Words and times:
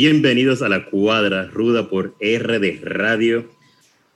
Bienvenidos 0.00 0.62
a 0.62 0.68
la 0.68 0.84
cuadra 0.84 1.46
ruda 1.46 1.88
por 1.88 2.14
RD 2.20 2.84
Radio. 2.84 3.50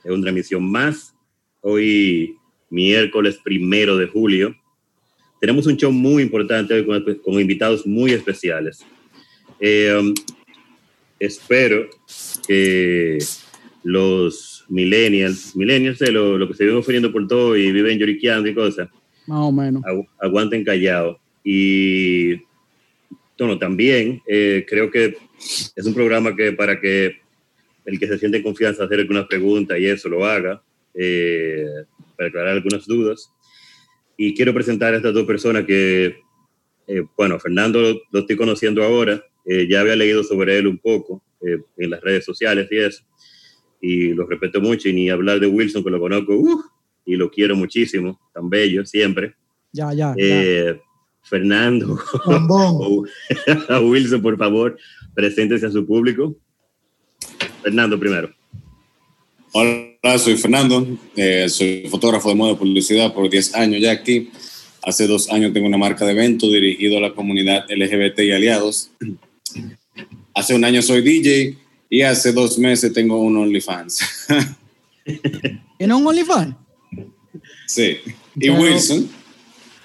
Es 0.01 0.11
una 0.11 0.29
emisión 0.29 0.71
más. 0.71 1.13
Hoy, 1.59 2.37
miércoles 2.69 3.37
primero 3.43 3.97
de 3.97 4.07
julio. 4.07 4.55
Tenemos 5.41 5.67
un 5.67 5.75
show 5.75 5.91
muy 5.91 6.23
importante 6.23 6.73
hoy 6.73 6.85
con, 6.85 7.03
con 7.15 7.33
invitados 7.33 7.85
muy 7.85 8.13
especiales. 8.13 8.85
Eh, 9.59 9.93
um, 9.99 10.13
espero 11.19 11.89
que 12.47 13.17
los 13.83 14.63
millennials, 14.69 15.53
millennials 15.53 15.99
de 15.99 16.13
lo, 16.13 16.37
lo, 16.37 16.47
que 16.47 16.53
se 16.53 16.63
viven 16.63 16.79
ofreciendo 16.79 17.11
por 17.11 17.27
todo 17.27 17.57
y 17.57 17.73
viven 17.73 17.99
lloriqueando 17.99 18.47
y 18.47 18.53
cosas, 18.53 18.87
más 19.27 19.39
o 19.39 19.51
menos, 19.51 19.83
agu 19.85 20.07
aguanten 20.17 20.63
callados. 20.63 21.17
Y 21.43 22.35
bueno, 23.37 23.59
también 23.59 24.21
eh, 24.25 24.65
creo 24.65 24.89
que 24.89 25.17
es 25.75 25.85
un 25.85 25.93
programa 25.93 26.35
que 26.35 26.51
para 26.53 26.79
que 26.79 27.17
el 27.85 27.99
que 27.99 28.07
se 28.07 28.17
siente 28.17 28.37
en 28.37 28.43
confianza 28.43 28.83
hacer 28.83 28.99
algunas 28.99 29.27
preguntas 29.27 29.77
y 29.79 29.85
eso 29.85 30.09
lo 30.09 30.25
haga, 30.25 30.61
eh, 30.93 31.65
para 32.15 32.29
aclarar 32.29 32.53
algunas 32.53 32.85
dudas. 32.85 33.31
Y 34.15 34.33
quiero 34.33 34.53
presentar 34.53 34.93
a 34.93 34.97
estas 34.97 35.13
dos 35.13 35.25
personas 35.25 35.65
que, 35.65 36.17
eh, 36.87 37.03
bueno, 37.17 37.39
Fernando 37.39 37.81
lo, 37.81 38.01
lo, 38.11 38.19
estoy 38.21 38.35
conociendo 38.35 38.83
ahora, 38.83 39.23
eh, 39.45 39.67
ya 39.69 39.81
había 39.81 39.95
leído 39.95 40.23
sobre 40.23 40.57
él 40.57 40.67
un 40.67 40.77
poco 40.77 41.21
eh, 41.45 41.57
en 41.77 41.89
las 41.89 42.01
redes 42.01 42.23
sociales 42.23 42.67
y 42.71 42.77
eso, 42.77 43.03
y 43.81 44.13
lo 44.13 44.25
respeto 44.25 44.61
mucho, 44.61 44.87
y 44.87 44.93
ni 44.93 45.09
hablar 45.09 45.39
de 45.39 45.47
Wilson, 45.47 45.83
que 45.83 45.89
lo 45.89 45.99
conozco, 45.99 46.35
uh, 46.35 46.63
y 47.05 47.15
lo 47.17 47.29
quiero 47.29 47.55
muchísimo, 47.55 48.19
tan 48.33 48.49
bello, 48.49 48.85
siempre. 48.85 49.35
Ya, 49.73 49.91
ya. 49.93 50.15
Ya. 50.17 50.79
Fernando, 51.23 51.99
a 53.69 53.79
Wilson, 53.79 54.21
por 54.21 54.37
favor, 54.37 54.77
preséntese 55.13 55.65
a 55.65 55.71
su 55.71 55.85
público. 55.85 56.35
Fernando 57.61 57.99
primero. 57.99 58.33
Hola, 59.51 60.17
soy 60.17 60.35
Fernando, 60.35 60.87
eh, 61.15 61.47
soy 61.47 61.87
fotógrafo 61.87 62.29
de 62.29 62.35
moda 62.35 62.53
y 62.53 62.55
publicidad 62.55 63.13
por 63.13 63.29
10 63.29 63.55
años 63.55 63.81
ya 63.81 63.91
aquí. 63.91 64.31
Hace 64.81 65.07
dos 65.07 65.29
años 65.29 65.53
tengo 65.53 65.67
una 65.67 65.77
marca 65.77 66.05
de 66.05 66.11
eventos 66.11 66.51
dirigido 66.51 66.97
a 66.97 67.01
la 67.01 67.13
comunidad 67.13 67.65
LGBT 67.69 68.19
y 68.19 68.31
aliados. 68.31 68.89
Hace 70.33 70.55
un 70.55 70.65
año 70.65 70.81
soy 70.81 71.01
DJ 71.01 71.57
y 71.89 72.01
hace 72.01 72.33
dos 72.33 72.57
meses 72.57 72.91
tengo 72.91 73.21
un 73.21 73.37
OnlyFans. 73.37 73.99
¿Tiene 75.77 75.93
un 75.93 76.05
OnlyFans? 76.05 76.55
Sí. 77.67 77.97
¿Y 78.35 78.39
Pero, 78.39 78.55
Wilson? 78.55 79.09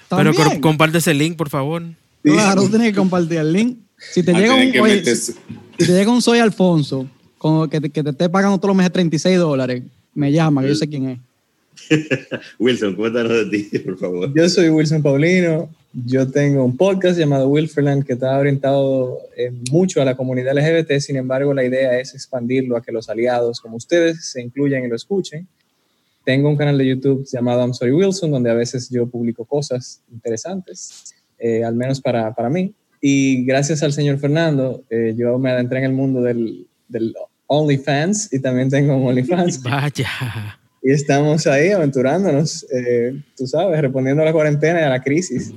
Pero 0.09 0.33
comparte 0.61 0.97
ese 0.97 1.13
link, 1.13 1.37
por 1.37 1.49
favor. 1.49 1.83
Claro, 2.23 2.67
tienes 2.67 2.89
que 2.89 2.95
compartir 2.95 3.37
el 3.37 3.53
link. 3.53 3.77
Si 4.11 4.23
te, 4.23 4.33
llega 4.33 4.55
un, 4.55 4.79
oye, 4.79 5.15
si 5.15 5.33
te 5.77 5.85
llega 5.85 6.11
un 6.11 6.21
Soy 6.21 6.39
Alfonso 6.39 7.07
con, 7.37 7.69
que, 7.69 7.81
te, 7.81 7.89
que 7.89 8.03
te 8.03 8.09
esté 8.11 8.29
pagando 8.29 8.57
todos 8.57 8.69
los 8.69 8.77
meses 8.77 8.93
36 8.93 9.37
dólares, 9.37 9.83
me 10.13 10.31
llama, 10.31 10.61
que 10.61 10.69
yo 10.69 10.75
sé 10.75 10.87
quién 10.87 11.09
es. 11.09 11.19
Wilson, 12.59 12.95
cuéntanos 12.95 13.31
de 13.31 13.45
ti, 13.45 13.79
por 13.79 13.97
favor. 13.97 14.33
Yo 14.35 14.49
soy 14.49 14.69
Wilson 14.69 15.01
Paulino. 15.01 15.69
Yo 15.91 16.29
tengo 16.29 16.63
un 16.63 16.77
podcast 16.77 17.17
llamado 17.17 17.47
Wilferland 17.47 18.05
que 18.05 18.13
está 18.13 18.37
orientado 18.37 19.17
eh, 19.35 19.51
mucho 19.71 20.01
a 20.01 20.05
la 20.05 20.15
comunidad 20.15 20.55
LGBT. 20.55 20.99
Sin 20.99 21.15
embargo, 21.15 21.53
la 21.53 21.63
idea 21.63 21.99
es 21.99 22.13
expandirlo 22.13 22.77
a 22.77 22.81
que 22.83 22.91
los 22.91 23.09
aliados 23.09 23.59
como 23.59 23.77
ustedes 23.77 24.25
se 24.25 24.41
incluyan 24.41 24.83
y 24.83 24.87
lo 24.87 24.95
escuchen. 24.95 25.47
Tengo 26.23 26.47
un 26.47 26.57
canal 26.57 26.77
de 26.77 26.85
YouTube 26.85 27.25
llamado 27.25 27.61
I'm 27.61 27.73
Sorry 27.73 27.91
Wilson, 27.91 28.29
donde 28.29 28.51
a 28.51 28.53
veces 28.53 28.87
yo 28.89 29.07
publico 29.07 29.45
cosas 29.45 30.01
interesantes, 30.11 31.15
eh, 31.39 31.63
al 31.63 31.73
menos 31.73 31.99
para, 31.99 32.35
para, 32.35 32.51
mí. 32.51 32.71
Y 33.01 33.45
gracias 33.45 33.81
al 33.83 33.93
señor 33.93 34.19
Fernando, 34.19 34.83
eh, 34.89 35.13
yo 35.17 35.37
me 35.39 35.51
adentré 35.51 35.79
en 35.79 35.85
el 35.85 35.93
mundo 35.93 36.21
del, 36.21 36.67
del 36.87 37.13
OnlyFans 37.47 38.33
y 38.33 38.39
también 38.39 38.69
tengo 38.69 38.95
un 38.95 39.07
OnlyFans. 39.07 39.61
Vaya. 39.63 40.59
Y 40.81 40.91
estamos 40.91 41.45
ahí 41.45 41.71
aventurándonos, 41.71 42.65
eh, 42.71 43.13
tú 43.35 43.45
sabes, 43.47 43.81
respondiendo 43.81 44.21
a 44.21 44.25
la 44.25 44.31
cuarentena 44.31 44.79
y 44.79 44.83
a 44.83 44.89
la 44.89 45.01
crisis. 45.01 45.51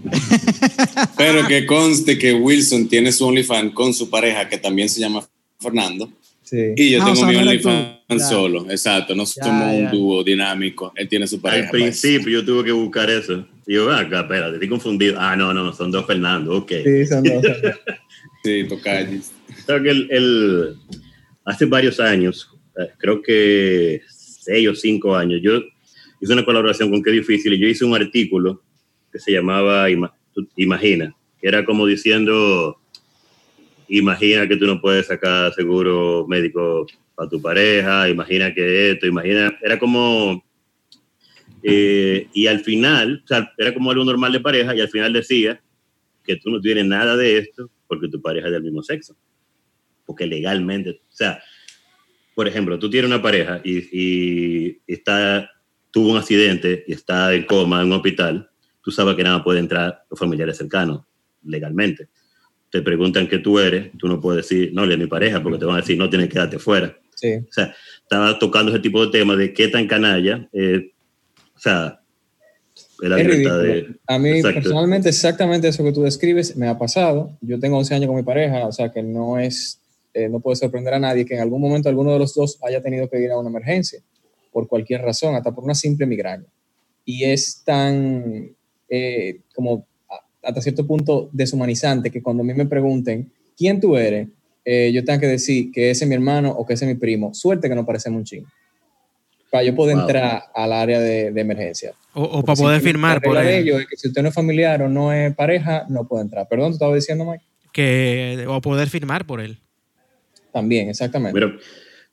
Pero 1.17 1.47
que 1.47 1.65
conste 1.65 2.19
que 2.19 2.35
Wilson 2.35 2.89
tiene 2.89 3.13
su 3.13 3.27
OnlyFans 3.27 3.73
con 3.73 3.95
su 3.95 4.11
pareja, 4.11 4.49
que 4.49 4.59
también 4.59 4.89
se 4.89 5.01
llama 5.01 5.25
Fernando. 5.61 6.11
Sí. 6.43 6.75
Y 6.77 6.91
yo 6.91 7.03
ah, 7.03 7.07
tengo 7.07 7.13
o 7.13 7.17
sea, 7.17 7.27
mi 7.29 7.37
OnlyFans 7.37 8.29
solo, 8.29 8.71
exacto, 8.71 9.15
no 9.15 9.25
ya, 9.25 9.45
somos 9.45 9.73
ya. 9.73 9.79
un 9.79 9.91
dúo 9.91 10.25
dinámico, 10.25 10.93
él 10.97 11.09
tiene 11.09 11.27
su 11.27 11.41
pareja. 11.41 11.65
Al 11.65 11.71
principio 11.71 12.25
pues. 12.25 12.35
yo 12.35 12.45
tuve 12.45 12.65
que 12.65 12.73
buscar 12.73 13.09
eso. 13.09 13.47
Y 13.67 13.75
yo, 13.75 13.91
acá, 13.91 14.23
espérate, 14.23 14.55
estoy 14.55 14.69
confundido. 14.69 15.17
Ah, 15.19 15.37
no, 15.37 15.55
no, 15.55 15.73
son 15.73 15.91
dos 15.91 16.07
Fernando, 16.07 16.57
ok. 16.57 16.73
Sí, 16.85 17.07
son 17.07 17.23
dos. 17.23 17.43
sí, 18.45 18.65
tocalles. 18.69 19.33
que 19.67 19.91
el, 19.91 20.09
el, 20.11 20.77
hace 21.45 21.65
varios 21.67 22.01
años, 22.01 22.51
eh, 22.79 22.91
creo 22.99 23.23
que 23.23 24.03
seis 24.09 24.69
o 24.69 24.75
cinco 24.75 25.15
años, 25.15 25.41
yo 25.43 25.63
hice 26.21 26.33
una 26.33 26.45
colaboración 26.45 26.91
con 26.91 27.03
Qué 27.03 27.11
Difícil 27.11 27.53
y 27.55 27.59
yo 27.59 27.69
hice 27.69 27.85
un 27.85 27.95
artículo 27.95 28.63
que 29.13 29.19
se 29.19 29.33
llamaba 29.33 29.89
Imagina, 30.57 31.15
que 31.41 31.49
era 31.49 31.65
como 31.65 31.87
diciendo, 31.87 32.79
imagina 33.99 34.49
que 34.49 34.57
tú 34.57 34.67
no 34.67 34.81
puedes 34.81 35.07
sacar 35.07 35.53
seguro 35.53 36.27
médico 36.27 36.87
para 37.15 37.29
tu 37.29 37.41
pareja, 37.41 38.09
imagina 38.09 38.55
que 38.55 38.93
esto, 38.93 39.07
imagina, 39.07 39.57
era 39.63 39.79
como, 39.79 40.43
eh, 41.63 42.27
y 42.33 42.47
al 42.47 42.61
final, 42.61 43.23
o 43.25 43.27
sea, 43.27 43.53
era 43.59 43.75
como 43.75 43.91
algo 43.91 44.05
normal 44.05 44.33
de 44.33 44.41
pareja 44.41 44.75
y 44.75 44.81
al 44.81 44.89
final 44.89 45.13
decía 45.13 45.61
que 46.25 46.37
tú 46.37 46.51
no 46.51 46.61
tienes 46.61 46.87
nada 46.87 47.17
de 47.17 47.39
esto 47.39 47.71
porque 47.87 48.09
tu 48.09 48.21
pareja 48.23 48.47
es 48.47 48.53
del 48.53 48.63
mismo 48.63 48.83
sexo, 48.83 49.15
porque 50.07 50.27
legalmente, 50.27 51.03
o 51.11 51.15
sea, 51.15 51.43
por 52.35 52.49
ejemplo, 52.49 52.79
tú 52.79 52.89
tienes 52.89 53.11
una 53.11 53.21
pareja 53.21 53.61
y, 53.63 53.89
y, 53.93 54.79
está, 54.87 55.51
tuvo 55.91 56.13
un 56.13 56.17
accidente 56.17 56.83
y 56.87 56.95
está 56.95 57.35
en 57.35 57.45
coma 57.45 57.83
en 57.83 57.89
un 57.89 57.93
hospital, 57.93 58.49
tú 58.83 58.91
sabes 58.91 59.17
que 59.17 59.23
nada 59.23 59.45
puede 59.45 59.61
entrar 59.61 60.05
los 60.11 60.19
familiares 60.19 60.57
cercanos 60.57 61.03
legalmente. 61.45 62.09
Te 62.73 62.83
preguntan 62.83 63.29
qué 63.29 63.39
tú 63.39 63.61
eres, 63.61 63.93
tú 63.99 64.09
no 64.09 64.21
puedes 64.21 64.49
decir, 64.49 64.73
no, 64.73 64.85
le 64.85 64.97
mi 64.97 65.07
pareja, 65.07 65.41
porque 65.41 65.59
te 65.59 65.65
van 65.65 65.77
a 65.77 65.81
decir, 65.83 65.97
no, 65.97 66.11
tienes 66.11 66.27
que 66.27 66.33
quedarte 66.33 66.59
fuera. 66.59 66.99
Sí. 67.15 67.35
O 67.35 67.53
sea, 67.53 67.73
estaba 68.03 68.37
tocando 68.41 68.73
ese 68.73 68.81
tipo 68.81 69.05
de 69.07 69.13
temas 69.13 69.39
de 69.39 69.53
qué 69.53 69.69
tan 69.69 69.87
canalla, 69.87 70.49
eh, 70.53 70.91
o 71.55 71.61
sea, 71.61 72.01
la 72.99 73.21
es 73.21 73.27
libertad 73.27 73.63
de... 73.63 73.95
A 74.09 74.19
mí 74.19 74.31
Exacto. 74.31 74.61
personalmente 74.61 75.09
exactamente 75.09 75.69
eso 75.69 75.85
que 75.85 75.93
tú 75.93 76.03
describes 76.03 76.57
me 76.57 76.67
ha 76.67 76.79
pasado. 76.79 77.37
Yo 77.41 77.61
tengo 77.61 77.79
11 77.79 77.95
años 77.95 78.07
con 78.09 78.17
mi 78.17 78.23
pareja, 78.23 78.67
o 78.67 78.73
sea 78.73 78.91
que 78.91 79.03
no 79.03 79.39
es 79.39 79.83
eh, 80.15 80.29
no 80.29 80.41
puede 80.41 80.57
sorprender 80.57 80.93
a 80.93 80.99
nadie 80.99 81.25
que 81.25 81.35
en 81.35 81.41
algún 81.41 81.61
momento 81.61 81.89
alguno 81.89 82.13
de 82.13 82.19
los 82.19 82.35
dos 82.35 82.59
haya 82.63 82.83
tenido 82.83 83.09
que 83.09 83.19
ir 83.19 83.31
a 83.31 83.39
una 83.39 83.49
emergencia, 83.49 84.01
por 84.53 84.69
cualquier 84.69 85.01
razón, 85.01 85.35
hasta 85.35 85.53
por 85.53 85.65
una 85.65 85.75
simple 85.75 86.05
migraña. 86.05 86.47
Y 87.05 87.25
es 87.25 87.63
tan, 87.65 88.55
eh, 88.89 89.41
como 89.55 89.87
hasta 90.43 90.61
cierto 90.61 90.87
punto 90.87 91.29
deshumanizante 91.33 92.11
que 92.11 92.23
cuando 92.23 92.43
a 92.43 92.47
mí 92.47 92.55
me 92.55 92.67
pregunten, 92.67 93.31
¿quién 93.57 93.81
tú 93.81 93.97
eres? 93.97 94.29
Eh, 94.65 94.93
yo 94.93 95.05
tengo 95.05 95.21
que 95.21 95.27
decir 95.27 95.73
que 95.73 95.91
ese 95.91 96.05
es 96.05 96.09
mi 96.09 96.15
hermano 96.15 96.51
o 96.51 96.67
que 96.67 96.75
ese 96.75 96.85
es 96.85 96.95
mi 96.95 96.99
primo. 96.99 97.35
Suerte 97.35 97.69
que 97.69 97.75
no 97.75 97.85
parecemos 97.85 98.19
un 98.19 98.25
chingo. 98.25 98.49
Para 99.51 99.65
yo 99.65 99.75
poder 99.75 99.97
wow. 99.97 100.05
entrar 100.05 100.45
al 100.55 100.73
área 100.73 100.99
de, 101.01 101.31
de 101.31 101.41
emergencia. 101.41 101.93
O, 102.15 102.23
o 102.25 102.43
para 102.43 102.57
poder 102.57 102.81
si 102.81 102.87
firmar 102.87 103.21
por 103.21 103.37
ahí. 103.37 103.59
Ello 103.59 103.79
es 103.79 103.87
que 103.87 103.97
si 103.97 104.09
usted 104.09 104.23
no 104.23 104.29
es 104.29 104.35
familiar 104.35 104.83
o 104.83 104.89
no 104.89 105.13
es 105.13 105.35
pareja, 105.35 105.85
no 105.89 106.07
puede 106.07 106.23
entrar. 106.23 106.49
Perdón, 106.49 106.71
¿tú 106.71 106.75
estabas 106.75 106.95
diciendo, 106.95 107.25
Mike? 107.25 107.45
Que, 107.73 108.45
o 108.49 108.61
poder 108.61 108.89
firmar 108.89 109.27
por 109.27 109.41
él. 109.41 109.59
También, 110.53 110.89
exactamente. 110.89 111.35
Pero 111.35 111.59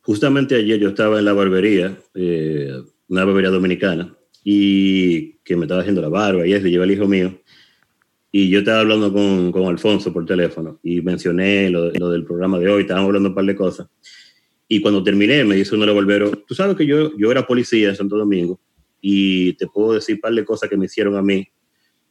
justamente 0.01 0.55
ayer 0.55 0.79
yo 0.79 0.89
estaba 0.89 1.19
en 1.19 1.25
la 1.25 1.33
barbería, 1.33 1.97
eh, 2.15 2.71
una 3.07 3.25
barbería 3.25 3.49
dominicana, 3.49 4.15
y 4.43 5.33
que 5.43 5.55
me 5.55 5.65
estaba 5.65 5.81
haciendo 5.81 6.01
la 6.01 6.09
barba 6.09 6.47
y 6.47 6.53
eso, 6.53 6.67
y 6.67 6.71
lleva 6.71 6.85
el 6.85 6.91
hijo 6.91 7.07
mío. 7.07 7.39
Y 8.31 8.49
yo 8.49 8.59
estaba 8.59 8.81
hablando 8.81 9.11
con, 9.11 9.51
con 9.51 9.65
Alfonso 9.65 10.13
por 10.13 10.25
teléfono 10.25 10.79
y 10.83 11.01
mencioné 11.01 11.69
lo, 11.69 11.91
lo, 11.91 12.09
del 12.11 12.25
programa 12.25 12.59
de 12.59 12.69
hoy, 12.69 12.81
estábamos 12.81 13.07
hablando 13.07 13.29
un 13.29 13.35
par 13.35 13.45
de 13.45 13.55
cosas. 13.55 13.87
Y 14.67 14.81
cuando 14.81 15.03
terminé, 15.03 15.43
me 15.43 15.55
dice 15.55 15.73
uno 15.73 15.81
de 15.81 15.87
los 15.87 15.95
barberos, 15.95 16.45
tú 16.45 16.53
sabes 16.53 16.75
que 16.75 16.85
yo, 16.85 17.17
yo 17.17 17.31
era 17.31 17.47
policía 17.47 17.89
en 17.89 17.95
Santo 17.95 18.17
Domingo 18.17 18.59
y 19.01 19.53
te 19.53 19.65
puedo 19.65 19.93
decir 19.93 20.15
un 20.15 20.21
par 20.21 20.33
de 20.33 20.45
cosas 20.45 20.69
que 20.69 20.77
me 20.77 20.85
hicieron 20.85 21.15
a 21.15 21.23
mí. 21.23 21.47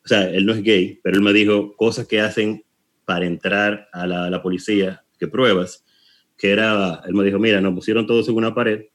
O 0.05 0.09
sea, 0.09 0.29
él 0.31 0.45
no 0.45 0.53
es 0.55 0.63
gay, 0.63 0.99
pero 1.03 1.17
él 1.17 1.23
me 1.23 1.33
dijo 1.33 1.77
cosas 1.77 2.07
que 2.07 2.21
hacen 2.21 2.65
para 3.05 3.27
entrar 3.27 3.89
a 3.93 4.07
la, 4.07 4.29
la 4.29 4.43
policía, 4.43 5.05
que 5.19 5.29
pruebas 5.29 5.85
que 6.39 6.53
era, 6.53 7.03
él 7.05 7.15
me 7.15 7.25
dijo, 7.25 7.39
mira, 7.39 7.61
nos 7.61 7.75
pusieron 7.75 8.07
todos 8.07 8.29
en 8.29 8.37
una 8.37 8.55
pared, 8.55 8.87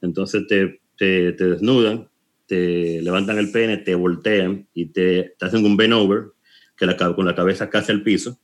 entonces 0.00 0.46
te, 0.46 0.80
te, 0.96 1.32
te 1.32 1.44
desnudan, 1.44 2.08
te 2.46 3.02
levantan 3.02 3.38
el 3.38 3.50
pene, 3.50 3.78
te 3.78 3.96
voltean 3.96 4.68
y 4.72 4.86
te, 4.86 5.34
te 5.36 5.44
hacen 5.44 5.64
un 5.64 5.76
bend 5.76 5.92
over, 5.92 6.26
que 6.76 6.86
la, 6.86 6.96
con 6.96 7.24
la 7.24 7.34
cabeza 7.34 7.70
casi 7.70 7.92
al 7.92 8.02
piso, 8.02 8.38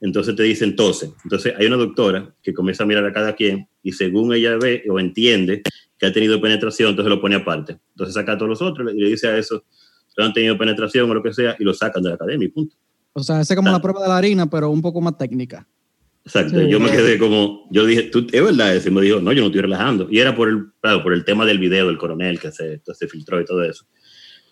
entonces 0.00 0.34
te 0.36 0.42
dicen 0.42 0.76
tose. 0.76 1.12
Entonces 1.24 1.54
hay 1.58 1.66
una 1.66 1.76
doctora 1.76 2.34
que 2.42 2.52
comienza 2.52 2.84
a 2.84 2.86
mirar 2.86 3.04
a 3.06 3.12
cada 3.12 3.34
quien 3.34 3.68
y 3.82 3.92
según 3.92 4.34
ella 4.34 4.56
ve 4.56 4.84
o 4.88 4.98
entiende 5.00 5.62
que 5.98 6.06
ha 6.06 6.12
tenido 6.12 6.40
penetración, 6.40 6.90
entonces 6.90 7.10
lo 7.10 7.20
pone 7.20 7.36
aparte. 7.36 7.78
Entonces 7.90 8.14
saca 8.14 8.32
a 8.32 8.38
todos 8.38 8.48
los 8.48 8.62
otros 8.62 8.92
y 8.94 9.00
le 9.00 9.08
dice 9.08 9.28
a 9.28 9.38
esos 9.38 9.62
que 10.14 10.22
han 10.22 10.32
tenido 10.32 10.56
penetración 10.58 11.10
o 11.10 11.14
lo 11.14 11.22
que 11.22 11.32
sea 11.32 11.56
y 11.58 11.64
lo 11.64 11.74
sacan 11.74 12.02
de 12.02 12.10
la 12.10 12.14
academia 12.16 12.46
y 12.46 12.50
punto. 12.50 12.76
O 13.12 13.22
sea, 13.22 13.40
esa 13.40 13.54
es 13.54 13.56
como 13.56 13.70
la 13.70 13.80
prueba 13.80 14.02
de 14.02 14.08
la 14.08 14.16
harina, 14.16 14.50
pero 14.50 14.70
un 14.70 14.82
poco 14.82 15.00
más 15.00 15.16
técnica. 15.16 15.66
Exacto, 16.24 16.62
yo 16.62 16.80
me 16.80 16.90
quedé 16.90 17.18
como, 17.18 17.68
yo 17.70 17.84
dije, 17.84 18.04
¿tú, 18.04 18.26
¿es 18.32 18.42
verdad 18.42 18.74
eso? 18.74 18.88
Y 18.88 18.92
me 18.92 19.02
dijo, 19.02 19.20
no, 19.20 19.32
yo 19.32 19.42
no 19.42 19.48
estoy 19.48 19.60
relajando. 19.60 20.08
Y 20.10 20.20
era 20.20 20.34
por 20.34 20.48
el, 20.48 20.72
claro, 20.80 21.02
por 21.02 21.12
el 21.12 21.24
tema 21.24 21.44
del 21.44 21.58
video 21.58 21.86
del 21.86 21.98
coronel 21.98 22.40
que 22.40 22.50
se, 22.50 22.80
se 22.82 23.08
filtró 23.08 23.40
y 23.40 23.44
todo 23.44 23.62
eso. 23.62 23.84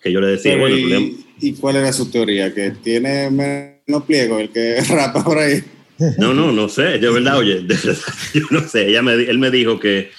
Que 0.03 0.11
yo 0.11 0.19
le 0.19 0.27
decía, 0.27 0.57
bueno, 0.57 0.75
y, 0.75 1.25
¿y 1.39 1.53
cuál 1.53 1.77
era 1.77 1.93
su 1.93 2.11
teoría? 2.11 2.53
¿Que 2.53 2.71
tiene 2.71 3.29
menos 3.29 4.03
pliego 4.05 4.37
el 4.37 4.49
que 4.49 4.81
rapa 4.89 5.23
por 5.23 5.37
ahí? 5.37 5.63
No, 6.17 6.33
no, 6.33 6.51
no 6.51 6.67
sé, 6.67 6.99
de 6.99 7.09
verdad, 7.09 7.37
oye, 7.37 7.65
yo 8.33 8.41
no 8.51 8.67
sé, 8.67 8.89
ella 8.89 9.01
me, 9.01 9.13
él 9.13 9.37
me 9.37 9.51
dijo 9.51 9.79
que 9.79 10.09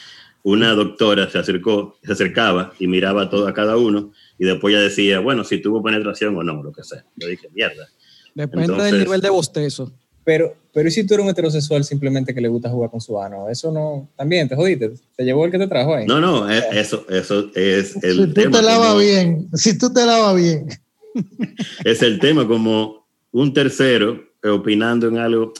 una 0.42 0.72
doctora 0.72 1.28
se 1.28 1.38
acercó, 1.38 1.98
se 2.02 2.12
acercaba 2.12 2.72
y 2.78 2.86
miraba 2.86 3.28
todo 3.28 3.48
a 3.48 3.54
cada 3.54 3.76
uno 3.76 4.12
y 4.38 4.44
después 4.44 4.72
ya 4.74 4.80
decía, 4.80 5.18
bueno, 5.18 5.44
si 5.44 5.58
tuvo 5.58 5.82
penetración 5.82 6.36
o 6.36 6.42
no, 6.42 6.62
lo 6.62 6.72
que 6.72 6.84
sea. 6.84 7.04
Yo 7.16 7.28
dije, 7.28 7.48
mierda. 7.52 7.88
Depende 8.34 8.82
del 8.82 8.98
nivel 9.00 9.20
de 9.20 9.30
bostezo. 9.30 9.92
Pero, 10.24 10.56
pero 10.72 10.88
¿y 10.88 10.90
si 10.90 11.06
tú 11.06 11.14
eres 11.14 11.24
un 11.24 11.30
heterosexual 11.30 11.84
simplemente 11.84 12.34
que 12.34 12.40
le 12.40 12.48
gusta 12.48 12.70
jugar 12.70 12.90
con 12.90 13.00
su 13.00 13.20
ano? 13.20 13.48
Eso 13.48 13.70
no, 13.70 14.08
también 14.16 14.48
te 14.48 14.56
jodiste, 14.56 14.92
te 15.16 15.24
llevó 15.24 15.44
el 15.44 15.50
que 15.50 15.58
te 15.58 15.68
trajo 15.68 15.94
ahí. 15.94 16.06
No, 16.06 16.20
no, 16.20 16.50
eh, 16.50 16.62
eso, 16.72 17.06
eso 17.08 17.50
es 17.54 18.02
el 18.02 18.16
si 18.16 18.26
tú 18.34 18.50
te 18.50 18.62
lavas 18.62 18.98
bien, 18.98 19.48
si 19.52 19.78
tú 19.78 19.92
te 19.92 20.04
lavas 20.04 20.36
bien. 20.36 20.68
Es 21.84 22.02
el 22.02 22.18
tema 22.18 22.46
como 22.48 23.06
un 23.30 23.52
tercero 23.52 24.20
opinando 24.42 25.06
en 25.06 25.18
algo 25.18 25.52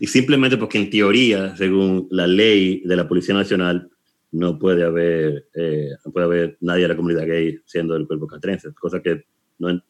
y 0.00 0.06
simplemente 0.06 0.56
porque 0.56 0.78
en 0.78 0.90
teoría, 0.90 1.54
según 1.56 2.08
la 2.10 2.26
ley 2.26 2.82
de 2.84 2.96
la 2.96 3.06
Policía 3.06 3.34
Nacional, 3.34 3.88
no 4.32 4.58
puede 4.58 4.84
haber, 4.84 5.46
eh, 5.54 5.90
no 6.04 6.10
puede 6.10 6.26
haber 6.26 6.58
nadie 6.60 6.82
de 6.82 6.88
la 6.88 6.96
comunidad 6.96 7.26
gay 7.26 7.60
siendo 7.66 7.94
del 7.94 8.06
cuerpo 8.06 8.26
castrense, 8.26 8.72
cosa 8.72 9.00
que 9.00 9.24
no, 9.58 9.80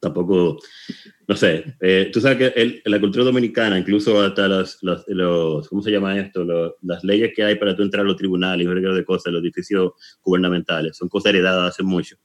tampoco, 0.00 0.58
no 1.28 1.34
sé, 1.34 1.74
eh, 1.80 2.10
tú 2.12 2.20
sabes 2.20 2.38
que 2.38 2.60
el, 2.60 2.82
la 2.84 3.00
cultura 3.00 3.24
dominicana, 3.24 3.78
incluso 3.78 4.20
hasta 4.22 4.46
los, 4.46 4.78
los, 4.82 5.68
¿cómo 5.68 5.82
se 5.82 5.90
llama 5.90 6.16
esto? 6.18 6.76
las 6.82 7.02
leyes 7.02 7.32
que 7.34 7.42
hay 7.42 7.56
para 7.56 7.74
tú 7.74 7.82
entrar 7.82 8.04
a 8.04 8.08
los 8.08 8.16
tribunales 8.16 8.64
y 8.64 8.70
de 8.70 9.04
cosas, 9.04 9.32
los 9.32 9.42
edificios 9.42 9.92
gubernamentales, 10.22 10.96
son 10.96 11.08
cosas 11.08 11.30
heredadas 11.30 11.72
hace 11.72 11.82
mucho, 11.82 12.16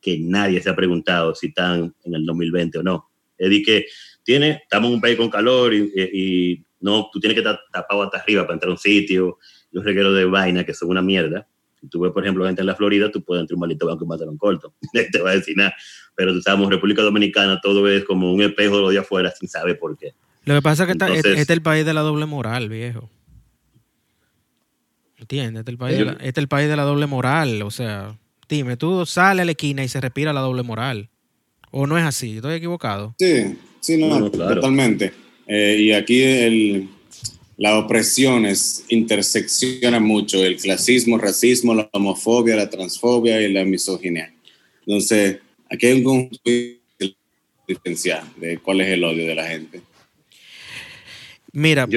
que 0.00 0.18
nadie 0.18 0.60
se 0.60 0.68
ha 0.68 0.76
preguntado 0.76 1.34
si 1.34 1.46
están 1.48 1.94
en 2.04 2.14
el 2.14 2.26
2020 2.26 2.78
o 2.78 2.82
no. 2.82 3.10
Es 3.38 3.48
decir, 3.48 3.64
que 3.64 3.86
tiene, 4.22 4.60
estamos 4.62 4.88
en 4.88 4.94
un 4.96 5.00
país 5.00 5.16
con 5.16 5.30
calor 5.30 5.72
y, 5.72 5.90
y, 5.96 6.64
no, 6.80 7.08
tú 7.10 7.18
tienes 7.18 7.34
que 7.34 7.40
estar 7.40 7.60
tapado 7.72 8.02
hasta 8.02 8.18
arriba 8.18 8.42
para 8.42 8.54
entrar 8.54 8.68
a 8.68 8.72
un 8.72 8.78
sitio, 8.78 9.38
los 9.70 9.84
regueros 9.84 10.14
de 10.14 10.24
vaina 10.26 10.64
que 10.64 10.74
son 10.74 10.90
una 10.90 11.02
mierda. 11.02 11.46
Si 11.80 11.88
tú 11.88 12.00
ves, 12.00 12.12
por 12.12 12.22
ejemplo, 12.22 12.44
gente 12.46 12.60
en 12.60 12.66
la 12.66 12.74
Florida, 12.74 13.10
tú 13.10 13.22
puedes 13.22 13.40
entrar 13.40 13.54
un 13.54 13.60
maldito 13.60 13.86
banco 13.86 14.04
y 14.04 14.08
matar 14.08 14.28
un 14.28 14.36
corto. 14.36 14.74
te 15.12 15.20
va 15.20 15.30
a 15.30 15.34
decir 15.34 15.56
nada 15.56 15.74
pero 16.20 16.36
estamos 16.36 16.66
en 16.66 16.72
República 16.72 17.00
Dominicana, 17.00 17.60
todo 17.62 17.88
es 17.88 18.04
como 18.04 18.30
un 18.30 18.42
espejo 18.42 18.90
de 18.90 18.98
afuera 18.98 19.32
sin 19.38 19.48
saber 19.48 19.78
por 19.78 19.96
qué. 19.96 20.12
Lo 20.44 20.54
que 20.54 20.60
pasa 20.60 20.84
es 20.84 20.94
que 20.94 21.14
este, 21.14 21.40
es 21.40 21.48
el 21.48 21.62
país 21.62 21.86
de 21.86 21.94
la 21.94 22.02
doble 22.02 22.26
moral, 22.26 22.68
viejo. 22.68 23.08
¿Entiendes? 25.16 25.60
Este 25.60 25.70
es 25.70 25.72
el 25.72 25.78
país, 25.78 25.96
de 25.96 26.04
la, 26.04 26.12
este 26.12 26.28
es 26.28 26.38
el 26.38 26.48
país 26.48 26.68
de 26.68 26.76
la 26.76 26.82
doble 26.82 27.06
moral. 27.06 27.62
O 27.62 27.70
sea, 27.70 28.18
dime, 28.50 28.76
tú 28.76 29.06
sales 29.06 29.40
a 29.40 29.44
la 29.46 29.52
esquina 29.52 29.82
y 29.82 29.88
se 29.88 29.98
respira 29.98 30.34
la 30.34 30.42
doble 30.42 30.62
moral. 30.62 31.08
¿O 31.70 31.86
no 31.86 31.96
es 31.96 32.04
así? 32.04 32.36
¿Estoy 32.36 32.52
equivocado? 32.52 33.14
Sí, 33.18 33.56
sí, 33.80 33.96
no, 33.96 34.30
totalmente. 34.30 35.14
Eh, 35.46 35.76
y 35.78 35.92
aquí 35.92 36.22
el, 36.22 36.88
las 37.60 37.74
opresiones 37.74 38.84
interseccionan 38.88 40.02
mucho. 40.02 40.44
El 40.44 40.56
clasismo, 40.56 41.14
el 41.14 41.22
racismo, 41.22 41.74
la 41.74 41.88
homofobia, 41.92 42.56
la 42.56 42.68
transfobia 42.68 43.40
y 43.40 43.52
la 43.52 43.64
misoginia. 43.64 44.34
Entonces, 44.84 45.38
Aquí 45.70 45.86
hay 45.86 46.04
un 46.04 46.28
diferencial 47.66 48.24
de 48.36 48.58
cuál 48.58 48.80
es 48.80 48.88
el 48.88 49.04
odio 49.04 49.24
de 49.26 49.34
la 49.34 49.46
gente. 49.46 49.80
Mira, 51.52 51.88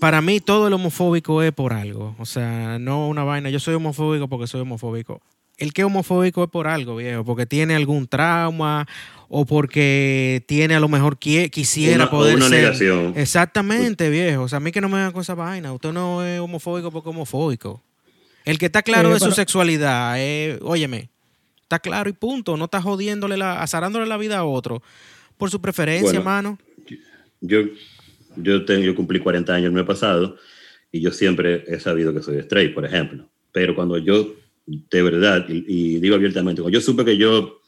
para 0.00 0.20
mí 0.20 0.40
todo 0.40 0.68
el 0.68 0.72
homofóbico 0.72 1.42
es 1.42 1.52
por 1.52 1.72
algo. 1.72 2.14
O 2.18 2.26
sea, 2.26 2.78
no 2.78 3.08
una 3.08 3.24
vaina. 3.24 3.50
Yo 3.50 3.58
soy 3.58 3.74
homofóbico 3.74 4.28
porque 4.28 4.46
soy 4.46 4.60
homofóbico. 4.60 5.20
El 5.58 5.72
que 5.72 5.82
es 5.82 5.86
homofóbico 5.86 6.44
es 6.44 6.50
por 6.50 6.66
algo, 6.66 6.96
viejo. 6.96 7.24
Porque 7.24 7.46
tiene 7.46 7.74
algún 7.74 8.06
trauma 8.06 8.86
o 9.28 9.44
porque 9.46 10.44
tiene 10.46 10.74
a 10.74 10.80
lo 10.80 10.88
mejor 10.88 11.18
quisiera 11.18 12.10
poder 12.10 12.36
una 12.36 12.48
ser. 12.48 12.62
Negación. 12.62 13.14
Exactamente, 13.16 14.10
viejo. 14.10 14.42
O 14.42 14.48
sea, 14.48 14.56
a 14.56 14.60
mí 14.60 14.72
que 14.72 14.80
no 14.80 14.88
me 14.88 14.96
hagan 14.96 15.12
con 15.12 15.22
esa 15.22 15.34
vaina. 15.34 15.72
Usted 15.72 15.92
no 15.92 16.24
es 16.24 16.40
homofóbico 16.40 16.90
porque 16.90 17.10
es 17.10 17.14
homofóbico. 17.14 17.82
El 18.44 18.58
que 18.58 18.66
está 18.66 18.82
claro 18.82 19.12
de 19.14 19.20
su 19.20 19.30
sexualidad, 19.30 20.14
eh, 20.18 20.58
óyeme, 20.62 21.12
Está 21.72 21.78
claro 21.78 22.10
y 22.10 22.12
punto. 22.12 22.58
No 22.58 22.66
está 22.66 22.82
jodiéndole, 22.82 23.38
la, 23.38 23.62
azarándole 23.62 24.04
la 24.04 24.18
vida 24.18 24.36
a 24.36 24.44
otro 24.44 24.82
por 25.38 25.50
su 25.50 25.58
preferencia, 25.58 26.18
hermano. 26.18 26.58
Yo, 27.40 27.60
yo, 28.36 28.66
tengo, 28.66 28.82
yo 28.82 28.94
cumplí 28.94 29.20
40 29.20 29.54
años 29.54 29.66
el 29.68 29.72
mes 29.72 29.84
pasado 29.84 30.36
y 30.90 31.00
yo 31.00 31.10
siempre 31.12 31.64
he 31.66 31.80
sabido 31.80 32.12
que 32.12 32.22
soy 32.22 32.36
straight, 32.40 32.74
por 32.74 32.84
ejemplo. 32.84 33.26
Pero 33.52 33.74
cuando 33.74 33.96
yo, 33.96 34.34
de 34.66 35.02
verdad, 35.02 35.46
y, 35.48 35.98
digo 35.98 36.14
abiertamente, 36.14 36.62
cuando 36.62 36.78
yo 36.78 36.82
supe 36.82 37.04
que 37.04 37.16
yo 37.16 37.60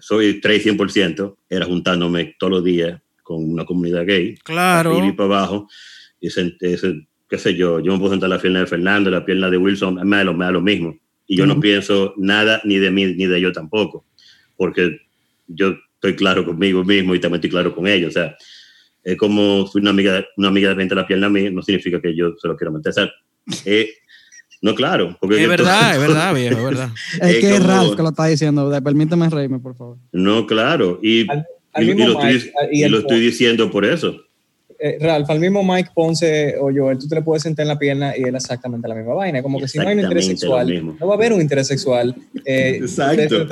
soy 0.00 0.28
straight 0.36 0.64
100%, 0.64 1.36
era 1.48 1.66
juntándome 1.66 2.36
todos 2.38 2.52
los 2.52 2.64
días 2.64 3.00
con 3.22 3.50
una 3.50 3.64
comunidad 3.64 4.06
gay. 4.06 4.36
Claro. 4.44 5.04
Y 5.04 5.12
para 5.12 5.36
abajo. 5.36 5.68
Y 6.20 6.28
ese, 6.28 6.56
qué 7.28 7.38
sé 7.38 7.54
yo, 7.54 7.80
yo 7.80 7.92
me 7.92 7.98
puedo 7.98 8.12
sentar 8.12 8.28
la 8.28 8.40
pierna 8.40 8.60
de 8.60 8.66
Fernando, 8.66 9.10
la 9.10 9.24
pierna 9.24 9.50
de 9.50 9.56
Wilson, 9.56 10.00
me 10.04 10.16
da 10.16 10.24
lo, 10.24 10.34
me 10.34 10.44
da 10.44 10.50
lo 10.50 10.60
mismo 10.60 10.98
y 11.28 11.36
yo 11.36 11.46
no 11.46 11.60
pienso 11.60 12.14
nada 12.16 12.60
ni 12.64 12.78
de 12.78 12.90
mí 12.90 13.04
ni 13.04 13.26
de 13.26 13.38
ellos 13.38 13.52
tampoco, 13.52 14.06
porque 14.56 14.98
yo 15.46 15.76
estoy 15.94 16.16
claro 16.16 16.44
conmigo 16.44 16.82
mismo 16.82 17.14
y 17.14 17.20
también 17.20 17.36
estoy 17.36 17.50
claro 17.50 17.74
con 17.74 17.86
ellos. 17.86 18.08
O 18.08 18.12
sea, 18.12 18.34
es 19.04 19.16
como 19.18 19.66
si 19.66 19.78
una 19.78 19.90
amiga, 19.90 20.26
una 20.38 20.48
amiga 20.48 20.70
de 20.70 20.74
frente 20.74 20.94
la 20.94 21.06
pierna 21.06 21.26
a 21.26 21.30
mí, 21.30 21.50
no 21.50 21.62
significa 21.62 22.00
que 22.00 22.16
yo 22.16 22.34
se 22.40 22.48
lo 22.48 22.56
quiero 22.56 22.72
meter. 22.72 22.90
O 22.90 22.92
sea, 22.94 23.12
no, 24.60 24.74
claro. 24.74 25.16
Porque 25.20 25.42
es 25.42 25.48
verdad, 25.48 25.94
es 25.94 26.00
verdad, 26.00 26.34
viejo, 26.34 26.58
es 26.58 26.64
verdad. 26.64 26.90
es, 27.20 27.36
que 27.38 27.56
es 27.56 27.64
Ralph 27.64 27.96
que 27.96 28.02
lo 28.02 28.08
está 28.10 28.26
diciendo. 28.26 28.70
Permíteme 28.82 29.28
reírme, 29.28 29.58
por 29.58 29.76
favor. 29.76 29.98
No, 30.12 30.46
claro. 30.46 30.98
Y, 31.02 31.20
y, 31.76 31.94
lo, 31.94 32.20
estoy, 32.20 32.52
y 32.72 32.88
lo 32.88 32.98
estoy 32.98 33.20
diciendo 33.20 33.70
por 33.70 33.84
eso. 33.84 34.16
Eh, 34.80 34.96
Ralph, 35.00 35.28
al 35.28 35.40
mismo 35.40 35.64
Mike 35.64 35.90
Ponce 35.92 36.56
o 36.60 36.70
Joel, 36.72 36.98
tú 36.98 37.08
te 37.08 37.16
le 37.16 37.22
puedes 37.22 37.42
sentar 37.42 37.64
en 37.64 37.68
la 37.68 37.78
pierna 37.78 38.16
y 38.16 38.22
él 38.22 38.34
exactamente 38.34 38.86
la 38.86 38.94
misma 38.94 39.14
vaina. 39.14 39.42
Como 39.42 39.58
que 39.58 39.66
si 39.66 39.78
no 39.78 39.88
hay 39.88 39.94
un 39.94 40.02
interés 40.02 40.26
sexual, 40.26 40.96
no 40.98 41.06
va 41.06 41.14
a 41.14 41.16
haber 41.16 41.32
un 41.32 41.40
interés 41.40 41.66
sexual. 41.66 42.14
Eh, 42.44 42.76
Exacto. 42.82 43.46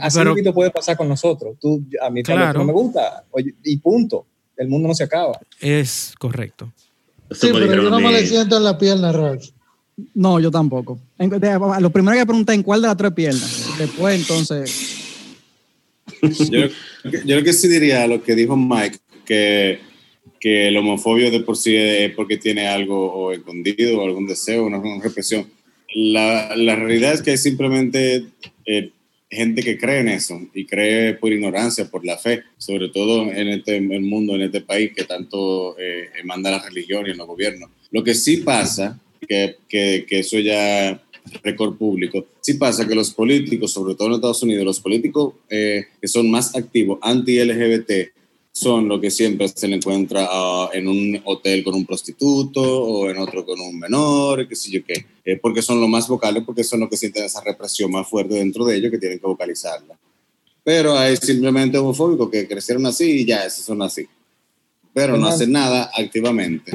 Así 0.00 0.18
pero, 0.18 0.52
puede 0.52 0.70
pasar 0.70 0.96
con 0.96 1.08
nosotros. 1.08 1.56
Tú, 1.60 1.84
a 2.00 2.10
mí 2.10 2.22
claro. 2.24 2.58
no 2.58 2.64
me 2.64 2.72
gusta 2.72 3.24
y 3.62 3.76
punto. 3.78 4.26
El 4.56 4.68
mundo 4.68 4.88
no 4.88 4.94
se 4.94 5.04
acaba. 5.04 5.38
Es 5.60 6.14
correcto. 6.18 6.72
Sí, 7.30 7.48
pero 7.52 7.82
yo 7.82 7.90
no 7.90 8.00
me 8.00 8.12
le 8.12 8.26
siento 8.26 8.56
en 8.56 8.64
la 8.64 8.78
pierna, 8.78 9.10
Ralph. 9.12 9.46
No, 10.14 10.40
yo 10.40 10.50
tampoco. 10.50 10.98
Lo 11.80 11.90
primero 11.90 12.18
que 12.18 12.26
pregunté 12.26 12.54
en 12.54 12.62
cuál 12.62 12.82
de 12.82 12.88
las 12.88 12.96
tres 12.96 13.12
piernas. 13.12 13.68
Después, 13.78 14.20
entonces. 14.20 15.00
yo, 16.50 16.68
yo 17.24 17.36
lo 17.36 17.42
que 17.42 17.52
sí 17.52 17.68
diría, 17.68 18.06
lo 18.06 18.22
que 18.22 18.34
dijo 18.34 18.56
Mike, 18.56 18.98
que 19.24 19.78
que 20.44 20.68
el 20.68 20.76
homofobio 20.76 21.30
de 21.30 21.40
por 21.40 21.56
sí 21.56 21.74
es 21.74 22.12
porque 22.12 22.36
tiene 22.36 22.68
algo 22.68 23.32
escondido 23.32 23.98
o 23.98 24.04
algún 24.04 24.26
deseo, 24.26 24.66
una, 24.66 24.76
una 24.76 25.02
represión. 25.02 25.50
La, 25.94 26.54
la, 26.54 26.76
realidad 26.76 27.14
es 27.14 27.22
que 27.22 27.30
hay 27.30 27.38
simplemente 27.38 28.26
eh, 28.66 28.90
gente 29.30 29.62
que 29.62 29.78
cree 29.78 30.00
en 30.00 30.08
eso 30.08 30.38
y 30.52 30.66
cree 30.66 31.14
por 31.14 31.32
ignorancia, 31.32 31.90
por 31.90 32.04
la 32.04 32.18
fe, 32.18 32.42
sobre 32.58 32.90
todo 32.90 33.32
en 33.32 33.48
este 33.48 33.78
el 33.78 34.02
mundo, 34.02 34.34
en 34.34 34.42
este 34.42 34.60
país 34.60 34.92
que 34.94 35.04
tanto 35.04 35.78
eh, 35.78 36.10
manda 36.24 36.50
la 36.50 36.62
religión 36.62 37.06
y 37.06 37.12
en 37.12 37.16
los 37.16 37.26
gobiernos. 37.26 37.70
Lo 37.90 38.04
que 38.04 38.14
sí 38.14 38.36
pasa, 38.36 39.00
que, 39.26 39.56
que, 39.68 40.06
que 40.08 40.18
eso 40.20 40.38
ya 40.38 41.00
récord 41.42 41.76
público. 41.76 42.26
Sí 42.40 42.54
pasa 42.54 42.86
que 42.86 42.94
los 42.94 43.12
políticos, 43.12 43.72
sobre 43.72 43.94
todo 43.94 44.08
en 44.08 44.14
Estados 44.14 44.42
Unidos, 44.42 44.64
los 44.64 44.80
políticos 44.80 45.34
eh, 45.48 45.86
que 46.00 46.08
son 46.08 46.30
más 46.30 46.54
activos 46.54 46.98
anti-LGBT, 47.02 48.12
son 48.52 48.86
lo 48.86 49.00
que 49.00 49.10
siempre 49.10 49.48
se 49.48 49.66
le 49.66 49.76
encuentra 49.76 50.28
ah, 50.30 50.70
en 50.72 50.86
un 50.86 51.20
hotel 51.24 51.64
con 51.64 51.74
un 51.74 51.84
prostituto 51.84 52.62
o 52.62 53.10
en 53.10 53.18
otro 53.18 53.44
con 53.44 53.60
un 53.60 53.78
menor, 53.78 54.46
qué 54.46 54.54
sé 54.54 54.70
yo 54.70 54.84
qué, 54.84 55.04
eh, 55.24 55.36
porque 55.42 55.60
son 55.60 55.80
los 55.80 55.88
más 55.88 56.06
vocales, 56.06 56.44
porque 56.46 56.62
son 56.62 56.80
los 56.80 56.88
que 56.88 56.96
sienten 56.96 57.24
esa 57.24 57.40
represión 57.40 57.90
más 57.90 58.08
fuerte 58.08 58.34
dentro 58.34 58.64
de 58.64 58.76
ellos 58.76 58.92
que 58.92 58.98
tienen 58.98 59.18
que 59.18 59.26
vocalizarla. 59.26 59.98
Pero 60.62 60.96
hay 60.96 61.16
simplemente 61.16 61.76
homofóbicos 61.78 62.30
que 62.30 62.46
crecieron 62.46 62.86
así 62.86 63.22
y 63.22 63.24
ya, 63.24 63.44
esos 63.44 63.64
son 63.64 63.82
así. 63.82 64.06
Pero 64.94 65.16
no 65.18 65.26
hacen 65.26 65.50
nada 65.50 65.90
activamente. 65.92 66.72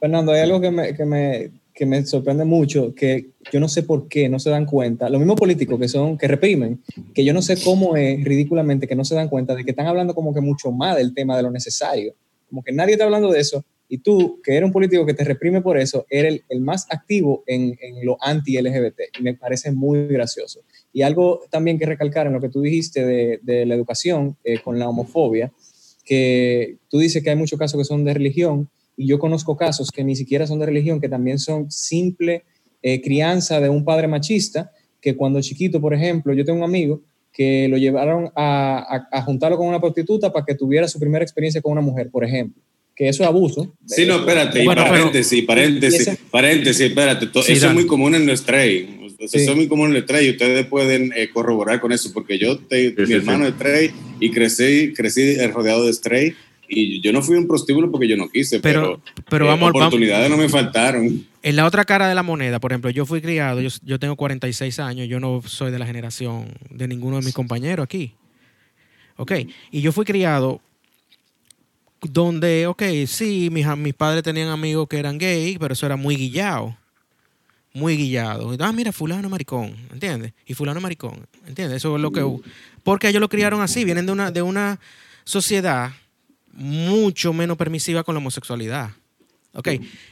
Fernando, 0.00 0.32
hay 0.32 0.40
algo 0.40 0.60
que 0.60 0.70
me, 0.70 0.96
que 0.96 1.04
me 1.04 1.50
que 1.78 1.86
me 1.86 2.04
sorprende 2.04 2.44
mucho, 2.44 2.92
que 2.92 3.28
yo 3.52 3.60
no 3.60 3.68
sé 3.68 3.84
por 3.84 4.08
qué 4.08 4.28
no 4.28 4.40
se 4.40 4.50
dan 4.50 4.66
cuenta, 4.66 5.08
los 5.08 5.20
mismos 5.20 5.36
políticos 5.36 5.78
que 5.78 5.86
son, 5.86 6.18
que 6.18 6.26
reprimen, 6.26 6.82
que 7.14 7.24
yo 7.24 7.32
no 7.32 7.40
sé 7.40 7.56
cómo 7.62 7.96
es 7.96 8.24
ridículamente 8.24 8.88
que 8.88 8.96
no 8.96 9.04
se 9.04 9.14
dan 9.14 9.28
cuenta 9.28 9.54
de 9.54 9.64
que 9.64 9.70
están 9.70 9.86
hablando 9.86 10.12
como 10.12 10.34
que 10.34 10.40
mucho 10.40 10.72
más 10.72 10.96
del 10.96 11.14
tema 11.14 11.36
de 11.36 11.44
lo 11.44 11.52
necesario, 11.52 12.14
como 12.48 12.64
que 12.64 12.72
nadie 12.72 12.94
está 12.94 13.04
hablando 13.04 13.30
de 13.30 13.38
eso, 13.38 13.64
y 13.88 13.98
tú, 13.98 14.40
que 14.42 14.56
eres 14.56 14.66
un 14.66 14.72
político 14.72 15.06
que 15.06 15.14
te 15.14 15.22
reprime 15.22 15.62
por 15.62 15.78
eso, 15.78 16.04
eres 16.10 16.40
el, 16.48 16.60
más 16.62 16.84
activo 16.90 17.44
en, 17.46 17.78
en 17.80 18.04
lo 18.04 18.18
anti-LGBT, 18.20 19.16
y 19.20 19.22
me 19.22 19.34
parece 19.34 19.70
muy 19.70 20.08
gracioso. 20.08 20.62
Y 20.92 21.02
algo 21.02 21.42
también 21.48 21.78
que 21.78 21.86
recalcar 21.86 22.26
en 22.26 22.32
lo 22.32 22.40
que 22.40 22.48
tú 22.48 22.60
dijiste 22.60 23.06
de, 23.06 23.38
de 23.40 23.66
la 23.66 23.76
educación 23.76 24.36
eh, 24.42 24.58
con 24.64 24.80
la 24.80 24.88
homofobia, 24.88 25.52
que 26.04 26.78
tú 26.88 26.98
dices 26.98 27.22
que 27.22 27.30
hay 27.30 27.36
muchos 27.36 27.56
casos 27.56 27.78
que 27.78 27.84
son 27.84 28.04
de 28.04 28.14
religión, 28.14 28.68
y 28.98 29.06
yo 29.06 29.18
conozco 29.18 29.56
casos 29.56 29.90
que 29.90 30.02
ni 30.02 30.16
siquiera 30.16 30.46
son 30.46 30.58
de 30.58 30.66
religión, 30.66 31.00
que 31.00 31.08
también 31.08 31.38
son 31.38 31.70
simple 31.70 32.44
eh, 32.82 33.00
crianza 33.00 33.60
de 33.60 33.68
un 33.68 33.84
padre 33.84 34.08
machista, 34.08 34.72
que 35.00 35.16
cuando 35.16 35.40
chiquito, 35.40 35.80
por 35.80 35.94
ejemplo, 35.94 36.34
yo 36.34 36.44
tengo 36.44 36.58
un 36.58 36.64
amigo 36.64 37.00
que 37.32 37.68
lo 37.68 37.76
llevaron 37.76 38.32
a, 38.34 39.06
a, 39.12 39.22
juntarlo 39.22 39.56
con 39.56 39.68
una 39.68 39.80
prostituta 39.80 40.32
para 40.32 40.44
que 40.44 40.56
tuviera 40.56 40.88
su 40.88 40.98
primera 40.98 41.24
experiencia 41.24 41.62
con 41.62 41.72
una 41.72 41.80
mujer, 41.80 42.10
por 42.10 42.24
ejemplo 42.24 42.60
que 42.98 43.08
eso 43.08 43.22
es 43.22 43.28
abuso. 43.28 43.76
Sí, 43.86 44.06
no, 44.06 44.16
espérate, 44.16 44.60
y 44.60 44.66
paréntesis, 44.66 45.44
paréntesis, 45.44 46.18
paréntesis, 46.32 46.80
espérate, 46.80 47.28
eso 47.32 47.68
es 47.68 47.72
muy 47.72 47.86
común 47.86 48.16
en 48.16 48.26
nuestra 48.26 48.54
trade. 48.56 48.88
Eso 49.20 49.36
es 49.38 49.54
muy 49.54 49.68
común 49.68 49.90
en 49.90 49.96
el 49.96 50.04
trade 50.04 50.24
y 50.24 50.30
ustedes 50.30 50.66
pueden 50.66 51.12
eh, 51.14 51.28
corroborar 51.32 51.80
con 51.80 51.92
eso, 51.92 52.12
porque 52.12 52.38
yo, 52.38 52.58
te, 52.58 52.92
mi 53.06 53.12
hermano 53.12 53.46
es 53.46 53.56
trade 53.56 53.92
y 54.18 54.32
crecí, 54.32 54.92
crecí 54.94 55.36
rodeado 55.46 55.86
de 55.86 55.92
stray 55.92 56.34
y 56.68 57.00
yo 57.00 57.12
no 57.12 57.22
fui 57.22 57.36
un 57.36 57.48
prostíbulo 57.48 57.90
porque 57.90 58.08
yo 58.08 58.16
no 58.16 58.28
quise, 58.28 58.60
pero, 58.60 59.00
pero, 59.28 59.46
eh, 59.46 59.48
vamos, 59.48 59.70
oportunidades 59.70 60.30
no 60.30 60.36
me 60.36 60.48
faltaron. 60.48 61.26
En 61.42 61.56
la 61.56 61.66
otra 61.66 61.84
cara 61.84 62.08
de 62.08 62.14
la 62.14 62.22
moneda, 62.22 62.60
por 62.60 62.72
ejemplo, 62.72 62.90
yo 62.90 63.06
fui 63.06 63.20
criado, 63.20 63.60
yo, 63.60 63.70
yo 63.82 63.98
tengo 63.98 64.16
46 64.16 64.78
años, 64.78 65.08
yo 65.08 65.18
no 65.20 65.40
soy 65.46 65.70
de 65.70 65.78
la 65.78 65.86
generación 65.86 66.52
de 66.70 66.88
ninguno 66.88 67.16
de 67.16 67.24
mis 67.24 67.34
compañeros 67.34 67.84
aquí. 67.84 68.14
Ok, 69.16 69.32
y 69.70 69.80
yo 69.80 69.92
fui 69.92 70.04
criado 70.04 70.60
donde, 72.00 72.66
ok, 72.66 72.82
sí, 73.06 73.48
mis, 73.50 73.66
mis 73.76 73.94
padres 73.94 74.22
tenían 74.22 74.48
amigos 74.48 74.86
que 74.88 74.98
eran 74.98 75.18
gay, 75.18 75.56
pero 75.58 75.72
eso 75.72 75.86
era 75.86 75.96
muy 75.96 76.16
guillado. 76.16 76.76
Muy 77.74 77.96
guillado. 77.96 78.56
Ah, 78.60 78.72
mira, 78.72 78.92
fulano 78.92 79.28
maricón, 79.28 79.74
¿entiendes? 79.92 80.32
Y 80.46 80.54
fulano 80.54 80.80
maricón, 80.80 81.26
¿entiendes? 81.46 81.78
Eso 81.78 81.96
es 81.96 82.02
lo 82.02 82.10
que... 82.10 82.24
Porque 82.82 83.08
ellos 83.08 83.20
lo 83.20 83.28
criaron 83.28 83.60
así, 83.60 83.84
vienen 83.84 84.06
de 84.06 84.12
una, 84.12 84.30
de 84.30 84.42
una 84.42 84.80
sociedad 85.24 85.92
mucho 86.58 87.32
menos 87.32 87.56
permisiva 87.56 88.02
con 88.04 88.14
la 88.14 88.18
homosexualidad. 88.18 88.90
Ok, 89.54 89.68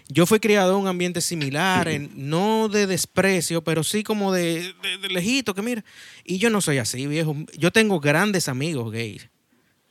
yo 0.08 0.24
fui 0.26 0.40
criado 0.40 0.72
en 0.72 0.82
un 0.82 0.88
ambiente 0.88 1.20
similar, 1.20 1.88
no 2.14 2.68
de 2.68 2.86
desprecio, 2.86 3.62
pero 3.62 3.84
sí 3.84 4.02
como 4.02 4.32
de, 4.32 4.74
de, 5.02 5.08
lejito, 5.08 5.54
que 5.54 5.62
mira. 5.62 5.84
Y 6.24 6.38
yo 6.38 6.48
no 6.50 6.60
soy 6.60 6.78
así, 6.78 7.06
viejo. 7.06 7.36
Yo 7.56 7.70
tengo 7.70 8.00
grandes 8.00 8.48
amigos 8.48 8.90
gays 8.90 9.28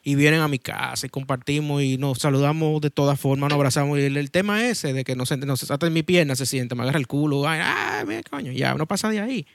y 0.03 0.15
vienen 0.15 0.41
a 0.41 0.47
mi 0.47 0.59
casa 0.59 1.07
y 1.07 1.09
compartimos 1.09 1.81
y 1.81 1.97
nos 1.97 2.19
saludamos 2.19 2.79
de 2.81 2.89
todas 2.89 3.19
formas, 3.19 3.49
nos 3.49 3.57
abrazamos. 3.57 3.99
Y 3.99 4.03
el, 4.03 4.31
tema 4.31 4.65
ese 4.67 4.93
de 4.93 5.03
que 5.03 5.15
no 5.15 5.25
se, 5.25 5.37
no 5.37 5.57
se 5.57 5.65
en 5.73 5.93
mi 5.93 6.03
pierna, 6.03 6.35
se 6.35 6.45
siente, 6.45 6.75
me 6.75 6.83
agarra 6.83 6.99
el 6.99 7.07
culo, 7.07 7.47
ay, 7.47 7.59
ay 7.61 8.21
coño, 8.29 8.51
ya, 8.51 8.73
no 8.75 8.87
pasa 8.87 9.09
de 9.09 9.19
ahí. 9.19 9.45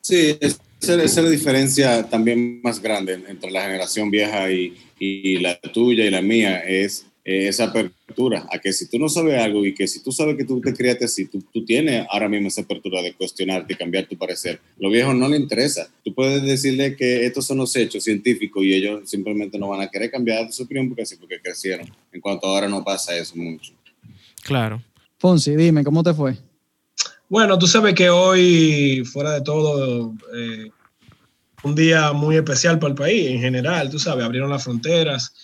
Sí, 0.00 0.38
esa 0.88 1.02
es 1.02 1.16
la 1.16 1.30
diferencia 1.30 2.02
también 2.08 2.60
más 2.62 2.80
grande 2.80 3.20
entre 3.28 3.50
la 3.50 3.62
generación 3.62 4.10
vieja 4.10 4.50
y, 4.50 4.76
y 4.98 5.38
la 5.38 5.58
tuya 5.60 6.04
y 6.04 6.10
la 6.10 6.22
mía, 6.22 6.58
es 6.60 7.06
eh, 7.26 7.48
esa 7.48 7.64
apertura, 7.64 8.46
a 8.52 8.58
que 8.58 8.70
si 8.70 8.86
tú 8.86 8.98
no 8.98 9.08
sabes 9.08 9.40
algo 9.42 9.64
y 9.64 9.72
que 9.72 9.88
si 9.88 10.02
tú 10.02 10.12
sabes 10.12 10.36
que 10.36 10.44
tú 10.44 10.60
te 10.60 10.74
criaste 10.74 11.06
así, 11.06 11.24
tú, 11.24 11.42
tú, 11.50 11.64
tienes 11.64 12.06
ahora 12.10 12.28
mismo 12.28 12.48
esa 12.48 12.60
apertura 12.60 13.00
de 13.00 13.14
cuestionarte 13.14 13.72
y 13.72 13.76
cambiar 13.76 14.06
tu 14.06 14.18
parecer. 14.18 14.60
Los 14.78 14.92
viejos 14.92 15.14
no 15.14 15.26
le 15.26 15.38
interesa. 15.38 15.88
Tú 16.04 16.14
puedes 16.14 16.42
decirle 16.42 16.96
que 16.96 17.24
estos 17.24 17.46
son 17.46 17.56
los 17.56 17.74
hechos 17.76 18.04
científicos 18.04 18.62
y 18.62 18.74
ellos 18.74 19.08
simplemente 19.08 19.58
no 19.58 19.68
van 19.68 19.80
a 19.80 19.88
querer 19.88 20.10
cambiar 20.10 20.52
su 20.52 20.64
opinión 20.64 20.88
porque 20.88 21.04
así, 21.04 21.16
porque 21.16 21.40
crecieron. 21.40 21.90
En 22.12 22.20
cuanto 22.20 22.46
ahora 22.46 22.68
no 22.68 22.84
pasa 22.84 23.16
eso 23.16 23.34
mucho. 23.36 23.72
Claro. 24.42 24.82
Fonsi, 25.16 25.56
dime, 25.56 25.82
¿cómo 25.82 26.02
te 26.02 26.12
fue? 26.12 26.36
Bueno, 27.30 27.58
tú 27.58 27.66
sabes 27.66 27.94
que 27.94 28.10
hoy, 28.10 29.02
fuera 29.06 29.32
de 29.32 29.40
todo, 29.40 30.12
eh, 30.36 30.70
un 31.64 31.74
día 31.74 32.12
muy 32.12 32.36
especial 32.36 32.78
para 32.78 32.90
el 32.90 32.96
país 32.96 33.30
en 33.30 33.40
general, 33.40 33.90
tú 33.90 33.98
sabes, 33.98 34.24
abrieron 34.24 34.50
las 34.50 34.62
fronteras 34.64 35.34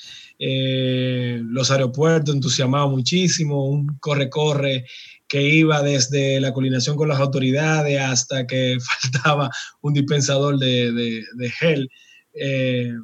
eh, 0.42 1.38
los 1.44 1.70
aeropuertos 1.70 2.34
entusiasmados 2.34 2.90
muchísimo, 2.90 3.66
un 3.66 3.98
corre-corre 4.00 4.86
que 5.28 5.42
iba 5.42 5.82
desde 5.82 6.40
la 6.40 6.54
coordinación 6.54 6.96
con 6.96 7.10
las 7.10 7.20
autoridades 7.20 8.00
hasta 8.00 8.46
que 8.46 8.78
faltaba 9.02 9.50
un 9.82 9.92
dispensador 9.92 10.58
de, 10.58 11.22
gel. 11.58 11.90
Eh, 12.32 12.94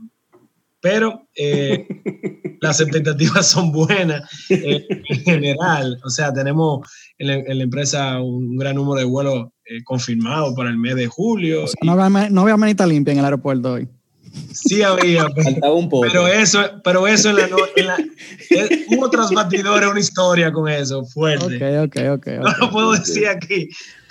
pero 0.81 1.29
eh, 1.37 1.87
las 2.63 2.81
expectativas 2.81 3.47
son 3.49 3.71
buenas 3.71 4.23
en 4.49 5.21
general. 5.23 6.01
O 6.05 6.09
sea, 6.09 6.33
tenemos 6.33 6.89
en 7.19 7.59
la, 7.59 7.63
empresa 7.65 8.19
un 8.23 8.57
gran 8.57 8.77
número 8.77 9.01
de 9.01 9.05
vuelos 9.05 9.49
confirmados 9.85 10.55
para 10.55 10.71
el 10.71 10.79
mes 10.79 10.97
de 10.97 11.07
julio. 11.07 11.65
no, 11.83 11.93
había, 11.93 12.31
no 12.31 12.43
había 12.43 12.57
manita 12.57 12.87
limpia 12.87 13.13
en 13.13 13.19
el 13.19 13.25
aeropuerto 13.25 13.73
hoy. 13.73 13.89
Sí 14.53 14.83
había, 14.83 15.27
pero, 16.03 16.29
eso, 16.29 16.61
pero 16.85 17.07
eso 17.07 17.31
en 17.31 17.37
la, 17.37 17.49
en 17.77 17.87
la 17.87 17.97
hubo 18.91 19.11
tras 19.11 19.31
batidores 19.31 19.89
una 19.89 20.01
historia 20.01 20.53
con 20.53 20.69
eso, 20.69 21.05
fuerte. 21.05 21.57
Okay, 21.79 22.09
okay, 22.09 22.39
no 22.39 22.53
lo 22.59 22.71
puedo 22.71 22.93
decir 22.93 23.29
aquí, 23.29 23.69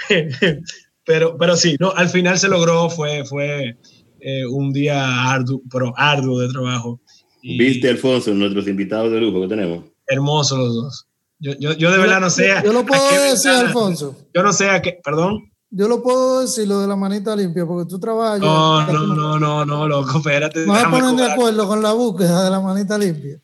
pero, 1.05 1.37
pero 1.37 1.55
sí, 1.55 1.75
no, 1.79 1.91
al 1.91 2.09
final 2.09 2.37
se 2.37 2.47
logró, 2.47 2.89
fue, 2.89 3.23
fue 3.25 3.77
eh, 4.19 4.45
un 4.45 4.73
día 4.73 5.31
arduo, 5.31 5.61
pero 5.71 5.93
arduo 5.95 6.39
de 6.39 6.49
trabajo. 6.49 6.99
¿Viste, 7.43 7.89
Alfonso, 7.89 8.33
nuestros 8.33 8.67
invitados 8.67 9.11
de 9.11 9.21
lujo 9.21 9.41
que 9.41 9.47
tenemos? 9.47 9.85
Hermosos 10.07 10.57
los 10.57 10.75
dos. 10.75 11.07
Yo, 11.39 11.53
yo, 11.59 11.73
yo 11.73 11.91
de 11.91 11.97
verdad 11.97 12.21
no 12.21 12.29
sé. 12.29 12.53
Yo, 12.63 12.71
lo 12.71 12.85
puedo 12.85 13.09
decir, 13.29 13.51
Alfonso. 13.51 14.15
Yo 14.33 14.43
no 14.43 14.53
sé 14.53 14.69
a 14.69 14.81
qué, 14.81 14.99
perdón. 15.03 15.51
Yo 15.69 15.87
lo 15.87 16.01
puedo 16.01 16.41
decir 16.41 16.67
lo 16.67 16.79
de 16.79 16.87
la 16.87 16.95
manita 16.95 17.35
limpia 17.35 17.65
porque 17.65 17.89
tú 17.89 17.99
trabajas. 17.99 18.39
No, 18.39 18.85
no, 18.85 19.07
no, 19.07 19.39
no, 19.39 19.65
no, 19.65 19.87
loco, 19.87 20.19
espérate. 20.19 20.65
¿No 20.65 20.73
vas 20.73 20.85
a 20.85 20.89
poner 20.89 21.15
de 21.15 21.31
acuerdo 21.31 21.67
con 21.67 21.81
la 21.81 21.91
búsqueda 21.91 22.45
de 22.45 22.49
la 22.49 22.61
manita 22.61 22.97
limpia? 22.97 23.37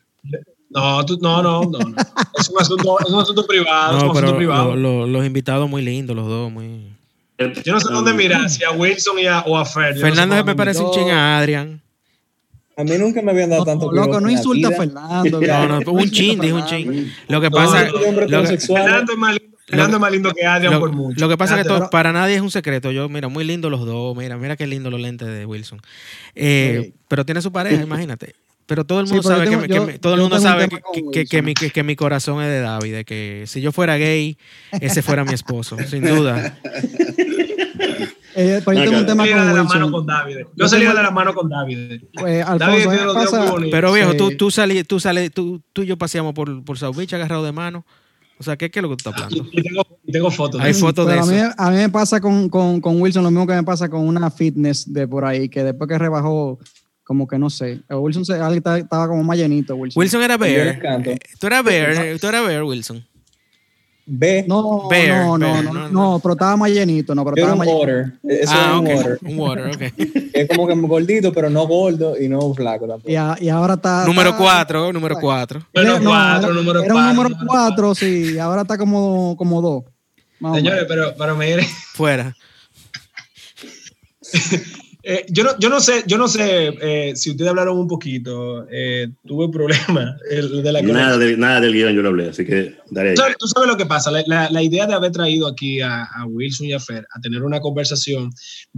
No, 0.70 1.04
tú, 1.04 1.18
no, 1.20 1.42
no, 1.42 1.62
no, 1.64 1.78
Es, 2.38 2.48
un 2.48 2.58
asunto, 2.58 2.98
es 3.00 3.12
un 3.12 3.20
asunto 3.20 3.46
privado. 3.46 4.06
No, 4.06 4.12
pero 4.14 4.34
privado. 4.34 4.74
los 4.74 5.26
invitados 5.26 5.68
muy 5.68 5.82
lindos, 5.82 6.16
los 6.16 6.26
dos, 6.26 6.50
muy. 6.50 6.90
Yo 7.38 7.74
no 7.74 7.80
sé 7.80 7.92
dónde 7.92 8.14
mirar, 8.14 8.48
si 8.48 8.64
a 8.64 8.70
Wilson 8.70 9.18
y 9.18 9.26
a, 9.26 9.40
o 9.40 9.58
a 9.58 9.66
Fer. 9.66 9.98
Fernando 9.98 10.36
se 10.36 10.44
me 10.44 10.54
parece 10.54 10.80
un 10.80 10.90
ching 10.92 11.10
a 11.10 11.38
Adrián. 11.38 11.81
A 12.76 12.84
mí 12.84 12.92
nunca 12.98 13.20
me 13.22 13.32
habían 13.32 13.50
dado 13.50 13.64
tanto 13.64 13.92
Loco, 13.92 14.20
no 14.20 14.30
insulta 14.30 14.68
a 14.68 14.72
Fernando. 14.72 15.40
No, 15.46 15.80
no, 15.80 15.92
un 15.92 16.10
chin, 16.10 16.40
dijo 16.40 16.56
un 16.56 16.66
chin. 16.66 17.12
Lo 17.28 17.40
que 17.40 17.50
pasa. 17.50 17.84
Lo 17.88 18.44
que, 18.44 18.58
Fernando 18.58 19.12
es 19.12 19.18
más 19.18 19.36
Fernando 19.66 19.96
es 19.96 20.00
más 20.00 20.12
lindo 20.12 20.32
que 20.32 20.44
Adrian 20.44 20.78
por 20.78 20.92
mucho. 20.92 21.20
Lo 21.20 21.28
que 21.28 21.36
pasa 21.36 21.60
es 21.60 21.66
que 21.66 21.74
para 21.90 22.12
nadie 22.12 22.34
es 22.34 22.42
un 22.42 22.50
secreto. 22.50 22.90
Yo, 22.92 23.08
mira, 23.08 23.28
muy 23.28 23.44
lindo 23.44 23.70
los 23.70 23.84
dos. 23.86 24.16
Mira, 24.16 24.36
mira 24.36 24.56
qué 24.56 24.66
lindo 24.66 24.90
los 24.90 25.00
lentes 25.00 25.28
de 25.28 25.46
Wilson. 25.46 25.80
Eh, 26.34 26.92
pero 27.08 27.24
tiene 27.24 27.40
su 27.42 27.52
pareja, 27.52 27.82
imagínate. 27.82 28.34
Pero 28.66 28.84
todo 28.84 29.00
el 29.00 29.06
mundo 29.06 29.22
sabe, 29.22 29.48
que, 29.48 29.98
todo 29.98 30.14
el 30.14 30.20
mundo 30.20 30.38
sabe 30.38 30.68
que, 31.12 31.26
que, 31.26 31.42
mi, 31.42 31.52
que, 31.52 31.82
mi 31.82 31.96
corazón 31.96 32.40
es 32.42 32.48
de 32.48 32.60
David, 32.60 32.94
de 32.94 33.04
que 33.04 33.44
si 33.46 33.60
yo 33.60 33.72
fuera 33.72 33.96
gay, 33.96 34.38
ese 34.80 35.02
fuera 35.02 35.24
mi 35.24 35.34
esposo, 35.34 35.76
sin 35.88 36.04
duda. 36.04 36.58
Eh, 38.34 38.60
pues 38.64 38.78
yo 38.78 38.84
tengo 38.84 38.98
un 38.98 39.06
tema 39.06 39.26
con, 39.26 39.46
de 39.46 39.54
la 39.54 39.64
mano 39.64 39.90
con 39.90 40.06
David. 40.06 40.36
Yo 40.54 40.68
salí 40.68 40.86
de 40.86 40.94
la 40.94 41.10
mano 41.10 41.34
con 41.34 41.48
David. 41.48 42.02
Pues, 42.14 42.46
David 42.58 42.86
pasa, 43.14 43.54
pero 43.70 43.92
viejo, 43.92 44.14
tú, 44.14 44.36
tú, 44.36 44.50
salí, 44.50 44.82
tú, 44.84 45.00
salí, 45.00 45.30
tú, 45.30 45.62
tú 45.72 45.82
y 45.82 45.86
yo 45.86 45.96
paseamos 45.96 46.32
por, 46.34 46.64
por 46.64 46.78
South 46.78 46.96
Beach 46.96 47.12
agarrado 47.12 47.44
de 47.44 47.52
mano. 47.52 47.84
O 48.38 48.44
sea, 48.44 48.56
¿qué, 48.56 48.70
es 48.72 48.82
lo 48.82 48.88
que 48.88 48.96
tú 48.96 49.08
estás 49.08 49.22
hablando? 49.22 49.48
Y 49.52 49.62
tengo, 49.62 49.86
tengo 50.10 50.30
fotos. 50.30 50.60
Hay 50.60 50.74
fotos 50.74 51.06
de 51.06 51.18
eso. 51.18 51.30
A 51.30 51.32
mí, 51.32 51.52
a 51.56 51.70
mí 51.70 51.76
me 51.76 51.88
pasa 51.90 52.20
con, 52.20 52.48
con, 52.48 52.80
con, 52.80 53.00
Wilson 53.00 53.22
lo 53.22 53.30
mismo 53.30 53.46
que 53.46 53.54
me 53.54 53.62
pasa 53.62 53.88
con 53.88 54.06
una 54.06 54.30
fitness 54.30 54.92
de 54.92 55.06
por 55.06 55.24
ahí, 55.24 55.48
que 55.48 55.62
después 55.62 55.88
que 55.88 55.98
rebajó, 55.98 56.58
como 57.04 57.28
que 57.28 57.38
no 57.38 57.50
sé. 57.50 57.82
Wilson 57.88 58.24
se, 58.24 58.34
estaba 58.34 59.08
como 59.08 59.22
más 59.22 59.36
llenito. 59.36 59.76
Wilson, 59.76 60.00
Wilson 60.00 60.22
era 60.22 60.36
Bear. 60.36 60.80
Tú 61.38 61.46
eras 61.46 61.64
Bear, 61.64 62.18
tú 62.18 62.26
eras 62.26 62.46
Bear, 62.46 62.64
Wilson. 62.64 63.06
B. 64.04 64.44
No, 64.48 64.88
no, 64.90 65.38
no, 65.38 65.62
no, 65.62 65.88
no, 65.88 66.20
pero 66.20 66.32
estaba 66.32 66.56
más 66.56 66.70
llenito, 66.70 67.14
no, 67.14 67.24
pero 67.24 67.36
estaba 67.36 67.56
más 67.56 67.68
water. 67.68 68.12
Eso 68.24 68.52
ah, 68.54 68.78
un 68.78 68.86
water. 68.86 69.18
Un 69.22 69.38
water, 69.38 69.66
ok. 69.66 69.82
es 70.32 70.48
como 70.48 70.66
que 70.66 70.74
gordito, 70.74 71.32
pero 71.32 71.48
no 71.48 71.66
gordo 71.66 72.20
y 72.20 72.28
no 72.28 72.52
flaco 72.52 72.86
tampoco. 72.88 73.10
Y, 73.10 73.44
y 73.44 73.48
ahora 73.48 73.74
está. 73.74 74.04
Número 74.04 74.36
4, 74.36 74.92
número 74.92 75.16
4. 75.20 75.62
Número 75.74 76.00
4, 76.02 76.52
número 76.52 76.80
4. 76.80 76.84
Era 76.84 76.94
un 76.94 77.16
número 77.16 77.36
4, 77.46 77.94
sí, 77.94 78.38
ahora 78.38 78.62
está 78.62 78.76
como 78.76 79.36
2. 79.36 79.36
Como 79.36 80.54
Señores, 80.54 80.84
pero, 80.88 81.14
pero 81.16 81.36
me 81.36 81.62
Fuera. 81.94 82.34
Eh, 85.04 85.26
yo, 85.28 85.42
no, 85.42 85.58
yo 85.58 85.68
no 85.68 85.80
sé, 85.80 86.04
yo 86.06 86.16
no 86.16 86.28
sé 86.28 86.76
eh, 86.80 87.12
si 87.16 87.30
ustedes 87.30 87.50
hablaron 87.50 87.76
un 87.76 87.88
poquito, 87.88 88.66
eh, 88.70 89.08
tuve 89.26 89.48
problema 89.48 90.16
de 90.30 90.72
la 90.72 90.80
nada, 90.80 91.18
nada 91.36 91.60
del 91.60 91.72
guion 91.72 91.92
yo 91.92 92.02
lo 92.02 92.10
hablé, 92.10 92.28
así 92.28 92.44
que 92.44 92.76
daré. 92.90 93.14
¿Tú 93.14 93.48
sabes, 93.48 93.68
lo 93.68 93.76
que 93.76 93.86
pasa? 93.86 94.10
La, 94.10 94.48
la, 94.48 94.62
idea 94.62 94.86
de 94.86 94.94
haber 94.94 95.10
traído 95.10 95.48
aquí 95.48 95.80
a, 95.80 96.04
a, 96.04 96.26
Wilson 96.26 96.68
y 96.68 96.72
a 96.72 96.78
Fer 96.78 97.06
a 97.12 97.20
tener 97.20 97.42
una 97.42 97.58
conversación 97.60 98.30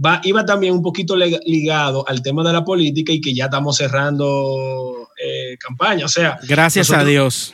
va, 0.03 0.19
iba 0.23 0.43
también 0.45 0.73
un 0.73 0.81
poquito 0.81 1.15
ligado 1.15 2.07
al 2.07 2.21
tema 2.21 2.43
de 2.43 2.53
la 2.53 2.63
política 2.63 3.11
y 3.13 3.21
que 3.21 3.33
ya 3.33 3.45
estamos 3.45 3.77
cerrando 3.77 5.09
eh, 5.23 5.57
campaña. 5.57 6.05
O 6.05 6.09
sea, 6.09 6.37
gracias 6.47 6.91
a 6.91 7.03
Dios. 7.03 7.53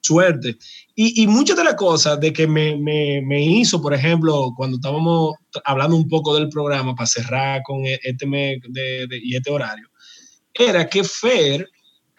Suerte. 0.00 0.56
Y, 0.96 1.22
y, 1.22 1.26
muchas 1.26 1.56
de 1.56 1.64
las 1.64 1.74
cosas 1.74 2.20
de 2.20 2.32
que 2.32 2.46
me, 2.46 2.76
me, 2.76 3.20
me, 3.22 3.44
hizo, 3.44 3.82
por 3.82 3.92
ejemplo, 3.92 4.52
cuando 4.56 4.76
estábamos 4.76 5.34
hablando 5.64 5.96
un 5.96 6.08
poco 6.08 6.36
del 6.36 6.48
programa 6.48 6.94
para 6.94 7.06
cerrar 7.08 7.62
con 7.64 7.84
e, 7.84 7.98
este 8.04 8.26
mes 8.26 8.58
de, 8.68 9.08
y 9.10 9.34
este 9.34 9.50
horario, 9.50 9.88
era 10.54 10.88
que 10.88 11.02
Fer 11.02 11.68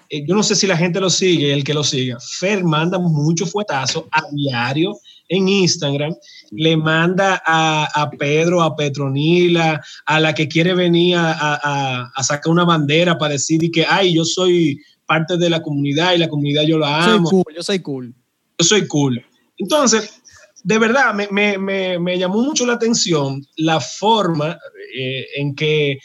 eh, 0.09 0.23
yo 0.27 0.35
no 0.35 0.43
sé 0.43 0.55
si 0.55 0.67
la 0.67 0.77
gente 0.77 0.99
lo 0.99 1.09
sigue, 1.09 1.51
el 1.51 1.63
que 1.63 1.73
lo 1.73 1.83
siga, 1.83 2.17
Fer 2.19 2.63
manda 2.63 2.99
mucho 2.99 3.45
fuetazo 3.45 4.07
a 4.11 4.21
diario 4.31 4.97
en 5.29 5.47
Instagram, 5.47 6.13
le 6.51 6.77
manda 6.77 7.41
a, 7.45 8.09
Pedro, 8.19 8.61
a 8.61 8.75
Petronila, 8.75 9.81
a 10.05 10.19
la 10.19 10.35
que 10.35 10.47
quiere 10.47 10.75
venir 10.75 11.17
a, 11.17 12.11
sacar 12.21 12.51
una 12.51 12.63
bandera 12.63 13.17
para 13.17 13.33
decir 13.33 13.59
que, 13.71 13.85
ay, 13.87 14.13
yo 14.13 14.23
soy 14.23 14.79
parte 15.07 15.37
de 15.37 15.49
la 15.49 15.61
comunidad 15.61 16.13
y 16.13 16.19
la 16.19 16.29
comunidad 16.29 16.63
yo 16.63 16.77
la 16.77 17.03
amo. 17.03 17.27
Soy 17.29 17.43
cool, 17.43 17.55
yo 17.55 17.63
soy 17.63 17.79
cool. 17.79 18.15
Yo 18.57 18.65
soy 18.65 18.87
cool. 18.87 19.23
Entonces, 19.57 20.21
de 20.63 20.79
verdad, 20.79 21.13
me, 21.13 22.17
llamó 22.17 22.41
mucho 22.41 22.65
la 22.65 22.73
atención 22.73 23.45
la 23.57 23.79
forma 23.79 24.57
eh, 24.97 25.25
en 25.35 25.53
que 25.55 25.91
eh, 25.91 25.99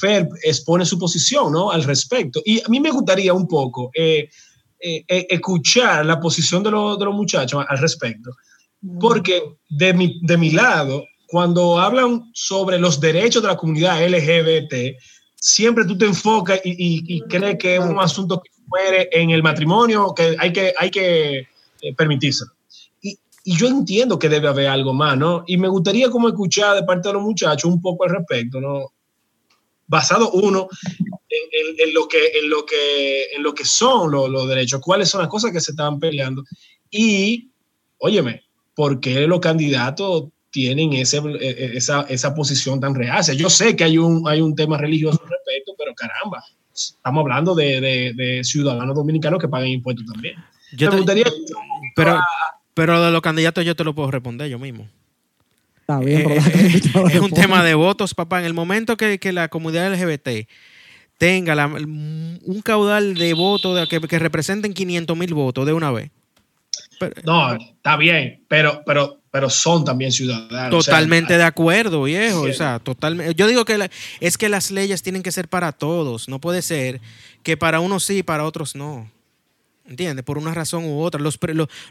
Fer 0.00 0.28
expone 0.42 0.84
su 0.84 0.98
posición 0.98 1.52
¿no? 1.52 1.70
al 1.70 1.84
respecto. 1.84 2.42
Y 2.44 2.60
a 2.60 2.68
mí 2.68 2.80
me 2.80 2.90
gustaría 2.90 3.32
un 3.32 3.46
poco 3.46 3.90
eh, 3.94 4.28
escuchar 4.78 6.04
la 6.04 6.20
posición 6.20 6.62
de, 6.62 6.70
de, 6.70 7.04
los 7.04 7.14
muchachos 7.14 7.64
al 7.68 7.78
respecto. 7.78 8.30
Porque 9.00 9.42
de 9.70 9.94
mi, 9.94 10.20
de 10.22 10.36
mi 10.36 10.50
lado, 10.50 11.04
cuando 11.26 11.78
hablan 11.78 12.30
sobre 12.34 12.78
los 12.78 13.00
derechos 13.00 13.42
de 13.42 13.48
la 13.48 13.56
comunidad 13.56 14.06
LGBT, 14.06 14.96
siempre 15.36 15.84
tú 15.84 15.96
te 15.96 16.06
enfocas 16.06 16.60
y, 16.64 17.20
crees 17.28 17.56
que 17.58 17.76
es 17.76 17.80
un 17.80 17.98
asunto 17.98 18.40
que 18.40 18.50
muere 18.66 19.08
en 19.12 19.30
el 19.30 19.42
matrimonio, 19.42 20.12
que 20.14 20.36
hay 20.38 20.52
que, 20.52 20.74
hay 20.78 20.90
que 20.90 21.48
permitírselo 21.96 22.52
y 23.48 23.56
yo 23.56 23.68
entiendo 23.68 24.18
que 24.18 24.28
debe 24.28 24.48
haber 24.48 24.66
algo 24.66 24.92
más, 24.92 25.16
¿no? 25.16 25.44
Y 25.46 25.56
me 25.56 25.68
gustaría 25.68 26.10
como 26.10 26.26
escuchar 26.26 26.74
de 26.74 26.82
parte 26.82 27.08
de 27.08 27.14
los 27.14 27.22
muchachos 27.22 27.70
un 27.70 27.80
poco 27.80 28.02
al 28.02 28.10
respecto, 28.10 28.60
¿no? 28.60 28.92
Basado 29.86 30.32
uno 30.32 30.66
en, 31.30 31.94
lo, 31.94 32.08
que, 32.08 32.26
en, 32.40 32.50
lo, 32.50 32.66
que, 32.66 33.22
en 33.36 33.44
lo 33.44 33.54
que 33.54 33.64
son 33.64 34.10
los, 34.10 34.48
derechos, 34.48 34.80
cuáles 34.80 35.10
son 35.10 35.20
las 35.20 35.30
cosas 35.30 35.52
que 35.52 35.60
se 35.60 35.70
están 35.70 36.00
peleando. 36.00 36.42
Y, 36.90 37.48
óyeme, 37.98 38.42
¿por 38.74 38.98
qué 38.98 39.28
los 39.28 39.38
candidatos 39.38 40.24
tienen 40.50 40.94
ese, 40.94 41.18
e, 41.18 41.48
e, 41.50 41.76
esa, 41.76 42.02
esa 42.08 42.34
posición 42.34 42.80
tan 42.80 42.96
reacia? 42.96 43.32
Yo 43.32 43.48
sé 43.48 43.76
que 43.76 43.84
hay 43.84 43.96
un, 43.96 44.26
hay 44.26 44.40
un 44.40 44.56
tema 44.56 44.76
religioso 44.76 45.20
al 45.22 45.30
respecto, 45.30 45.72
pero 45.78 45.94
caramba, 45.94 46.42
estamos 46.74 47.22
hablando 47.22 47.54
de, 47.54 48.12
de, 48.16 48.42
ciudadanos 48.42 48.96
dominicanos 48.96 49.40
que 49.40 49.46
pagan 49.46 49.68
impuestos 49.68 50.04
también. 50.04 50.34
Yo 50.72 50.90
gustaría... 50.90 51.24
Pero, 51.94 52.20
pero 52.74 53.02
de 53.02 53.10
los 53.10 53.22
candidatos 53.22 53.64
yo 53.64 53.74
te 53.74 53.84
lo 53.84 53.94
puedo 53.94 54.10
responder 54.10 54.48
yo 54.48 54.58
mismo. 54.58 54.88
Está 55.80 56.00
bien, 56.00 56.28
eh, 56.28 56.38
eh, 56.38 56.80
es 57.12 57.20
un 57.20 57.30
tema 57.30 57.62
de 57.62 57.74
votos, 57.74 58.12
papá. 58.12 58.40
En 58.40 58.46
el 58.46 58.54
momento 58.54 58.96
que, 58.96 59.18
la 59.32 59.46
comunidad 59.48 59.94
LGBT 59.94 60.48
tenga 61.16 61.66
un 61.66 62.60
caudal 62.64 63.14
de 63.14 63.32
votos 63.34 63.88
que, 63.88 64.00
que, 64.00 64.18
representen 64.18 64.74
500 64.74 65.16
mil 65.16 65.32
votos 65.32 65.64
de 65.64 65.72
una 65.72 65.92
vez. 65.92 66.10
no, 67.22 67.54
está 67.54 67.96
bien, 67.96 68.42
pero, 68.48 68.82
pero, 68.84 69.20
pero 69.30 69.48
son 69.48 69.84
también 69.84 70.10
ciudadanos. 70.10 70.84
Totalmente 70.84 71.38
de 71.38 71.44
acuerdo, 71.44 72.02
viejo. 72.02 72.40
O 72.40 72.52
sea, 72.52 72.80
totalmente. 72.80 73.34
Yo 73.36 73.46
digo 73.46 73.64
que 73.64 73.88
es 74.18 74.36
que 74.36 74.48
las 74.48 74.72
leyes 74.72 75.02
tienen 75.02 75.22
que 75.22 75.30
ser 75.30 75.46
para 75.46 75.70
todos. 75.70 76.28
No 76.28 76.40
puede 76.40 76.62
ser 76.62 77.00
que 77.44 77.56
para 77.56 77.78
unos 77.78 78.02
sí 78.02 78.18
y 78.18 78.22
para 78.24 78.44
otros 78.44 78.74
no. 78.74 79.08
¿Entiendes? 79.88 80.24
Por 80.24 80.38
una 80.38 80.52
razón 80.52 80.84
u 80.84 81.00
otra. 81.00 81.20
Los, 81.20 81.38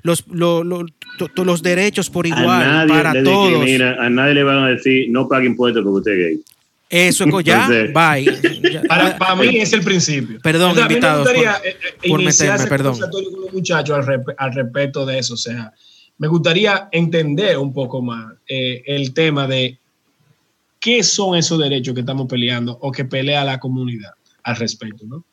los, 0.04 0.26
los, 0.30 1.64
derechos 1.64 2.10
por 2.10 2.28
igual 2.28 2.88
para 2.88 3.24
todos. 3.24 3.66
a 4.00 4.10
nadie 4.10 4.34
le 4.34 4.44
van 4.44 4.64
a 4.64 4.68
decir 4.70 5.08
no 5.10 5.28
pague 5.28 5.46
impuestos 5.46 5.84
porque 5.84 5.98
usted 5.98 6.12
es 6.12 6.18
gay. 6.18 6.44
Eso 6.88 7.26
es 7.26 7.46
ya, 7.46 7.68
bye. 7.68 8.84
Para, 8.88 9.18
para, 9.18 9.36
mí 9.36 9.58
es 9.58 9.74
el 9.74 9.82
principio. 9.82 10.40
Perdón, 10.42 10.78
invitados. 10.78 11.28
por, 11.28 11.36
eh, 11.36 11.78
eh, 12.04 12.18
meterme, 12.18 12.68
perdón. 12.68 13.00
muchachos 13.52 14.08
al, 14.08 14.24
al, 14.38 14.54
respecto 14.54 15.04
de 15.06 15.18
eso. 15.18 15.34
O 15.34 15.38
sea, 15.38 15.74
me 16.18 16.28
gustaría 16.28 16.88
entender 16.92 17.58
un 17.58 17.74
poco 17.74 18.02
más 18.02 18.34
eh, 18.48 18.84
el 18.86 19.14
tema 19.14 19.48
de 19.48 19.80
qué 20.80 21.02
son 21.02 21.36
esos 21.36 21.60
derechos 21.60 21.96
que 21.96 22.02
estamos 22.02 22.28
peleando 22.28 22.78
o 22.80 22.92
que 22.92 23.06
pelea 23.06 23.44
la 23.44 23.60
comunidad 23.60 24.12
al 24.44 24.56
respecto, 24.56 25.06
¿no? 25.08 25.26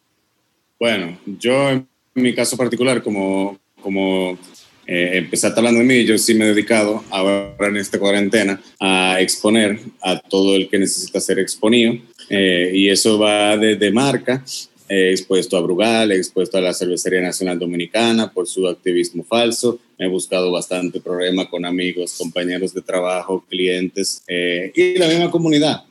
Bueno, 0.81 1.19
yo 1.39 1.85
en 2.15 2.23
mi 2.23 2.35
caso 2.35 2.57
particular, 2.57 3.03
como, 3.03 3.59
como 3.81 4.39
eh, 4.87 5.11
empezaste 5.15 5.61
hablando 5.61 5.81
de 5.81 5.87
mí, 5.87 6.05
yo 6.05 6.19
sí 6.19 6.35
me 6.35 6.45
he 6.45 6.49
dedicado 6.49 7.05
ahora 7.11 7.69
en 7.69 7.77
esta 7.77 7.99
cuarentena 7.99 8.61
a 8.81 9.21
exponer 9.21 9.79
a 10.01 10.19
todo 10.19 10.57
el 10.57 10.69
que 10.69 10.79
necesita 10.79 11.21
ser 11.21 11.39
exponido. 11.39 11.95
Eh, 12.29 12.73
y 12.75 12.89
eso 12.89 13.19
va 13.19 13.57
desde 13.57 13.91
marca, 13.91 14.45
he 14.89 15.11
expuesto 15.11 15.57
a 15.57 15.61
Brugal, 15.61 16.13
expuesto 16.13 16.59
a 16.59 16.61
la 16.61 16.75
Cervecería 16.75 17.21
Nacional 17.21 17.59
Dominicana 17.59 18.31
por 18.33 18.47
su 18.47 18.67
activismo 18.67 19.25
falso. 19.25 19.79
he 19.99 20.09
buscado 20.09 20.51
bastante 20.51 21.01
problema 21.01 21.49
con 21.49 21.65
amigos, 21.65 22.15
compañeros 22.19 22.75
de 22.75 22.83
trabajo, 22.83 23.45
clientes 23.49 24.23
eh, 24.27 24.73
y 24.75 24.99
la 24.99 25.09
misma 25.09 25.31
comunidad, 25.31 25.85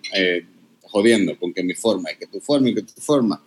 jodiendo 0.92 1.38
con 1.40 1.54
que 1.54 1.64
mi 1.64 1.74
forma 1.74 2.12
y 2.12 2.18
que 2.18 2.28
tu 2.28 2.40
forma 2.40 2.70
y 2.70 2.76
que 2.76 2.84
tu 2.84 3.02
forma 3.02 3.42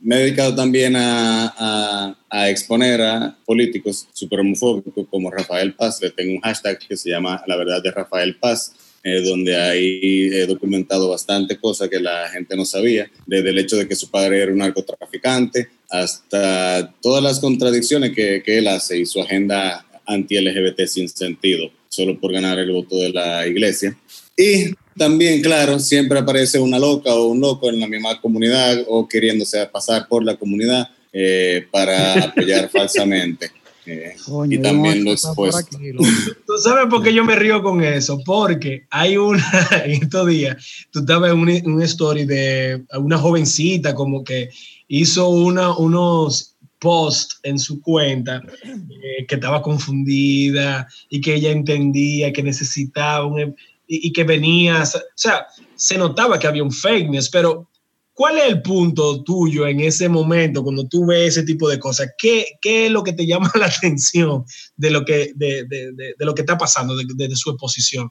me 0.00 0.16
he 0.16 0.18
dedicado 0.20 0.54
también 0.54 0.96
a, 0.96 2.16
a, 2.30 2.50
exponer 2.50 3.00
a 3.00 3.36
políticos 3.44 4.08
super 4.12 4.40
homofóbicos 4.40 5.06
como 5.08 5.30
Rafael 5.30 5.74
Paz. 5.74 6.00
Le 6.00 6.10
tengo 6.10 6.34
un 6.34 6.40
hashtag 6.40 6.78
que 6.78 6.96
se 6.96 7.10
llama 7.10 7.42
La 7.46 7.56
verdad 7.56 7.82
de 7.82 7.90
Rafael 7.90 8.36
Paz, 8.36 8.72
eh, 9.04 9.20
donde 9.22 9.56
ahí 9.56 10.30
he 10.32 10.46
documentado 10.46 11.08
bastante 11.08 11.58
cosas 11.58 11.88
que 11.88 12.00
la 12.00 12.28
gente 12.30 12.56
no 12.56 12.64
sabía, 12.64 13.10
desde 13.26 13.50
el 13.50 13.58
hecho 13.58 13.76
de 13.76 13.86
que 13.86 13.96
su 13.96 14.10
padre 14.10 14.42
era 14.42 14.52
un 14.52 14.58
narcotraficante 14.58 15.68
hasta 15.90 16.92
todas 17.00 17.22
las 17.22 17.38
contradicciones 17.38 18.12
que, 18.12 18.42
que 18.44 18.58
él 18.58 18.68
hace 18.68 18.98
y 18.98 19.06
su 19.06 19.20
agenda 19.20 19.86
anti-LGBT 20.06 20.86
sin 20.86 21.08
sentido, 21.08 21.70
solo 21.88 22.18
por 22.18 22.32
ganar 22.32 22.58
el 22.58 22.72
voto 22.72 22.96
de 22.96 23.10
la 23.10 23.46
iglesia. 23.46 23.96
Y 24.36 24.72
también, 24.96 25.42
claro, 25.42 25.78
siempre 25.78 26.18
aparece 26.18 26.58
una 26.58 26.78
loca 26.78 27.14
o 27.14 27.26
un 27.28 27.40
loco 27.40 27.68
en 27.68 27.80
la 27.80 27.86
misma 27.86 28.20
comunidad 28.20 28.84
o 28.88 29.08
queriéndose 29.08 29.64
pasar 29.66 30.06
por 30.08 30.24
la 30.24 30.36
comunidad 30.36 30.88
eh, 31.12 31.66
para 31.70 32.24
apoyar 32.24 32.68
falsamente. 32.72 33.50
Eh, 33.84 34.14
y 34.48 34.58
también 34.58 35.04
lo 35.04 35.12
expuesto. 35.12 35.78
¿Tú 36.46 36.58
sabes 36.62 36.86
por 36.88 37.02
qué 37.02 37.12
yo 37.12 37.24
me 37.24 37.34
río 37.34 37.62
con 37.62 37.82
eso? 37.82 38.20
Porque 38.24 38.86
hay 38.90 39.16
una, 39.16 39.44
en 39.84 40.02
estos 40.02 40.28
días, 40.28 40.86
tú 40.90 41.00
estabas 41.00 41.32
en 41.32 41.38
un, 41.38 41.82
story 41.82 42.24
de 42.24 42.84
una 42.98 43.18
jovencita 43.18 43.94
como 43.94 44.22
que 44.22 44.50
hizo 44.88 45.28
una, 45.28 45.76
unos 45.76 46.56
posts 46.78 47.38
en 47.44 47.58
su 47.58 47.80
cuenta 47.80 48.42
eh, 48.64 49.24
que 49.26 49.36
estaba 49.36 49.62
confundida 49.62 50.86
y 51.08 51.20
que 51.20 51.34
ella 51.34 51.50
entendía 51.50 52.32
que 52.32 52.42
necesitaba 52.42 53.24
un 53.24 53.54
y, 53.94 54.12
que 54.12 54.24
venías, 54.24 54.94
o 54.94 55.00
sea, 55.14 55.46
se 55.74 55.98
notaba 55.98 56.38
que 56.38 56.46
había 56.46 56.62
un 56.62 56.72
fake 56.72 57.10
news, 57.10 57.28
pero 57.28 57.68
¿cuál 58.14 58.38
es 58.38 58.44
el 58.46 58.62
punto 58.62 59.22
tuyo 59.22 59.66
en 59.66 59.80
ese 59.80 60.08
momento 60.08 60.62
cuando 60.62 60.86
tú 60.88 61.04
ves 61.06 61.36
ese 61.36 61.42
tipo 61.42 61.68
de 61.68 61.78
cosas? 61.78 62.10
¿Qué, 62.16 62.46
qué 62.60 62.86
es 62.86 62.92
lo 62.92 63.02
que 63.02 63.12
te 63.12 63.26
llama 63.26 63.50
la 63.58 63.66
atención 63.66 64.44
de 64.76 64.90
lo 64.90 65.04
que, 65.04 65.32
de, 65.34 65.64
de, 65.64 65.92
de, 65.92 66.24
lo 66.24 66.34
que 66.34 66.42
está 66.42 66.56
pasando, 66.56 66.96
de, 66.96 67.36
su 67.36 67.50
exposición? 67.50 68.08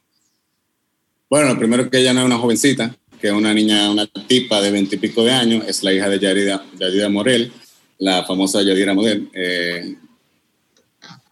Bueno, 1.29 1.57
primero 1.57 1.89
que 1.89 1.97
ella 1.97 2.13
no 2.13 2.19
es 2.19 2.25
una 2.27 2.37
jovencita, 2.37 2.95
que 3.19 3.27
es 3.27 3.33
una 3.33 3.53
niña, 3.53 3.89
una 3.89 4.05
tipa 4.27 4.61
de 4.61 4.69
veintipico 4.69 5.23
de 5.23 5.31
años, 5.31 5.63
es 5.67 5.81
la 5.81 5.93
hija 5.93 6.09
de 6.09 6.19
Yarida, 6.19 6.63
Yarida 6.77 7.09
Morel, 7.09 7.51
la 7.97 8.23
famosa 8.25 8.61
Yadira 8.61 8.93
Morel. 8.93 9.29
Eh, 9.33 9.95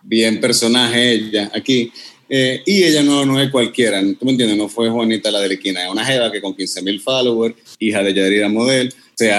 bien 0.04 0.40
personaje 0.40 1.12
ella 1.12 1.52
aquí. 1.54 1.92
Eh, 2.30 2.62
y 2.66 2.84
ella 2.84 3.02
no, 3.02 3.26
no 3.26 3.40
es 3.40 3.50
cualquiera, 3.50 4.02
¿tú 4.02 4.26
me 4.26 4.32
entiendes? 4.32 4.58
No 4.58 4.70
fue 4.70 4.90
Juanita 4.90 5.32
la 5.32 5.40
de 5.40 5.48
la 5.48 5.54
esquina, 5.56 5.84
es 5.84 5.92
una 5.92 6.06
jeva 6.06 6.32
que 6.32 6.40
con 6.40 6.56
15 6.56 6.82
mil 6.84 7.02
followers, 7.02 7.56
hija 7.80 8.04
de 8.04 8.14
Yadira 8.14 8.48
Model, 8.48 8.94
se, 9.16 9.32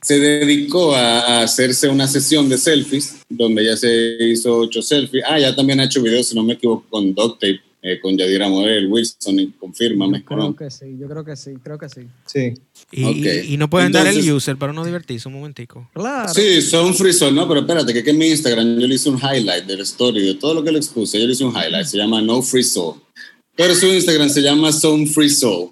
se 0.00 0.18
dedicó 0.20 0.94
a, 0.94 1.42
hacerse 1.42 1.88
una 1.88 2.06
sesión 2.06 2.48
de 2.48 2.56
selfies, 2.56 3.16
donde 3.28 3.62
ella 3.62 3.76
se 3.76 4.16
hizo 4.20 4.58
ocho 4.58 4.80
selfies. 4.80 5.24
Ah, 5.26 5.40
ya 5.40 5.54
también 5.56 5.80
ha 5.80 5.84
hecho 5.84 6.02
videos, 6.02 6.28
si 6.28 6.36
no 6.36 6.44
me 6.44 6.54
equivoco, 6.54 6.86
con 6.88 7.12
duct 7.14 7.40
tape 7.40 7.71
eh, 7.84 7.98
con 8.00 8.16
Yadira 8.16 8.48
Morel, 8.48 8.86
Wilson, 8.86 9.40
y 9.40 9.50
confírmame. 9.52 10.24
Creo 10.24 10.54
que 10.54 10.70
sí, 10.70 10.96
yo 10.98 11.08
creo 11.08 11.24
que 11.24 11.34
sí, 11.34 11.54
creo 11.62 11.76
que 11.78 11.88
sí. 11.88 12.02
Sí. 12.26 12.54
Y, 12.92 13.56
no 13.56 13.68
pueden 13.68 13.90
dar 13.90 14.06
el 14.06 14.32
user 14.32 14.56
para 14.56 14.72
no 14.72 14.84
divertirse 14.84 15.26
un 15.28 15.34
momentico. 15.34 15.90
Claro. 15.92 16.32
Sí, 16.32 16.62
son 16.62 16.94
free 16.94 17.12
no, 17.32 17.48
pero 17.48 17.60
espérate, 17.60 17.92
que, 17.92 18.04
que 18.04 18.10
en 18.10 18.18
mi 18.18 18.28
Instagram 18.28 18.78
yo 18.78 18.86
le 18.86 18.94
hice 18.94 19.10
un 19.10 19.18
highlight 19.18 19.64
de 19.64 19.76
la 19.76 19.82
story, 19.82 20.24
de 20.24 20.34
todo 20.34 20.54
lo 20.54 20.62
que 20.62 20.70
le 20.70 20.78
expuse, 20.78 21.18
yo 21.18 21.26
le 21.26 21.32
hice 21.32 21.44
un 21.44 21.54
highlight, 21.54 21.86
se 21.86 21.98
llama 21.98 22.22
No 22.22 22.40
Free 22.40 22.62
Soul. 22.62 23.00
Pero 23.56 23.74
su 23.74 23.86
Instagram 23.86 24.30
se 24.30 24.40
llama 24.40 24.72
Zone 24.72 25.06
Free 25.06 25.28
Soul. 25.28 25.70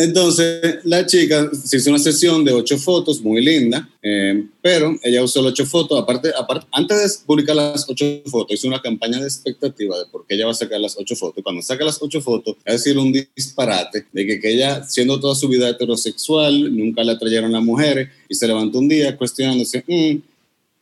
Entonces, 0.00 0.78
la 0.84 1.04
chica 1.04 1.50
se 1.52 1.76
hizo 1.76 1.90
una 1.90 1.98
sesión 1.98 2.44
de 2.44 2.52
ocho 2.52 2.78
fotos, 2.78 3.20
muy 3.20 3.44
linda, 3.44 3.90
eh, 4.00 4.46
pero 4.62 4.96
ella 5.02 5.24
usó 5.24 5.42
las 5.42 5.50
ocho 5.50 5.66
fotos, 5.66 6.00
aparte, 6.00 6.30
aparte, 6.38 6.68
antes 6.70 7.18
de 7.18 7.26
publicar 7.26 7.56
las 7.56 7.84
ocho 7.90 8.04
fotos, 8.26 8.54
hizo 8.54 8.68
una 8.68 8.80
campaña 8.80 9.18
de 9.18 9.24
expectativa 9.24 9.98
de 9.98 10.06
por 10.06 10.24
qué 10.24 10.36
ella 10.36 10.44
va 10.44 10.52
a 10.52 10.54
sacar 10.54 10.78
las 10.80 10.96
ocho 10.96 11.16
fotos. 11.16 11.42
Cuando 11.42 11.62
saca 11.62 11.84
las 11.84 12.00
ocho 12.00 12.20
fotos, 12.20 12.54
es 12.64 12.74
decir 12.74 12.96
un 12.96 13.12
disparate 13.12 14.06
de 14.12 14.24
que, 14.24 14.38
que 14.38 14.52
ella, 14.52 14.84
siendo 14.84 15.18
toda 15.18 15.34
su 15.34 15.48
vida 15.48 15.68
heterosexual, 15.68 16.76
nunca 16.76 17.02
le 17.02 17.10
atrayeron 17.10 17.52
a 17.56 17.60
mujeres, 17.60 18.08
y 18.28 18.36
se 18.36 18.46
levantó 18.46 18.78
un 18.78 18.86
día 18.86 19.16
cuestionándose, 19.16 19.82
mm, 19.84 20.16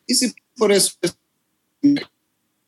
¿y 0.09 0.15
si 0.15 0.31
por 0.55 0.73
eso 0.73 0.93
es 1.01 1.17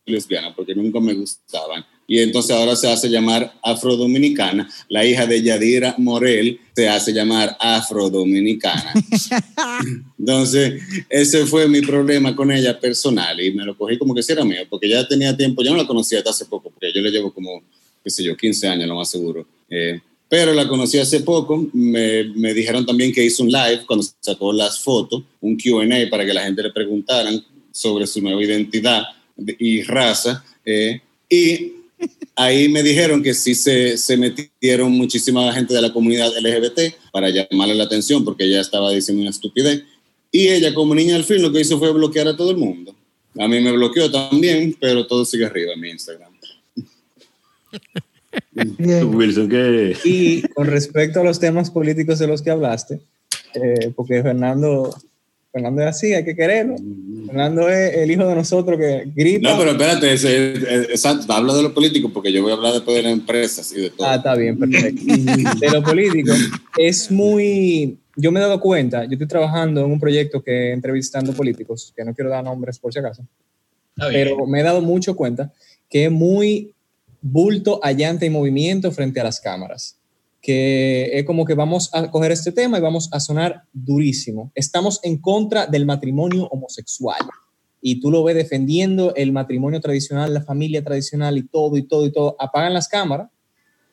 lesbiana? 0.06 0.54
Porque 0.56 0.74
nunca 0.74 0.98
me 0.98 1.12
gustaban 1.12 1.84
y 2.10 2.20
entonces 2.20 2.56
ahora 2.56 2.74
se 2.74 2.90
hace 2.90 3.10
llamar 3.10 3.52
afrodominicana. 3.62 4.66
La 4.88 5.04
hija 5.04 5.26
de 5.26 5.42
Yadira 5.42 5.94
Morel 5.98 6.58
se 6.74 6.88
hace 6.88 7.12
llamar 7.12 7.54
afrodominicana. 7.60 8.94
entonces, 10.18 10.82
ese 11.10 11.44
fue 11.44 11.68
mi 11.68 11.82
problema 11.82 12.34
con 12.34 12.50
ella 12.50 12.80
personal 12.80 13.38
y 13.38 13.52
me 13.52 13.62
lo 13.62 13.76
cogí 13.76 13.98
como 13.98 14.14
que 14.14 14.22
si 14.22 14.32
era 14.32 14.42
mío, 14.42 14.62
porque 14.70 14.88
ya 14.88 15.06
tenía 15.06 15.36
tiempo, 15.36 15.62
yo 15.62 15.70
no 15.70 15.76
la 15.76 15.86
conocía 15.86 16.18
hasta 16.18 16.30
hace 16.30 16.46
poco, 16.46 16.70
porque 16.70 16.90
yo 16.94 17.02
le 17.02 17.10
llevo 17.10 17.30
como, 17.30 17.62
qué 18.02 18.08
sé 18.08 18.24
yo, 18.24 18.34
15 18.34 18.68
años, 18.68 18.88
lo 18.88 18.96
más 18.96 19.10
seguro. 19.10 19.46
Eh, 19.68 20.00
pero 20.30 20.54
la 20.54 20.66
conocí 20.66 20.98
hace 20.98 21.20
poco, 21.20 21.68
me, 21.74 22.24
me, 22.34 22.54
dijeron 22.54 22.86
también 22.86 23.12
que 23.12 23.22
hizo 23.22 23.42
un 23.42 23.50
live 23.50 23.82
cuando 23.86 24.06
sacó 24.20 24.50
las 24.54 24.80
fotos, 24.80 25.24
un 25.42 25.58
QA 25.58 26.08
para 26.10 26.24
que 26.24 26.32
la 26.32 26.44
gente 26.44 26.62
le 26.62 26.70
preguntaran 26.70 27.44
sobre 27.70 28.06
su 28.06 28.22
nueva 28.22 28.42
identidad 28.42 29.02
y 29.58 29.82
raza. 29.82 30.42
Eh, 30.64 31.00
y 31.30 31.77
Ahí 32.36 32.68
me 32.68 32.82
dijeron 32.82 33.22
que 33.22 33.34
sí 33.34 33.54
se, 33.54 33.98
se, 33.98 34.16
metieron 34.16 34.92
muchísima 34.92 35.52
gente 35.52 35.74
de 35.74 35.82
la 35.82 35.92
comunidad 35.92 36.30
LGBT 36.38 36.94
para 37.12 37.30
llamarle 37.30 37.74
la 37.74 37.84
atención 37.84 38.24
porque 38.24 38.44
ella 38.44 38.60
estaba 38.60 38.92
diciendo 38.92 39.22
una 39.22 39.30
estupidez. 39.30 39.82
Y 40.30 40.48
ella, 40.48 40.72
como 40.72 40.94
niña 40.94 41.16
al 41.16 41.24
fin, 41.24 41.42
lo 41.42 41.50
que 41.50 41.60
hizo 41.60 41.78
fue 41.78 41.92
bloquear 41.92 42.28
a 42.28 42.36
todo 42.36 42.50
el 42.52 42.58
mundo. 42.58 42.94
A 43.38 43.48
mí 43.48 43.60
me 43.60 43.72
bloqueó 43.72 44.10
también, 44.10 44.76
pero 44.78 45.06
todo 45.06 45.24
sigue 45.24 45.46
arriba 45.46 45.72
en 45.72 45.80
mi 45.80 45.90
Instagram. 45.90 46.32
Wilson, 49.14 49.48
¿qué? 49.48 49.96
Y 50.04 50.42
con 50.48 50.66
respecto 50.66 51.20
a 51.20 51.24
los 51.24 51.38
temas 51.38 51.70
políticos 51.70 52.18
de 52.18 52.26
los 52.26 52.42
que 52.42 52.50
hablaste, 52.50 53.00
eh, 53.54 53.92
porque 53.94 54.22
Fernando 54.22 54.94
Fernando 55.52 55.82
es 55.82 55.88
así, 55.88 56.12
hay 56.12 56.24
que 56.24 56.36
quererlo. 56.36 56.76
Fernando 57.26 57.68
es 57.68 57.94
el 57.96 58.10
hijo 58.10 58.26
de 58.26 58.34
nosotros 58.34 58.78
que 58.78 59.10
grita. 59.14 59.50
No, 59.50 59.58
pero 59.58 59.70
espérate, 59.72 60.12
exacto, 60.92 61.32
habla 61.32 61.54
de 61.54 61.62
los 61.62 61.72
políticos 61.72 62.10
porque 62.12 62.32
yo 62.32 62.42
voy 62.42 62.52
a 62.52 62.54
hablar 62.54 62.74
después 62.74 62.96
de 62.96 63.02
las 63.02 63.12
empresas 63.12 63.72
y 63.72 63.80
de 63.80 63.90
todo. 63.90 64.06
Ah, 64.06 64.16
está 64.16 64.34
bien, 64.34 64.58
perfecto. 64.58 65.02
de 65.06 65.70
los 65.70 65.84
políticos 65.84 66.36
es 66.76 67.10
muy. 67.10 67.98
Yo 68.16 68.32
me 68.32 68.40
he 68.40 68.42
dado 68.42 68.60
cuenta, 68.60 69.04
yo 69.04 69.12
estoy 69.12 69.28
trabajando 69.28 69.84
en 69.84 69.92
un 69.92 70.00
proyecto 70.00 70.42
que 70.42 70.72
entrevistando 70.72 71.32
políticos, 71.32 71.92
que 71.96 72.04
no 72.04 72.14
quiero 72.14 72.30
dar 72.30 72.42
nombres 72.42 72.78
por 72.78 72.92
si 72.92 72.98
acaso, 72.98 73.24
pero 73.94 74.44
me 74.46 74.60
he 74.60 74.62
dado 74.62 74.80
mucho 74.80 75.14
cuenta 75.14 75.52
que 75.88 76.06
es 76.06 76.10
muy 76.10 76.74
bulto, 77.20 77.80
allante 77.82 78.26
y 78.26 78.30
movimiento 78.30 78.90
frente 78.90 79.20
a 79.20 79.24
las 79.24 79.40
cámaras 79.40 79.97
que 80.40 81.18
es 81.18 81.24
como 81.24 81.44
que 81.44 81.54
vamos 81.54 81.90
a 81.92 82.10
coger 82.10 82.32
este 82.32 82.52
tema 82.52 82.78
y 82.78 82.80
vamos 82.80 83.08
a 83.12 83.20
sonar 83.20 83.64
durísimo. 83.72 84.52
Estamos 84.54 85.00
en 85.02 85.18
contra 85.18 85.66
del 85.66 85.86
matrimonio 85.86 86.46
homosexual. 86.48 87.20
Y 87.80 88.00
tú 88.00 88.10
lo 88.10 88.24
ves 88.24 88.36
defendiendo 88.36 89.14
el 89.14 89.32
matrimonio 89.32 89.80
tradicional, 89.80 90.34
la 90.34 90.42
familia 90.42 90.82
tradicional 90.82 91.38
y 91.38 91.42
todo 91.42 91.76
y 91.76 91.82
todo 91.82 92.06
y 92.06 92.12
todo. 92.12 92.36
Apagan 92.38 92.74
las 92.74 92.88
cámaras 92.88 93.30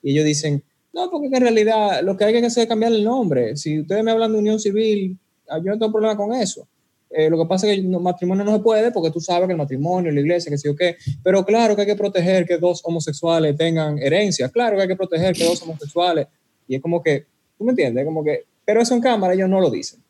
y 0.01 0.11
ellos 0.11 0.25
dicen, 0.25 0.63
no, 0.93 1.09
porque 1.09 1.27
en 1.27 1.41
realidad 1.41 2.01
lo 2.03 2.15
que 2.15 2.25
hay 2.25 2.33
que 2.33 2.45
hacer 2.45 2.63
es 2.63 2.69
cambiar 2.69 2.93
el 2.93 3.03
nombre. 3.03 3.57
Si 3.57 3.81
ustedes 3.81 4.03
me 4.03 4.11
hablan 4.11 4.31
de 4.31 4.39
unión 4.39 4.59
civil, 4.59 5.19
ah, 5.49 5.57
yo 5.57 5.71
no 5.71 5.77
tengo 5.77 5.91
problema 5.91 6.15
con 6.15 6.33
eso. 6.33 6.67
Eh, 7.09 7.29
lo 7.29 7.37
que 7.37 7.45
pasa 7.45 7.67
es 7.67 7.75
que 7.75 7.79
el 7.81 7.87
matrimonio 7.99 8.43
no 8.43 8.53
se 8.53 8.59
puede 8.59 8.91
porque 8.91 9.11
tú 9.11 9.19
sabes 9.19 9.47
que 9.47 9.53
el 9.53 9.57
matrimonio, 9.57 10.11
la 10.11 10.19
iglesia, 10.19 10.49
que 10.49 10.57
sé 10.57 10.67
yo 10.67 10.75
qué. 10.75 10.97
Pero 11.23 11.45
claro 11.45 11.75
que 11.75 11.81
hay 11.81 11.87
que 11.87 11.95
proteger 11.95 12.45
que 12.45 12.57
dos 12.57 12.81
homosexuales 12.83 13.55
tengan 13.55 13.97
herencia. 13.99 14.49
Claro 14.49 14.75
que 14.75 14.83
hay 14.83 14.87
que 14.87 14.95
proteger 14.95 15.35
que 15.35 15.45
dos 15.45 15.61
homosexuales. 15.61 16.27
Y 16.67 16.75
es 16.75 16.81
como 16.81 17.01
que, 17.01 17.25
¿tú 17.57 17.63
me 17.63 17.71
entiendes? 17.71 18.05
Como 18.05 18.23
que, 18.23 18.43
pero 18.65 18.81
eso 18.81 18.95
en 18.95 19.01
cámara 19.01 19.33
ellos 19.33 19.49
no 19.49 19.61
lo 19.61 19.69
dicen. 19.69 20.01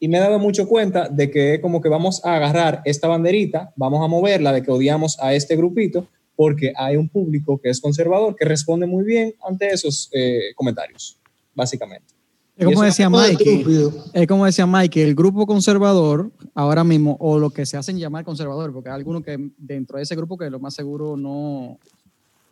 Y 0.00 0.08
me 0.08 0.18
he 0.18 0.20
dado 0.20 0.38
mucho 0.40 0.66
cuenta 0.66 1.08
de 1.08 1.30
que 1.30 1.60
como 1.60 1.80
que 1.80 1.88
vamos 1.88 2.24
a 2.24 2.34
agarrar 2.34 2.82
esta 2.84 3.06
banderita, 3.06 3.72
vamos 3.76 4.04
a 4.04 4.08
moverla 4.08 4.52
de 4.52 4.62
que 4.62 4.72
odiamos 4.72 5.16
a 5.20 5.32
este 5.32 5.54
grupito, 5.54 6.08
porque 6.34 6.72
hay 6.76 6.96
un 6.96 7.08
público 7.08 7.58
que 7.58 7.70
es 7.70 7.80
conservador 7.80 8.34
que 8.34 8.44
responde 8.44 8.86
muy 8.86 9.04
bien 9.04 9.34
ante 9.46 9.68
esos 9.68 10.10
eh, 10.12 10.52
comentarios, 10.56 11.18
básicamente. 11.54 12.21
Es 12.62 12.74
como 12.74 12.82
decía 12.82 13.10
Mike, 13.10 13.64
es 14.12 14.26
como 14.26 14.46
decía 14.46 14.66
Mike, 14.66 15.02
el 15.02 15.14
grupo 15.14 15.46
conservador 15.46 16.30
ahora 16.54 16.84
mismo, 16.84 17.16
o 17.20 17.38
lo 17.38 17.50
que 17.50 17.66
se 17.66 17.76
hacen 17.76 17.98
llamar 17.98 18.24
conservador, 18.24 18.72
porque 18.72 18.90
hay 18.90 18.96
algunos 18.96 19.22
que 19.22 19.38
dentro 19.56 19.96
de 19.96 20.04
ese 20.04 20.16
grupo 20.16 20.36
que 20.36 20.50
lo 20.50 20.60
más 20.60 20.74
seguro 20.74 21.16
no... 21.16 21.78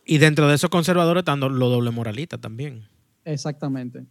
Y 0.04 0.18
dentro 0.18 0.48
de 0.48 0.54
esos 0.54 0.70
conservadores 0.70 1.20
están 1.20 1.40
los 1.40 1.58
doble 1.58 1.90
moralistas 1.90 2.40
también. 2.40 2.82
Exactamente. 3.24 4.04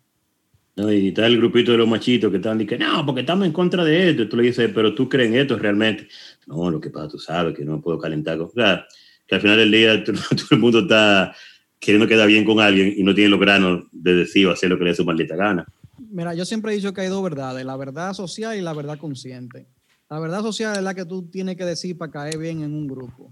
No, 0.76 0.92
y 0.92 1.10
está 1.10 1.26
el 1.26 1.36
grupito 1.38 1.74
de 1.74 1.78
los 1.78 1.90
machitos 1.90 2.32
que 2.32 2.38
están 2.38 2.58
diciendo, 2.58 2.88
no, 2.88 3.06
porque 3.06 3.22
estamos 3.22 3.46
en 3.46 3.52
contra 3.52 3.84
de 3.84 4.12
esto. 4.12 4.24
Y 4.24 4.30
tú 4.30 4.38
le 4.38 4.44
dices, 4.44 4.72
pero 4.74 4.96
tú 4.96 5.10
crees 5.10 5.30
en 5.30 5.36
esto 5.36 5.58
realmente. 5.58 6.08
No, 6.48 6.72
lo 6.72 6.80
que 6.80 6.90
pasa, 6.90 7.10
tú 7.10 7.20
sabes 7.20 7.54
que 7.54 7.66
no 7.66 7.78
me 7.78 7.82
puedo 7.82 8.00
calentar. 8.00 8.40
O 8.40 8.50
sea, 8.50 8.86
que 9.28 9.36
al 9.36 9.42
final 9.42 9.58
del 9.58 9.72
día 9.72 10.04
todo, 10.06 10.16
el 10.52 10.60
mundo 10.60 10.80
está 10.80 11.36
queriendo 11.80 12.08
quedar 12.08 12.28
bien 12.28 12.46
con 12.46 12.60
alguien 12.60 12.94
y 12.96 13.04
no 13.04 13.14
tiene 13.14 13.30
los 13.30 13.40
granos 13.40 13.84
de 13.92 14.16
decir 14.16 14.48
o 14.48 14.52
hacer 14.52 14.70
lo 14.70 14.78
que 14.78 14.86
le 14.86 14.92
dé 14.92 14.96
su 14.96 15.06
maldita 15.06 15.36
gana. 15.36 15.66
Mira, 16.12 16.34
yo 16.34 16.44
siempre 16.44 16.72
he 16.72 16.76
dicho 16.76 16.92
que 16.92 17.02
hay 17.02 17.08
dos 17.08 17.24
verdades, 17.24 17.64
la 17.64 17.78
verdad 17.78 18.14
social 18.14 18.58
y 18.58 18.62
la 18.62 18.74
verdad 18.74 18.98
consciente. 18.98 19.68
La 20.10 20.20
verdad 20.20 20.42
social 20.42 20.76
es 20.76 20.82
la 20.82 20.96
que 20.96 21.06
tú 21.06 21.30
tienes 21.30 21.56
que 21.56 21.66
decir 21.66 21.98
para 21.98 22.12
caer 22.12 22.40
bien 22.40 22.64
en 22.64 22.74
un 22.74 22.88
grupo. 22.88 23.32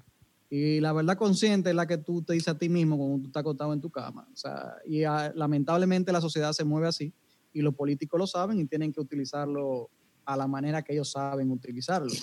Y 0.49 0.79
la 0.79 0.93
verdad 0.93 1.17
consciente 1.17 1.71
es 1.71 1.75
la 1.75 1.87
que 1.87 1.97
tú 1.97 2.21
te 2.21 2.33
dices 2.33 2.49
a 2.49 2.57
ti 2.57 2.69
mismo 2.69 2.97
cuando 2.97 3.17
tú 3.17 3.27
estás 3.27 3.41
acostado 3.41 3.73
en 3.73 3.81
tu 3.81 3.89
cama. 3.89 4.27
O 4.31 4.37
sea, 4.37 4.75
y 4.85 5.03
ah, 5.03 5.31
lamentablemente 5.35 6.11
la 6.11 6.21
sociedad 6.21 6.53
se 6.53 6.63
mueve 6.63 6.87
así 6.87 7.11
y 7.51 7.61
los 7.61 7.73
políticos 7.73 8.19
lo 8.19 8.27
saben 8.27 8.59
y 8.59 8.65
tienen 8.65 8.93
que 8.93 9.01
utilizarlo 9.01 9.89
a 10.23 10.37
la 10.37 10.47
manera 10.47 10.83
que 10.83 10.93
ellos 10.93 11.11
saben 11.11 11.49
utilizarlo. 11.49 12.13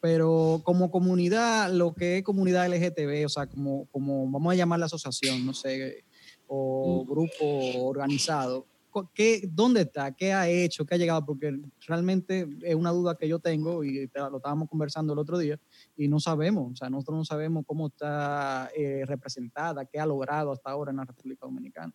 Pero 0.00 0.60
como 0.62 0.92
comunidad, 0.92 1.72
lo 1.72 1.92
que 1.92 2.18
es 2.18 2.22
comunidad 2.22 2.68
LGTB, 2.72 3.26
o 3.26 3.28
sea, 3.28 3.48
como, 3.48 3.86
como 3.86 4.30
vamos 4.30 4.52
a 4.52 4.56
llamar 4.56 4.78
la 4.78 4.86
asociación, 4.86 5.44
no 5.44 5.52
sé, 5.52 6.04
o 6.46 7.04
grupo 7.04 7.84
organizado, 7.84 8.66
¿qué, 9.14 9.48
¿dónde 9.50 9.82
está? 9.82 10.14
¿Qué 10.14 10.32
ha 10.32 10.48
hecho? 10.48 10.84
¿Qué 10.84 10.94
ha 10.94 10.98
llegado? 10.98 11.24
Porque 11.24 11.58
realmente 11.86 12.48
es 12.62 12.74
una 12.74 12.90
duda 12.90 13.16
que 13.16 13.28
yo 13.28 13.38
tengo 13.38 13.84
y 13.84 14.10
lo 14.14 14.36
estábamos 14.36 14.68
conversando 14.68 15.12
el 15.12 15.18
otro 15.18 15.38
día 15.38 15.58
y 15.96 16.08
no 16.08 16.20
sabemos, 16.20 16.72
o 16.72 16.76
sea, 16.76 16.90
nosotros 16.90 17.18
no 17.18 17.24
sabemos 17.24 17.64
cómo 17.66 17.88
está 17.88 18.70
eh, 18.76 19.04
representada, 19.06 19.84
qué 19.84 19.98
ha 19.98 20.06
logrado 20.06 20.52
hasta 20.52 20.70
ahora 20.70 20.90
en 20.90 20.98
la 20.98 21.04
República 21.04 21.46
Dominicana. 21.46 21.92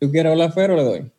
¿Tú 0.00 0.10
quieres 0.10 0.30
hablar, 0.30 0.52
Fer, 0.52 0.70
o 0.70 0.76
le 0.76 0.84
doy? 0.84 1.10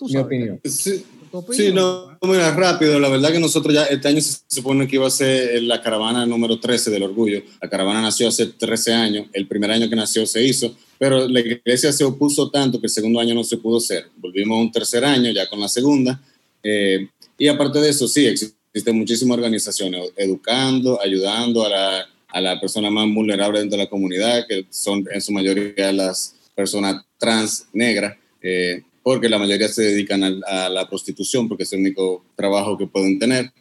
Mi 0.00 0.16
opinión. 0.18 0.60
Sí, 0.64 1.04
sí, 1.52 1.72
no, 1.72 2.18
mira, 2.22 2.54
rápido. 2.54 2.98
La 3.00 3.08
verdad 3.08 3.32
que 3.32 3.38
nosotros 3.38 3.74
ya 3.74 3.84
este 3.84 4.08
año 4.08 4.20
se 4.20 4.40
supone 4.46 4.86
que 4.86 4.96
iba 4.96 5.06
a 5.06 5.10
ser 5.10 5.62
la 5.62 5.80
caravana 5.80 6.26
número 6.26 6.60
13 6.60 6.90
del 6.90 7.04
orgullo. 7.04 7.42
La 7.62 7.70
caravana 7.70 8.02
nació 8.02 8.28
hace 8.28 8.46
13 8.46 8.92
años. 8.92 9.26
El 9.32 9.48
primer 9.48 9.70
año 9.70 9.88
que 9.88 9.96
nació 9.96 10.26
se 10.26 10.42
hizo, 10.42 10.74
pero 10.98 11.28
la 11.28 11.40
iglesia 11.40 11.92
se 11.92 12.04
opuso 12.04 12.50
tanto 12.50 12.80
que 12.80 12.86
el 12.86 12.92
segundo 12.92 13.20
año 13.20 13.34
no 13.34 13.44
se 13.44 13.56
pudo 13.56 13.78
hacer. 13.78 14.06
Volvimos 14.16 14.56
a 14.56 14.60
un 14.60 14.72
tercer 14.72 15.04
año 15.04 15.30
ya 15.30 15.48
con 15.48 15.60
la 15.60 15.68
segunda. 15.68 16.20
Eh, 16.62 17.08
y 17.38 17.48
aparte 17.48 17.80
de 17.80 17.90
eso, 17.90 18.08
sí, 18.08 18.26
existen 18.26 18.96
muchísimas 18.96 19.36
organizaciones 19.36 20.12
educando, 20.16 21.00
ayudando 21.00 21.64
a 21.64 21.68
la, 21.68 22.08
a 22.28 22.40
la 22.40 22.60
persona 22.60 22.90
más 22.90 23.06
vulnerable 23.12 23.60
dentro 23.60 23.78
de 23.78 23.84
la 23.84 23.90
comunidad, 23.90 24.46
que 24.46 24.66
son 24.70 25.04
en 25.12 25.20
su 25.20 25.32
mayoría 25.32 25.92
las 25.92 26.34
personas 26.54 27.04
trans 27.18 27.66
negras. 27.72 28.16
Eh, 28.42 28.82
porque 29.06 29.28
la 29.28 29.38
mayoría 29.38 29.68
se 29.68 29.82
dedican 29.82 30.24
a, 30.24 30.68
la 30.68 30.88
prostitución, 30.88 31.46
porque 31.46 31.62
es 31.62 31.72
el 31.72 31.78
único 31.78 32.24
trabajo 32.34 32.76
que 32.76 32.88
pueden 32.88 33.20
tener. 33.20 33.52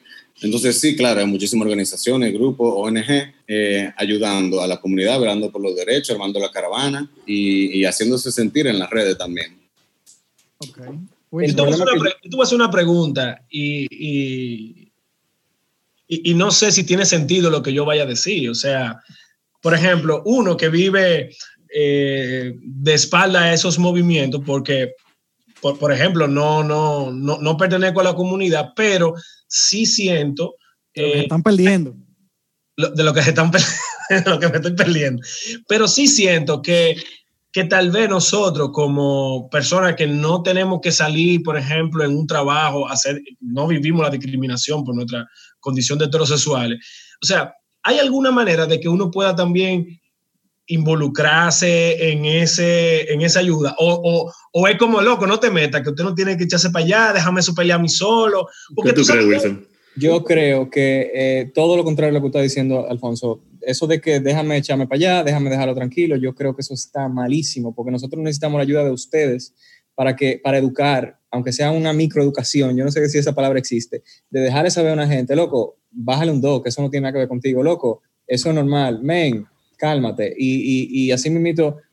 Entonces, 0.41 0.79
sí, 0.79 0.95
claro, 0.95 1.21
hay 1.21 1.27
muchísimas 1.27 1.65
organizaciones, 1.65 2.33
grupos, 2.33 2.73
ONG, 2.75 3.33
eh, 3.47 3.93
ayudando 3.95 4.61
a 4.61 4.67
la 4.67 4.81
comunidad, 4.81 5.19
velando 5.19 5.49
por 5.49 5.61
los 5.61 5.75
derechos, 5.75 6.11
armando 6.11 6.39
la 6.39 6.51
caravana 6.51 7.09
y, 7.25 7.83
haciéndose 7.85 8.31
sentir 8.31 8.67
en 8.67 8.77
las 8.77 8.89
redes 8.89 9.17
también. 9.17 9.57
Ok. 10.57 10.79
Tú 11.55 11.65
vas 11.65 11.79
a 11.79 12.43
hacer 12.43 12.55
una 12.55 12.71
pregunta 12.71 13.41
y, 13.49 13.87
y, 13.89 14.91
y, 16.07 16.33
no 16.33 16.51
sé 16.51 16.71
si 16.71 16.83
tiene 16.83 17.05
sentido 17.05 17.49
lo 17.49 17.61
que 17.61 17.73
yo 17.73 17.85
vaya 17.85 18.03
a 18.03 18.07
decir. 18.07 18.49
O 18.49 18.55
sea, 18.55 19.01
por 19.61 19.73
ejemplo, 19.73 20.21
uno 20.25 20.55
que 20.55 20.69
vive 20.69 21.31
eh, 21.73 22.53
de 22.61 22.93
espalda 22.93 23.43
a 23.43 23.53
esos 23.53 23.79
movimientos, 23.79 24.41
porque 24.45 24.93
por, 25.73 25.91
ejemplo, 25.91 26.27
no, 26.27 26.63
no, 26.63 27.11
no, 27.11 27.37
no 27.39 27.57
pertenezco 27.57 28.01
a 28.01 28.05
la 28.05 28.15
comunidad, 28.15 28.73
pero 28.75 29.13
sí 29.47 29.85
siento... 29.85 30.55
que 30.93 31.21
están 31.21 31.41
perdiendo. 31.41 31.95
de 32.77 33.03
lo 33.03 33.13
que 33.13 33.23
se 33.23 33.29
están 33.29 33.51
de 34.09 34.29
lo 34.29 34.39
que 34.39 34.49
me 34.49 34.57
estoy 34.57 34.73
perdiendo. 34.73 35.21
Pero 35.67 35.87
sí 35.87 36.07
siento 36.07 36.61
que, 36.61 36.95
que 37.51 37.63
tal 37.63 37.89
vez 37.89 38.09
nosotros 38.09 38.69
como 38.71 39.49
personas 39.49 39.95
que 39.95 40.07
no 40.07 40.43
tenemos 40.43 40.79
que 40.81 40.91
salir, 40.91 41.41
por 41.41 41.57
ejemplo, 41.57 42.03
en 42.03 42.15
un 42.15 42.27
trabajo, 42.27 42.87
hacer, 42.87 43.21
no 43.39 43.67
vivimos 43.67 44.03
la 44.03 44.11
discriminación 44.11 44.83
por 44.83 44.95
nuestra 44.95 45.27
condición 45.59 45.97
de 45.97 46.05
heterosexuales. 46.05 46.79
O 47.23 47.25
sea, 47.25 47.53
¿hay 47.81 47.97
alguna 47.97 48.31
manera 48.31 48.65
de 48.67 48.79
que 48.79 48.89
uno 48.89 49.09
pueda 49.09 49.35
también 49.35 49.99
involucrarse 50.67 52.11
en, 52.11 52.25
ese, 52.25 53.11
en 53.11 53.21
esa 53.21 53.39
ayuda? 53.39 53.75
O, 53.77 54.31
o, 54.51 54.67
es 54.67 54.77
como 54.77 55.01
loco, 55.01 55.27
no 55.27 55.39
te 55.39 55.51
metas, 55.51 55.81
que 55.81 55.89
usted 55.89 56.03
no 56.03 56.15
tiene 56.15 56.37
que 56.37 56.45
echarse 56.45 56.69
para 56.69 56.85
allá, 56.85 57.13
déjame 57.13 57.39
eso 57.39 57.53
pelear 57.53 57.79
a 57.79 57.81
mí 57.81 57.89
solo. 57.89 58.47
¿Qué 58.83 58.93
tú, 58.93 59.03
crees, 59.03 59.25
Wilson? 59.25 59.67
Yo 59.97 60.23
creo 60.23 60.69
que 60.69 61.11
eh, 61.13 61.51
todo 61.53 61.77
lo 61.77 61.83
contrario 61.83 62.13
de 62.13 62.19
lo 62.19 62.21
que 62.21 62.27
está 62.27 62.41
diciendo 62.41 62.85
Alfonso 62.89 63.41
eso 63.65 63.87
de 63.87 63.99
que 63.99 64.19
déjame 64.19 64.57
echarme 64.57 64.87
para 64.87 64.97
allá, 64.97 65.23
déjame 65.23 65.49
dejarlo 65.49 65.75
tranquilo, 65.75 66.15
yo 66.15 66.33
creo 66.33 66.55
que 66.55 66.61
eso 66.61 66.73
está 66.73 67.09
malísimo, 67.09 67.73
porque 67.73 67.91
nosotros 67.91 68.21
necesitamos 68.23 68.57
la 68.57 68.63
ayuda 68.63 68.83
de 68.83 68.91
ustedes 68.91 69.53
para, 69.95 70.15
que, 70.15 70.39
para 70.43 70.57
educar, 70.57 71.19
aunque 71.31 71.51
sea 71.51 71.71
una 71.71 71.93
microeducación, 71.93 72.75
yo 72.75 72.83
no 72.83 72.91
sé 72.91 73.07
si 73.09 73.17
esa 73.17 73.33
palabra 73.33 73.59
existe, 73.59 74.03
de 74.29 74.39
dejarle 74.41 74.71
saber 74.71 74.91
a 74.91 74.93
una 74.93 75.07
gente, 75.07 75.35
loco, 75.35 75.77
bájale 75.91 76.31
un 76.31 76.41
do, 76.41 76.61
que 76.61 76.69
eso 76.69 76.81
no 76.81 76.89
tiene 76.89 77.03
nada 77.03 77.13
que 77.13 77.19
ver 77.19 77.27
contigo, 77.27 77.63
loco, 77.63 78.01
eso 78.27 78.49
es 78.49 78.55
normal, 78.55 79.01
men, 79.01 79.45
cálmate, 79.75 80.33
y, 80.37 80.55
y, 80.55 81.05
y 81.05 81.11
así 81.11 81.31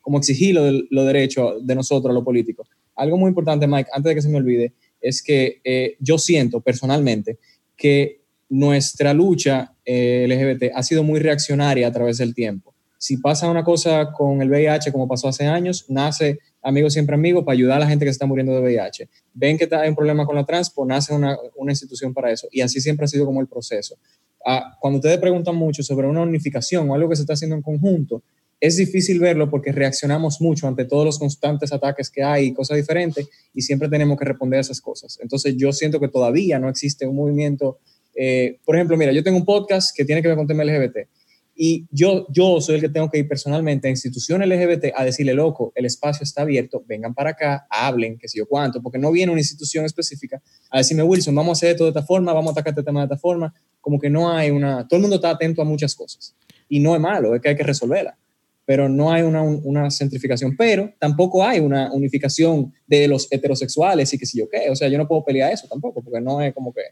como 0.01 0.18
exigir 0.18 0.57
los 0.90 1.07
derechos 1.07 1.66
de 1.66 1.75
nosotros, 1.75 2.14
los 2.14 2.25
políticos. 2.25 2.68
Algo 2.95 3.16
muy 3.16 3.29
importante, 3.29 3.66
Mike, 3.66 3.90
antes 3.92 4.11
de 4.11 4.14
que 4.14 4.23
se 4.23 4.29
me 4.29 4.38
olvide, 4.38 4.73
es 5.01 5.23
que 5.23 5.61
eh, 5.64 5.97
yo 5.99 6.18
siento 6.18 6.61
personalmente 6.61 7.38
que 7.77 8.21
nuestra 8.49 9.14
lucha 9.14 9.75
eh, 9.85 10.27
LGBT 10.29 10.73
ha 10.75 10.83
sido 10.83 11.03
muy 11.03 11.18
reaccionaria 11.18 11.88
a 11.88 11.92
través 11.92 12.18
del 12.18 12.35
tiempo. 12.35 12.75
Si 12.99 13.16
pasa 13.16 13.51
una 13.51 13.64
cosa 13.64 14.12
con 14.12 14.42
el 14.42 14.49
VIH 14.49 14.92
como 14.92 15.09
pasó 15.09 15.27
hace 15.27 15.47
años, 15.47 15.87
nace 15.88 16.38
Amigos 16.62 16.92
Siempre 16.92 17.16
Amigos 17.16 17.45
para 17.45 17.55
ayudar 17.55 17.79
a 17.79 17.81
la 17.81 17.88
gente 17.88 18.05
que 18.05 18.11
está 18.11 18.27
muriendo 18.27 18.55
de 18.55 18.61
VIH. 18.61 19.09
Ven 19.35 19.59
que 19.59 19.68
hay 19.73 19.88
un 19.88 19.97
problema 19.97 20.25
con 20.25 20.37
la 20.37 20.45
transpo, 20.45 20.87
nace 20.87 21.12
una, 21.12 21.37
una 21.57 21.73
institución 21.73 22.14
para 22.14 22.31
eso. 22.31 22.47
Y 22.53 22.61
así 22.61 22.81
siempre 22.81 23.05
ha 23.05 23.09
sido 23.09 23.27
como 23.27 23.40
el 23.40 23.49
proceso. 23.49 23.97
Ah, 24.45 24.77
cuando 24.81 24.99
ustedes 24.99 25.19
preguntan 25.19 25.57
mucho 25.57 25.83
sobre 25.83 26.07
una 26.07 26.23
unificación 26.23 26.89
o 26.91 26.95
algo 26.95 27.09
que 27.09 27.17
se 27.17 27.23
está 27.23 27.35
haciendo 27.35 27.57
en 27.57 27.63
conjunto, 27.63 28.23
es 28.61 28.77
difícil 28.77 29.19
verlo 29.19 29.51
porque 29.51 29.73
reaccionamos 29.73 30.41
mucho 30.41 30.69
ante 30.69 30.85
todos 30.85 31.05
los 31.05 31.19
constantes 31.19 31.73
ataques 31.73 32.11
que 32.11 32.23
hay 32.23 32.47
y 32.47 32.55
cosas 32.55 32.77
diferentes 32.77 33.29
y 33.53 33.63
siempre 33.63 33.89
tenemos 33.89 34.17
que 34.19 34.25
responder 34.25 34.59
a 34.59 34.61
esas 34.61 34.81
cosas. 34.81 35.19
Entonces 35.21 35.57
yo 35.57 35.73
siento 35.73 35.99
que 35.99 36.09
todavía 36.09 36.59
no 36.59 36.69
existe 36.69 37.07
un 37.07 37.17
movimiento 37.17 37.79
eh, 38.15 38.59
por 38.65 38.77
ejemplo, 38.77 38.97
mira, 38.97 39.13
yo 39.13 39.23
tengo 39.23 39.39
un 39.39 39.45
podcast 39.45 39.97
que 39.97 40.05
tiene 40.05 40.23
que 40.23 40.29
ver 40.29 40.37
con 40.37 40.47
tema 40.47 40.65
LGBT 40.65 41.09
y 41.55 41.87
yo, 41.91 42.27
yo 42.31 42.61
soy 42.61 42.77
el 42.77 42.81
que 42.81 42.88
tengo 42.88 43.11
que 43.11 43.19
ir 43.19 43.29
personalmente 43.29 43.87
a 43.87 43.91
instituciones 43.91 44.49
LGBT 44.49 44.93
a 44.95 45.05
decirle, 45.05 45.35
loco, 45.35 45.73
el 45.75 45.85
espacio 45.85 46.25
está 46.25 46.43
abierto, 46.43 46.83
vengan 46.87 47.15
para 47.15 47.31
acá, 47.31 47.67
hablen, 47.69 48.19
que 48.19 48.29
sé 48.29 48.38
yo 48.38 48.47
cuánto, 48.47 48.83
porque 48.83 48.99
no 48.99 49.12
viene 49.12 49.33
una 49.33 49.41
institución 49.41 49.85
específica 49.85 50.43
a 50.71 50.79
decirme, 50.79 51.03
Wilson, 51.03 51.35
vamos 51.35 51.51
a 51.51 51.53
hacer 51.59 51.71
esto 51.73 51.85
de 51.85 51.91
esta 51.91 52.03
forma, 52.03 52.33
vamos 52.33 52.51
a 52.51 52.53
atacar 52.53 52.73
este 52.73 52.83
tema 52.83 53.01
de 53.01 53.05
esta 53.05 53.19
forma, 53.19 53.55
como 53.81 53.99
que 53.99 54.09
no 54.09 54.33
hay 54.33 54.51
una, 54.51 54.87
todo 54.87 54.97
el 54.97 55.03
mundo 55.03 55.17
está 55.17 55.31
atento 55.31 55.62
a 55.62 55.65
muchas 55.65 55.95
cosas 55.95 56.35
y 56.69 56.81
no 56.81 56.95
es 56.95 57.01
malo, 57.01 57.35
es 57.35 57.43
que 57.43 57.51
hay 57.51 57.57
que 57.57 57.65
resolverla 57.65 58.17
pero 58.65 58.88
no 58.88 59.11
hay 59.11 59.23
una, 59.23 59.43
una, 59.43 59.91
centrificación, 59.91 60.57
pero 60.57 60.95
tampoco 61.01 61.45
hay 61.45 61.59
una 61.59 61.93
unificación 61.93 62.73
de 62.87 63.09
los 63.09 63.27
heterosexuales 63.31 64.15
y 64.15 64.19
que 64.19 64.25
sé 64.25 64.38
yo 64.38 64.49
qué, 64.49 64.71
o 64.71 64.77
sea, 64.77 64.87
yo 64.87 64.97
no 64.99 65.09
puedo 65.09 65.25
pelear 65.25 65.53
eso 65.53 65.67
tampoco, 65.69 66.01
porque 66.01 66.21
no 66.21 66.41
es 66.41 66.55
como 66.55 66.73
que 66.73 66.83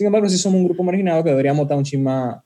sin 0.00 0.06
embargo, 0.06 0.28
si 0.28 0.38
somos 0.38 0.58
un 0.58 0.64
grupo 0.64 0.82
marginado 0.82 1.22
que 1.22 1.30
deberíamos 1.30 1.64
estar 1.64 1.76
un 1.76 1.84
chin 1.84 2.02
más 2.02 2.42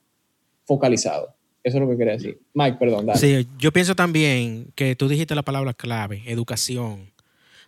focalizado. 0.65 1.34
Eso 1.65 1.77
es 1.77 1.81
lo 1.83 1.89
que 1.89 1.97
quería 1.97 2.13
decir. 2.13 2.39
Mike, 2.53 2.77
perdón. 2.79 3.07
Dale. 3.07 3.19
Sí, 3.19 3.47
yo 3.57 3.73
pienso 3.73 3.95
también 3.95 4.71
que 4.75 4.95
tú 4.95 5.07
dijiste 5.07 5.33
la 5.33 5.41
palabra 5.41 5.73
clave, 5.73 6.21
educación. 6.27 7.11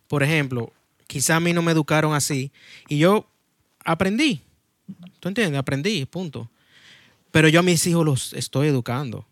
Por 0.07 0.21
ejemplo, 0.21 0.71
quizá 1.07 1.37
a 1.37 1.39
mí 1.39 1.51
no 1.51 1.63
me 1.63 1.71
educaron 1.71 2.13
así 2.13 2.51
y 2.87 2.99
yo 2.99 3.25
aprendí. 3.83 4.41
¿Tú 5.19 5.29
entiendes? 5.29 5.57
Aprendí, 5.57 6.05
punto. 6.05 6.47
Pero 7.31 7.49
yo 7.49 7.61
a 7.61 7.63
mis 7.63 7.87
hijos 7.87 8.05
los 8.05 8.33
estoy 8.33 8.67
educando. 8.67 9.25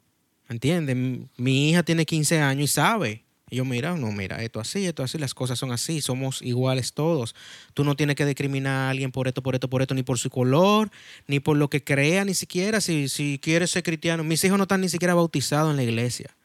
¿Entiendes? 0.50 0.98
Mi 1.38 1.70
hija 1.70 1.84
tiene 1.84 2.04
15 2.04 2.40
años 2.40 2.64
y 2.64 2.74
sabe. 2.74 3.24
Y 3.50 3.58
yo, 3.58 3.66
mira, 3.66 3.96
no, 3.96 4.12
mira, 4.12 4.42
esto 4.44 4.60
así, 4.60 4.88
esto 4.88 5.04
así, 5.04 5.20
las 5.20 5.36
cosas 5.36 5.60
son 5.60 5.72
así, 5.72 6.02
somos 6.02 6.42
iguales 6.42 6.94
todos. 6.94 7.36
Tú 7.76 7.84
no 7.84 7.96
tienes 7.96 8.16
que 8.16 8.26
discriminar 8.26 8.74
a 8.74 8.90
alguien 8.90 9.12
por 9.12 9.28
esto, 9.28 9.44
por 9.44 9.54
esto, 9.54 9.70
por 9.70 9.84
esto, 9.84 9.94
ni 9.94 10.02
por 10.02 10.18
su 10.18 10.32
color, 10.32 10.90
ni 11.28 11.40
por 11.40 11.56
lo 11.56 11.70
que 11.70 11.84
crea, 11.84 12.26
ni 12.26 12.34
siquiera 12.34 12.82
si, 12.82 13.08
si 13.08 13.40
quieres 13.40 13.70
ser 13.70 13.84
cristiano. 13.84 14.24
Mis 14.24 14.44
hijos 14.44 14.58
no 14.58 14.64
están 14.64 14.82
ni 14.82 14.90
siquiera 14.90 15.14
bautizados 15.14 15.70
en 15.70 15.78
la 15.78 15.84
iglesia. 15.84 16.36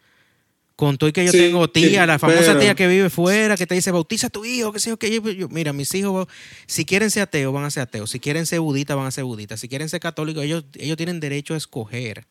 Con 0.76 0.98
todo 0.98 1.08
y 1.08 1.12
que 1.12 1.24
yo 1.24 1.32
tengo 1.32 1.68
tía, 1.68 2.06
la 2.06 2.18
famosa 2.18 2.58
tía 2.58 2.74
que 2.74 2.86
vive 2.86 3.10
fuera, 3.10 3.56
que 3.56 3.66
te 3.66 3.74
dice, 3.74 3.90
bautiza 3.90 4.28
a 4.28 4.30
tu 4.30 4.44
hijo, 4.46 4.72
que 4.72 4.78
sé 4.78 4.90
yo, 4.90 4.96
yo, 5.32 5.48
mira, 5.48 5.72
mis 5.72 5.94
hijos, 5.94 6.26
si 6.66 6.84
quieren 6.86 7.10
ser 7.10 7.22
ateos, 7.22 7.52
van 7.52 7.64
a 7.64 7.70
ser 7.70 7.82
ateos. 7.82 8.10
Si 8.10 8.20
quieren 8.20 8.46
ser 8.46 8.60
buditas, 8.60 8.96
van 8.96 9.06
a 9.06 9.10
ser 9.10 9.24
buditas. 9.24 9.60
Si 9.60 9.68
quieren 9.68 9.88
ser 9.88 10.00
católicos, 10.00 10.42
ellos, 10.42 10.64
ellos 10.74 10.96
tienen 10.96 11.20
derecho 11.20 11.54
a 11.54 11.56
escoger. 11.56 12.26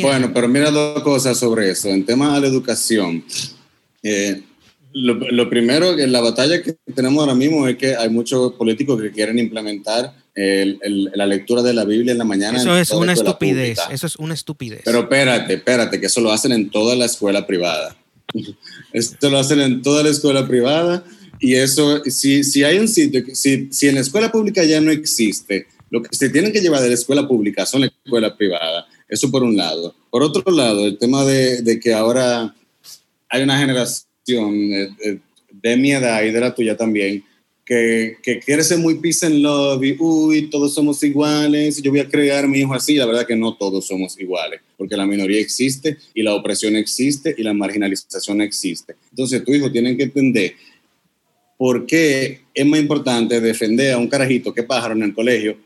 Bueno, 0.00 0.32
pero 0.34 0.48
mira 0.48 0.70
dos 0.70 1.02
cosas 1.02 1.38
sobre 1.38 1.70
eso. 1.70 1.88
En 1.88 2.04
tema 2.04 2.34
de 2.34 2.40
la 2.40 2.46
educación, 2.48 3.24
eh, 4.02 4.42
lo, 4.92 5.48
primero, 5.48 5.94
que 5.94 6.06
la 6.06 6.20
batalla 6.20 6.62
que 6.62 6.76
tenemos 6.94 7.20
ahora 7.20 7.34
mismo 7.34 7.68
es 7.68 7.76
que 7.76 7.94
hay 7.94 8.08
muchos 8.08 8.54
políticos 8.54 9.00
que 9.00 9.12
quieren 9.12 9.38
implementar 9.38 10.12
la 10.34 11.26
lectura 11.26 11.62
de 11.62 11.74
la 11.74 11.84
Biblia 11.84 12.12
en 12.12 12.18
la 12.18 12.24
mañana. 12.24 12.58
Eso 12.58 12.76
es 12.76 12.90
una 12.90 13.12
estupidez, 13.12 13.78
eso 13.90 14.06
es 14.06 14.16
una 14.16 14.34
estupidez. 14.34 14.82
Pero 14.84 15.00
espérate, 15.00 15.54
espérate, 15.54 16.00
que 16.00 16.06
eso 16.06 16.20
lo 16.20 16.32
hacen 16.32 16.52
en 16.52 16.70
toda 16.70 16.96
la 16.96 17.06
escuela 17.06 17.46
privada. 17.46 17.96
Esto 18.92 19.30
lo 19.30 19.38
hacen 19.38 19.60
en 19.60 19.82
toda 19.82 20.02
la 20.02 20.10
escuela 20.10 20.46
privada 20.46 21.02
y 21.40 21.54
eso, 21.54 22.02
si, 22.04 22.44
si 22.44 22.62
hay 22.62 22.78
un 22.78 22.88
sitio, 22.88 23.24
si, 23.32 23.68
si 23.70 23.88
en 23.88 23.94
la 23.94 24.00
escuela 24.00 24.30
pública 24.30 24.64
ya 24.64 24.80
no 24.80 24.90
existe, 24.90 25.66
lo 25.90 26.02
que 26.02 26.14
se 26.14 26.28
tienen 26.28 26.52
que 26.52 26.60
llevar 26.60 26.82
de 26.82 26.88
la 26.88 26.94
escuela 26.94 27.26
pública 27.26 27.64
son 27.64 27.82
la 27.82 27.86
escuela 27.86 28.36
privada. 28.36 28.86
Eso 29.08 29.30
por 29.30 29.42
un 29.42 29.56
lado. 29.56 29.94
Por 30.10 30.22
otro 30.22 30.50
lado, 30.52 30.86
el 30.86 30.98
tema 30.98 31.24
de, 31.24 31.62
de 31.62 31.80
que 31.80 31.94
ahora 31.94 32.54
hay 33.28 33.42
una 33.42 33.58
generación 33.58 34.54
eh, 34.72 34.88
eh, 35.04 35.18
de 35.50 35.76
mi 35.76 35.92
edad 35.92 36.22
y 36.22 36.30
de 36.30 36.40
la 36.40 36.54
tuya 36.54 36.76
también 36.76 37.24
que, 37.68 38.16
que, 38.22 38.38
quiere 38.38 38.64
ser 38.64 38.78
muy 38.78 38.94
peace 38.94 39.26
and 39.26 39.40
love 39.42 39.84
y 39.84 39.94
uy, 39.98 40.48
todos 40.48 40.72
somos 40.72 41.02
iguales, 41.02 41.82
yo 41.82 41.90
voy 41.90 42.00
a 42.00 42.08
crear 42.08 42.48
mi 42.48 42.60
hijo 42.60 42.72
así. 42.72 42.94
La 42.94 43.04
verdad 43.04 43.26
que 43.26 43.36
no 43.36 43.54
todos 43.58 43.86
somos 43.86 44.18
iguales, 44.18 44.62
porque 44.78 44.96
la 44.96 45.04
minoría 45.04 45.38
existe 45.38 45.98
y 46.14 46.22
la 46.22 46.34
opresión 46.34 46.76
existe 46.76 47.34
y 47.36 47.42
la 47.42 47.52
marginalización 47.52 48.40
existe. 48.40 48.94
Entonces, 49.10 49.44
tu 49.44 49.52
hijo 49.52 49.70
tiene 49.70 49.98
que 49.98 50.04
entender 50.04 50.54
por 51.58 51.84
qué 51.84 52.40
es 52.54 52.64
más 52.64 52.80
importante 52.80 53.38
defender 53.38 53.92
a 53.92 53.98
un 53.98 54.08
carajito 54.08 54.54
que 54.54 54.62
pájaro 54.62 54.94
en 54.94 55.02
el 55.02 55.14
colegio 55.14 55.58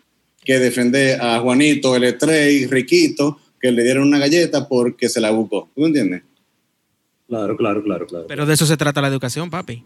que 0.44 0.58
defender 0.58 1.20
a 1.20 1.38
Juanito, 1.40 1.94
el 1.96 2.04
estrella 2.04 2.68
riquito, 2.68 3.38
que 3.60 3.70
le 3.70 3.82
dieron 3.82 4.08
una 4.08 4.18
galleta 4.18 4.68
porque 4.68 5.08
se 5.08 5.20
la 5.20 5.30
buscó. 5.30 5.70
¿Tú 5.74 5.82
me 5.82 5.86
entiendes? 5.88 6.22
Claro, 7.28 7.56
claro, 7.56 7.82
claro, 7.82 8.06
claro. 8.06 8.26
Pero 8.26 8.44
de 8.44 8.54
eso 8.54 8.66
se 8.66 8.76
trata 8.76 9.00
la 9.00 9.08
educación, 9.08 9.48
papi. 9.48 9.84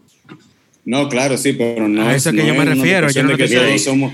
No, 0.83 1.07
claro, 1.09 1.37
sí, 1.37 1.53
pero 1.53 1.87
no. 1.87 2.07
A 2.07 2.15
eso 2.15 2.31
que 2.31 2.45
yo 2.45 2.55
me 2.55 2.65
refiero. 2.65 3.09
Yo 3.09 3.23
no 3.23 3.37
que 3.37 3.47
todos 3.47 3.81
somos. 3.81 4.13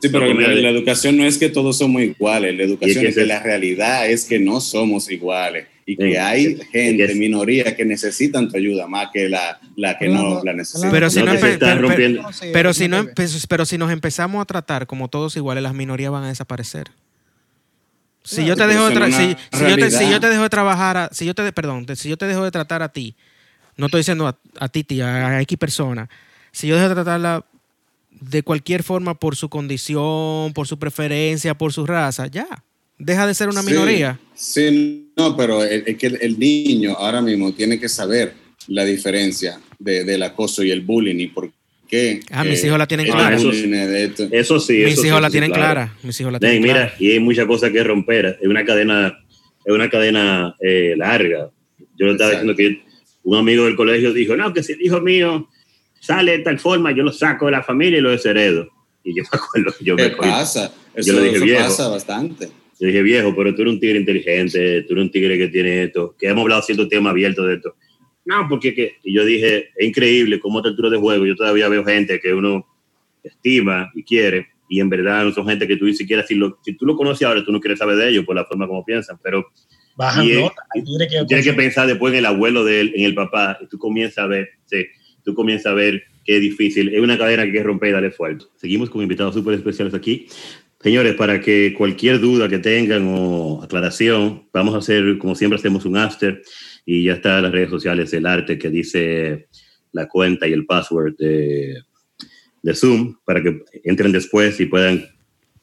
Sí, 0.00 0.08
pero 0.08 0.32
la, 0.34 0.68
educación 0.68 1.16
no 1.16 1.24
es 1.24 1.38
que 1.38 1.48
todos 1.48 1.78
somos 1.78 2.02
iguales. 2.02 2.56
La 2.56 2.64
educación 2.64 3.06
es 3.06 3.14
que, 3.14 3.24
la 3.24 3.40
realidad 3.40 4.10
es 4.10 4.24
que 4.24 4.40
no 4.40 4.60
somos 4.60 5.10
iguales 5.10 5.66
y 5.84 5.96
que 5.96 6.18
hay 6.18 6.56
gente, 6.70 7.14
minoría, 7.14 7.76
que 7.76 7.84
necesitan 7.84 8.48
tu 8.48 8.56
ayuda 8.56 8.86
más 8.86 9.08
que 9.12 9.28
la, 9.28 9.60
la 9.76 9.98
que 9.98 10.08
no, 10.08 10.42
la 10.44 10.52
necesita. 10.52 10.90
Pero 10.90 11.10
si, 11.10 11.22
no, 11.22 11.32
pero, 12.52 12.72
si 12.72 12.88
no, 12.88 13.06
pero 13.48 13.66
si 13.66 13.78
nos 13.78 13.90
empezamos 13.90 14.40
a 14.42 14.44
tratar 14.44 14.86
como 14.86 15.08
todos 15.08 15.36
iguales, 15.36 15.62
las 15.62 15.74
minorías 15.74 16.12
van 16.12 16.24
a 16.24 16.28
desaparecer. 16.28 16.90
Si 18.24 18.44
yo 18.44 18.54
te 18.54 18.66
dejo 18.68 18.88
de 18.88 19.12
si, 19.12 19.36
yo 19.68 19.76
te, 19.76 19.90
si 19.90 20.08
yo 20.08 20.20
te 20.20 20.28
dejo 20.28 20.42
de 20.42 20.50
trabajar, 20.50 21.08
si 21.12 21.24
yo 21.26 21.34
te 21.34 21.52
perdón, 21.52 21.86
si 21.96 22.08
yo 22.08 22.16
te 22.16 22.26
dejo 22.26 22.44
de 22.44 22.52
tratar 22.52 22.82
a 22.82 22.92
ti, 22.92 23.16
no 23.76 23.86
estoy 23.86 24.00
diciendo 24.00 24.28
a, 24.28 24.38
a 24.60 24.68
ti, 24.68 24.84
tía, 24.84 25.26
a 25.26 25.40
X 25.42 25.58
persona, 25.58 26.08
si 26.52 26.68
yo 26.68 26.76
dejo 26.76 26.88
de 26.88 26.94
tratarla 26.94 27.44
de 28.10 28.44
cualquier 28.44 28.84
forma 28.84 29.14
por 29.18 29.34
su 29.34 29.48
condición, 29.48 30.52
por 30.52 30.68
su 30.68 30.78
preferencia, 30.78 31.54
por 31.54 31.72
su 31.72 31.84
raza, 31.84 32.28
ya, 32.28 32.46
deja 33.04 33.26
de 33.26 33.34
ser 33.34 33.48
una 33.48 33.62
minoría. 33.62 34.18
Sí, 34.34 35.12
no, 35.16 35.36
pero 35.36 35.62
es 35.64 35.96
que 35.96 36.06
el, 36.06 36.38
niño 36.38 36.92
ahora 36.92 37.20
mismo 37.20 37.52
tiene 37.52 37.78
que 37.78 37.88
saber 37.88 38.34
la 38.68 38.84
diferencia 38.84 39.60
de, 39.78 40.04
del 40.04 40.22
acoso 40.22 40.62
y 40.62 40.70
el 40.70 40.80
bullying 40.80 41.18
y 41.18 41.26
por 41.28 41.50
Ah, 42.30 42.42
mis 42.44 42.64
hijos 42.64 42.78
la 42.78 42.86
tienen 42.86 43.06
clara. 43.06 43.36
Eso, 44.30 44.60
sí. 44.60 44.82
Mis 44.84 45.04
hijos 45.04 45.20
la 45.20 45.30
tienen 45.30 45.50
clara. 45.50 45.94
Mis 46.02 46.18
hijos 46.20 46.32
la 46.32 46.40
tienen 46.40 46.62
mira, 46.62 46.94
y 46.98 47.12
hay 47.12 47.20
muchas 47.20 47.46
cosas 47.46 47.70
que 47.70 47.84
romper. 47.84 48.38
Es 48.40 48.48
una 48.48 48.64
cadena, 48.64 49.18
es 49.64 49.72
una 49.72 49.90
cadena 49.90 50.56
eh, 50.60 50.94
larga. 50.96 51.50
Yo 51.98 52.06
le 52.06 52.12
estaba 52.12 52.30
diciendo 52.30 52.56
que 52.56 52.82
un 53.24 53.36
amigo 53.36 53.66
del 53.66 53.76
colegio 53.76 54.12
dijo, 54.14 54.36
no, 54.36 54.54
que 54.54 54.62
si 54.62 54.72
el 54.72 54.80
hijo 54.80 55.00
mío 55.00 55.48
sale 56.00 56.38
de 56.38 56.44
tal 56.44 56.58
forma, 56.58 56.92
yo 56.92 57.02
lo 57.02 57.12
saco 57.12 57.46
de 57.46 57.52
la 57.52 57.62
familia 57.62 57.98
y 57.98 58.02
lo 58.02 58.10
desheredo. 58.10 58.68
Y 59.04 59.14
yo 59.14 59.24
me 59.30 59.38
acuerdo, 59.38 59.74
yo 59.80 59.96
¿Qué 59.96 60.10
pasa? 60.10 60.72
Eso, 60.94 61.12
yo 61.12 61.20
le 61.20 61.28
dije, 61.28 61.44
viejo, 61.44 61.64
pasa 61.64 61.88
bastante. 61.88 62.48
Yo 62.82 62.88
dije, 62.88 63.02
viejo, 63.02 63.32
pero 63.36 63.54
tú 63.54 63.62
eres 63.62 63.74
un 63.74 63.78
tigre 63.78 64.00
inteligente, 64.00 64.82
tú 64.82 64.94
eres 64.94 65.04
un 65.04 65.10
tigre 65.12 65.38
que 65.38 65.46
tiene 65.46 65.84
esto, 65.84 66.16
que 66.18 66.26
hemos 66.26 66.42
hablado 66.42 66.62
cierto 66.62 66.88
tema 66.88 67.10
abierto 67.10 67.44
de 67.44 67.54
esto. 67.54 67.76
no, 68.24 68.48
porque 68.48 68.74
que, 68.74 68.96
y 69.04 69.14
yo 69.14 69.24
dije, 69.24 69.70
es 69.76 69.86
increíble 69.86 70.40
cómo 70.40 70.60
te 70.60 70.70
altura 70.70 70.90
de 70.90 70.96
juego, 70.96 71.24
yo 71.24 71.36
todavía 71.36 71.68
veo 71.68 71.84
gente 71.84 72.18
que 72.18 72.34
uno 72.34 72.66
estima 73.22 73.88
y 73.94 74.02
quiere, 74.02 74.48
y 74.68 74.80
en 74.80 74.88
verdad 74.88 75.22
no 75.22 75.30
son 75.30 75.46
gente 75.46 75.68
que 75.68 75.76
tú 75.76 75.84
ni 75.84 75.94
siquiera, 75.94 76.26
si, 76.26 76.34
lo, 76.34 76.58
si 76.64 76.76
tú 76.76 76.84
lo 76.84 76.96
conoces 76.96 77.24
ahora, 77.24 77.44
tú 77.44 77.52
no 77.52 77.60
quieres 77.60 77.78
saber 77.78 77.94
de 77.94 78.08
ellos 78.08 78.24
por 78.24 78.34
la 78.34 78.46
forma 78.46 78.66
como 78.66 78.84
piensan, 78.84 79.16
pero 79.22 79.46
Bajan 79.94 80.26
tienes 81.28 81.44
que, 81.44 81.52
pensar 81.52 81.86
después 81.86 82.12
en 82.12 82.18
el 82.18 82.26
abuelo 82.26 82.64
de 82.64 82.80
él, 82.80 82.92
en 82.96 83.04
el 83.04 83.14
papá, 83.14 83.58
y 83.62 83.68
tú 83.68 83.78
comienzas 83.78 84.24
a 84.24 84.26
ver, 84.26 84.48
sí, 84.64 84.86
tú 85.24 85.34
comienzas 85.34 85.66
a 85.66 85.74
ver 85.74 86.02
qué 86.24 86.40
difícil, 86.40 86.92
es 86.92 87.00
una 87.00 87.16
cadena 87.16 87.44
que 87.44 87.50
hay 87.50 87.56
que 87.58 87.62
romper 87.62 87.90
y 87.90 87.92
darle 87.92 88.10
fuerte. 88.10 88.46
Seguimos 88.56 88.90
con 88.90 89.02
invitados 89.02 89.34
súper 89.34 89.54
especiales 89.54 89.94
aquí. 89.94 90.26
Señores, 90.82 91.14
para 91.14 91.40
que 91.40 91.74
cualquier 91.76 92.18
duda 92.18 92.48
que 92.48 92.58
tengan 92.58 93.06
o 93.06 93.62
aclaración, 93.62 94.48
vamos 94.52 94.74
a 94.74 94.78
hacer, 94.78 95.16
como 95.18 95.34
siempre 95.34 95.58
hacemos, 95.58 95.84
un 95.84 95.96
after 95.96 96.42
y 96.84 97.04
ya 97.04 97.14
está 97.14 97.36
en 97.36 97.44
las 97.44 97.52
redes 97.52 97.70
sociales 97.70 98.12
el 98.12 98.26
arte 98.26 98.58
que 98.58 98.68
dice 98.68 99.48
la 99.92 100.08
cuenta 100.08 100.48
y 100.48 100.52
el 100.52 100.66
password 100.66 101.14
de, 101.16 101.82
de 102.62 102.74
Zoom 102.74 103.16
para 103.24 103.42
que 103.42 103.60
entren 103.84 104.10
después 104.10 104.58
y 104.58 104.66
puedan 104.66 105.04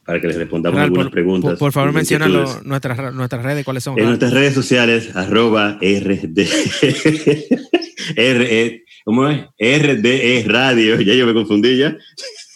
para 0.06 0.22
que 0.22 0.28
les 0.28 0.38
respondamos 0.38 0.80
algunas 0.80 1.12
preguntas. 1.12 1.60
Por, 1.60 1.72
favor, 1.72 1.94
menciona 1.94 2.28
nuestras, 2.28 3.14
nuestras 3.14 3.44
redes, 3.44 3.64
¿cuáles 3.64 3.84
son? 3.84 4.00
En 4.00 4.06
nuestras 4.06 4.34
redes 4.34 4.56
sociales, 4.56 5.16
arroba 5.16 5.78
RD, 5.80 6.40
RE, 8.16 8.86
¿cómo 9.06 9.28
es? 9.30 9.42
RDE 9.60 10.46
Radio, 10.48 11.00
ya 11.02 11.14
yo 11.14 11.28
me 11.28 11.34
confundí 11.36 11.78
ya. 11.78 11.96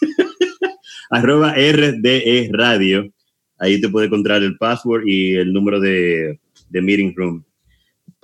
arroba 1.13 1.53
RDE 1.53 2.49
Radio. 2.51 3.09
Ahí 3.59 3.79
te 3.79 3.89
puede 3.89 4.07
encontrar 4.07 4.43
el 4.43 4.57
password 4.57 5.03
y 5.05 5.35
el 5.35 5.53
número 5.53 5.79
de, 5.79 6.39
de 6.69 6.81
meeting 6.81 7.13
room 7.15 7.45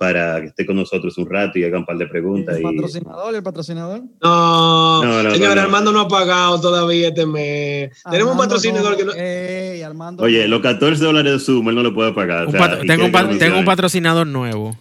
para 0.00 0.40
que 0.40 0.46
esté 0.46 0.64
con 0.64 0.76
nosotros 0.76 1.18
un 1.18 1.28
rato 1.28 1.58
y 1.58 1.64
haga 1.64 1.78
un 1.78 1.84
par 1.84 1.98
de 1.98 2.06
preguntas. 2.06 2.56
¿El 2.56 2.62
patrocinador? 2.62 3.34
¿El 3.34 3.42
patrocinador? 3.42 4.02
No, 4.22 5.22
no, 5.22 5.30
señor, 5.30 5.58
Armando 5.58 5.92
no 5.92 6.00
ha 6.00 6.08
pagado 6.08 6.58
todavía 6.58 7.08
este 7.08 7.26
mes. 7.26 7.90
Tenemos 8.10 8.32
un 8.32 8.38
patrocinador 8.38 8.96
que 8.96 9.04
no... 9.04 9.12
Oye, 10.22 10.48
los 10.48 10.62
14 10.62 11.04
dólares 11.04 11.32
de 11.34 11.38
Zoom 11.38 11.68
él 11.68 11.74
no 11.74 11.82
lo 11.82 11.94
puede 11.94 12.12
pagar. 12.12 12.46
tengo, 12.86 13.04
un, 13.04 13.38
tengo 13.38 13.58
un 13.58 13.64
patrocinador 13.66 14.26
nuevo. 14.26 14.74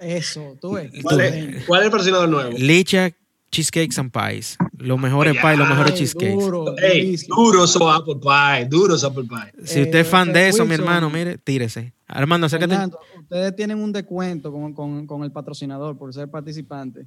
Eso, 0.00 0.58
tú 0.60 0.72
ves. 0.72 0.90
¿Cuál, 1.02 1.20
es, 1.22 1.64
¿Cuál 1.64 1.80
es 1.80 1.86
el 1.86 1.90
patrocinador 1.90 2.28
nuevo? 2.28 2.52
Licha 2.58 3.10
Cheesecakes 3.50 3.98
and 3.98 4.12
Pies. 4.12 4.58
Los 4.78 4.98
mejores 4.98 5.32
pies, 5.32 5.58
los 5.58 5.68
mejores 5.68 5.94
cheesecakes. 5.94 6.34
Duro, 6.34 6.74
hey, 6.78 7.16
duro 7.28 7.66
so 7.66 7.90
apple 7.90 8.16
pie, 8.16 8.66
duro 8.68 8.94
apple 8.94 9.24
pie. 9.24 9.64
Si 9.64 9.82
usted 9.82 10.00
es 10.00 10.08
fan 10.08 10.32
de 10.32 10.48
eso, 10.48 10.64
mi 10.64 10.74
hermano, 10.74 11.10
mire, 11.10 11.38
tírese. 11.38 11.94
Armando, 12.06 12.46
acércate. 12.46 12.70
Fernando, 12.70 12.98
ustedes 13.20 13.56
tienen 13.56 13.78
un 13.78 13.92
descuento 13.92 14.50
con, 14.50 14.72
con, 14.72 15.06
con, 15.06 15.24
el 15.24 15.32
patrocinador 15.32 15.98
por 15.98 16.12
ser 16.14 16.30
participante. 16.30 17.06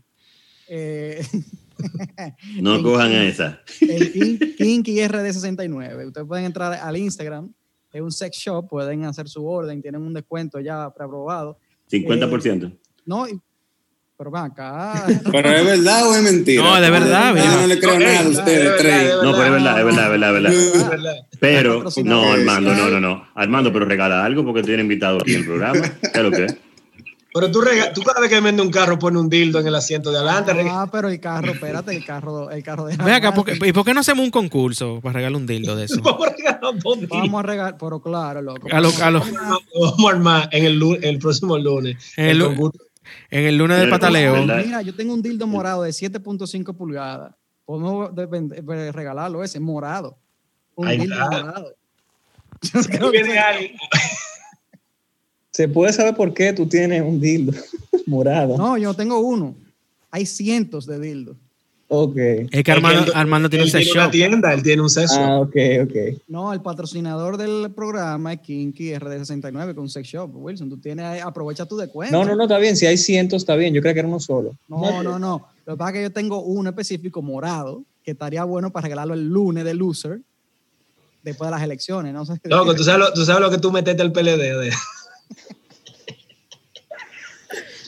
Eh, 0.67 1.25
no 2.62 2.81
cojan 2.84 3.12
esa. 3.12 3.62
El 3.81 4.55
Kinky 4.57 4.97
RD69. 4.97 6.07
Ustedes 6.07 6.27
pueden 6.27 6.45
entrar 6.45 6.73
al 6.73 6.97
Instagram, 6.97 7.51
es 7.91 8.01
un 8.01 8.12
sex 8.12 8.38
shop, 8.38 8.69
pueden 8.69 9.05
hacer 9.05 9.27
su 9.27 9.45
orden, 9.45 9.81
tienen 9.81 10.01
un 10.01 10.13
descuento 10.13 10.60
ya 10.60 10.93
preaprobado. 10.93 11.57
50%. 11.91 12.67
Eh, 12.67 12.77
no, 13.05 13.25
pero 14.21 14.29
va 14.29 14.43
acá. 14.43 15.03
Pero 15.31 15.49
es 15.49 15.65
verdad 15.65 16.07
o 16.07 16.15
es 16.15 16.21
mentira. 16.21 16.62
No, 16.62 16.79
de 16.79 16.91
verdad. 16.91 17.36
Yo 17.36 17.62
no 17.62 17.65
le 17.65 17.79
creo 17.79 17.97
nada 17.97 18.19
a 18.19 18.29
ustedes 18.29 18.77
tres. 18.77 19.13
No, 19.23 19.31
pero 19.31 19.45
es 19.45 19.51
verdad, 19.51 19.79
es 19.79 19.86
verdad, 19.86 20.05
es 20.05 20.12
verdad, 20.12 20.53
es 20.53 20.89
verdad. 20.89 21.15
Pero, 21.39 21.84
no, 22.03 22.31
Armando, 22.31 22.75
no, 22.75 22.89
no, 22.91 22.99
no. 22.99 23.27
Armando, 23.34 23.73
pero 23.73 23.86
regala 23.86 24.23
algo 24.23 24.45
porque 24.45 24.62
tiene 24.62 24.84
invitado 24.84 25.17
aquí 25.19 25.34
en 25.34 25.39
el 25.39 25.45
programa. 25.47 25.81
¿Qué 25.81 26.19
es 26.19 26.21
lo 26.21 26.29
que 26.29 26.45
Pero 27.34 27.49
tú, 27.49 27.62
rega 27.62 27.91
tú 27.93 28.03
cada 28.03 28.21
vez 28.21 28.29
que 28.29 28.39
vende 28.39 28.62
un 28.62 28.69
carro 28.69 28.99
pone 28.99 29.17
un 29.17 29.27
dildo 29.27 29.60
en 29.60 29.65
el 29.65 29.73
asiento 29.73 30.12
de 30.12 30.19
adelante. 30.19 30.51
Ah, 30.69 30.88
pero 30.91 31.10
el 31.10 31.19
carro, 31.19 31.53
espérate, 31.53 31.95
el 31.95 32.05
carro, 32.05 32.51
el 32.51 32.62
carro 32.62 32.86
de 32.86 32.97
Ve 32.97 33.13
acá, 33.13 33.34
¿y 33.65 33.73
por 33.73 33.84
qué 33.84 33.95
no 33.95 34.01
hacemos 34.01 34.23
un 34.23 34.29
concurso 34.29 34.99
para 35.01 35.13
regalar 35.13 35.41
un 35.41 35.47
dildo 35.47 35.75
de 35.75 35.86
eso? 35.86 35.99
Vamos 37.10 37.39
a 37.39 37.41
regalar, 37.41 37.75
pero 37.79 37.99
claro, 37.99 38.39
loco. 38.43 38.67
A 38.71 38.79
lo, 38.79 38.91
a 39.01 39.10
lo... 39.10 39.21
Vamos 39.21 40.05
a 40.05 40.10
armar 40.10 40.49
en 40.51 40.65
el, 40.65 40.99
el 41.01 41.17
próximo 41.17 41.57
lunes. 41.57 41.97
el, 42.17 42.39
el 42.39 42.45
concurso 42.45 42.90
en 43.29 43.45
el 43.45 43.57
lunes 43.57 43.79
de 43.79 43.87
pataleo. 43.87 44.45
Mira, 44.45 44.81
yo 44.81 44.95
tengo 44.95 45.13
un 45.13 45.21
dildo 45.21 45.47
morado 45.47 45.83
de 45.83 45.91
7.5 45.91 46.75
pulgadas. 46.75 47.33
Podemos 47.65 48.11
regalarlo 48.93 49.43
ese, 49.43 49.59
morado. 49.59 50.17
Un 50.75 50.89
dildo 50.89 51.15
morado. 51.15 51.75
¿Se 55.51 55.67
puede 55.67 55.91
saber 55.91 56.15
por 56.15 56.33
qué 56.33 56.53
tú 56.53 56.67
tienes 56.67 57.01
un 57.01 57.19
dildo 57.19 57.53
morado? 58.05 58.57
No, 58.57 58.77
yo 58.77 58.93
tengo 58.93 59.19
uno. 59.19 59.55
Hay 60.09 60.25
cientos 60.25 60.85
de 60.85 60.99
dildos. 60.99 61.37
Ok. 61.93 62.15
Es 62.15 62.63
que 62.63 62.71
Armando, 62.71 63.12
Armando 63.13 63.49
tiene 63.49 63.65
un 63.65 63.69
sex 63.69 63.86
shop. 63.86 63.95
Una 63.95 64.12
tienda, 64.12 64.54
él 64.54 64.63
tiene 64.63 64.82
un 64.82 64.89
sex 64.89 65.12
Ah, 65.12 65.41
ok, 65.41 65.56
ok. 65.84 66.21
No, 66.30 66.54
el 66.54 66.62
patrocinador 66.62 67.36
del 67.36 67.69
programa 67.75 68.32
es 68.32 68.39
Kinky 68.39 68.93
RD69 68.93 69.75
con 69.75 69.84
un 69.84 69.89
sex 69.89 70.08
shop. 70.08 70.32
Wilson, 70.34 70.69
tú 70.69 70.77
tienes, 70.77 71.21
aprovecha 71.21 71.65
tu 71.65 71.75
descuento. 71.75 72.17
No, 72.17 72.23
no, 72.23 72.34
no, 72.34 72.43
está 72.43 72.60
bien. 72.60 72.77
Si 72.77 72.86
hay 72.86 72.95
cientos, 72.95 73.41
está 73.41 73.58
bien. 73.58 73.73
Yo 73.73 73.82
creo 73.82 73.93
que 73.93 73.99
era 73.99 74.08
uno 74.08 74.21
solo. 74.21 74.56
No, 74.69 75.04
no, 75.04 75.19
no. 75.19 75.49
Lo 75.65 75.73
que 75.73 75.77
pasa 75.77 75.89
es 75.89 75.95
que 75.95 76.01
yo 76.04 76.12
tengo 76.13 76.41
uno 76.41 76.69
específico 76.69 77.21
morado 77.21 77.84
que 78.06 78.12
estaría 78.12 78.45
bueno 78.45 78.71
para 78.71 78.84
regalarlo 78.84 79.13
el 79.13 79.27
lunes 79.27 79.65
de 79.65 79.73
Loser 79.73 80.21
después 81.23 81.49
de 81.49 81.51
las 81.51 81.62
elecciones. 81.62 82.13
No, 82.13 82.23
no 82.23 82.73
tú, 82.73 82.86
sabes 82.86 82.99
lo, 82.99 83.12
tú 83.12 83.25
sabes 83.25 83.41
lo 83.41 83.51
que 83.51 83.58
tú 83.58 83.69
metiste 83.69 84.01
el 84.01 84.13
PLD 84.13 84.38
de... 84.38 84.71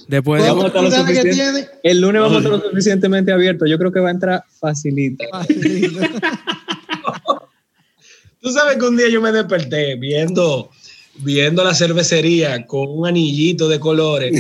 Después 0.08 0.42
vamos 0.44 0.66
a 0.66 0.82
lo 0.82 0.89
el 1.84 2.02
lunes 2.02 2.22
vamos 2.22 2.38
a 2.38 2.39
estar 2.39 2.52
lo 2.52 2.62
suficientemente 2.62 3.32
abierto. 3.32 3.66
Yo 3.66 3.78
creo 3.78 3.92
que 3.92 4.00
va 4.00 4.10
a 4.10 4.12
entrar 4.12 4.44
facilito. 4.60 5.24
Tú 8.42 8.52
sabes 8.52 8.78
que 8.78 8.86
un 8.86 8.98
día 8.98 9.10
yo 9.10 9.22
me 9.22 9.32
desperté 9.32 9.96
viendo, 9.96 10.70
viendo 11.20 11.63
la 11.63 11.74
cervecería 11.74 12.68
con 12.68 12.89
un 12.89 13.08
anillito 13.08 13.70
de 13.70 13.80
colores. 13.80 14.34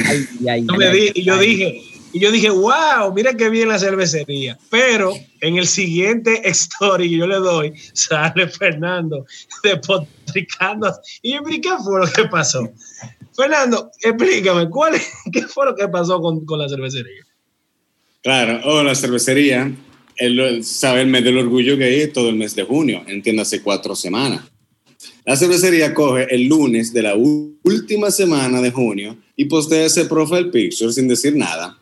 y 1.15 1.23
yo 1.23 1.37
dije, 1.37 1.81
y 2.13 2.19
yo 2.19 2.31
dije, 2.31 2.51
wow, 2.51 3.11
mira 3.13 3.33
qué 3.33 3.49
bien 3.49 3.69
la 3.69 3.79
cervecería. 3.79 4.57
Pero 4.69 5.13
en 5.41 5.57
el 5.57 5.65
siguiente 5.65 6.41
story 6.49 7.09
que 7.09 7.17
yo 7.17 7.27
le 7.27 7.37
doy, 7.37 7.73
sale 7.93 8.47
Fernando 8.47 9.25
despotricando. 9.63 10.93
Y 11.23 11.33
yo, 11.33 11.43
¿qué 11.43 11.71
fue 11.83 12.01
lo 12.01 12.07
que 12.11 12.25
pasó? 12.25 12.69
Fernando, 13.35 13.91
explícame, 14.01 14.69
¿cuál, 14.69 14.93
¿qué 15.31 15.41
fue 15.43 15.65
lo 15.65 15.75
que 15.75 15.87
pasó 15.87 16.21
con, 16.21 16.45
con 16.45 16.59
la 16.59 16.69
cervecería? 16.69 17.23
Claro, 18.21 18.61
oh, 18.65 18.83
la 18.83 18.95
cervecería, 18.95 19.71
el, 20.15 20.63
sabe 20.63 21.01
el 21.01 21.07
mes 21.07 21.23
del 21.23 21.37
orgullo 21.37 21.77
gay 21.77 22.07
todo 22.07 22.29
el 22.29 22.35
mes 22.35 22.55
de 22.55 22.63
junio, 22.63 23.03
entiéndase 23.07 23.61
cuatro 23.61 23.95
semanas. 23.95 24.41
La 25.25 25.35
cervecería 25.35 25.93
coge 25.93 26.33
el 26.33 26.47
lunes 26.47 26.93
de 26.93 27.01
la 27.01 27.15
última 27.15 28.11
semana 28.11 28.61
de 28.61 28.71
junio 28.71 29.17
y 29.35 29.45
postea 29.45 29.85
ese 29.85 30.05
profile 30.05 30.45
picture 30.45 30.91
sin 30.91 31.07
decir 31.07 31.35
nada 31.35 31.77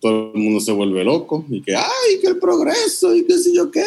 todo 0.00 0.32
el 0.34 0.40
mundo 0.40 0.60
se 0.60 0.72
vuelve 0.72 1.04
loco 1.04 1.44
y 1.48 1.62
que, 1.62 1.74
ay, 1.74 2.20
que 2.20 2.28
el 2.28 2.38
progreso 2.38 3.14
y 3.14 3.24
qué 3.24 3.38
sé 3.38 3.54
yo 3.54 3.70
qué. 3.70 3.82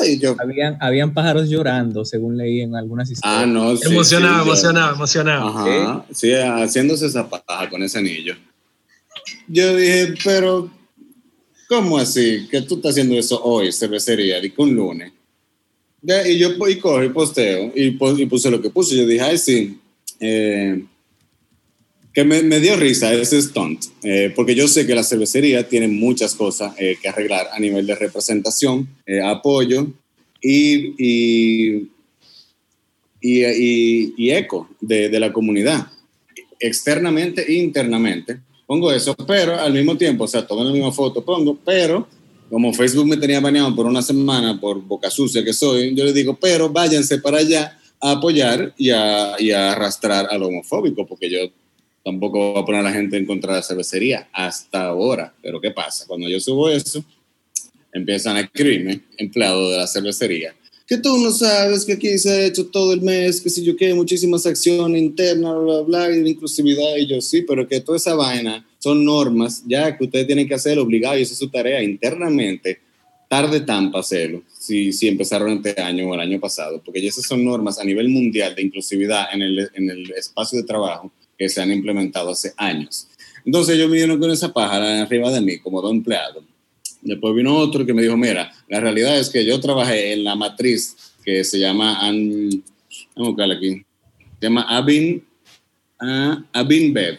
ay, 0.00 0.18
yo. 0.18 0.36
Habían, 0.38 0.76
habían 0.80 1.14
pájaros 1.14 1.48
llorando, 1.48 2.04
según 2.04 2.36
leí 2.36 2.60
en 2.60 2.74
algunas 2.74 3.10
historias. 3.10 3.42
Ah, 3.42 3.46
no, 3.46 3.76
sí, 3.76 3.86
Emocionado, 3.86 4.42
emocionado, 4.42 4.94
emocionado. 4.94 5.48
Ajá, 5.48 6.06
sí, 6.12 6.32
haciéndose 6.32 7.06
esa 7.06 7.28
paja 7.28 7.68
con 7.68 7.82
ese 7.82 7.98
anillo. 7.98 8.34
Yo 9.46 9.76
dije, 9.76 10.14
pero, 10.24 10.70
¿cómo 11.68 11.98
así? 11.98 12.48
Que 12.50 12.62
tú 12.62 12.76
estás 12.76 12.92
haciendo 12.92 13.16
eso 13.16 13.40
hoy, 13.42 13.72
cervecería, 13.72 14.44
y 14.44 14.52
un 14.56 14.74
lunes. 14.74 15.12
y 16.02 16.38
yo 16.38 16.50
y 16.68 16.78
cojo 16.78 17.02
y 17.02 17.08
posteo 17.10 17.72
y, 17.74 17.86
y, 17.86 18.26
puse 18.26 18.50
lo 18.50 18.60
que 18.60 18.70
puse. 18.70 18.96
Yo 18.96 19.06
dije, 19.06 19.22
ay, 19.22 19.38
sí. 19.38 19.80
Eh, 20.18 20.84
que 22.12 22.24
me, 22.24 22.42
me, 22.42 22.58
dio 22.58 22.76
risa 22.76 23.12
ese 23.14 23.40
stunt, 23.40 23.84
eh, 24.02 24.32
porque 24.34 24.54
yo 24.54 24.66
sé 24.66 24.86
que 24.86 24.94
la 24.94 25.04
cervecería 25.04 25.68
tiene 25.68 25.86
muchas 25.88 26.34
cosas 26.34 26.74
eh, 26.78 26.96
que 27.00 27.08
arreglar 27.08 27.48
a 27.52 27.60
nivel 27.60 27.86
de 27.86 27.94
representación, 27.94 28.88
eh, 29.06 29.20
apoyo 29.22 29.86
y, 30.42 30.94
y, 30.98 31.90
y, 33.20 34.14
y 34.16 34.30
eco 34.30 34.68
de, 34.80 35.08
de, 35.08 35.20
la 35.20 35.32
comunidad, 35.32 35.86
externamente 36.58 37.42
e 37.48 37.54
internamente. 37.54 38.40
Pongo 38.66 38.92
eso, 38.92 39.14
pero 39.26 39.58
al 39.58 39.72
mismo 39.72 39.96
tiempo, 39.96 40.24
o 40.24 40.28
sea, 40.28 40.46
todo 40.46 40.62
en 40.62 40.68
la 40.68 40.72
misma 40.72 40.92
foto 40.92 41.24
pongo, 41.24 41.58
pero 41.64 42.08
como 42.48 42.72
Facebook 42.72 43.06
me 43.06 43.16
tenía 43.16 43.38
baneado 43.38 43.74
por 43.76 43.86
una 43.86 44.02
semana 44.02 44.58
por 44.60 44.82
boca 44.82 45.08
sucia 45.10 45.44
que 45.44 45.52
soy, 45.52 45.94
yo 45.94 46.04
le 46.04 46.12
digo, 46.12 46.36
pero 46.40 46.68
váyanse 46.68 47.18
para 47.18 47.38
allá 47.38 47.78
a 48.00 48.12
apoyar 48.12 48.74
y 48.76 48.90
a, 48.90 49.36
y 49.38 49.52
a 49.52 49.72
arrastrar 49.72 50.26
al 50.28 50.42
homofóbico, 50.42 51.06
porque 51.06 51.30
yo 51.30 51.38
tampoco 52.04 52.54
va 52.54 52.60
a 52.60 52.64
poner 52.64 52.80
a 52.80 52.84
la 52.84 52.92
gente 52.92 53.16
en 53.16 53.26
contra 53.26 53.52
de 53.52 53.58
la 53.58 53.62
cervecería 53.62 54.28
hasta 54.32 54.86
ahora. 54.86 55.34
Pero 55.42 55.60
¿qué 55.60 55.70
pasa? 55.70 56.06
Cuando 56.06 56.28
yo 56.28 56.40
subo 56.40 56.68
eso, 56.68 57.04
empiezan 57.92 58.36
a 58.36 58.40
escribirme 58.40 59.02
empleados 59.18 59.72
de 59.72 59.78
la 59.78 59.86
cervecería. 59.86 60.54
Que 60.86 60.96
tú 60.96 61.18
no 61.18 61.30
sabes 61.30 61.84
que 61.84 61.92
aquí 61.92 62.18
se 62.18 62.30
ha 62.30 62.46
hecho 62.46 62.66
todo 62.66 62.92
el 62.92 63.00
mes, 63.00 63.40
que 63.40 63.48
si 63.48 63.62
yo 63.62 63.76
quiero 63.76 63.94
muchísimas 63.94 64.44
acciones 64.44 65.00
internas, 65.00 65.54
bla, 65.54 65.80
bla, 65.82 66.06
bla, 66.06 66.16
y 66.16 66.20
de 66.20 66.30
inclusividad. 66.30 66.96
Y 66.96 67.06
yo 67.06 67.20
sí, 67.20 67.42
pero 67.42 67.68
que 67.68 67.80
toda 67.80 67.96
esa 67.96 68.14
vaina 68.14 68.66
son 68.78 69.04
normas 69.04 69.62
ya 69.66 69.96
que 69.96 70.04
ustedes 70.04 70.26
tienen 70.26 70.48
que 70.48 70.54
hacer 70.54 70.78
obligado 70.78 71.16
y 71.16 71.22
esa 71.22 71.34
es 71.34 71.38
su 71.38 71.48
tarea 71.48 71.82
internamente. 71.82 72.80
Tarde 73.28 73.60
tan 73.60 73.92
para 73.92 74.00
hacerlo, 74.00 74.42
si, 74.58 74.92
si 74.92 75.06
empezaron 75.06 75.52
este 75.64 75.80
año 75.80 76.08
o 76.08 76.14
el 76.14 76.20
año 76.20 76.40
pasado, 76.40 76.82
porque 76.84 77.00
ya 77.00 77.10
esas 77.10 77.24
son 77.24 77.44
normas 77.44 77.78
a 77.78 77.84
nivel 77.84 78.08
mundial 78.08 78.56
de 78.56 78.62
inclusividad 78.62 79.26
en 79.32 79.42
el, 79.42 79.70
en 79.72 79.88
el 79.88 80.10
espacio 80.10 80.58
de 80.58 80.66
trabajo 80.66 81.12
que 81.40 81.48
se 81.48 81.62
han 81.62 81.72
implementado 81.72 82.32
hace 82.32 82.52
años. 82.58 83.08
Entonces 83.46 83.88
me 83.88 83.96
dieron 83.96 84.20
con 84.20 84.30
esa 84.30 84.52
pájara 84.52 85.00
arriba 85.00 85.30
de 85.30 85.40
mí 85.40 85.58
como 85.58 85.80
dos 85.80 85.90
empleados. 85.90 86.44
Después 87.00 87.34
vino 87.34 87.56
otro 87.56 87.86
que 87.86 87.94
me 87.94 88.02
dijo, 88.02 88.14
mira, 88.14 88.52
la 88.68 88.78
realidad 88.78 89.18
es 89.18 89.30
que 89.30 89.46
yo 89.46 89.58
trabajé 89.58 90.12
en 90.12 90.22
la 90.22 90.34
matriz 90.34 91.14
que 91.24 91.42
se 91.42 91.58
llama, 91.58 91.98
vamos 92.02 92.62
a 93.16 93.22
buscarla 93.22 93.54
aquí, 93.54 93.82
se 94.38 94.46
llama 94.46 94.66
Abin, 94.68 95.24
uh, 96.02 96.42
Abin 96.52 96.92
Bev, 96.92 97.18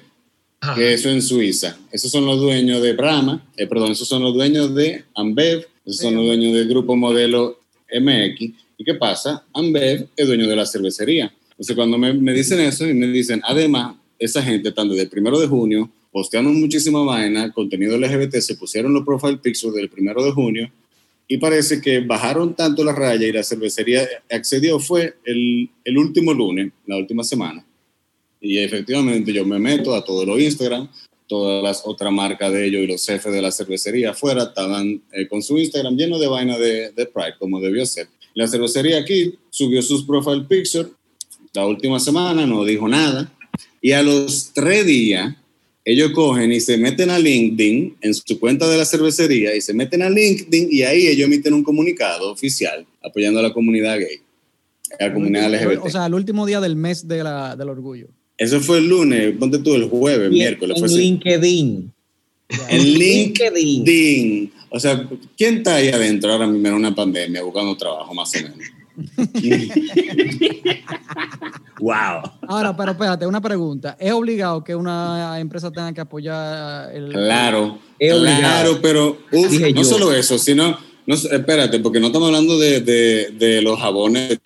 que 0.75 0.93
eso 0.93 1.09
en 1.09 1.23
Suiza. 1.23 1.75
Esos 1.91 2.11
son 2.11 2.23
los 2.27 2.39
dueños 2.39 2.79
de 2.83 2.93
Brahma, 2.93 3.43
eh, 3.57 3.65
perdón, 3.65 3.93
esos 3.93 4.07
son 4.07 4.21
los 4.21 4.35
dueños 4.35 4.75
de 4.75 5.03
Ambev, 5.15 5.65
esos 5.83 5.99
son 5.99 6.15
los 6.15 6.27
dueños 6.27 6.53
del 6.53 6.67
grupo 6.67 6.95
modelo 6.95 7.59
MX. 7.91 8.39
¿Y 8.77 8.83
qué 8.85 8.93
pasa? 8.93 9.43
Ambev 9.51 10.09
es 10.15 10.27
dueño 10.27 10.47
de 10.47 10.55
la 10.55 10.67
cervecería. 10.67 11.33
Entonces 11.49 11.75
cuando 11.75 11.97
me, 11.97 12.13
me 12.13 12.33
dicen 12.33 12.59
eso 12.59 12.87
y 12.87 12.93
me 12.93 13.07
dicen, 13.07 13.41
además, 13.43 13.95
esa 14.21 14.41
gente, 14.43 14.69
están 14.69 14.87
desde 14.87 15.01
el 15.03 15.09
primero 15.09 15.39
de 15.39 15.47
junio, 15.47 15.89
postearon 16.11 16.59
muchísima 16.59 17.03
vaina, 17.03 17.51
contenido 17.51 17.97
LGBT, 17.97 18.35
se 18.35 18.55
pusieron 18.55 18.93
los 18.93 19.03
profile 19.03 19.37
pictures 19.37 19.75
del 19.75 19.89
primero 19.89 20.23
de 20.23 20.31
junio 20.31 20.71
y 21.27 21.37
parece 21.37 21.81
que 21.81 22.01
bajaron 22.01 22.55
tanto 22.55 22.83
la 22.83 22.93
raya 22.93 23.27
y 23.27 23.31
la 23.31 23.41
cervecería 23.41 24.07
accedió, 24.29 24.79
fue 24.79 25.15
el, 25.25 25.69
el 25.83 25.97
último 25.97 26.33
lunes, 26.33 26.71
la 26.85 26.97
última 26.97 27.23
semana. 27.23 27.65
Y 28.39 28.59
efectivamente 28.59 29.33
yo 29.33 29.43
me 29.43 29.57
meto 29.57 29.95
a 29.95 30.05
todos 30.05 30.27
los 30.27 30.39
Instagram, 30.39 30.87
todas 31.27 31.63
las 31.63 31.81
otras 31.85 32.11
marcas 32.11 32.51
de 32.51 32.67
ellos 32.67 32.83
y 32.83 32.87
los 32.87 33.03
jefes 33.03 33.31
de 33.33 33.41
la 33.41 33.51
cervecería 33.51 34.11
afuera 34.11 34.43
estaban 34.43 35.01
eh, 35.13 35.27
con 35.27 35.41
su 35.41 35.57
Instagram 35.57 35.95
lleno 35.95 36.19
de 36.19 36.27
vaina 36.27 36.59
de, 36.59 36.91
de, 36.91 37.05
Pride, 37.07 37.35
como 37.39 37.59
debió 37.59 37.85
ser. 37.87 38.07
La 38.35 38.47
cervecería 38.47 38.99
aquí 38.99 39.35
subió 39.49 39.81
sus 39.81 40.03
profile 40.03 40.43
pictures 40.47 40.91
la 41.53 41.65
última 41.65 41.99
semana, 41.99 42.45
no 42.45 42.63
dijo 42.63 42.87
nada. 42.87 43.31
Y 43.81 43.91
a 43.93 44.03
los 44.03 44.51
tres 44.53 44.85
días, 44.85 45.35
ellos 45.83 46.11
cogen 46.11 46.51
y 46.51 46.59
se 46.59 46.77
meten 46.77 47.09
a 47.09 47.17
LinkedIn 47.17 47.97
en 48.01 48.13
su 48.13 48.39
cuenta 48.39 48.69
de 48.69 48.77
la 48.77 48.85
cervecería 48.85 49.55
y 49.55 49.61
se 49.61 49.73
meten 49.73 50.03
a 50.03 50.09
LinkedIn 50.09 50.67
y 50.71 50.83
ahí 50.83 51.07
ellos 51.07 51.25
emiten 51.25 51.53
un 51.53 51.63
comunicado 51.63 52.31
oficial 52.31 52.85
apoyando 53.03 53.39
a 53.39 53.43
la 53.43 53.53
comunidad 53.53 53.97
gay, 53.97 54.19
a 54.99 55.07
la 55.07 55.13
comunidad 55.13 55.51
LGBT. 55.51 55.85
O 55.85 55.89
sea, 55.89 56.05
el 56.05 56.13
último 56.13 56.45
día 56.45 56.61
del 56.61 56.75
mes 56.75 57.07
de 57.07 57.23
la, 57.23 57.55
del 57.55 57.69
orgullo. 57.69 58.07
Eso 58.37 58.59
fue 58.59 58.77
el 58.77 58.87
lunes, 58.87 59.35
ponte 59.37 59.59
tú 59.59 59.73
el 59.73 59.89
jueves, 59.89 60.29
miércoles. 60.29 60.79
En 60.81 60.91
LinkedIn. 60.91 61.93
En 62.69 62.93
LinkedIn. 62.93 64.53
O 64.69 64.79
sea, 64.79 65.07
¿quién 65.37 65.57
está 65.57 65.75
ahí 65.75 65.89
adentro 65.89 66.31
ahora 66.31 66.47
mismo 66.47 66.67
en 66.67 66.73
una 66.75 66.93
pandemia 66.93 67.41
buscando 67.41 67.75
trabajo, 67.75 68.13
más 68.13 68.33
o 68.35 68.41
menos? 68.41 68.57
wow. 71.79 72.21
Ahora, 72.47 72.75
pero 72.75 72.91
espérate, 72.91 73.25
una 73.25 73.41
pregunta. 73.41 73.95
¿Es 73.99 74.11
obligado 74.11 74.63
que 74.63 74.75
una 74.75 75.39
empresa 75.39 75.71
tenga 75.71 75.93
que 75.93 76.01
apoyar 76.01 76.93
el... 76.93 77.09
Claro, 77.09 77.79
claro, 77.97 78.79
pero 78.81 79.17
no 79.75 79.83
solo 79.83 80.13
eso, 80.13 80.37
sino, 80.37 80.77
no, 81.05 81.15
espérate, 81.15 81.79
porque 81.79 81.99
no 81.99 82.07
estamos 82.07 82.27
hablando 82.27 82.57
de, 82.57 82.81
de, 82.81 83.31
de 83.37 83.61
los 83.61 83.79
jabones, 83.79 84.39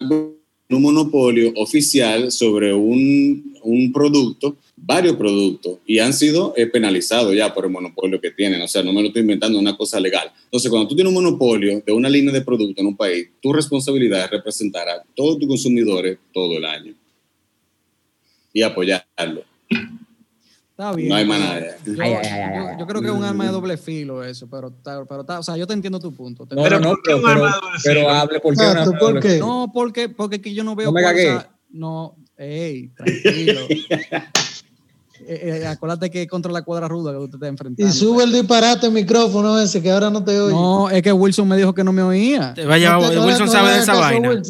un 0.00 0.82
monopolio 0.82 1.52
oficial 1.56 2.30
sobre 2.30 2.74
un, 2.74 3.58
un 3.62 3.92
producto 3.92 4.56
varios 4.88 5.16
productos 5.16 5.80
y 5.84 5.98
han 5.98 6.14
sido 6.14 6.54
eh, 6.56 6.66
penalizados 6.66 7.36
ya 7.36 7.52
por 7.52 7.66
el 7.66 7.70
monopolio 7.70 8.18
que 8.18 8.30
tienen. 8.30 8.62
O 8.62 8.66
sea, 8.66 8.82
no 8.82 8.90
me 8.90 9.02
lo 9.02 9.08
estoy 9.08 9.20
inventando, 9.20 9.58
una 9.58 9.76
cosa 9.76 10.00
legal. 10.00 10.32
Entonces, 10.44 10.70
cuando 10.70 10.88
tú 10.88 10.94
tienes 10.94 11.14
un 11.14 11.22
monopolio 11.22 11.82
de 11.84 11.92
una 11.92 12.08
línea 12.08 12.32
de 12.32 12.40
producto 12.40 12.80
en 12.80 12.86
un 12.86 12.96
país, 12.96 13.28
tu 13.42 13.52
responsabilidad 13.52 14.24
es 14.24 14.30
representar 14.30 14.88
a 14.88 15.02
todos 15.14 15.38
tus 15.38 15.46
consumidores 15.46 16.16
todo 16.32 16.56
el 16.56 16.64
año 16.64 16.94
y 18.50 18.62
apoyarlo. 18.62 19.44
Está 20.70 20.94
bien. 20.94 21.10
No 21.10 21.16
hay 21.16 21.26
más 21.26 21.38
nada. 21.38 21.76
Yo, 22.78 22.86
creo 22.86 23.02
que 23.02 23.08
es 23.08 23.12
un 23.12 23.24
arma 23.24 23.44
de 23.44 23.52
doble 23.52 23.76
filo 23.76 24.24
eso, 24.24 24.48
pero, 24.48 24.72
pero 24.82 25.26
o 25.38 25.42
sea, 25.42 25.58
yo 25.58 25.66
te 25.66 25.74
entiendo 25.74 26.00
tu 26.00 26.14
punto. 26.14 26.46
no, 26.50 26.62
pero, 26.62 26.80
no, 26.80 26.96
pero, 27.04 27.20
pero, 27.84 28.08
hable 28.08 28.40
por 28.40 28.56
qué. 29.20 29.38
No, 29.38 29.70
porque, 29.70 30.08
porque 30.08 30.54
yo 30.54 30.64
no 30.64 30.74
veo... 30.74 30.86
No 30.86 30.92
me 30.92 31.02
cagué. 31.02 31.38
No, 31.68 32.16
ey, 32.38 32.88
tranquilo. 32.96 33.60
Eh, 35.30 35.60
eh, 35.60 35.66
acuérdate 35.66 36.10
que 36.10 36.26
contra 36.26 36.50
la 36.50 36.62
cuadra 36.62 36.88
ruda 36.88 37.12
que 37.12 37.18
usted 37.18 37.34
está 37.34 37.48
enfrentando. 37.48 37.86
Y 37.86 37.92
sube 37.92 38.24
el 38.24 38.32
disparate 38.32 38.86
el 38.86 38.92
micrófono 38.94 39.60
ese 39.60 39.82
que 39.82 39.90
ahora 39.90 40.08
no 40.08 40.24
te 40.24 40.40
oye. 40.40 40.54
No, 40.54 40.88
es 40.88 41.02
que 41.02 41.12
Wilson 41.12 41.46
me 41.46 41.58
dijo 41.58 41.74
que 41.74 41.84
no 41.84 41.92
me 41.92 42.00
oía. 42.00 42.54
Vaya, 42.66 42.96
Wilson 42.96 43.46
sabe 43.46 43.72
de 43.72 43.78
esa 43.80 43.94
vaina. 43.94 44.40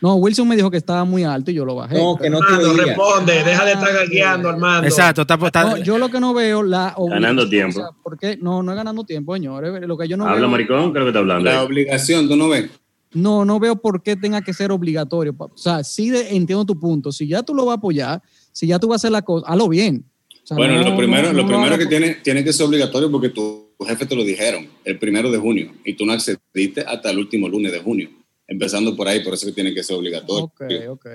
No, 0.00 0.14
Wilson 0.14 0.48
me 0.48 0.56
dijo 0.56 0.70
que 0.70 0.78
estaba 0.78 1.04
muy 1.04 1.24
alto 1.24 1.50
y 1.50 1.54
yo 1.54 1.66
lo 1.66 1.74
bajé. 1.74 1.98
No, 1.98 2.16
que 2.16 2.30
no 2.30 2.38
te 2.38 2.54
oía. 2.54 2.84
responde, 2.84 3.44
deja 3.44 3.66
de 3.66 3.72
estar 3.72 4.08
guiando, 4.08 4.48
Armando. 4.48 4.86
Exacto, 4.86 5.22
está, 5.22 5.34
está 5.44 5.78
yo 5.80 5.98
lo 5.98 6.08
que 6.08 6.20
no 6.20 6.32
veo 6.32 6.62
la 6.62 6.94
ganando 7.10 7.46
tiempo. 7.46 7.82
¿Por 8.02 8.18
qué? 8.18 8.38
No, 8.40 8.62
no 8.62 8.72
es 8.72 8.76
ganando 8.76 9.04
tiempo, 9.04 9.34
señores. 9.34 9.86
Lo 9.86 9.98
que 9.98 10.08
yo 10.08 10.16
no 10.16 10.26
Habla 10.26 10.48
maricón, 10.48 10.90
creo 10.92 11.04
que 11.04 11.10
está 11.10 11.18
hablando. 11.18 11.50
La 11.50 11.62
obligación, 11.62 12.28
¿tú 12.28 12.36
no 12.36 12.48
ves? 12.48 12.70
No, 13.12 13.44
no 13.44 13.60
veo 13.60 13.76
por 13.76 14.02
qué 14.02 14.16
tenga 14.16 14.40
que 14.40 14.54
ser 14.54 14.72
obligatorio. 14.72 15.34
O 15.38 15.50
sea, 15.54 15.84
sí 15.84 16.10
entiendo 16.30 16.64
tu 16.64 16.80
punto. 16.80 17.12
Si 17.12 17.28
ya 17.28 17.42
tú 17.42 17.54
lo 17.54 17.66
vas 17.66 17.74
a 17.74 17.76
apoyar, 17.76 18.22
si 18.52 18.66
ya 18.66 18.78
tú 18.78 18.88
vas 18.88 18.94
a 18.94 19.00
hacer 19.00 19.12
la 19.12 19.20
cosa, 19.20 19.46
hazlo 19.46 19.68
bien 19.68 20.06
bueno, 20.50 20.82
lo 20.82 20.96
primero, 20.96 21.32
lo 21.32 21.46
primero 21.46 21.78
que 21.78 21.86
tiene, 21.86 22.16
tiene 22.16 22.44
que 22.44 22.52
ser 22.52 22.66
obligatorio 22.66 23.10
porque 23.10 23.30
tu, 23.30 23.64
jefe 23.86 24.06
te 24.06 24.16
lo 24.16 24.24
dijeron 24.24 24.68
el 24.84 24.98
primero 24.98 25.30
de 25.30 25.38
junio 25.38 25.72
y 25.84 25.94
tú 25.94 26.06
no 26.06 26.12
accediste 26.12 26.82
hasta 26.82 27.10
el 27.10 27.18
último 27.18 27.48
lunes 27.48 27.72
de 27.72 27.80
junio. 27.80 28.10
Empezando 28.46 28.94
por 28.94 29.08
ahí, 29.08 29.20
por 29.20 29.34
eso 29.34 29.46
que 29.46 29.52
tiene 29.52 29.74
que 29.74 29.82
ser 29.82 29.96
obligatorio. 29.96 30.44
Ok, 30.44 30.62
ok. 30.88 31.06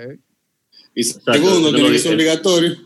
Y 0.94 1.04
segundo, 1.04 1.72
tiene 1.72 1.92
que 1.92 1.98
ser 1.98 2.14
obligatorio. 2.14 2.76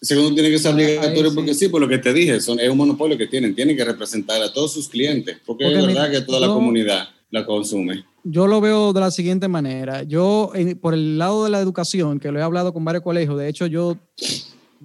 Segundo, 0.00 0.34
tiene 0.34 0.50
que 0.50 0.58
ser 0.58 0.74
obligatorio 0.74 1.34
porque 1.34 1.54
sí. 1.54 1.68
por 1.68 1.80
lo 1.80 1.88
que 1.88 1.98
te 1.98 2.12
dije, 2.12 2.40
son, 2.40 2.58
es 2.60 2.68
un 2.68 2.76
monopolio 2.76 3.16
que 3.16 3.26
tienen. 3.26 3.54
Tienen 3.54 3.76
que 3.76 3.84
representar 3.84 4.42
a 4.42 4.52
todos 4.52 4.72
sus 4.72 4.88
clientes 4.88 5.38
porque, 5.46 5.66
es 5.66 5.86
verdad 5.86 6.10
que 6.10 6.20
toda 6.22 6.40
la 6.40 6.48
comunidad 6.48 7.08
la 7.30 7.44
consume. 7.46 8.04
Yo 8.24 8.46
lo 8.46 8.60
veo 8.60 8.92
de 8.92 9.00
la 9.00 9.10
siguiente 9.10 9.48
manera. 9.48 10.02
Yo, 10.02 10.52
por 10.80 10.94
el 10.94 11.18
lado 11.18 11.44
de 11.44 11.50
la 11.50 11.60
educación, 11.60 12.18
que 12.20 12.32
lo 12.32 12.38
he 12.38 12.42
hablado 12.42 12.72
con 12.72 12.84
varios 12.84 13.04
colegios, 13.04 13.38
de 13.38 13.48
hecho, 13.48 13.66
yo 13.66 13.96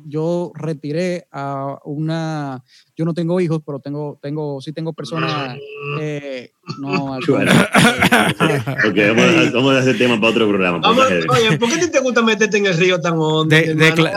yo 0.05 0.51
retiré 0.55 1.27
a 1.31 1.79
una, 1.85 2.63
yo 2.95 3.05
no 3.05 3.13
tengo 3.13 3.39
hijos, 3.39 3.61
pero 3.65 3.79
tengo, 3.79 4.19
tengo, 4.21 4.61
sí 4.61 4.73
tengo 4.73 4.93
personas, 4.93 5.57
eh, 6.01 6.51
no, 6.79 7.13
ok, 7.17 7.21
vamos 9.53 9.75
a, 9.75 9.79
hacer 9.79 9.97
tema 9.97 10.15
para 10.19 10.29
otro 10.29 10.47
programa. 10.47 10.81
oye, 10.87 11.57
¿por 11.57 11.69
qué 11.69 11.87
te 11.87 11.99
gusta 11.99 12.21
meterte 12.21 12.57
en 12.57 12.65
el 12.67 12.77
río 12.77 12.99
tan 12.99 13.13
hondo? 13.17 13.55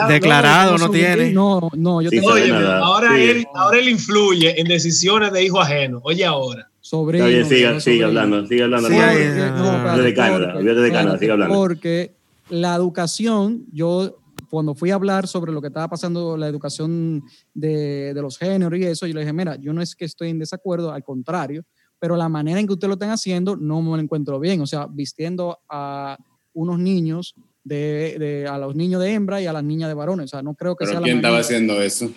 declarado, 0.08 0.78
no, 0.78 0.90
tiene. 0.90 1.32
No, 1.32 1.68
no, 1.76 2.00
yo 2.02 2.10
tengo. 2.10 2.30
Oye, 2.30 2.52
ahora, 2.52 3.18
él, 3.18 3.46
ahora 3.54 3.78
él 3.78 3.88
influye 3.88 4.60
en 4.60 4.68
decisiones 4.68 5.32
de 5.32 5.44
hijo 5.44 5.60
ajeno. 5.60 6.00
Oye, 6.04 6.24
ahora. 6.24 6.68
Sobre 6.80 7.18
Está 7.18 7.28
bien, 7.28 7.44
siga, 7.46 7.80
sigue 7.80 8.04
hablando, 8.04 8.46
sigue 8.46 8.62
hablando. 8.62 8.88
Sí, 8.88 8.94
no, 8.94 9.98
de 9.98 10.14
Canadá, 10.14 10.54
de 10.62 10.92
Canadá, 10.92 11.18
sigue 11.18 11.32
hablando. 11.32 11.52
Porque 11.52 12.12
la 12.48 12.76
educación, 12.76 13.64
yo 13.72 14.18
cuando 14.50 14.74
fui 14.74 14.90
a 14.90 14.94
hablar 14.94 15.26
sobre 15.26 15.52
lo 15.52 15.60
que 15.60 15.68
estaba 15.68 15.88
pasando, 15.88 16.36
la 16.36 16.48
educación 16.48 17.22
de, 17.54 18.14
de, 18.14 18.22
los 18.22 18.38
géneros 18.38 18.78
y 18.78 18.84
eso, 18.84 19.06
yo 19.06 19.14
le 19.14 19.20
dije, 19.20 19.32
mira, 19.32 19.56
yo 19.56 19.72
no 19.72 19.82
es 19.82 19.94
que 19.94 20.04
estoy 20.04 20.30
en 20.30 20.38
desacuerdo, 20.38 20.92
al 20.92 21.02
contrario, 21.02 21.64
pero 21.98 22.16
la 22.16 22.28
manera 22.28 22.60
en 22.60 22.66
que 22.66 22.74
usted 22.74 22.88
lo 22.88 22.94
están 22.94 23.10
haciendo 23.10 23.56
no 23.56 23.80
me 23.82 23.90
lo 23.90 23.98
encuentro 23.98 24.38
bien. 24.38 24.60
O 24.60 24.66
sea, 24.66 24.86
vistiendo 24.86 25.58
a 25.68 26.16
unos 26.52 26.78
niños, 26.78 27.34
de, 27.66 28.16
de 28.18 28.46
a 28.46 28.58
los 28.58 28.76
niños 28.76 29.02
de 29.02 29.12
hembra 29.12 29.42
y 29.42 29.46
a 29.46 29.52
las 29.52 29.64
niñas 29.64 29.88
de 29.88 29.94
varones. 29.94 30.26
O 30.26 30.28
sea, 30.28 30.42
no 30.42 30.54
creo 30.54 30.76
que 30.76 30.84
¿Pero 30.84 30.98
sea 30.98 31.02
¿Quién 31.02 31.16
la 31.16 31.20
estaba 31.20 31.38
haciendo 31.40 31.82
eso? 31.82 32.10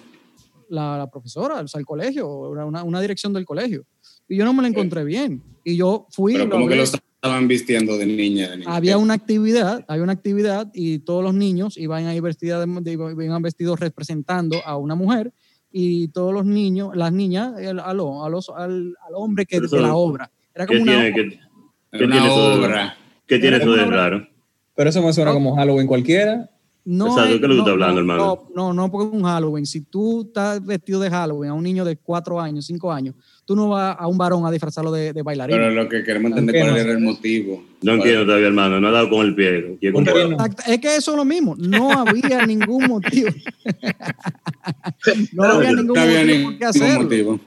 La, 0.70 0.96
la, 0.96 1.10
profesora, 1.10 1.62
o 1.62 1.68
sea, 1.68 1.80
el 1.80 1.86
colegio, 1.88 2.28
una, 2.28 2.84
una, 2.84 3.02
dirección 3.02 3.34
del 3.34 3.46
colegio. 3.46 3.84
Y 4.28 4.38
yo 4.38 4.46
no 4.46 4.54
me 4.54 4.62
lo 4.62 4.68
encontré 4.68 5.04
bien. 5.04 5.42
Y 5.64 5.76
yo 5.76 6.06
fui. 6.12 6.34
Pero 6.34 6.52
como 6.52 6.68
que 6.68 6.76
lo 6.76 6.84
estaban 7.22 7.49
vistiendo 7.49 7.97
de 7.97 8.05
niña, 8.05 8.49
Había 8.65 8.97
una 8.97 9.13
actividad, 9.13 9.84
había 9.89 10.03
una 10.03 10.13
actividad 10.13 10.72
y 10.74 10.99
todos 10.99 11.22
los 11.22 11.34
niños 11.34 11.78
iban 11.78 12.05
ahí 12.05 12.22
vestidas 12.22 12.65
de, 12.65 12.91
iban 12.93 13.41
vestidos 13.41 13.78
representando 13.78 14.61
a 14.65 14.78
una 14.78 14.95
mujer 14.95 15.34
y 15.70 16.07
todos 16.07 16.34
los 16.34 16.45
niños, 16.45 16.95
las 16.95 17.11
niñas, 17.11 17.59
el, 17.59 17.80
a, 17.80 17.93
los, 17.93 18.49
al, 18.55 18.95
al, 19.05 19.13
hombre 19.15 19.45
que 19.45 19.59
de 19.59 19.82
la 19.82 19.95
obra. 19.95 20.32
Era 20.55 20.65
como 20.65 20.82
una, 20.82 20.93
tiene, 20.93 21.09
obra. 21.09 21.13
¿qué, 21.13 21.97
¿qué 21.97 22.07
tiene 22.07 22.30
obra. 22.30 22.97
¿Qué 23.28 23.39
tiene 23.39 23.57
eso 23.57 23.74
de 23.74 23.86
raro? 23.86 24.28
Pero 24.74 24.89
eso 24.89 25.01
me 25.01 25.11
suena 25.11 25.34
como 25.34 25.57
Halloween 25.57 25.88
cualquiera. 25.88 26.49
No, 26.86 27.16
¿qué 27.16 27.36
es 27.36 27.42
lo 27.42 27.42
que 27.42 27.48
no, 27.48 27.54
estás 27.56 27.74
hablando, 27.74 28.00
hermano? 28.00 28.48
No, 28.56 28.74
no, 28.74 28.74
no, 28.74 28.92
porque 28.92 29.08
es 29.08 29.22
un 29.22 29.28
Halloween. 29.28 29.66
Si 29.66 29.82
tú 29.82 30.22
estás 30.22 30.66
vestido 30.66 31.00
de 31.00 31.10
Halloween 31.10 31.52
a 31.52 31.54
un 31.54 31.64
niño 31.64 31.86
de 31.86 31.98
cuatro 31.98 32.40
años, 32.40 32.66
cinco 32.66 32.92
años, 32.92 33.16
tú 33.46 33.56
no 33.56 33.70
vas 33.70 33.96
a 34.00 34.08
un 34.08 34.18
varón 34.18 34.46
a 34.46 34.52
disfrazarlo 34.52 34.92
de, 34.92 35.14
de 35.14 35.22
bailarín. 35.22 35.58
Pero 35.58 35.72
lo 35.72 35.90
que 35.90 36.04
queremos 36.04 36.32
entender 36.32 36.64
cuál 36.64 36.78
era 36.78 36.92
el 36.92 37.00
motivo. 37.00 37.64
No 37.82 37.94
entiendo 37.94 38.26
todavía, 38.26 38.48
hermano. 38.48 38.80
No 38.80 38.88
ha 38.88 38.92
dado 38.92 39.10
con 39.10 39.26
el 39.26 39.36
pie. 39.36 39.78
Es 39.82 40.80
que 40.80 40.96
eso 40.96 41.12
es 41.12 41.18
lo 41.18 41.26
mismo. 41.26 41.56
No 41.58 41.92
había 41.92 42.46
ningún 42.46 42.88
motivo. 42.88 43.30
no 45.34 45.44
había 45.44 45.74
ningún 45.74 45.98
motivo 45.98 46.50
por 46.50 46.58
qué 46.58 46.66
hacerlo. 46.66 47.40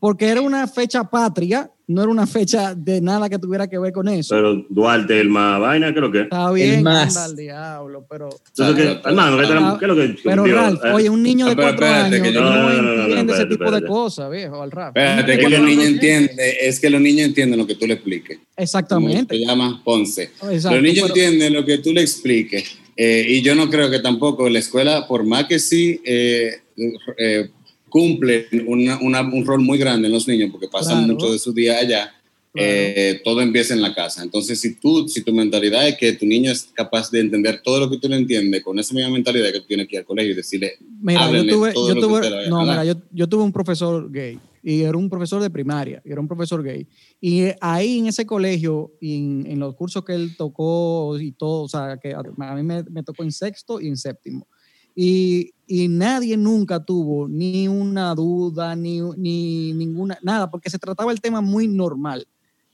Porque 0.00 0.28
era 0.28 0.40
una 0.40 0.66
fecha 0.66 1.04
patria 1.04 1.70
no 1.88 2.02
era 2.02 2.10
una 2.10 2.26
fecha 2.26 2.74
de 2.74 3.00
nada 3.00 3.30
que 3.30 3.38
tuviera 3.38 3.66
que 3.66 3.78
ver 3.78 3.94
con 3.94 4.08
eso. 4.08 4.34
Pero 4.34 4.62
Duarte, 4.68 5.18
el 5.18 5.30
más 5.30 5.58
vaina, 5.58 5.90
¿qué 5.90 5.98
es 5.98 6.02
lo 6.02 6.12
que? 6.12 6.20
Está 6.20 6.52
bien, 6.52 6.86
anda 6.86 7.24
al 7.24 7.34
diablo, 7.34 8.06
pero. 8.08 8.28
¿qué, 8.54 9.00
hermano, 9.04 9.38
¿qué 9.78 9.84
es 9.86 9.88
lo 9.88 9.96
que.? 9.96 10.16
Pero 10.22 10.44
Ralph, 10.44 10.84
eh. 10.84 10.92
oye, 10.92 11.08
un 11.08 11.22
niño 11.22 11.46
de 11.46 11.56
cuatro 11.56 11.86
años 11.86 12.20
que 12.20 12.32
yo, 12.32 12.42
no, 12.42 13.04
entiende 13.04 13.32
ese 13.32 13.46
tipo 13.46 13.70
de 13.70 13.86
cosas, 13.86 14.30
viejo, 14.30 14.62
al 14.62 14.70
rap. 14.70 14.94
Espérate, 14.94 15.32
es 15.32 15.38
que 15.38 15.48
los 15.48 15.60
niños 15.62 15.86
entienden, 15.86 16.36
es 16.38 16.78
que 16.78 16.90
los 16.90 17.00
niños 17.00 17.26
entienden 17.28 17.58
lo 17.58 17.66
que 17.66 17.74
tú 17.74 17.86
le 17.86 17.94
expliques. 17.94 18.38
Exactamente. 18.54 19.34
Se 19.34 19.46
llama 19.46 19.80
Ponce. 19.82 20.30
los 20.42 20.82
niños 20.82 21.08
entienden 21.08 21.54
lo 21.54 21.64
que 21.64 21.78
tú 21.78 21.92
le 21.94 22.02
expliques. 22.02 22.78
Eh, 22.94 23.24
y 23.28 23.42
yo 23.42 23.54
no 23.54 23.70
creo 23.70 23.88
que 23.90 24.00
tampoco 24.00 24.50
la 24.50 24.58
escuela, 24.58 25.06
por 25.06 25.24
más 25.24 25.46
que 25.46 25.58
sí. 25.58 26.02
Eh, 26.04 26.52
eh, 27.16 27.50
cumplen 27.88 28.46
un 28.66 29.44
rol 29.46 29.60
muy 29.60 29.78
grande 29.78 30.08
en 30.08 30.14
los 30.14 30.26
niños 30.28 30.50
porque 30.50 30.68
pasan 30.68 31.06
mucho 31.06 31.32
de 31.32 31.38
su 31.38 31.52
día 31.52 31.78
allá. 31.78 32.14
Eh, 32.54 33.20
todo 33.22 33.40
empieza 33.40 33.74
en 33.74 33.82
la 33.82 33.94
casa. 33.94 34.22
Entonces, 34.22 34.60
si 34.60 34.74
tú, 34.74 35.06
si 35.06 35.22
tu 35.22 35.32
mentalidad 35.32 35.86
es 35.86 35.96
que 35.96 36.12
tu 36.14 36.26
niño 36.26 36.50
es 36.50 36.70
capaz 36.74 37.10
de 37.10 37.20
entender 37.20 37.60
todo 37.62 37.78
lo 37.78 37.90
que 37.90 37.98
tú 37.98 38.08
le 38.08 38.16
entiendes, 38.16 38.64
con 38.64 38.78
esa 38.78 38.94
misma 38.94 39.10
mentalidad 39.10 39.52
que 39.52 39.60
tú 39.60 39.66
tienes 39.66 39.86
que 39.86 39.96
ir 39.96 40.00
al 40.00 40.06
colegio 40.06 40.32
y 40.32 40.34
decirle, 40.34 40.72
mira, 41.00 41.30
yo 41.30 41.46
tuve, 41.46 41.72
yo 41.74 41.94
tuve, 41.94 42.48
no, 42.48 42.62
mira, 42.62 42.84
yo, 42.84 42.94
yo, 43.12 43.28
tuve 43.28 43.44
un 43.44 43.52
profesor 43.52 44.10
gay 44.10 44.40
y 44.62 44.82
era 44.82 44.96
un 44.96 45.08
profesor 45.08 45.40
de 45.40 45.50
primaria, 45.50 46.02
y 46.04 46.10
era 46.10 46.20
un 46.20 46.26
profesor 46.26 46.64
gay. 46.64 46.86
Y 47.20 47.44
ahí 47.60 47.98
en 47.98 48.08
ese 48.08 48.26
colegio, 48.26 48.92
en, 49.00 49.46
en, 49.46 49.60
los 49.60 49.76
cursos 49.76 50.04
que 50.04 50.14
él 50.14 50.34
tocó 50.36 51.16
y 51.20 51.32
todo, 51.32 51.62
o 51.62 51.68
sea, 51.68 51.98
que 52.02 52.12
a 52.12 52.54
mí 52.54 52.62
me, 52.62 52.82
me 52.90 53.02
tocó 53.04 53.22
en 53.22 53.30
sexto 53.30 53.80
y 53.80 53.86
en 53.86 53.96
séptimo 53.96 54.48
y, 55.00 55.52
y, 55.68 55.88
nadie 55.88 56.36
nunca 56.36 56.82
tuvo 56.84 57.28
ni 57.28 57.68
una 57.68 58.14
duda, 58.14 58.74
ni, 58.74 59.00
ni 59.16 59.72
ninguna, 59.72 60.18
nada, 60.22 60.50
porque 60.50 60.70
se 60.70 60.78
trataba 60.78 61.12
el 61.12 61.20
tema 61.20 61.40
muy 61.40 61.68
normal. 61.68 62.26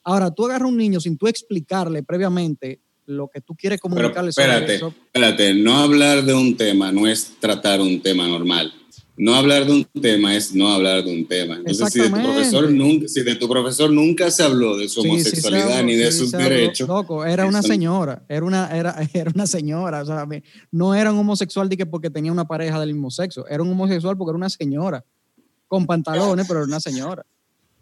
Ahora, 0.02 0.30
tú 0.30 0.44
agarras 0.46 0.66
a 0.66 0.68
un 0.68 0.76
niño 0.76 1.00
sin 1.00 1.18
tú 1.18 1.26
explicarle 1.26 2.02
previamente 2.02 2.80
lo 3.06 3.28
que 3.28 3.40
tú 3.40 3.54
quieres 3.54 3.80
comunicarle 3.80 4.30
Pero 4.34 4.52
espérate, 4.52 4.60
sobre 4.60 4.74
eso. 4.76 4.94
Espérate, 5.06 5.54
no 5.54 5.76
hablar 5.76 6.24
de 6.24 6.34
un 6.34 6.56
tema 6.56 6.90
no 6.90 7.06
es 7.06 7.34
tratar 7.38 7.80
un 7.80 8.00
tema 8.00 8.26
normal 8.26 8.72
no 9.16 9.34
hablar 9.34 9.64
de 9.64 9.72
un 9.72 9.84
tema 10.00 10.34
es 10.34 10.54
no 10.54 10.68
hablar 10.68 11.04
de 11.04 11.12
un 11.12 11.26
tema. 11.26 11.56
Entonces, 11.56 11.92
si 11.92 12.00
de, 12.00 12.08
tu 12.08 12.22
profesor 12.22 12.70
nunca, 12.70 13.08
si 13.08 13.22
de 13.22 13.34
tu 13.36 13.48
profesor 13.48 13.90
nunca 13.90 14.30
se 14.30 14.42
habló 14.42 14.76
de 14.76 14.88
su 14.88 15.02
homosexualidad 15.02 15.84
ni 15.84 15.94
de 15.94 16.10
sus 16.10 16.32
derechos. 16.32 16.88
Loco, 16.88 17.24
era 17.24 17.46
una 17.46 17.62
señora, 17.62 18.24
era 18.28 18.44
una, 18.44 18.68
era, 18.76 18.96
era 19.14 19.30
una 19.34 19.46
señora. 19.46 20.02
O 20.02 20.06
sea, 20.06 20.26
no 20.72 20.94
era 20.94 21.12
un 21.12 21.18
homosexual 21.18 21.68
de 21.68 21.76
que 21.76 21.86
porque 21.86 22.10
tenía 22.10 22.32
una 22.32 22.46
pareja 22.46 22.80
del 22.80 22.92
mismo 22.92 23.10
sexo, 23.10 23.46
era 23.48 23.62
un 23.62 23.70
homosexual 23.70 24.16
porque 24.16 24.30
era 24.30 24.38
una 24.38 24.50
señora, 24.50 25.04
con 25.68 25.86
pantalones, 25.86 26.46
pero 26.46 26.60
era 26.60 26.66
una 26.66 26.80
señora. 26.80 27.24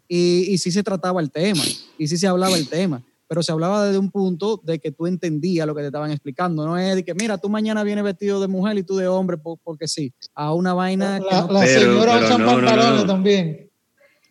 Y, 0.07 0.45
y 0.49 0.57
sí 0.57 0.71
se 0.71 0.83
trataba 0.83 1.21
el 1.21 1.31
tema, 1.31 1.63
y 1.97 2.07
sí 2.07 2.17
se 2.17 2.27
hablaba 2.27 2.57
el 2.57 2.67
tema 2.67 3.03
pero 3.33 3.41
se 3.41 3.51
hablaba 3.51 3.85
desde 3.85 3.97
un 3.97 4.11
punto 4.11 4.61
de 4.63 4.77
que 4.77 4.91
tú 4.91 5.07
entendías 5.07 5.65
lo 5.65 5.73
que 5.73 5.81
te 5.81 5.87
estaban 5.87 6.11
explicando, 6.11 6.67
no 6.67 6.77
es 6.77 6.93
de 6.97 7.03
que, 7.03 7.15
mira, 7.15 7.39
tú 7.39 7.49
mañana 7.49 7.83
vienes 7.83 8.03
vestido 8.03 8.39
de 8.39 8.47
mujer 8.47 8.77
y 8.77 8.83
tú 8.83 8.95
de 8.95 9.07
hombre 9.07 9.37
porque 9.63 9.87
sí, 9.87 10.13
a 10.35 10.53
una 10.53 10.75
vaina... 10.75 11.17
La, 11.19 11.47
la 11.49 11.65
señora 11.65 12.19
usa 12.19 12.37
pantalones 12.37 13.07
también. 13.07 13.71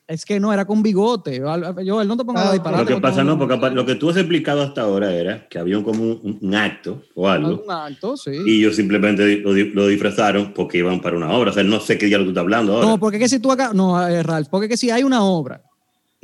Es 0.06 0.24
que 0.24 0.38
no, 0.38 0.52
era 0.52 0.64
con 0.64 0.84
bigote. 0.84 1.42
Yo, 1.84 2.00
él 2.00 2.06
no 2.06 2.16
te 2.16 2.24
pongas 2.24 2.46
a 2.46 2.52
disparar. 2.52 2.78
Lo 2.78 2.86
que 2.86 3.00
pasa, 3.00 3.24
no, 3.24 3.36
porque 3.36 3.70
lo 3.70 3.84
que 3.84 3.96
tú 3.96 4.10
has 4.10 4.16
explicado 4.16 4.62
hasta 4.62 4.82
ahora 4.82 5.12
era 5.12 5.48
que 5.48 5.58
había 5.58 5.82
como 5.82 6.00
un, 6.00 6.54
acto 6.54 7.02
o 7.16 7.28
algo. 7.28 7.64
Un 7.64 7.70
acto, 7.72 8.16
sí. 8.16 8.30
Y 8.46 8.60
ellos 8.60 8.76
simplemente 8.76 9.38
lo, 9.38 9.86
disfrazaron 9.88 10.52
porque 10.54 10.78
iban 10.78 11.00
para 11.00 11.16
una 11.16 11.32
obra. 11.32 11.50
O 11.50 11.54
sea, 11.54 11.64
no 11.64 11.80
sé 11.80 11.98
qué 11.98 12.06
día 12.06 12.18
lo 12.18 12.24
tú 12.24 12.30
estás 12.30 12.42
hablando 12.42 12.74
ahora. 12.74 12.86
No, 12.86 13.00
porque 13.00 13.18
que 13.18 13.28
si 13.28 13.40
tú 13.40 13.50
acá. 13.50 13.72
No, 13.74 14.06
eh, 14.06 14.22
Ralph, 14.22 14.46
porque 14.48 14.68
que 14.68 14.76
si 14.76 14.90
hay 14.90 15.02
una 15.02 15.24
obra 15.24 15.60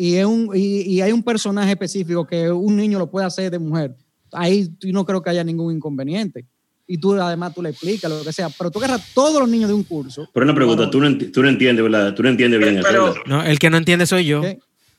y, 0.01 0.15
es 0.15 0.25
un, 0.25 0.51
y, 0.55 1.01
hay 1.01 1.11
un 1.11 1.25
personaje 1.25 1.73
específico 1.73 2.25
que 2.25 2.53
un 2.53 2.77
niño 2.77 3.01
lo 3.01 3.11
puede 3.11 3.27
hacer 3.27 3.51
de 3.51 3.59
mujer, 3.59 3.97
ahí 4.31 4.69
yo 4.79 4.93
no 4.93 5.05
creo 5.05 5.21
que 5.21 5.31
haya 5.31 5.43
ningún 5.43 5.75
inconveniente. 5.75 6.47
Y 6.87 6.99
tú 6.99 7.15
además 7.15 7.53
tú 7.53 7.63
le 7.63 7.71
explicas 7.71 8.09
lo 8.09 8.23
que 8.23 8.33
sea, 8.33 8.49
pero 8.49 8.71
tú 8.71 8.79
agarras 8.79 9.13
todos 9.13 9.41
los 9.41 9.49
niños 9.49 9.69
de 9.69 9.75
un 9.75 9.83
curso. 9.83 10.29
Pero 10.33 10.45
una 10.45 10.55
pregunta, 10.55 10.89
tú, 10.89 11.01
no, 11.01 11.19
tú 11.19 11.43
no 11.43 11.49
entiendes, 11.49 11.83
¿verdad? 11.83 12.15
Tú 12.15 12.23
no 12.23 12.29
entiendes 12.29 12.61
bien 12.61 12.81
pero, 12.81 13.13
No, 13.27 13.43
el 13.43 13.59
que 13.59 13.71
no 13.71 13.77
entiende 13.77 14.07
soy 14.07 14.25
yo. 14.25 14.41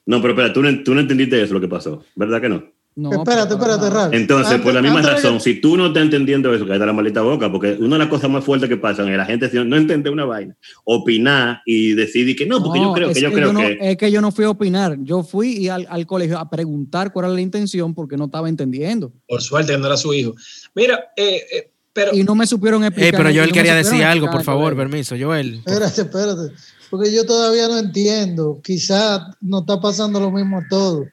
No, 0.05 0.21
pero 0.21 0.33
espera, 0.33 0.51
tú 0.51 0.61
no, 0.61 0.83
tú 0.83 0.93
no 0.93 0.99
entendiste 0.99 1.41
eso 1.41 1.53
lo 1.53 1.61
que 1.61 1.69
pasó, 1.69 2.03
¿verdad 2.15 2.41
que 2.41 2.49
no? 2.49 2.63
No, 2.99 3.11
espérate, 3.13 3.53
espérate, 3.53 3.89
Ralph. 3.89 4.13
Entonces, 4.13 4.59
por 4.59 4.73
la 4.73 4.81
misma 4.81 5.01
razón, 5.01 5.39
si 5.39 5.61
tú 5.61 5.77
no 5.77 5.87
estás 5.87 6.03
entendiendo 6.03 6.53
eso, 6.53 6.65
cállate 6.65 6.85
la 6.85 6.93
maldita 6.93 7.21
boca, 7.21 7.49
porque 7.49 7.77
una 7.79 7.95
de 7.95 7.99
las 7.99 8.07
cosas 8.09 8.29
más 8.29 8.43
fuertes 8.43 8.67
que 8.67 8.75
pasan 8.75 9.07
es 9.07 9.17
la 9.17 9.25
gente 9.25 9.49
no 9.63 9.77
entiende 9.77 10.09
una 10.09 10.25
vaina, 10.25 10.57
opinar 10.83 11.61
y 11.65 11.93
decidir 11.93 12.35
que 12.35 12.45
no, 12.45 12.61
porque 12.61 12.79
yo 12.79 12.93
creo 12.93 13.13
que 13.13 13.21
yo 13.21 13.31
creo 13.31 13.53
que... 13.53 13.77
Es 13.81 13.97
que 13.97 14.11
yo 14.11 14.19
no 14.19 14.31
fui 14.31 14.43
a 14.43 14.49
opinar, 14.49 14.97
yo 15.01 15.23
fui 15.23 15.69
al, 15.69 15.87
al, 15.89 16.05
colegio 16.05 16.37
a 16.37 16.49
preguntar 16.49 17.13
cuál 17.13 17.27
era 17.27 17.33
la 17.33 17.41
intención 17.41 17.93
porque 17.93 18.17
no 18.17 18.25
estaba 18.25 18.49
entendiendo. 18.49 19.13
Por 19.27 19.41
suerte, 19.41 19.77
no 19.77 19.87
era 19.87 19.95
su 19.95 20.13
hijo. 20.13 20.35
Mira, 20.75 21.11
eh, 21.15 21.41
eh, 21.55 21.71
pero... 21.93 22.13
Y 22.13 22.23
no 22.23 22.35
me 22.35 22.45
supieron 22.45 22.83
explicar. 22.83 23.13
Eh, 23.13 23.17
pero 23.17 23.33
Joel 23.33 23.53
quería 23.53 23.75
decir 23.75 24.03
algo, 24.03 24.29
por 24.29 24.43
favor, 24.43 24.75
permiso, 24.75 25.15
Joel. 25.17 25.55
Espérate, 25.65 26.01
espérate, 26.01 26.53
porque 26.89 27.13
yo 27.13 27.25
todavía 27.25 27.67
no 27.69 27.77
entiendo, 27.77 28.59
quizás 28.61 29.21
no 29.39 29.59
está 29.59 29.79
pasando 29.79 30.19
lo 30.19 30.31
mismo 30.31 30.57
a 30.57 30.67
todos. 30.69 31.07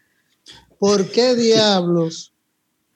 ¿Por 0.78 1.10
qué 1.10 1.34
diablos 1.34 2.32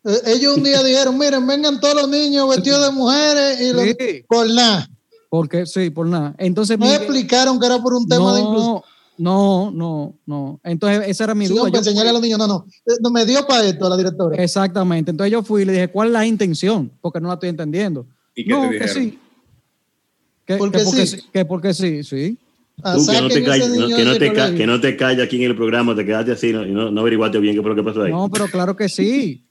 eh, 0.04 0.18
ellos 0.26 0.56
un 0.56 0.62
día 0.62 0.82
dijeron, 0.82 1.18
miren, 1.18 1.46
vengan 1.46 1.80
todos 1.80 1.94
los 1.94 2.08
niños 2.08 2.48
vestidos 2.48 2.86
de 2.86 2.92
mujeres 2.92 3.60
y 3.60 3.72
los, 3.72 4.24
por 4.26 4.50
nada. 4.50 4.88
Porque 5.28 5.66
sí, 5.66 5.90
por 5.90 6.06
nada. 6.06 6.34
Entonces 6.38 6.78
no 6.78 6.90
explicaron 6.92 7.60
que 7.60 7.66
era 7.66 7.80
por 7.80 7.94
un 7.94 8.08
tema 8.08 8.34
de 8.34 8.40
inclusión. 8.40 8.82
No, 9.18 9.70
no, 9.70 10.14
no. 10.24 10.58
Entonces 10.64 11.02
esa 11.06 11.24
era 11.24 11.34
mi 11.34 11.46
duda. 11.46 11.68
Yo 11.68 11.78
enseñarle 11.78 12.08
a 12.08 12.12
los 12.14 12.22
niños, 12.22 12.38
no, 12.38 12.46
no, 12.46 12.66
eh, 12.86 12.94
no. 13.02 13.10
Me 13.10 13.26
dio 13.26 13.46
para 13.46 13.64
esto 13.64 13.88
la 13.88 13.96
directora. 13.96 14.42
Exactamente. 14.42 15.10
Entonces 15.10 15.30
yo 15.30 15.42
fui 15.42 15.62
y 15.62 15.64
le 15.66 15.72
dije, 15.72 15.88
¿cuál 15.88 16.08
es 16.08 16.14
la 16.14 16.26
intención? 16.26 16.90
Porque 17.02 17.20
no 17.20 17.28
la 17.28 17.34
estoy 17.34 17.50
entendiendo. 17.50 18.06
¿Y 18.34 18.46
qué 18.46 18.50
no, 18.50 18.70
te 18.70 18.78
que 18.78 18.88
sí. 18.88 19.18
Que, 20.46 20.56
porque, 20.56 20.78
que 20.78 20.84
porque 20.84 21.06
sí. 21.06 21.16
Que 21.32 21.44
porque 21.44 21.74
sí, 21.74 22.02
sí. 22.02 22.38
Tú, 22.82 23.06
que, 23.06 23.20
no 23.20 23.28
te 23.28 23.44
calles, 23.44 23.68
no, 23.68 23.88
que, 23.88 24.04
no 24.04 24.16
te 24.16 24.32
ca, 24.32 24.54
que 24.54 24.66
no 24.66 24.80
te 24.80 24.96
calles 24.96 25.24
aquí 25.24 25.36
en 25.36 25.50
el 25.50 25.56
programa, 25.56 25.94
te 25.94 26.04
quedaste 26.04 26.32
así 26.32 26.48
y 26.48 26.52
no, 26.52 26.90
no, 26.90 27.00
averiguaste 27.00 27.38
bien 27.38 27.54
qué 27.54 27.62
fue 27.62 27.70
lo 27.70 27.76
que 27.76 27.82
pasó 27.82 28.02
ahí. 28.02 28.12
No, 28.12 28.28
pero 28.30 28.48
claro 28.48 28.74
que 28.76 28.88
sí. 28.88 29.44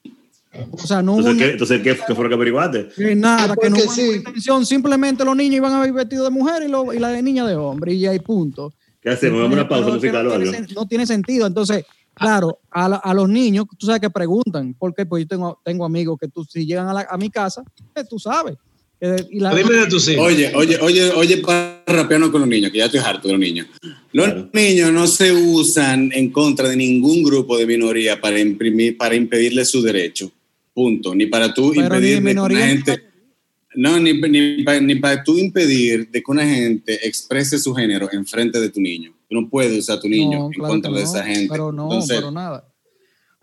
O 0.71 0.79
sea, 0.79 1.01
no 1.01 1.17
entonces, 1.17 1.37
¿qué, 1.37 1.51
entonces, 1.51 1.81
¿qué, 1.81 1.97
¿qué, 2.07 2.15
fue 2.15 2.23
lo 2.23 2.29
que 2.29 2.35
averiguaste? 2.35 2.89
Que 2.95 3.15
nada, 3.15 3.55
que 3.55 3.69
no 3.69 3.77
hubo 3.77 3.93
sí. 3.93 4.15
intención. 4.15 4.65
Simplemente 4.65 5.23
los 5.23 5.35
niños 5.35 5.57
iban 5.57 5.73
a 5.73 5.85
ir 5.85 5.93
vestidos 5.93 6.25
de 6.25 6.31
mujer 6.31 6.63
y, 6.63 6.67
lo, 6.67 6.91
y 6.91 6.97
la 6.97 7.09
de 7.09 7.21
niña 7.21 7.45
de 7.45 7.55
hombre, 7.55 7.93
y 7.93 7.99
ya 7.99 8.11
hay 8.11 8.19
punto. 8.19 8.73
¿Qué 9.01 9.09
hacemos? 9.09 9.41
¿Vamos 9.41 9.57
a 9.57 9.61
una 9.61 9.69
pausa 9.69 9.91
musical 9.91 10.25
no 10.25 10.31
o 10.31 10.33
algo? 10.33 10.51
Tiene, 10.51 10.67
no 10.73 10.87
tiene 10.87 11.05
sentido. 11.05 11.45
Entonces, 11.45 11.85
claro, 12.13 12.59
a, 12.71 12.85
a, 12.85 13.13
los 13.13 13.29
niños, 13.29 13.65
tú 13.77 13.85
sabes 13.85 14.01
que 14.01 14.09
preguntan, 14.09 14.75
porque 14.77 15.05
pues 15.05 15.23
yo 15.23 15.27
tengo, 15.27 15.61
tengo 15.63 15.85
amigos 15.85 16.17
que 16.19 16.27
tú, 16.27 16.43
si 16.43 16.65
llegan 16.65 16.87
a, 16.87 16.93
la, 16.93 17.07
a 17.09 17.17
mi 17.17 17.29
casa, 17.29 17.63
eh, 17.95 18.03
tú 18.09 18.17
sabes. 18.17 18.55
Y 19.01 19.39
la... 19.39 19.55
Dime 19.55 19.75
de 19.75 19.87
tus 19.87 20.07
hijos. 20.09 20.25
Oye, 20.25 20.51
oye, 20.53 20.77
oye, 20.81 21.09
oye, 21.11 21.37
para 21.37 21.83
rapearnos 21.87 22.31
con 22.31 22.41
los 22.41 22.49
niños, 22.49 22.71
que 22.71 22.79
ya 22.79 22.85
estoy 22.85 22.99
harto 22.99 23.27
de 23.27 23.33
los 23.33 23.39
niños. 23.39 23.67
Los 24.11 24.25
claro. 24.25 24.49
niños 24.51 24.91
no 24.91 25.07
se 25.07 25.31
usan 25.31 26.11
en 26.13 26.31
contra 26.31 26.67
de 26.67 26.75
ningún 26.75 27.23
grupo 27.23 27.57
de 27.57 27.65
minoría 27.65 28.19
para 28.19 28.39
imprimir, 28.39 28.97
para 28.97 29.15
impedirle 29.15 29.63
su 29.63 29.81
derecho. 29.81 30.31
Punto. 30.73 31.15
Ni 31.15 31.27
para 31.27 31.53
tú 31.53 31.71
Pero 31.73 31.83
impedir 31.83 32.21
ni 32.21 32.27
de 32.27 32.33
que 32.35 32.39
una 32.41 32.67
gente. 32.67 33.03
No, 33.75 33.99
ni, 33.99 34.13
ni, 34.13 34.63
ni, 34.63 34.79
ni, 34.81 34.95
para 34.95 35.23
tú 35.23 35.37
impedir 35.37 36.09
de 36.09 36.21
que 36.21 36.31
una 36.31 36.45
gente 36.45 37.07
exprese 37.07 37.59
su 37.59 37.73
género 37.73 38.09
en 38.11 38.25
frente 38.25 38.59
de 38.59 38.69
tu 38.69 38.81
niño. 38.81 39.13
Tú 39.29 39.39
no 39.39 39.49
puedes 39.49 39.77
usar 39.77 39.99
a 39.99 40.01
tu 40.01 40.09
niño 40.09 40.39
no, 40.39 40.45
en 40.47 40.51
claro 40.53 40.73
contra 40.73 40.91
no, 40.91 40.97
de 40.97 41.03
esa 41.03 41.23
gente. 41.23 41.47
Pero 41.49 41.71
no, 41.71 41.83
Entonces, 41.83 42.17
pero 42.17 42.31
nada. 42.31 42.67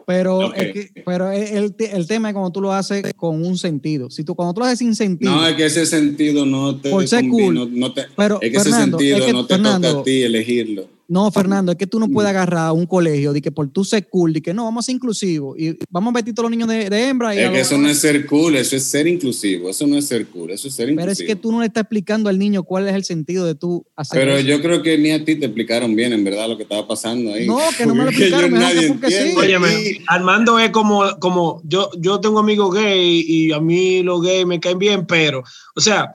Pero, 0.07 0.39
Okay. 0.39 0.67
es 0.69 0.73
que, 0.73 1.03
pero 1.05 1.33
el, 1.33 1.75
el, 1.79 2.07
tema 2.07 2.29
es 2.29 2.33
cuando 2.33 2.53
tú 2.53 2.61
lo 2.61 2.73
haces 2.73 3.13
con 3.17 3.45
un 3.45 3.59
sentido. 3.59 4.09
Si 4.09 4.23
tú 4.23 4.37
cuando 4.37 4.55
tú 4.55 4.61
lo 4.61 4.67
haces 4.67 4.79
sin 4.79 4.95
sentido. 4.95 5.33
No, 5.33 5.47
es 5.47 5.57
que 5.57 5.67
ese 5.67 5.85
sentido 5.85 6.47
no 6.47 6.77
te 6.77 6.91
Por 6.91 7.07
ser 7.09 7.29
cool. 7.29 7.53
no, 7.53 7.67
no 7.67 7.93
te, 7.93 8.05
Pero, 8.17 8.39
es 8.41 8.53
que 8.53 8.61
Fernando, 8.61 8.99
ese 8.99 9.07
sentido 9.09 9.19
es 9.19 9.25
que, 9.25 9.33
no 9.33 9.47
te 9.47 9.55
Fernando, 9.55 9.89
toca 9.89 10.01
a 10.01 10.05
ti 10.05 10.23
elegirlo. 10.23 10.89
No, 11.09 11.31
Fernando, 11.31 11.73
es 11.73 11.79
que 11.79 11.87
tú 11.87 12.01
no 12.01 12.09
puedes 12.09 12.29
agarrar 12.29 12.67
a 12.67 12.73
un 12.73 12.87
colegio 12.87 13.33
de 13.33 13.41
que 13.41 13.53
por 13.53 13.69
tu 13.69 13.85
ser 13.85 14.09
cool, 14.09 14.33
de 14.33 14.43
que 14.43 14.53
no, 14.53 14.65
vamos 14.65 14.85
a 14.85 14.87
ser 14.87 14.97
inclusivos 14.97 15.57
y 15.59 15.79
vamos 15.89 16.11
a 16.11 16.15
meter 16.15 16.35
todos 16.35 16.51
los 16.51 16.51
niños 16.51 16.69
de, 16.69 17.09
hembra. 17.09 17.35
es 17.35 17.51
que 17.51 17.61
eso 17.61 17.79
no 17.79 17.89
es 17.89 17.99
ser 18.01 18.27
cool, 18.27 18.57
eso 18.57 18.75
es 18.75 18.85
ser 18.85 19.07
inclusivo, 19.07 19.71
eso 19.71 19.87
no 19.87 19.97
es 19.97 20.07
ser 20.07 20.27
cool, 20.27 20.51
eso 20.51 20.67
es 20.67 20.75
ser 20.75 20.89
inclusivo. 20.89 21.03
Pero 21.03 21.13
es 21.13 21.23
que 21.23 21.37
tú 21.37 21.53
no 21.53 21.61
le 21.61 21.67
estás 21.67 21.83
explicando 21.83 22.29
al 22.29 22.39
niño 22.39 22.65
cuál 22.65 22.89
es 22.89 22.95
el 22.95 23.05
sentido 23.05 23.47
de 23.47 23.55
tú 23.55 23.87
hacer 23.95 24.21
Pero 24.21 24.41
yo 24.41 24.61
creo 24.61 24.83
que 24.83 24.99
ni 24.99 25.13
a 25.13 25.25
ti 25.25 25.37
te 25.37 25.47
explicaron 25.47 25.95
bien, 25.95 26.13
en 26.13 26.25
verdad, 26.25 26.49
lo 26.49 26.57
que 26.57 26.65
estaba 26.65 26.87
pasando 26.89 27.33
ahí. 27.33 27.47
No, 27.47 27.59
que 27.77 27.87
no 27.87 27.95
me 27.95 28.05
lo 28.05 28.11
explicaron, 28.11 28.53
me 28.53 28.89
porque 28.89 29.11
sí. 29.11 29.37
Óyeme, 29.37 30.01
Armando 30.09 30.59
es 30.59 30.71
como, 30.71 31.05
como 31.21 31.63
yo, 31.65 31.91
yo 31.99 32.21
tengo 32.21 32.41
amigos 32.41 32.75
gay 32.75 33.25
y 33.27 33.53
a 33.53 33.61
mí 33.61 34.03
los 34.03 34.23
gays 34.23 34.47
me 34.47 34.59
caen 34.59 34.79
bien, 34.79 35.07
pero, 35.07 35.45
o 35.75 35.81
sea... 35.81 36.15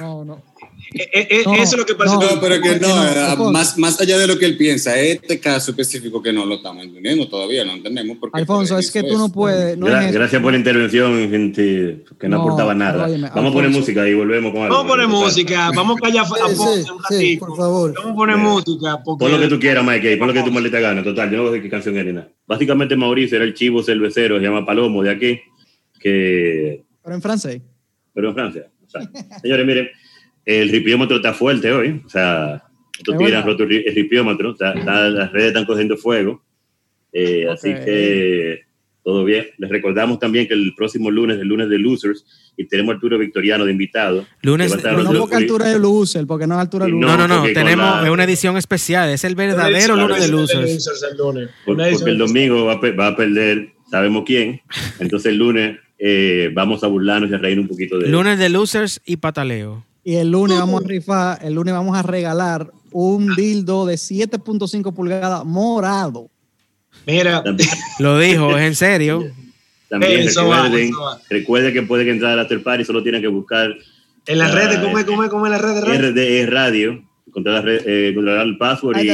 No, 0.00 0.24
no. 0.24 0.42
Eh, 0.94 1.10
eh, 1.12 1.28
eh, 1.30 1.40
eso 1.40 1.74
es 1.74 1.76
lo 1.76 1.84
que 1.84 1.94
pasa. 1.94 2.14
No, 2.14 2.40
pero 2.40 2.60
que 2.62 2.80
no, 2.80 3.50
más, 3.50 3.76
más 3.76 4.00
allá 4.00 4.18
de 4.18 4.26
lo 4.26 4.38
que 4.38 4.46
él 4.46 4.56
piensa, 4.56 4.98
este 4.98 5.38
caso 5.38 5.72
específico 5.72 6.22
que 6.22 6.32
no 6.32 6.46
lo 6.46 6.56
estamos 6.56 6.82
entendiendo 6.82 7.28
todavía, 7.28 7.64
no 7.64 7.72
entendemos. 7.72 8.16
Porque 8.18 8.38
Alfonso, 8.38 8.78
es 8.78 8.90
que 8.90 9.02
tú 9.02 9.18
no 9.18 9.30
puedes. 9.30 9.78
gracias 9.78 10.40
por 10.40 10.52
la 10.52 10.58
intervención, 10.58 11.30
gente, 11.30 12.04
que 12.18 12.28
no, 12.28 12.40
aportaba 12.40 12.74
nada. 12.74 13.06
vamos 13.34 13.50
a 13.50 13.54
poner 13.54 13.70
música 13.70 14.08
y 14.08 14.14
volvemos 14.14 14.52
con 14.52 14.62
algo. 14.62 14.76
Vamos 14.76 14.90
a 14.90 14.94
poner 14.94 15.08
música, 15.08 15.70
vamos 15.74 15.98
a 15.98 16.00
callar 16.00 16.24
a 16.24 17.14
sí, 17.14 17.36
por 17.36 17.56
favor. 17.56 17.92
Vamos 17.94 18.12
a 18.12 18.14
poner 18.14 18.36
música. 18.36 19.02
Pon 19.04 19.30
lo 19.30 19.38
que 19.38 19.48
tú 19.48 19.60
quieras, 19.60 19.84
Mike, 19.84 20.16
pon 20.16 20.28
lo 20.28 20.34
que 20.34 20.42
tú 20.42 20.50
maldita 20.50 20.80
gana. 20.80 21.02
Total, 21.02 21.30
yo 21.30 21.44
no 21.44 21.52
sé 21.52 21.60
qué 21.60 21.68
canción 21.68 21.96
era 21.96 22.12
nada. 22.12 22.28
Básicamente, 22.46 22.96
Mauricio 22.96 23.36
era 23.36 23.44
el 23.44 23.52
chivo 23.52 23.82
cervecero, 23.82 24.38
se 24.38 24.44
llama 24.44 24.64
Palomo 24.64 25.02
de 25.02 25.10
aquí. 25.10 25.40
Que... 26.00 26.84
Pero 27.02 27.14
en 27.14 27.22
francés. 27.22 27.60
Pero 28.14 28.28
en 28.30 28.34
Francia. 28.34 28.70
señores, 29.42 29.66
miren 29.66 29.88
el 30.48 30.70
ripiómetro 30.70 31.16
está 31.16 31.34
fuerte 31.34 31.70
hoy, 31.70 32.00
o 32.06 32.08
sea, 32.08 32.62
estos 32.96 33.18
tigres 33.18 33.44
roto 33.44 33.64
el 33.64 33.94
ripiómetro, 33.94 34.56
las 34.58 35.30
redes 35.30 35.48
están 35.48 35.66
cogiendo 35.66 35.98
fuego, 35.98 36.42
eh, 37.12 37.46
así 37.50 37.74
que 37.74 38.62
todo 39.04 39.24
bien. 39.24 39.46
Les 39.58 39.68
recordamos 39.68 40.18
también 40.18 40.48
que 40.48 40.54
el 40.54 40.74
próximo 40.74 41.10
lunes, 41.10 41.38
el 41.38 41.48
lunes 41.48 41.68
de 41.68 41.78
Losers, 41.78 42.24
y 42.56 42.64
tenemos 42.64 42.94
Arturo 42.94 43.18
Victoriano 43.18 43.66
de 43.66 43.72
invitado. 43.72 44.26
Lunes, 44.42 44.74
no 44.82 45.12
porque 45.18 45.36
altura 45.36 45.66
de 45.66 45.78
Loser, 45.78 46.26
porque 46.26 46.46
no 46.46 46.54
es 46.54 46.60
altura 46.60 46.86
de 46.86 46.92
Loser. 46.92 47.06
No, 47.06 47.28
no, 47.28 47.28
no, 47.28 47.42
tenemos 47.52 48.08
una 48.08 48.24
edición 48.24 48.56
especial, 48.56 49.10
es 49.10 49.24
el 49.24 49.34
verdadero 49.34 49.96
lunes 49.96 50.22
de 50.22 50.28
Losers. 50.28 50.88
Porque, 51.66 52.10
el 52.10 52.18
domingo 52.18 52.64
va 52.64 53.06
a, 53.06 53.16
perder, 53.16 53.72
sabemos 53.90 54.24
quién, 54.24 54.62
entonces 54.98 55.30
el 55.30 55.38
lunes 55.38 55.78
eh, 55.98 56.50
vamos 56.54 56.82
a 56.84 56.86
burlarnos 56.86 57.30
y 57.30 57.34
a 57.34 57.38
reír 57.38 57.60
un 57.60 57.68
poquito 57.68 57.98
de 57.98 58.08
Lunes 58.08 58.38
de 58.38 58.48
Losers 58.48 59.02
y 59.04 59.18
pataleo. 59.18 59.87
Y 60.08 60.16
el 60.16 60.30
lunes 60.30 60.58
vamos 60.58 60.82
a 60.82 60.88
rifar, 60.88 61.38
el 61.42 61.52
lunes 61.52 61.74
vamos 61.74 61.94
a 61.94 62.00
regalar 62.00 62.72
un 62.92 63.36
dildo 63.36 63.84
de 63.84 63.96
7.5 63.96 64.94
pulgadas 64.94 65.44
morado. 65.44 66.30
Mira, 67.06 67.44
lo 67.98 68.18
dijo, 68.18 68.56
es 68.56 68.66
en 68.68 68.74
serio. 68.74 69.30
También 69.90 70.26
recuerden, 70.26 70.92
recuerden, 71.28 71.74
que 71.74 71.82
pueden 71.82 72.08
entrar 72.08 72.32
al 72.32 72.40
after 72.40 72.62
party, 72.62 72.86
solo 72.86 73.02
tienen 73.02 73.20
que 73.20 73.28
buscar. 73.28 73.76
En 74.24 74.38
las 74.38 74.54
redes, 74.54 74.78
¿cómo 74.78 74.98
es, 74.98 75.04
cómo 75.04 75.24
es, 75.24 75.28
cómo 75.28 75.44
es 75.44 75.52
la 75.52 75.58
red 75.58 75.74
de 75.74 75.80
radio? 75.82 76.10
RDE 76.10 76.46
Radio, 76.46 77.04
encontrar, 77.26 77.68
eh, 77.68 78.08
el 78.08 78.56
password 78.56 78.96
y. 79.00 79.10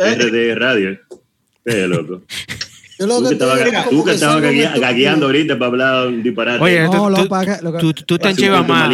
RDE 0.00 0.54
Radio. 0.56 0.98
Qué 1.64 1.86
loco. 1.86 2.22
Yo 2.98 3.06
lo 3.06 3.18
tú 3.18 3.28
que, 3.28 3.34
estabas, 3.34 3.88
tú 3.88 4.04
que 4.04 4.12
estabas 4.12 4.42
gagueando 4.42 5.26
ahorita 5.26 5.56
para 5.58 5.70
hablar 5.70 6.06
un 6.08 6.22
disparate. 6.22 6.64
Oye, 6.64 6.82
no, 6.82 6.90
tú, 6.90 7.10
lo, 7.10 7.78
tú, 7.78 7.94
tú, 7.94 8.04
tú 8.04 8.18
te 8.18 8.30
enchivas 8.30 8.66
más. 8.66 8.92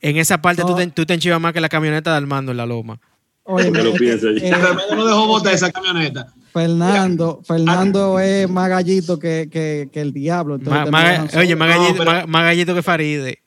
En 0.00 0.16
esa 0.16 0.42
parte 0.42 0.62
no. 0.62 0.68
tú, 0.68 0.76
te, 0.76 0.86
tú 0.88 1.06
te 1.06 1.14
enchivas 1.14 1.40
más 1.40 1.52
que 1.52 1.60
la 1.60 1.68
camioneta 1.68 2.10
de 2.10 2.16
Armando 2.16 2.50
en 2.50 2.56
la 2.56 2.66
loma. 2.66 3.00
Oye, 3.44 3.70
me 3.70 3.82
lo 3.82 3.92
pienso 3.92 4.28
eh, 4.30 4.50
no 4.96 5.06
dejó 5.06 5.26
botar 5.26 5.54
esa 5.54 5.70
camioneta. 5.70 6.32
Fernando, 6.52 7.42
Fernando 7.44 8.18
es 8.18 8.48
más 8.48 8.68
gallito 8.68 9.18
que, 9.18 9.48
que, 9.50 9.88
que 9.92 10.00
el 10.00 10.12
diablo. 10.12 10.54
oye, 10.54 11.54
más 11.56 11.68
gallito, 11.68 12.04
más, 12.04 12.42
gallito 12.44 12.74
que 12.74 12.82
Faride. 12.82 13.42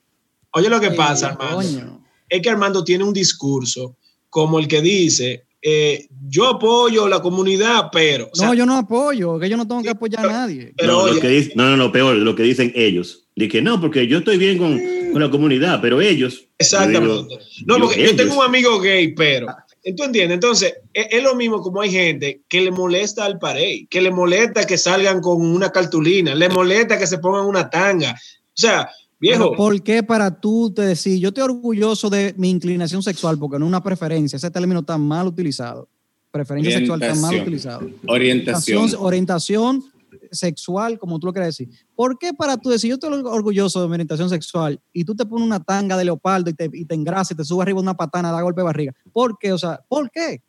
Oye, 0.52 0.70
lo 0.70 0.80
que 0.80 0.92
pasa, 0.92 1.30
Armando, 1.30 2.02
es 2.30 2.42
que 2.42 2.50
Armando 2.50 2.84
tiene 2.84 3.04
un 3.04 3.14
discurso 3.14 3.96
como 4.30 4.60
el 4.60 4.68
que 4.68 4.82
dice 4.82 5.47
eh, 5.62 6.08
yo 6.28 6.48
apoyo 6.48 7.08
la 7.08 7.20
comunidad, 7.20 7.90
pero. 7.92 8.30
no, 8.40 8.54
yo 8.54 8.66
no 8.66 8.78
apoyo, 8.78 9.40
que 9.40 9.50
yo 9.50 9.58
no 9.58 9.68
tengo 9.68 9.82
que 9.82 9.90
apoyar 9.90 10.26
a 10.26 10.32
nadie. 10.32 10.74
no, 10.86 11.08
no, 11.56 11.78
no, 11.78 11.92
peor, 11.92 12.16
lo 12.16 12.36
que 12.36 12.44
dicen 12.44 12.72
ellos. 12.76 13.28
Dije, 13.36 13.62
no, 13.62 13.80
porque 13.80 14.08
yo 14.08 14.20
estoy 14.20 14.38
bien 14.38 14.58
con, 14.58 14.80
con 15.12 15.22
la 15.22 15.30
comunidad, 15.30 15.80
pero 15.82 16.02
ellos. 16.02 16.48
Exactamente. 16.58 17.38
no, 17.66 17.78
porque 17.78 18.04
yo, 18.04 18.16
tengo 18.16 18.38
un 18.40 18.46
amigo 18.46 18.80
gay, 18.80 19.14
pero. 19.14 19.48
¿Tú 19.96 20.04
entiendes? 20.04 20.36
Entonces, 20.36 20.74
es, 20.94 21.24
lo 21.24 21.34
mismo 21.36 21.62
como 21.62 21.82
hay 21.82 21.92
gente 21.92 22.42
que 22.50 22.60
le 22.60 22.72
molesta 22.72 23.24
al 23.24 23.40
parey, 23.40 23.88
que 23.90 24.02
le 24.02 24.12
molesta 24.12 24.66
que 24.66 24.78
salgan 24.78 25.22
con 25.22 25.42
una 25.42 25.72
cartulina, 25.72 26.36
le 26.36 26.50
molesta 26.50 27.00
que 27.00 27.08
se 27.08 27.20
pongan 27.20 27.46
una 27.46 27.70
tanga. 27.70 28.12
O 28.12 28.60
sea, 28.60 28.90
Viejo. 29.20 29.56
¿Por 29.56 29.82
qué 29.82 30.04
para 30.04 30.40
tú 30.40 30.72
te 30.72 30.84
decir, 30.84 31.20
yo 31.20 31.30
estoy 31.30 31.44
orgulloso 31.44 32.10
de 32.10 32.36
mi 32.38 32.50
inclinación 32.50 33.02
sexual, 33.02 33.38
porque 33.40 33.58
no 33.58 33.66
es 33.66 33.70
una 33.70 33.84
preferencia, 33.84 34.38
ese 34.38 34.52
término 34.52 34.82
está 34.82 34.98
mal 34.98 35.28
utilizado. 35.28 35.88
Preferencia 36.32 36.78
sexual 36.78 37.02
está 37.02 37.16
mal 37.16 37.42
utilizado. 37.42 37.90
Orientación. 38.08 38.90
Orientación 39.00 39.84
sexual, 40.32 41.00
como 41.00 41.20
tú 41.20 41.28
lo 41.28 41.34
quieres 41.34 41.58
decir. 41.58 41.70
¿Por 41.96 42.18
qué 42.18 42.34
para 42.34 42.58
tú 42.58 42.70
decir, 42.70 42.90
yo 42.90 42.96
estoy 42.96 43.12
orgulloso 43.24 43.82
de 43.82 43.88
mi 43.88 43.94
orientación 43.94 44.30
sexual 44.30 44.80
y 44.94 45.04
tú 45.04 45.16
te 45.16 45.26
pones 45.26 45.46
una 45.46 45.64
tanga 45.64 45.98
de 45.98 46.06
leopardo 46.06 46.50
y 46.50 46.54
te, 46.54 46.70
y 46.72 46.86
te 46.86 46.96
engrasas 46.96 47.32
y 47.32 47.36
te 47.36 47.44
subes 47.44 47.64
arriba 47.64 47.80
una 47.80 47.96
patana, 47.96 48.32
da 48.32 48.42
golpe 48.42 48.62
de 48.62 48.66
barriga? 48.66 48.96
¿Por 49.12 49.38
qué? 49.38 49.54
O 49.54 49.58
sea, 49.58 49.80
¿por 49.88 50.12
qué? 50.12 50.42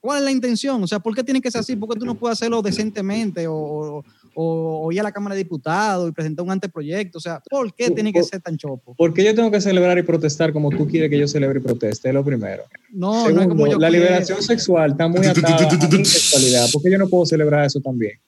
¿Cuál 0.00 0.18
es 0.18 0.24
la 0.24 0.30
intención? 0.30 0.82
O 0.82 0.86
sea, 0.86 1.00
¿por 1.00 1.14
qué 1.14 1.24
tiene 1.24 1.40
que 1.40 1.50
ser 1.50 1.62
así? 1.62 1.76
¿Por 1.76 1.88
qué 1.88 1.98
tú 1.98 2.04
no 2.04 2.14
puedes 2.14 2.38
hacerlo 2.38 2.60
decentemente 2.60 3.46
o, 3.48 4.04
o, 4.34 4.90
ir 4.92 5.00
a 5.00 5.02
la 5.02 5.12
Cámara 5.12 5.34
de 5.34 5.42
Diputados 5.42 6.08
y 6.08 6.12
presentar 6.12 6.44
un 6.44 6.52
anteproyecto. 6.52 7.18
O 7.18 7.20
sea, 7.20 7.40
¿por 7.50 7.72
qué 7.74 7.90
tiene 7.90 8.12
que 8.12 8.22
ser 8.22 8.40
tan 8.40 8.56
chopo? 8.56 8.94
Porque 8.96 9.24
yo 9.24 9.34
tengo 9.34 9.50
que 9.50 9.60
celebrar 9.60 9.98
y 9.98 10.02
protestar 10.02 10.52
como 10.52 10.70
tú 10.70 10.86
quieres 10.86 11.10
que 11.10 11.18
yo 11.18 11.28
celebre 11.28 11.60
y 11.60 11.62
proteste, 11.62 12.08
es 12.08 12.14
lo 12.14 12.24
primero. 12.24 12.64
No, 12.90 13.28
no 13.30 13.42
es 13.42 13.48
como 13.48 13.66
yo 13.66 13.78
La 13.78 13.90
liberación 13.90 14.42
sexual 14.42 14.92
está 14.92 15.08
muy 15.08 15.26
atada 15.26 15.68
a 15.68 15.88
mi 15.88 16.04
sexualidad. 16.04 16.66
¿Por 16.72 16.82
qué 16.82 16.90
yo 16.90 16.98
no 16.98 17.08
puedo 17.08 17.26
celebrar 17.26 17.64
eso 17.64 17.80
también? 17.80 18.18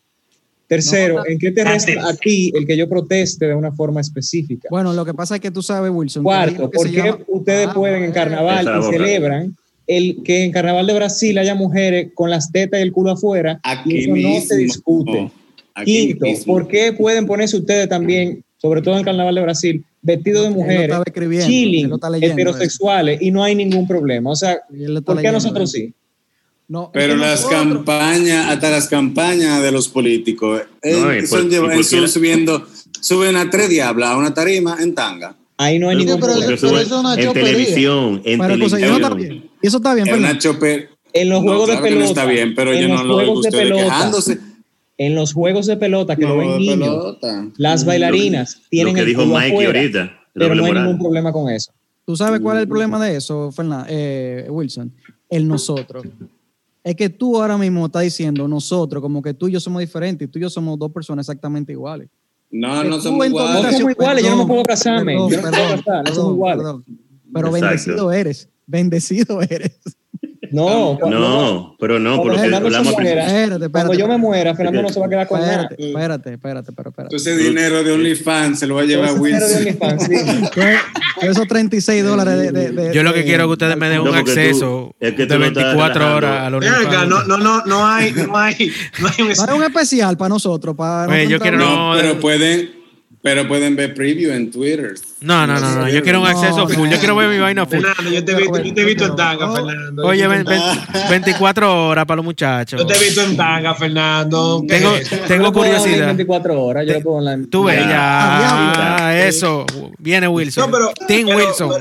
Tercero, 0.66 1.24
¿en 1.26 1.38
qué 1.38 1.52
te 1.52 1.64
resta 1.64 2.08
a 2.08 2.14
ti 2.14 2.52
el 2.54 2.66
que 2.66 2.76
yo 2.76 2.88
proteste 2.88 3.46
de 3.46 3.54
una 3.54 3.70
forma 3.70 4.00
específica? 4.00 4.68
Bueno, 4.70 4.92
lo 4.92 5.04
que 5.04 5.14
pasa 5.14 5.36
es 5.36 5.40
que 5.40 5.50
tú 5.50 5.62
sabes, 5.62 5.92
Wilson. 5.92 6.24
Cuarto, 6.24 6.70
¿por 6.70 6.90
qué 6.90 7.14
ustedes 7.28 7.68
ah, 7.68 7.74
pueden 7.74 8.02
en 8.02 8.12
carnaval 8.12 8.66
y 8.80 8.82
celebran 8.92 9.56
el 9.86 10.22
que 10.24 10.42
en 10.42 10.50
carnaval 10.50 10.86
de 10.88 10.94
Brasil 10.94 11.38
haya 11.38 11.54
mujeres 11.54 12.08
con 12.14 12.30
las 12.30 12.50
tetas 12.50 12.80
y 12.80 12.82
el 12.82 12.90
culo 12.90 13.12
afuera? 13.12 13.60
Aquí 13.62 13.94
y 13.94 14.00
eso 14.00 14.16
no 14.16 14.40
se 14.40 14.56
discute. 14.56 15.30
Quinto, 15.84 16.26
¿por 16.46 16.68
qué 16.68 16.92
pueden 16.92 17.26
ponerse 17.26 17.56
ustedes 17.56 17.88
también, 17.88 18.42
sobre 18.56 18.82
todo 18.82 18.94
en 18.94 19.00
el 19.00 19.04
Carnaval 19.04 19.34
de 19.34 19.42
Brasil, 19.42 19.84
vestidos 20.02 20.44
de 20.44 20.50
mujeres, 20.50 20.96
chilling, 21.46 21.92
heterosexuales, 22.20 23.20
y 23.20 23.30
no 23.30 23.42
hay 23.42 23.54
ningún 23.54 23.86
problema? 23.86 24.30
O 24.30 24.36
sea, 24.36 24.58
¿por 25.04 25.20
qué 25.20 25.30
nosotros 25.32 25.70
sí? 25.70 25.92
No, 26.68 26.90
pero 26.92 27.14
las 27.14 27.44
campañas, 27.46 28.50
hasta 28.50 28.70
las 28.70 28.88
campañas 28.88 29.62
de 29.62 29.70
los 29.70 29.86
políticos, 29.86 30.62
eh, 30.82 31.24
son, 31.26 31.48
subiendo, 32.08 32.66
suben 33.00 33.36
a 33.36 33.48
tres 33.48 33.68
diablas 33.68 34.10
a 34.10 34.16
una 34.16 34.34
tarima 34.34 34.76
en 34.80 34.92
tanga. 34.92 35.36
Ahí 35.58 35.78
no 35.78 35.88
hay 35.88 35.96
ningún 35.96 36.18
problema. 36.18 37.14
en 37.16 37.32
televisión, 37.32 38.22
en 38.24 38.40
televisión. 38.40 39.50
Eso 39.62 39.76
está 39.76 39.94
bien, 39.94 40.08
En 41.12 41.28
los 41.28 41.40
juegos 41.42 41.68
de 41.68 41.76
pelota. 41.78 42.04
está 42.04 42.24
bien, 42.26 42.54
pero 42.54 42.74
yo 42.74 42.88
no 42.88 43.04
lo 43.04 43.16
veo 43.16 43.40
quejándose 43.42 44.38
en 44.98 45.14
los 45.14 45.32
juegos 45.32 45.66
de 45.66 45.76
pelota 45.76 46.16
que 46.16 46.26
lo 46.26 46.38
ven 46.38 46.58
niños, 46.58 47.18
las 47.56 47.84
bailarinas 47.84 48.62
tienen 48.70 48.94
lo 48.94 48.98
que 49.00 49.04
dijo 49.04 49.26
Mike 49.26 49.66
ahorita, 49.66 50.18
pero 50.32 50.54
no 50.54 50.64
hay 50.64 50.72
ningún 50.72 50.98
problema 50.98 51.32
con 51.32 51.50
eso. 51.50 51.72
¿Tú 52.04 52.16
sabes 52.16 52.40
cuál 52.40 52.58
es 52.58 52.62
el 52.62 52.68
problema 52.68 53.04
de 53.04 53.16
eso, 53.16 53.50
eh, 53.88 54.46
Wilson? 54.48 54.92
El 55.28 55.48
nosotros. 55.48 56.04
Es 56.84 56.94
que 56.94 57.08
tú 57.08 57.42
ahora 57.42 57.58
mismo 57.58 57.86
estás 57.86 58.02
diciendo 58.02 58.46
nosotros, 58.46 59.02
como 59.02 59.20
que 59.20 59.34
tú 59.34 59.48
y 59.48 59.52
yo 59.52 59.60
somos 59.60 59.80
diferentes 59.80 60.28
y 60.28 60.30
tú 60.30 60.38
y 60.38 60.42
yo 60.42 60.50
somos 60.50 60.78
dos 60.78 60.92
personas 60.92 61.24
exactamente 61.24 61.72
iguales. 61.72 62.08
No, 62.48 62.84
no 62.84 63.00
somos 63.00 63.26
iguales. 63.26 63.62
No 63.64 63.72
somos 63.72 63.92
iguales, 63.92 64.24
yo 64.24 64.30
no 64.30 64.36
me 64.36 64.46
puedo 64.46 64.62
casarme. 64.62 65.16
no 65.16 65.26
puedo 65.26 65.42
casar, 65.42 66.08
no 66.08 66.14
somos 66.14 66.32
iguales. 66.34 66.66
Pero 67.34 67.50
bendecido 67.50 68.12
eres, 68.12 68.48
bendecido 68.66 69.42
eres. 69.42 69.72
No, 70.52 70.98
no, 70.98 71.76
pero 71.78 71.98
no, 71.98 72.16
por 72.16 72.28
lo 72.28 72.34
que 72.34 72.54
hablamos 72.54 72.92
espérate, 72.92 73.68
Cuando 73.68 73.94
yo 73.94 74.08
me 74.08 74.18
muera, 74.18 74.54
Fernando 74.54 74.82
no 74.82 74.88
se 74.88 75.00
va 75.00 75.06
a 75.06 75.08
quedar 75.08 75.28
con 75.28 75.40
nada. 75.40 75.68
Espérate, 75.76 76.32
espérate, 76.34 76.72
pero 76.72 76.90
espérate. 76.90 77.14
Entonces 77.14 77.38
dinero 77.38 77.82
de 77.82 77.92
OnlyFans 77.92 78.58
se 78.58 78.66
lo 78.66 78.76
va 78.76 78.82
a 78.82 78.84
llevar 78.84 79.18
Wilson. 79.18 79.48
Dinero 79.48 79.48
de 79.48 79.56
OnlyFans, 79.56 80.04
sí. 80.04 80.60
Esos 81.26 81.48
36 81.48 82.04
dólares 82.04 82.52
de, 82.52 82.72
de, 82.72 82.94
Yo 82.94 83.02
lo 83.02 83.14
que 83.14 83.24
quiero 83.24 83.44
es 83.44 83.48
que 83.48 83.52
ustedes 83.52 83.76
me 83.76 83.88
den 83.88 84.00
un 84.00 84.14
acceso 84.14 84.94
de 85.00 85.10
24 85.10 86.16
horas 86.16 86.42
a 86.42 86.56
OnlyFans. 86.56 87.08
No, 87.08 87.24
no, 87.24 87.36
no, 87.38 87.64
no 87.64 87.86
hay, 87.86 88.12
no 88.12 88.36
hay, 88.36 88.72
no 89.00 89.08
hay 89.08 89.22
un, 89.22 89.48
hay 89.48 89.56
un 89.56 89.62
especial 89.64 90.16
para 90.16 90.28
nosotros. 90.28 90.76
Para 90.76 91.24
yo 91.24 91.38
quiero 91.40 91.58
no, 91.58 91.92
pero 91.96 92.20
pueden, 92.20 92.70
pero 93.22 93.46
pueden 93.48 93.76
ver 93.76 93.94
preview 93.94 94.32
en 94.32 94.50
Twitter. 94.50 94.94
No, 95.18 95.46
no, 95.46 95.58
no, 95.58 95.74
no, 95.74 95.88
yo 95.88 96.02
quiero 96.02 96.20
un 96.20 96.26
acceso 96.26 96.68
full, 96.68 96.90
yo 96.90 96.98
quiero 96.98 97.16
ver 97.16 97.30
mi 97.30 97.38
vaina 97.38 97.64
full. 97.64 97.80
Fernando, 97.80 98.10
yo 98.10 98.22
te 98.22 98.32
he 98.32 98.36
visto, 98.36 98.62
yo 98.62 98.74
te 98.74 98.80
he 98.82 98.84
visto 98.84 99.06
en 99.06 99.16
tanga, 99.16 99.50
Fernando. 99.50 100.06
Oye, 100.06 100.28
24 101.08 101.88
horas 101.88 102.04
para 102.04 102.16
los 102.16 102.24
muchachos. 102.24 102.78
Yo 102.78 102.86
te 102.86 102.94
he 102.94 102.98
visto 102.98 103.22
en 103.22 103.34
tanga, 103.34 103.74
Fernando. 103.74 104.62
Tengo, 104.68 104.92
tengo 105.26 105.52
curiosidad. 105.54 106.06
24 106.06 106.62
horas, 106.62 106.86
yo 106.86 106.92
lo 106.92 107.00
pongo 107.00 107.18
en 107.20 107.24
la... 107.24 107.48
Tú 107.48 107.64
ves, 107.64 107.78
ya, 107.78 109.06
ah, 109.06 109.16
eso. 109.16 109.64
Viene 109.98 110.28
Wilson. 110.28 110.70
No, 110.70 110.76
pero, 110.76 110.92
Tim 111.08 111.28
Wilson. 111.28 111.72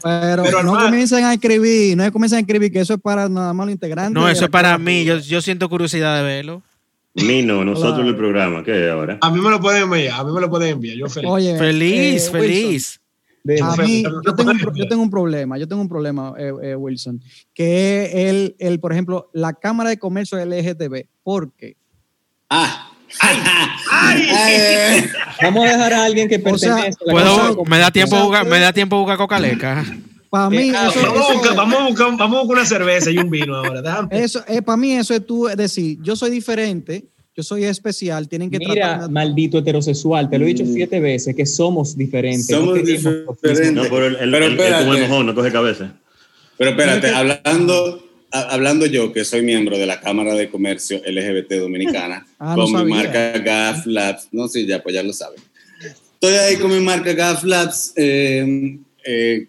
Pero, 0.00 0.62
no 0.62 0.78
comiencen 0.78 1.24
a 1.24 1.34
escribir, 1.34 1.96
no 1.96 2.12
comiencen 2.12 2.36
a 2.36 2.40
escribir 2.40 2.70
que 2.70 2.80
eso 2.80 2.94
es 2.94 3.00
para 3.00 3.28
nada 3.28 3.52
más 3.52 3.66
los 3.66 3.72
integrantes. 3.72 4.14
No, 4.14 4.28
eso 4.28 4.44
es 4.44 4.50
para 4.50 4.78
mí, 4.78 5.04
yo, 5.04 5.18
yo 5.18 5.42
siento 5.42 5.68
curiosidad 5.68 6.16
de 6.16 6.22
verlo. 6.22 6.62
Mino, 7.14 7.64
nosotros 7.64 8.00
en 8.00 8.06
el 8.08 8.16
programa, 8.16 8.64
¿qué 8.64 8.86
es 8.86 8.90
ahora? 8.90 9.18
A 9.20 9.30
mí 9.30 9.40
me 9.40 9.48
lo 9.48 9.60
pueden 9.60 9.84
enviar, 9.84 10.20
a 10.20 10.24
mí 10.24 10.32
me 10.32 10.40
lo 10.40 10.50
pueden 10.50 10.70
enviar, 10.70 10.96
yo 10.96 11.08
feliz. 11.08 11.30
Oye, 11.30 11.56
feliz, 11.56 12.26
eh, 12.26 12.30
feliz. 12.30 13.00
a 13.62 13.76
mí, 13.76 14.02
yo 14.02 14.34
tengo, 14.34 14.50
un, 14.50 14.58
yo 14.74 14.88
tengo, 14.88 15.02
un, 15.02 15.10
problema, 15.10 15.56
yo 15.56 15.68
tengo 15.68 15.80
un 15.80 15.88
problema, 15.88 16.34
eh, 16.36 16.52
eh, 16.62 16.74
Wilson, 16.74 17.22
que 17.52 18.04
es 18.04 18.14
el, 18.14 18.56
el, 18.58 18.80
por 18.80 18.92
ejemplo, 18.92 19.30
la 19.32 19.52
Cámara 19.52 19.90
de 19.90 19.98
Comercio 19.98 20.44
LGTB. 20.44 21.06
¿Por 21.22 21.52
qué? 21.52 21.76
Ah. 22.50 22.90
Ay, 23.20 24.28
ay. 24.32 25.04
Vamos 25.42 25.66
a 25.66 25.70
dejar 25.70 25.92
a 25.92 26.04
alguien 26.04 26.28
que 26.28 26.40
pertenece 26.40 26.90
o 27.00 27.54
sea, 27.54 27.64
me 27.66 27.78
da 27.78 27.90
tiempo 27.92 28.16
jugar, 28.16 28.44
me 28.44 28.58
da 28.58 28.72
tiempo 28.72 28.98
jugar 28.98 29.18
cocaleca. 29.18 29.84
Para 30.34 30.50
mí, 30.50 30.72
ah, 30.74 30.90
eso, 30.90 31.00
vamos, 31.00 31.30
a 31.30 31.32
buscar, 31.32 31.54
vamos, 31.54 31.78
a 31.78 31.86
buscar, 31.86 32.06
vamos, 32.18 32.38
a 32.38 32.40
buscar, 32.40 32.56
una 32.56 32.66
cerveza 32.66 33.08
y 33.08 33.18
un 33.18 33.30
vino 33.30 33.54
ahora. 33.54 34.08
Eso, 34.10 34.42
eh, 34.48 34.62
para 34.62 34.76
mí, 34.76 34.90
eso 34.94 35.14
es 35.14 35.24
tú 35.24 35.44
decir, 35.56 35.98
yo 36.02 36.16
soy 36.16 36.32
diferente, 36.32 37.04
yo 37.36 37.44
soy 37.44 37.62
especial, 37.62 38.28
tienen 38.28 38.50
que 38.50 38.58
Mira, 38.58 39.06
maldito 39.06 39.58
heterosexual, 39.58 40.28
te 40.28 40.36
lo 40.40 40.44
he 40.44 40.48
dicho 40.48 40.64
mm. 40.64 40.72
siete 40.72 40.98
veces, 40.98 41.36
que 41.36 41.46
somos 41.46 41.96
diferentes. 41.96 42.48
Somos 42.48 42.84
diferentes. 42.84 43.72
No, 43.72 43.82
pero 43.82 44.06
el, 44.06 44.16
el, 44.16 44.34
el, 44.34 44.88
mejor, 44.88 45.24
no 45.24 45.36
coge 45.36 45.52
cabeza. 45.52 45.94
Pero 46.58 46.70
espérate, 46.70 47.10
hablando, 47.10 48.04
hablando 48.32 48.86
yo, 48.86 49.12
que 49.12 49.24
soy 49.24 49.42
miembro 49.42 49.78
de 49.78 49.86
la 49.86 50.00
Cámara 50.00 50.34
de 50.34 50.50
Comercio 50.50 51.00
LGBT 51.06 51.60
Dominicana, 51.60 52.26
ah, 52.40 52.56
con 52.56 52.72
mi 52.72 52.90
marca 52.92 53.38
GAF 53.38 53.86
Labs, 53.86 54.30
no, 54.32 54.48
sí, 54.48 54.66
ya, 54.66 54.82
pues 54.82 54.96
ya 54.96 55.04
lo 55.04 55.12
saben. 55.12 55.40
Estoy 56.14 56.34
ahí 56.34 56.56
con 56.56 56.72
mi 56.72 56.80
marca 56.80 57.12
GAF 57.12 57.44
Labs, 57.44 57.92
eh, 57.94 58.80
eh, 59.04 59.46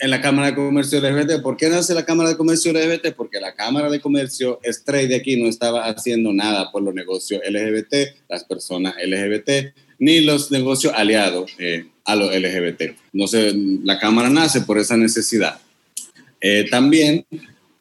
en 0.00 0.10
la 0.10 0.20
Cámara 0.20 0.48
de 0.48 0.54
Comercio 0.54 1.00
LGBT. 1.00 1.42
¿Por 1.42 1.56
qué 1.56 1.68
nace 1.68 1.94
la 1.94 2.04
Cámara 2.04 2.30
de 2.30 2.36
Comercio 2.36 2.72
LGBT? 2.72 3.14
Porque 3.16 3.40
la 3.40 3.54
Cámara 3.54 3.90
de 3.90 4.00
Comercio 4.00 4.60
straight 4.62 5.08
de 5.08 5.16
aquí 5.16 5.40
no 5.40 5.48
estaba 5.48 5.86
haciendo 5.86 6.32
nada 6.32 6.70
por 6.70 6.82
los 6.82 6.94
negocios 6.94 7.40
LGBT, 7.48 8.24
las 8.28 8.44
personas 8.44 8.94
LGBT, 8.96 9.74
ni 9.98 10.20
los 10.20 10.50
negocios 10.50 10.92
aliados 10.94 11.50
eh, 11.58 11.86
a 12.04 12.14
los 12.14 12.34
LGBT. 12.34 12.96
No 13.12 13.26
sé, 13.26 13.52
la 13.84 13.98
Cámara 13.98 14.30
nace 14.30 14.60
por 14.62 14.78
esa 14.78 14.96
necesidad. 14.96 15.60
Eh, 16.40 16.66
también, 16.70 17.24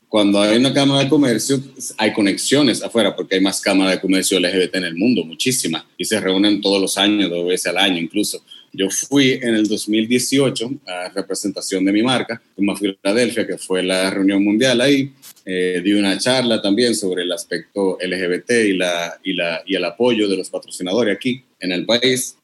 cuando 0.09 0.41
hay 0.41 0.57
una 0.57 0.73
Cámara 0.73 1.03
de 1.03 1.09
Comercio, 1.09 1.61
hay 1.97 2.13
conexiones 2.13 2.81
afuera, 2.81 3.15
porque 3.15 3.35
hay 3.35 3.41
más 3.41 3.61
Cámaras 3.61 3.93
de 3.93 4.01
Comercio 4.01 4.39
LGBT 4.39 4.75
en 4.75 4.85
el 4.85 4.95
mundo, 4.95 5.23
muchísimas, 5.23 5.83
y 5.97 6.05
se 6.05 6.19
reúnen 6.19 6.61
todos 6.61 6.81
los 6.81 6.97
años, 6.97 7.29
dos 7.29 7.47
veces 7.47 7.67
al 7.67 7.77
año 7.77 7.99
incluso. 7.99 8.43
Yo 8.77 8.91
fui 8.91 9.39
en 9.41 9.55
el 9.55 9.67
2018 9.67 10.69
a 10.85 11.09
representación 11.09 11.83
de 11.83 11.91
mi 11.91 12.03
marca, 12.03 12.39
como 12.55 12.75
Filadelfia, 12.75 13.47
que 13.47 13.57
fue 13.57 13.81
la 13.81 14.11
reunión 14.11 14.43
mundial 14.43 14.79
ahí. 14.81 15.11
Eh, 15.43 15.81
di 15.83 15.93
una 15.93 16.15
charla 16.19 16.61
también 16.61 16.93
sobre 16.93 17.23
el 17.23 17.31
aspecto 17.31 17.97
LGBT 17.99 18.51
y, 18.51 18.73
la, 18.73 19.19
y, 19.23 19.33
la, 19.33 19.63
y 19.65 19.75
el 19.75 19.83
apoyo 19.83 20.27
de 20.27 20.37
los 20.37 20.51
patrocinadores 20.51 21.15
aquí 21.15 21.43
en 21.59 21.71
el 21.71 21.87
país. 21.87 22.37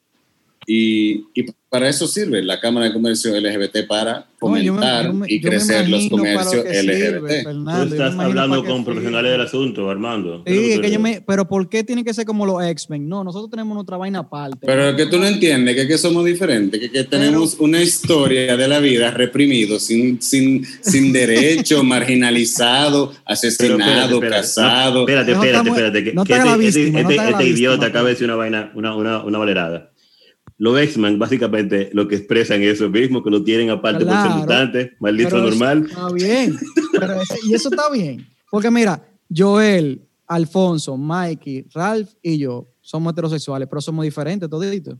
Y, 0.66 1.26
y, 1.36 1.46
para 1.74 1.90
eso 1.90 2.08
sirve 2.08 2.44
la 2.44 2.60
Cámara 2.60 2.86
de 2.86 2.94
Comercio 2.94 3.36
LGBT 3.36 3.88
para 3.88 4.28
fomentar 4.38 5.12
y 5.28 5.42
crecer 5.42 5.90
los 5.90 6.08
comercios 6.08 6.64
LGBT. 6.66 7.48
Tú 7.50 7.94
estás 7.96 8.16
hablando 8.20 8.64
con 8.64 8.86
profesionales 8.86 9.32
del 9.32 9.42
asunto, 9.42 9.90
Armando. 9.90 10.44
Sí, 10.46 10.80
que 10.80 10.92
yo 10.92 11.00
me, 11.00 11.22
pero 11.26 11.48
¿por 11.48 11.68
qué 11.68 11.84
tiene 11.84 12.04
que 12.04 12.14
ser 12.14 12.28
como 12.28 12.46
los 12.46 12.64
X-Men? 12.64 13.10
No, 13.10 13.24
nosotros 13.24 13.50
tenemos 13.50 13.76
otra 13.76 13.98
vaina 13.98 14.20
aparte. 14.20 14.60
Pero 14.62 14.96
que 14.96 15.08
tú 15.08 15.18
no 15.18 15.26
entiendes, 15.26 15.76
que, 15.76 15.88
que 15.88 15.98
somos 15.98 16.24
diferentes, 16.26 16.80
que, 16.80 16.92
que 16.92 17.06
tenemos 17.06 17.56
una 17.58 17.82
historia 17.82 18.56
de 18.56 18.68
la 18.68 18.78
vida 18.78 19.10
reprimido, 19.10 19.80
sin, 19.80 20.22
sin, 20.22 20.64
sin 20.82 21.12
derecho, 21.12 21.84
marginalizado, 21.84 23.14
asesinado, 23.26 24.20
casado. 24.20 25.00
espérate, 25.00 25.32
espérate, 25.32 25.70
espérate, 25.70 26.04
que, 26.04 26.10
este, 26.68 27.00
este, 27.00 27.16
este 27.16 27.48
idiota 27.48 27.88
acaba 27.88 28.10
de 28.10 28.12
decir 28.12 28.26
una 28.26 28.36
vaina, 28.36 28.72
una, 28.76 28.96
una, 28.96 29.24
una 29.24 29.40
valerada 29.40 29.93
los 30.64 30.80
X-Men 30.80 31.20
básicamente 31.20 31.90
lo 31.92 32.08
que 32.08 32.16
expresan 32.16 32.64
es 32.64 32.76
eso 32.76 32.90
mismo, 32.90 33.22
que 33.22 33.30
lo 33.30 33.44
tienen 33.44 33.70
aparte 33.70 34.06
por 34.06 34.16
ser 34.16 34.32
mutantes, 34.32 34.92
maldito 34.98 35.38
normal. 35.38 35.88
Está 35.90 36.08
bien, 36.14 36.58
y 37.46 37.54
eso 37.54 37.68
está 37.68 37.90
bien. 37.90 38.26
Porque 38.50 38.72
mira, 38.72 39.06
Joel, 39.30 40.02
Alfonso, 40.26 40.96
Mikey, 40.96 41.68
Ralph 41.74 42.12
y 42.22 42.38
yo 42.38 42.66
somos 42.80 43.12
heterosexuales, 43.12 43.68
pero 43.68 43.82
somos 43.82 44.06
diferentes 44.06 44.50
toditos. 44.50 44.96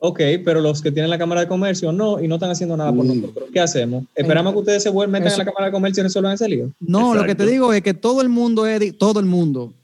Ok, 0.00 0.20
pero 0.44 0.60
los 0.60 0.82
que 0.82 0.90
tienen 0.90 1.10
la 1.10 1.18
Cámara 1.18 1.42
de 1.42 1.46
Comercio 1.46 1.92
no, 1.92 2.20
y 2.20 2.26
no 2.26 2.34
están 2.34 2.50
haciendo 2.50 2.76
nada 2.76 2.92
por 2.92 3.04
mm. 3.04 3.20
nosotros. 3.20 3.48
¿Qué 3.52 3.60
hacemos? 3.60 4.02
¿Esperamos 4.16 4.52
que 4.52 4.58
ustedes 4.58 4.82
se 4.82 4.90
vuelvan, 4.90 5.24
a 5.24 5.36
la 5.36 5.44
Cámara 5.44 5.66
de 5.66 5.72
Comercio 5.72 6.00
y 6.00 6.04
resuelvan 6.04 6.32
ese 6.32 6.48
lío? 6.48 6.72
No, 6.80 7.14
lo 7.14 7.24
que 7.24 7.36
te 7.36 7.46
digo 7.46 7.72
es 7.72 7.82
que 7.82 7.94
todo 7.94 8.20
el 8.20 8.28
mundo 8.28 8.66
es, 8.66 8.98
todo 8.98 9.20
el 9.20 9.26
mundo, 9.26 9.74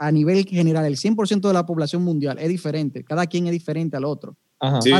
a 0.00 0.10
nivel 0.10 0.46
general, 0.46 0.86
el 0.86 0.96
100% 0.96 1.46
de 1.46 1.52
la 1.52 1.66
población 1.66 2.02
mundial 2.02 2.38
es 2.40 2.48
diferente, 2.48 3.04
cada 3.04 3.26
quien 3.26 3.46
es 3.46 3.52
diferente 3.52 3.98
al 3.98 4.06
otro. 4.06 4.34
Sí, 4.82 4.90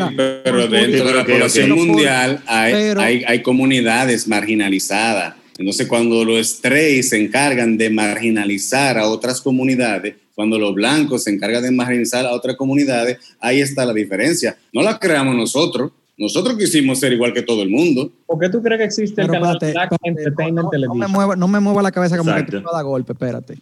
pero 0.44 0.68
dentro 0.68 1.04
de 1.06 1.14
la 1.14 1.24
población 1.24 1.70
mundial 1.70 2.42
hay, 2.46 3.24
hay, 3.26 3.42
comunidades 3.42 4.28
marginalizadas. 4.28 5.34
Entonces, 5.58 5.86
cuando 5.86 6.24
los 6.24 6.38
estrellas 6.38 7.08
se 7.08 7.22
encargan 7.22 7.78
de 7.78 7.88
marginalizar 7.90 8.98
a 8.98 9.08
otras 9.08 9.40
comunidades, 9.40 10.16
cuando 10.34 10.58
los 10.58 10.74
blancos 10.74 11.24
se 11.24 11.30
encargan 11.30 11.62
de 11.62 11.70
marginalizar 11.70 12.26
a 12.26 12.32
otras 12.32 12.56
comunidades, 12.56 13.18
ahí 13.40 13.60
está 13.60 13.86
la 13.86 13.94
diferencia. 13.94 14.56
No 14.72 14.82
la 14.82 14.98
creamos 14.98 15.34
nosotros. 15.34 15.92
Nosotros 16.18 16.58
quisimos 16.58 17.00
ser 17.00 17.14
igual 17.14 17.32
que 17.32 17.42
todo 17.42 17.62
el 17.62 17.70
mundo. 17.70 18.12
¿Por 18.26 18.38
qué 18.38 18.50
tú 18.50 18.62
crees 18.62 18.78
que 18.78 18.84
existe 18.84 19.22
el 19.22 19.28
canal 19.28 19.58
Black 19.58 19.96
Entertainment 20.02 20.64
no, 20.64 20.70
Television? 20.70 20.98
No 20.98 21.08
me, 21.08 21.12
mueva, 21.12 21.36
no 21.36 21.48
me 21.48 21.60
mueva 21.60 21.82
la 21.82 21.90
cabeza 21.90 22.18
como 22.18 22.34
que 22.34 22.42
te 22.42 22.58
va 22.58 22.70
a 22.72 22.76
dar 22.76 22.84
golpe, 22.84 23.12
espérate. 23.12 23.58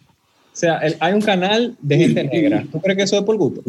O 0.59 0.61
sea, 0.61 0.81
hay 0.99 1.13
un 1.13 1.21
canal 1.21 1.77
de 1.79 1.97
gente 1.97 2.21
negra. 2.25 2.65
¿Tú 2.69 2.81
crees 2.81 2.97
que 2.97 3.03
eso 3.03 3.17
es 3.17 3.23
por 3.23 3.37
gusto? 3.37 3.61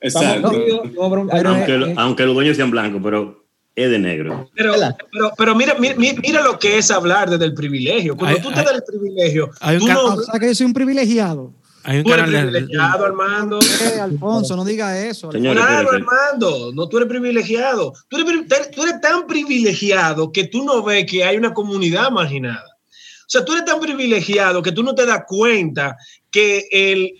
Exacto. 0.00 0.48
aunque, 0.48 1.94
aunque, 1.96 2.26
los 2.26 2.34
dueños 2.34 2.56
sean 2.56 2.72
blancos, 2.72 3.00
pero 3.04 3.44
es 3.76 3.88
de 3.88 4.00
negro. 4.00 4.50
Pero, 4.56 4.74
pero, 5.12 5.32
pero 5.38 5.54
mira, 5.54 5.76
mira, 5.78 5.94
mira, 5.96 6.42
lo 6.42 6.58
que 6.58 6.78
es 6.78 6.90
hablar 6.90 7.30
desde 7.30 7.44
el 7.44 7.54
privilegio. 7.54 8.16
Cuando 8.16 8.40
tú 8.40 8.48
te 8.48 8.56
das 8.56 8.74
el 8.74 8.82
privilegio, 8.82 9.48
hay 9.60 9.76
un 9.76 9.82
tú 9.82 9.92
no, 9.92 10.04
o 10.06 10.22
sea 10.24 10.40
que 10.40 10.48
yo 10.48 10.54
soy 10.56 10.66
un 10.66 10.72
privilegiado. 10.72 11.52
Hay 11.84 11.98
un 11.98 12.04
tú 12.04 12.14
eres 12.14 12.26
privilegiado, 12.26 13.04
Armando. 13.04 13.60
Eh, 13.60 14.00
Alfonso, 14.00 14.56
no 14.56 14.64
diga 14.64 14.98
eso. 14.98 15.28
claro, 15.28 15.88
Armando, 15.88 16.72
no 16.74 16.88
tú 16.88 16.96
eres 16.96 17.08
privilegiado. 17.08 17.92
Tú 18.08 18.16
eres, 18.16 18.70
tú 18.72 18.82
eres 18.82 19.00
tan 19.00 19.28
privilegiado 19.28 20.32
que 20.32 20.48
tú 20.48 20.64
no 20.64 20.82
ves 20.82 21.06
que 21.08 21.22
hay 21.22 21.36
una 21.36 21.54
comunidad 21.54 22.10
marginada. 22.10 22.71
O 23.32 23.38
sea, 23.38 23.46
tú 23.46 23.52
eres 23.52 23.64
tan 23.64 23.80
privilegiado 23.80 24.62
que 24.62 24.72
tú 24.72 24.82
no 24.82 24.94
te 24.94 25.06
das 25.06 25.22
cuenta 25.26 25.96
que, 26.30 26.68
el, 26.70 27.14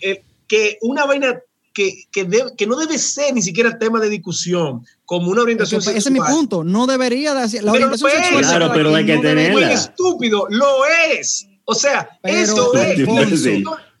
que 0.47 0.77
una 0.81 1.05
vaina 1.05 1.39
que, 1.73 2.03
que, 2.11 2.29
que, 2.55 2.67
no 2.67 2.75
debe 2.75 2.99
ser 2.99 3.33
ni 3.33 3.41
siquiera 3.41 3.79
tema 3.79 3.99
de 3.99 4.09
discusión, 4.09 4.85
como 5.05 5.31
una 5.31 5.41
orientación 5.41 5.81
sexual. 5.81 5.97
Ese 5.97 6.09
es 6.09 6.13
mi 6.13 6.19
punto. 6.19 6.63
No 6.63 6.85
debería 6.85 7.33
de 7.33 7.61
la 7.63 7.71
orientación 7.71 8.11
sexual. 8.11 8.43
Claro, 8.43 8.71
pero 8.75 8.93
hay 8.93 9.07
que 9.07 9.17
tenerla. 9.17 9.71
Es 9.71 9.85
estúpido, 9.85 10.45
lo 10.51 10.85
es. 11.09 11.47
O 11.65 11.73
sea, 11.73 12.07
eso 12.21 12.75
es. 12.75 12.99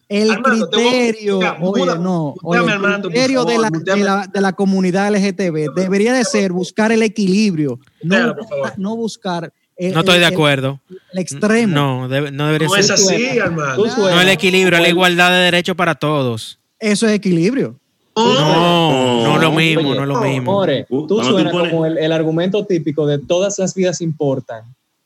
el 0.07 0.43
criterio, 0.43 1.39
oye, 1.61 1.97
no, 1.97 2.35
el 2.53 3.01
criterio 3.01 3.43
de, 3.43 3.57
la, 3.57 3.71
de, 3.71 3.97
la, 3.97 4.27
de, 4.31 4.39
la, 4.39 4.53
comunidad 4.53 5.11
LGTB 5.15 5.73
debería 5.73 6.13
de 6.13 6.23
ser 6.25 6.51
buscar 6.51 6.91
el 6.91 7.01
equilibrio, 7.01 7.79
no, 8.03 8.35
no 8.77 8.95
buscar 8.95 9.51
no 9.79 9.99
estoy 9.99 10.19
de 10.19 10.25
acuerdo. 10.25 10.79
El, 11.11 11.19
extremo. 11.19 11.73
No, 11.73 12.07
no 12.07 12.47
debería 12.47 12.69
ser. 12.69 12.77
No 12.77 12.83
es 12.83 12.89
así, 12.91 13.37
hermano. 13.37 13.83
No 13.97 14.21
el 14.21 14.29
equilibrio, 14.29 14.79
la 14.79 14.89
igualdad 14.89 15.31
de 15.31 15.37
derechos 15.37 15.75
para 15.75 15.95
todos. 15.95 16.59
Eso 16.79 17.07
es 17.07 17.13
equilibrio. 17.13 17.79
No, 18.15 19.23
no, 19.23 19.37
lo 19.39 19.51
mismo, 19.51 19.95
no 19.95 20.05
lo 20.05 20.21
mismo. 20.21 20.65
tú 21.07 21.23
suenas 21.23 21.51
como 21.51 21.85
el, 21.85 21.97
el 21.97 22.11
argumento 22.11 22.65
típico 22.65 23.07
de 23.07 23.17
todas 23.17 23.57
las 23.57 23.73
vidas 23.73 24.01
importan 24.01 24.63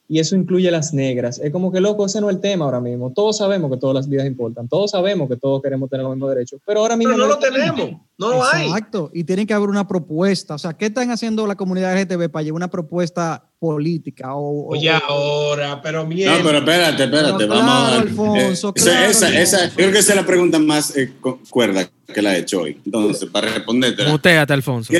y 0.10 0.20
eso 0.20 0.36
incluye 0.36 0.72
las 0.72 0.94
negras. 0.94 1.40
Es 1.40 1.52
como 1.52 1.72
que, 1.72 1.82
loco, 1.82 2.06
ese 2.06 2.22
no 2.22 2.30
es 2.30 2.36
el 2.36 2.42
tema 2.42 2.66
ahora 2.66 2.80
mismo. 2.80 3.12
Todos 3.12 3.38
sabemos 3.38 3.70
que 3.70 3.78
todas 3.78 3.94
las 3.94 4.08
vidas 4.08 4.26
importan, 4.26 4.70
todos 4.70 4.92
sabemos 4.92 5.28
que 5.28 5.36
todos 5.36 5.62
queremos 5.62 5.90
tener 5.90 6.04
los 6.06 6.16
mismos 6.16 6.30
derechos, 6.30 6.62
pero 6.66 6.80
ahora 6.80 6.96
mismo... 6.96 7.18
no, 7.18 7.28
lo 7.28 7.38
tenemos, 7.38 7.92
no 8.18 8.30
lo 8.30 8.44
hay. 8.46 8.68
Exacto, 8.68 9.12
y 9.14 9.26
tiene 9.26 9.46
que 9.46 9.54
haber 9.54 9.70
una 9.70 9.88
propuesta. 9.88 10.56
O 10.56 10.58
sea, 10.58 10.74
¿qué 10.74 10.86
están 10.86 11.12
haciendo 11.12 11.46
la 11.46 11.56
comunidad 11.56 12.00
LGTB 12.00 12.30
para 12.30 12.44
llevar 12.44 12.58
una 12.58 12.70
propuesta 12.70 13.50
política? 13.60 14.34
O, 14.36 14.70
Oye, 14.70 14.90
ahora, 14.90 15.82
pero 15.82 16.06
mierda. 16.06 16.38
No, 16.38 16.44
pero 16.44 16.58
espérate, 16.60 17.04
espérate, 17.04 17.46
vamos 17.46 17.74
a... 17.74 18.00
Alfonso, 18.00 18.74
esa, 18.76 19.08
esa, 19.08 19.42
esa, 19.42 19.72
creo 19.76 19.92
que 19.92 20.00
esa 20.00 20.14
es 20.14 20.16
la 20.16 20.26
pregunta 20.26 20.58
más 20.58 20.96
eh, 20.96 21.12
cuerda 21.50 21.90
que 22.14 22.22
la 22.22 22.36
he 22.36 22.40
hecho 22.40 22.62
hoy. 22.62 22.80
Entonces, 22.86 23.30
para 23.30 23.52
responderte... 23.54 24.06
Muteate, 24.08 24.54
Alfonso. 24.54 24.94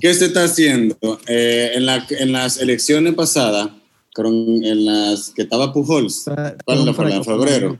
¿Qué 0.00 0.14
se 0.14 0.26
está 0.26 0.44
haciendo? 0.44 0.96
Eh, 1.26 1.72
en, 1.74 1.84
la, 1.84 2.06
en 2.08 2.32
las 2.32 2.58
elecciones 2.58 3.12
pasadas, 3.14 3.68
en 4.16 4.84
las 4.84 5.30
que 5.30 5.42
estaba 5.42 5.72
Pujols, 5.72 6.24
¿cuándo 6.64 6.94
fue? 6.94 7.14
En 7.14 7.24
febrero. 7.24 7.78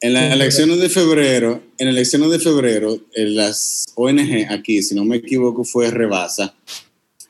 En 0.00 0.12
las 0.12 0.32
elecciones 0.32 0.78
de 0.78 0.90
febrero, 0.90 1.62
en 1.78 1.88
elecciones 1.88 2.30
de 2.30 2.38
febrero, 2.38 2.98
en 3.14 3.34
las 3.34 3.86
ONG 3.94 4.46
aquí, 4.50 4.82
si 4.82 4.94
no 4.94 5.04
me 5.04 5.16
equivoco, 5.16 5.64
fue 5.64 5.90
Rebasa, 5.90 6.54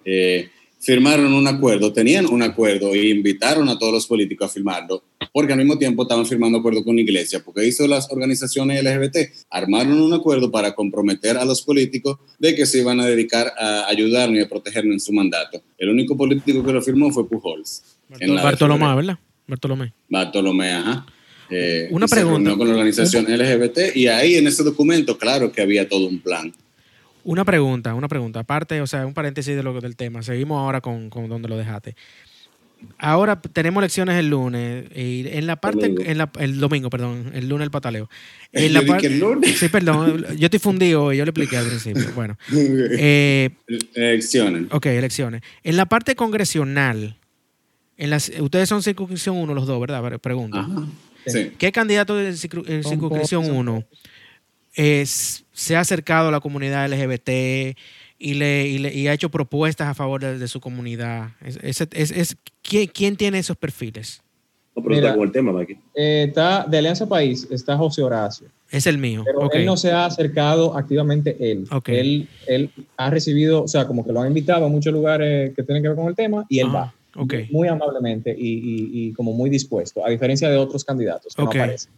eh, 0.04 0.48
firmaron 0.80 1.32
un 1.32 1.46
acuerdo, 1.46 1.92
tenían 1.92 2.26
un 2.26 2.42
acuerdo 2.42 2.94
e 2.94 3.08
invitaron 3.08 3.68
a 3.68 3.78
todos 3.78 3.92
los 3.92 4.06
políticos 4.06 4.48
a 4.48 4.52
firmarlo, 4.52 5.02
porque 5.32 5.52
al 5.52 5.58
mismo 5.58 5.78
tiempo 5.78 6.02
estaban 6.02 6.26
firmando 6.26 6.58
acuerdo 6.58 6.84
con 6.84 6.94
la 6.94 7.02
iglesia, 7.02 7.42
porque 7.44 7.66
hizo 7.66 7.88
las 7.88 8.10
organizaciones 8.10 8.84
LGBT, 8.84 9.16
armaron 9.50 10.00
un 10.00 10.12
acuerdo 10.12 10.50
para 10.50 10.74
comprometer 10.74 11.38
a 11.38 11.44
los 11.44 11.62
políticos 11.62 12.18
de 12.38 12.54
que 12.54 12.66
se 12.66 12.78
iban 12.78 13.00
a 13.00 13.06
dedicar 13.06 13.52
a 13.58 13.88
ayudarnos 13.88 14.38
y 14.38 14.42
a 14.42 14.48
protegernos 14.48 14.92
en 14.92 15.00
su 15.00 15.12
mandato. 15.12 15.60
El 15.76 15.88
único 15.88 16.16
político 16.16 16.64
que 16.64 16.72
lo 16.72 16.82
firmó 16.82 17.10
fue 17.10 17.28
Pujols. 17.28 17.95
Bartolomé, 18.42 18.94
¿verdad? 18.94 19.18
Bartolomé. 19.46 19.92
Bartolomé, 20.08 20.72
ajá. 20.72 21.06
Eh, 21.50 21.88
Una 21.90 22.08
pregunta. 22.08 22.56
con 22.56 22.66
la 22.66 22.74
organización 22.74 23.24
LGBT 23.24 23.94
y 23.94 24.08
ahí 24.08 24.34
en 24.34 24.46
ese 24.48 24.64
documento, 24.64 25.16
claro 25.16 25.52
que 25.52 25.62
había 25.62 25.88
todo 25.88 26.06
un 26.08 26.20
plan. 26.20 26.52
Una 27.22 27.44
pregunta, 27.44 27.94
una 27.94 28.08
pregunta. 28.08 28.40
Aparte, 28.40 28.80
o 28.80 28.86
sea, 28.86 29.06
un 29.06 29.14
paréntesis 29.14 29.56
de 29.56 29.62
lo 29.62 29.80
del 29.80 29.96
tema. 29.96 30.22
Seguimos 30.22 30.58
ahora 30.58 30.80
con, 30.80 31.10
con 31.10 31.28
donde 31.28 31.48
lo 31.48 31.56
dejaste. 31.56 31.94
Ahora 32.98 33.40
tenemos 33.40 33.80
elecciones 33.80 34.16
el 34.16 34.28
lunes 34.28 34.84
y 34.94 35.26
en 35.28 35.46
la 35.46 35.56
parte 35.56 35.94
En 35.98 36.18
la, 36.18 36.30
el 36.38 36.60
domingo, 36.60 36.90
perdón, 36.90 37.32
el 37.34 37.48
lunes 37.48 37.64
el 37.64 37.70
pataleo. 37.70 38.08
En 38.52 38.72
la 38.74 38.80
el 38.80 39.18
lunes. 39.18 39.58
Sí, 39.58 39.68
perdón, 39.68 40.24
yo 40.36 40.44
estoy 40.46 40.60
fundido 40.60 41.12
y 41.12 41.16
yo 41.16 41.24
le 41.24 41.30
expliqué 41.30 41.56
al 41.56 41.66
principio. 41.66 42.04
Bueno, 42.14 42.36
eh, 42.52 43.50
elecciones. 43.94 44.64
Ok, 44.70 44.86
elecciones. 44.86 45.42
En 45.64 45.76
la 45.76 45.86
parte 45.86 46.14
congresional, 46.14 47.16
en 47.96 48.10
las, 48.10 48.30
ustedes 48.40 48.68
son 48.68 48.82
circunscripción 48.82 49.36
1 49.36 49.54
los 49.54 49.66
dos, 49.66 49.80
¿verdad? 49.80 50.18
Pregunta. 50.18 50.66
Sí. 51.26 51.52
¿Qué 51.58 51.72
candidato 51.72 52.16
de 52.16 52.36
circunscripción 52.36 53.50
1 53.50 53.84
se 54.74 55.76
ha 55.76 55.80
acercado 55.80 56.28
a 56.28 56.30
la 56.30 56.40
comunidad 56.40 56.88
LGBT 56.90 57.76
y, 58.18 58.34
le, 58.34 58.68
y, 58.68 59.08
ha 59.08 59.12
hecho 59.12 59.30
propuestas 59.30 59.88
a 59.88 59.94
favor 59.94 60.22
de, 60.22 60.48
su 60.48 60.60
comunidad. 60.60 61.30
Es, 61.42 61.80
es, 61.80 62.36
¿quién, 62.62 63.16
tiene 63.16 63.38
esos 63.38 63.56
perfiles? 63.56 64.22
No, 64.74 64.82
pero 64.82 64.96
está 64.96 65.14
con 65.14 65.26
el 65.26 65.32
tema, 65.32 65.52
eh, 65.94 66.24
está 66.28 66.66
de 66.68 66.78
Alianza 66.78 67.08
País, 67.08 67.46
está 67.50 67.76
José 67.76 68.02
Horacio. 68.02 68.48
Es 68.70 68.86
el 68.86 68.98
mío. 68.98 69.22
Pero 69.24 69.50
él 69.52 69.64
no 69.64 69.76
se 69.76 69.90
ha 69.90 70.04
acercado 70.04 70.76
activamente 70.76 71.36
él. 71.40 71.66
él. 71.86 72.28
Él 72.46 72.70
ha 72.96 73.08
recibido, 73.08 73.62
o 73.62 73.68
sea, 73.68 73.86
como 73.86 74.04
que 74.04 74.12
lo 74.12 74.20
ha 74.20 74.28
invitado 74.28 74.66
a 74.66 74.68
muchos 74.68 74.92
lugares 74.92 75.54
que 75.54 75.62
tienen 75.62 75.82
que 75.82 75.88
ver 75.88 75.96
con 75.96 76.08
el 76.08 76.14
tema 76.14 76.44
y 76.48 76.58
él 76.58 76.74
va. 76.74 76.92
Muy 77.50 77.68
amablemente 77.68 78.34
y, 78.36 79.08
y, 79.08 79.12
como 79.12 79.32
muy 79.32 79.50
dispuesto, 79.50 80.04
a 80.04 80.10
diferencia 80.10 80.48
de 80.50 80.56
otros 80.56 80.84
candidatos 80.84 81.34
que 81.34 81.42
no 81.42 81.48
aparecen. 81.48 81.92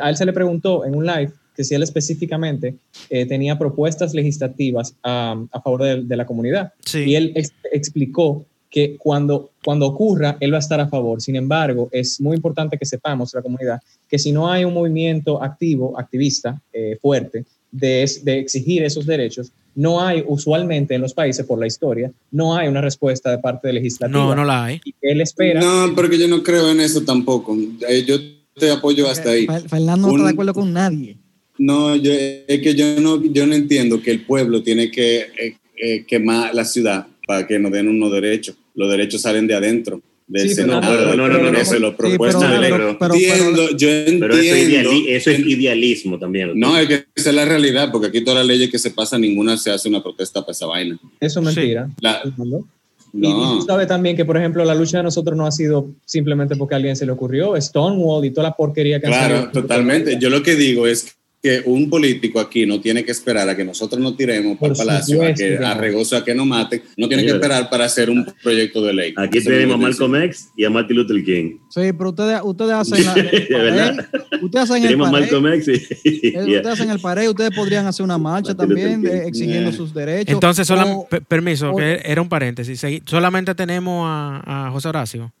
A 0.00 0.10
él 0.10 0.16
se 0.16 0.24
le 0.24 0.32
preguntó 0.32 0.84
en 0.84 0.94
un 0.94 1.06
live 1.06 1.32
que 1.54 1.64
si 1.64 1.74
él 1.74 1.82
específicamente 1.82 2.76
eh, 3.10 3.26
tenía 3.26 3.58
propuestas 3.58 4.14
legislativas 4.14 4.94
a 5.02 5.36
favor 5.62 5.82
de, 5.82 6.16
la 6.16 6.24
comunidad. 6.24 6.72
Y 6.94 7.14
él 7.14 7.34
explicó 7.70 8.46
que 8.70 8.96
cuando, 8.96 9.50
cuando 9.62 9.86
ocurra, 9.86 10.38
él 10.40 10.52
va 10.52 10.56
a 10.56 10.60
estar 10.60 10.80
a 10.80 10.88
favor. 10.88 11.20
Sin 11.20 11.36
embargo, 11.36 11.90
es 11.92 12.20
muy 12.20 12.36
importante 12.36 12.78
que 12.78 12.86
sepamos, 12.86 13.34
la 13.34 13.42
comunidad, 13.42 13.80
que 14.08 14.18
si 14.18 14.32
no 14.32 14.50
hay 14.50 14.64
un 14.64 14.72
movimiento 14.72 15.42
activo, 15.42 15.98
activista, 15.98 16.60
eh, 16.72 16.96
fuerte, 17.00 17.44
de, 17.70 18.10
de, 18.22 18.38
exigir 18.38 18.82
esos 18.82 19.04
derechos, 19.04 19.52
no 19.74 20.04
hay 20.04 20.24
usualmente 20.26 20.94
en 20.94 21.00
los 21.00 21.14
países, 21.14 21.46
por 21.46 21.58
la 21.58 21.66
historia, 21.66 22.12
no 22.30 22.56
hay 22.56 22.68
una 22.68 22.80
respuesta 22.80 23.30
de 23.30 23.38
parte 23.38 23.68
del 23.68 23.76
legislativo. 23.76 24.18
No, 24.18 24.34
no 24.34 24.44
la 24.44 24.64
hay. 24.64 24.80
Y 24.84 24.94
él 25.00 25.20
espera. 25.20 25.60
No, 25.60 25.94
porque 25.94 26.18
yo 26.18 26.28
no 26.28 26.42
creo 26.42 26.70
en 26.70 26.80
eso 26.80 27.02
tampoco. 27.02 27.56
Eh, 27.88 28.04
yo 28.06 28.18
te 28.54 28.70
apoyo 28.70 29.08
hasta 29.08 29.30
ahí. 29.30 29.46
Fernando 29.68 30.08
no 30.08 30.14
está 30.14 30.24
de 30.24 30.32
acuerdo 30.32 30.54
con 30.54 30.72
nadie. 30.72 31.16
No, 31.58 31.94
yo, 31.96 32.12
es 32.12 32.60
que 32.60 32.74
yo 32.74 33.00
no, 33.00 33.22
yo 33.22 33.46
no 33.46 33.54
entiendo 33.54 34.00
que 34.02 34.10
el 34.10 34.24
pueblo 34.24 34.62
tiene 34.62 34.90
que 34.90 35.18
eh, 35.20 35.56
eh, 35.76 36.04
quemar 36.06 36.54
la 36.54 36.64
ciudad 36.64 37.06
para 37.26 37.46
que 37.46 37.58
nos 37.58 37.72
den 37.72 37.88
unos 37.88 38.12
derechos. 38.12 38.56
Los 38.74 38.90
derechos 38.90 39.22
salen 39.22 39.46
de 39.46 39.54
adentro. 39.54 40.00
Sí, 40.34 40.54
no, 40.64 40.80
no, 40.80 41.16
no, 41.16 41.28
no, 41.28 41.52
no, 41.52 41.64
se 41.64 41.78
lo 41.78 41.96
propuesto 41.96 42.40
de 42.40 42.58
ley. 42.58 42.72
entiendo, 42.72 43.76
yo 43.76 43.88
entiendo. 43.88 44.26
Pero 44.28 44.36
eso, 44.36 45.30
es 45.30 45.38
idealismo 45.40 46.18
también. 46.18 46.52
No, 46.58 46.78
es 46.78 46.88
que 46.88 47.04
esa 47.14 47.30
es 47.30 47.36
la 47.36 47.44
realidad, 47.44 47.90
porque 47.90 48.08
aquí 48.08 48.22
todas 48.22 48.38
las 48.38 48.46
leyes 48.46 48.70
que 48.70 48.78
se 48.78 48.90
pasan, 48.90 49.20
ninguna 49.20 49.56
se 49.56 49.70
hace 49.70 49.88
una 49.88 50.02
protesta 50.02 50.40
para 50.40 50.52
esa 50.52 50.66
vaina. 50.66 50.98
Eso 51.20 51.40
es 51.40 51.46
mentira. 51.46 51.88
no. 52.36 52.64
Y 53.14 53.30
tú 53.30 53.62
sabes 53.66 53.86
también 53.88 54.16
que, 54.16 54.24
por 54.24 54.38
ejemplo, 54.38 54.64
la 54.64 54.74
lucha 54.74 54.98
de 54.98 55.02
nosotros 55.04 55.36
no 55.36 55.46
ha 55.46 55.52
sido 55.52 55.90
simplemente 56.06 56.56
porque 56.56 56.74
a 56.74 56.76
alguien 56.76 56.96
se 56.96 57.04
le 57.04 57.12
ocurrió. 57.12 57.60
Stonewall 57.60 58.24
y 58.24 58.30
toda 58.30 58.48
la 58.48 58.56
porquería 58.56 59.00
que 59.00 59.06
Claro, 59.06 59.50
totalmente. 59.52 60.18
Yo 60.18 60.30
lo 60.30 60.42
que 60.42 60.56
digo 60.56 60.86
es 60.86 61.14
que 61.42 61.60
un 61.66 61.90
político 61.90 62.38
aquí 62.38 62.64
no 62.64 62.80
tiene 62.80 63.04
que 63.04 63.10
esperar 63.10 63.48
a 63.48 63.56
que 63.56 63.64
nosotros 63.64 64.00
nos 64.00 64.16
tiremos 64.16 64.56
para 64.58 64.72
el 64.72 64.78
palacio, 64.78 65.24
a, 65.24 65.34
que, 65.34 65.56
a 65.56 65.74
regozo 65.74 66.16
a 66.16 66.24
que 66.24 66.36
nos 66.36 66.46
maten, 66.46 66.82
no 66.96 67.08
tiene 67.08 67.24
que 67.24 67.32
esperar 67.32 67.68
para 67.68 67.86
hacer 67.86 68.10
un 68.10 68.24
proyecto 68.42 68.80
de 68.84 68.92
ley. 68.92 69.14
Aquí 69.16 69.42
tenemos 69.42 69.74
a 69.74 69.78
Malcolm 69.78 70.14
X 70.22 70.50
y 70.56 70.64
a 70.64 70.70
Martin 70.70 70.96
Luther 70.96 71.24
King. 71.24 71.58
Sí, 71.68 71.92
pero 71.98 72.10
ustedes, 72.10 72.40
ustedes 72.44 72.72
hacen 72.72 73.04
la, 73.50 73.88
el 73.88 74.06
ustedes 74.40 74.70
hacen 74.70 74.84
el 74.84 74.96
Malcolm 74.96 75.46
X 75.54 75.68
y, 76.04 76.28
eh, 76.28 76.32
Ustedes 76.36 76.66
hacen 76.66 76.90
el 76.90 77.00
pared, 77.00 77.28
ustedes 77.28 77.50
podrían 77.50 77.86
hacer 77.86 78.04
una 78.04 78.18
marcha 78.18 78.54
también 78.54 79.04
exigiendo 79.04 79.72
sus 79.72 79.92
derechos. 79.92 80.32
Entonces, 80.32 80.68
permiso, 81.26 81.74
que 81.74 82.02
era 82.04 82.22
un 82.22 82.28
paréntesis. 82.28 82.80
Solamente 83.04 83.52
tenemos 83.56 84.06
a, 84.06 84.68
a 84.68 84.70
José 84.70 84.88
Horacio. 84.88 85.32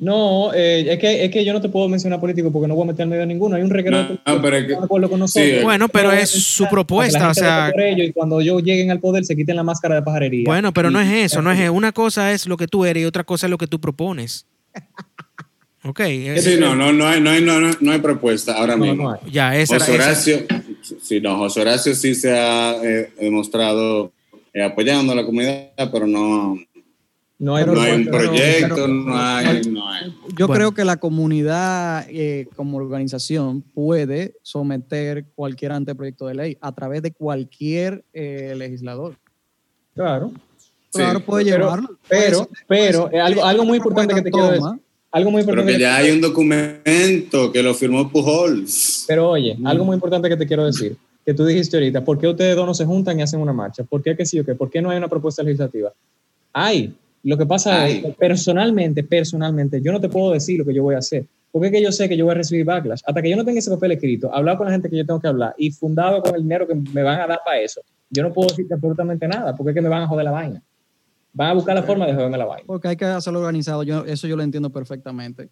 No, 0.00 0.54
eh, 0.54 0.92
es, 0.92 0.98
que, 1.00 1.24
es 1.24 1.30
que 1.32 1.44
yo 1.44 1.52
no 1.52 1.60
te 1.60 1.68
puedo 1.68 1.88
mencionar 1.88 2.20
político 2.20 2.52
porque 2.52 2.68
no 2.68 2.76
voy 2.76 2.84
a 2.84 2.92
meter 2.92 3.06
medio 3.06 3.26
ninguno. 3.26 3.56
Hay 3.56 3.62
un 3.62 3.70
requerimiento 3.70 4.20
no, 4.24 4.40
pero 4.40 4.64
que, 4.64 5.60
bueno, 5.62 5.88
pero 5.88 6.12
es 6.12 6.30
su 6.30 6.68
propuesta. 6.68 7.28
O 7.28 7.34
sea, 7.34 7.72
y 7.96 8.12
cuando 8.12 8.40
ellos 8.40 8.62
lleguen 8.62 8.92
al 8.92 9.00
poder 9.00 9.24
se 9.24 9.34
quiten 9.34 9.56
la 9.56 9.64
máscara 9.64 9.96
de 9.96 10.02
pajarería. 10.02 10.44
Bueno, 10.46 10.72
pero 10.72 10.90
no 10.90 11.00
es 11.00 11.32
eso. 11.32 11.42
no 11.42 11.50
es 11.50 11.68
Una 11.68 11.90
cosa 11.92 12.32
es 12.32 12.46
lo 12.46 12.56
que 12.56 12.68
tú 12.68 12.84
eres 12.84 13.02
y 13.02 13.06
otra 13.06 13.24
cosa 13.24 13.46
es 13.46 13.50
lo 13.50 13.58
que 13.58 13.66
tú 13.66 13.80
propones. 13.80 14.46
Ok. 15.84 16.00
Sí, 16.38 16.56
no, 16.58 16.74
no, 16.74 16.92
no 16.92 17.06
hay, 17.06 17.20
no 17.20 17.30
hay, 17.30 17.40
no, 17.40 17.60
no 17.60 17.92
hay 17.92 17.98
propuesta 18.00 18.52
ahora 18.54 18.76
mismo. 18.76 19.18
Ya, 19.30 19.56
esa 19.56 19.78
José 19.78 19.92
Horacio, 19.94 20.38
sí, 21.02 21.20
no, 21.20 21.38
José 21.38 21.60
Horacio 21.60 21.94
sí 21.94 22.14
se 22.14 22.36
ha 22.36 22.76
eh, 22.82 23.10
demostrado 23.18 24.12
eh, 24.52 24.62
apoyando 24.62 25.12
a 25.12 25.16
la 25.16 25.24
comunidad, 25.24 25.70
pero 25.92 26.06
no, 26.06 26.58
no 27.38 27.54
hay, 27.54 27.64
un 27.64 28.06
proyecto, 28.06 28.88
no, 28.88 29.16
hay, 29.16 29.62
Yo 30.36 30.48
creo 30.48 30.72
que 30.72 30.84
la 30.84 30.96
comunidad 30.96 32.04
eh, 32.08 32.48
como 32.56 32.78
organización 32.78 33.62
puede 33.62 34.34
someter 34.42 35.24
cualquier 35.36 35.72
anteproyecto 35.72 36.26
de 36.26 36.34
ley 36.34 36.58
a 36.60 36.72
través 36.72 37.00
de 37.02 37.12
cualquier 37.12 38.04
eh, 38.12 38.54
legislador. 38.56 39.16
Claro. 39.94 40.32
Claro, 40.92 41.20
puede 41.20 41.44
llevarlo. 41.44 41.96
Pero, 42.08 42.48
pero, 42.66 43.10
eh, 43.12 43.20
algo, 43.20 43.44
algo 43.44 43.64
muy 43.64 43.76
importante 43.76 44.14
que 44.14 44.22
te 44.22 44.30
quiero 44.30 44.50
decir. 44.50 44.80
Algo 45.10 45.30
muy 45.30 45.40
importante. 45.40 45.72
Pero 45.72 45.78
que 45.78 45.82
ya 45.82 45.96
hay 45.96 46.10
un 46.10 46.20
documento 46.20 47.52
que 47.52 47.62
lo 47.62 47.72
firmó 47.72 48.10
Pujols. 48.10 49.04
Pero 49.06 49.30
oye, 49.30 49.56
algo 49.64 49.84
muy 49.84 49.94
importante 49.94 50.28
que 50.28 50.36
te 50.36 50.46
quiero 50.46 50.66
decir, 50.66 50.96
que 51.24 51.34
tú 51.34 51.44
dijiste 51.44 51.76
ahorita, 51.76 52.04
¿por 52.04 52.18
qué 52.18 52.26
ustedes 52.26 52.56
dos 52.56 52.66
no 52.66 52.74
se 52.74 52.84
juntan 52.84 53.18
y 53.18 53.22
hacen 53.22 53.40
una 53.40 53.52
marcha? 53.52 53.84
¿Por 53.84 54.02
qué 54.02 54.16
que 54.16 54.26
sí 54.26 54.40
o 54.40 54.44
qué? 54.44 54.54
¿Por 54.54 54.70
qué 54.70 54.82
no 54.82 54.90
hay 54.90 54.98
una 54.98 55.08
propuesta 55.08 55.42
legislativa? 55.42 55.92
Hay, 56.52 56.94
lo 57.22 57.36
que 57.36 57.46
pasa 57.46 57.88
es 57.88 58.02
que 58.02 58.10
personalmente, 58.10 59.02
personalmente, 59.04 59.80
yo 59.80 59.92
no 59.92 60.00
te 60.00 60.08
puedo 60.08 60.32
decir 60.32 60.58
lo 60.58 60.64
que 60.64 60.74
yo 60.74 60.82
voy 60.82 60.94
a 60.94 60.98
hacer. 60.98 61.26
Porque 61.50 61.68
es 61.68 61.72
que 61.72 61.82
yo 61.82 61.92
sé 61.92 62.08
que 62.08 62.16
yo 62.16 62.24
voy 62.24 62.32
a 62.32 62.36
recibir 62.36 62.64
backlash. 62.64 63.00
Hasta 63.06 63.22
que 63.22 63.30
yo 63.30 63.36
no 63.36 63.44
tenga 63.44 63.58
ese 63.58 63.70
papel 63.70 63.92
escrito, 63.92 64.32
hablar 64.32 64.58
con 64.58 64.66
la 64.66 64.72
gente 64.72 64.90
que 64.90 64.96
yo 64.96 65.06
tengo 65.06 65.20
que 65.20 65.28
hablar 65.28 65.54
y 65.56 65.70
fundado 65.70 66.22
con 66.22 66.34
el 66.34 66.42
dinero 66.42 66.66
que 66.66 66.74
me 66.74 67.02
van 67.02 67.20
a 67.20 67.26
dar 67.26 67.40
para 67.44 67.60
eso, 67.60 67.80
yo 68.10 68.22
no 68.22 68.32
puedo 68.32 68.48
decirte 68.48 68.74
absolutamente 68.74 69.26
nada 69.26 69.56
porque 69.56 69.70
es 69.70 69.74
que 69.74 69.82
me 69.82 69.88
van 69.88 70.02
a 70.02 70.06
joder 70.06 70.24
la 70.24 70.30
vaina. 70.30 70.62
Van 71.32 71.50
a 71.50 71.54
buscar 71.54 71.74
la 71.74 71.82
forma 71.82 72.06
de 72.06 72.14
joderme 72.14 72.38
la 72.38 72.44
vaina. 72.44 72.64
Porque 72.66 72.88
hay 72.88 72.96
que 72.96 73.04
hacerlo 73.04 73.40
organizado. 73.40 73.82
Yo, 73.82 74.04
eso 74.04 74.26
yo 74.26 74.36
lo 74.36 74.42
entiendo 74.42 74.70
perfectamente. 74.70 75.48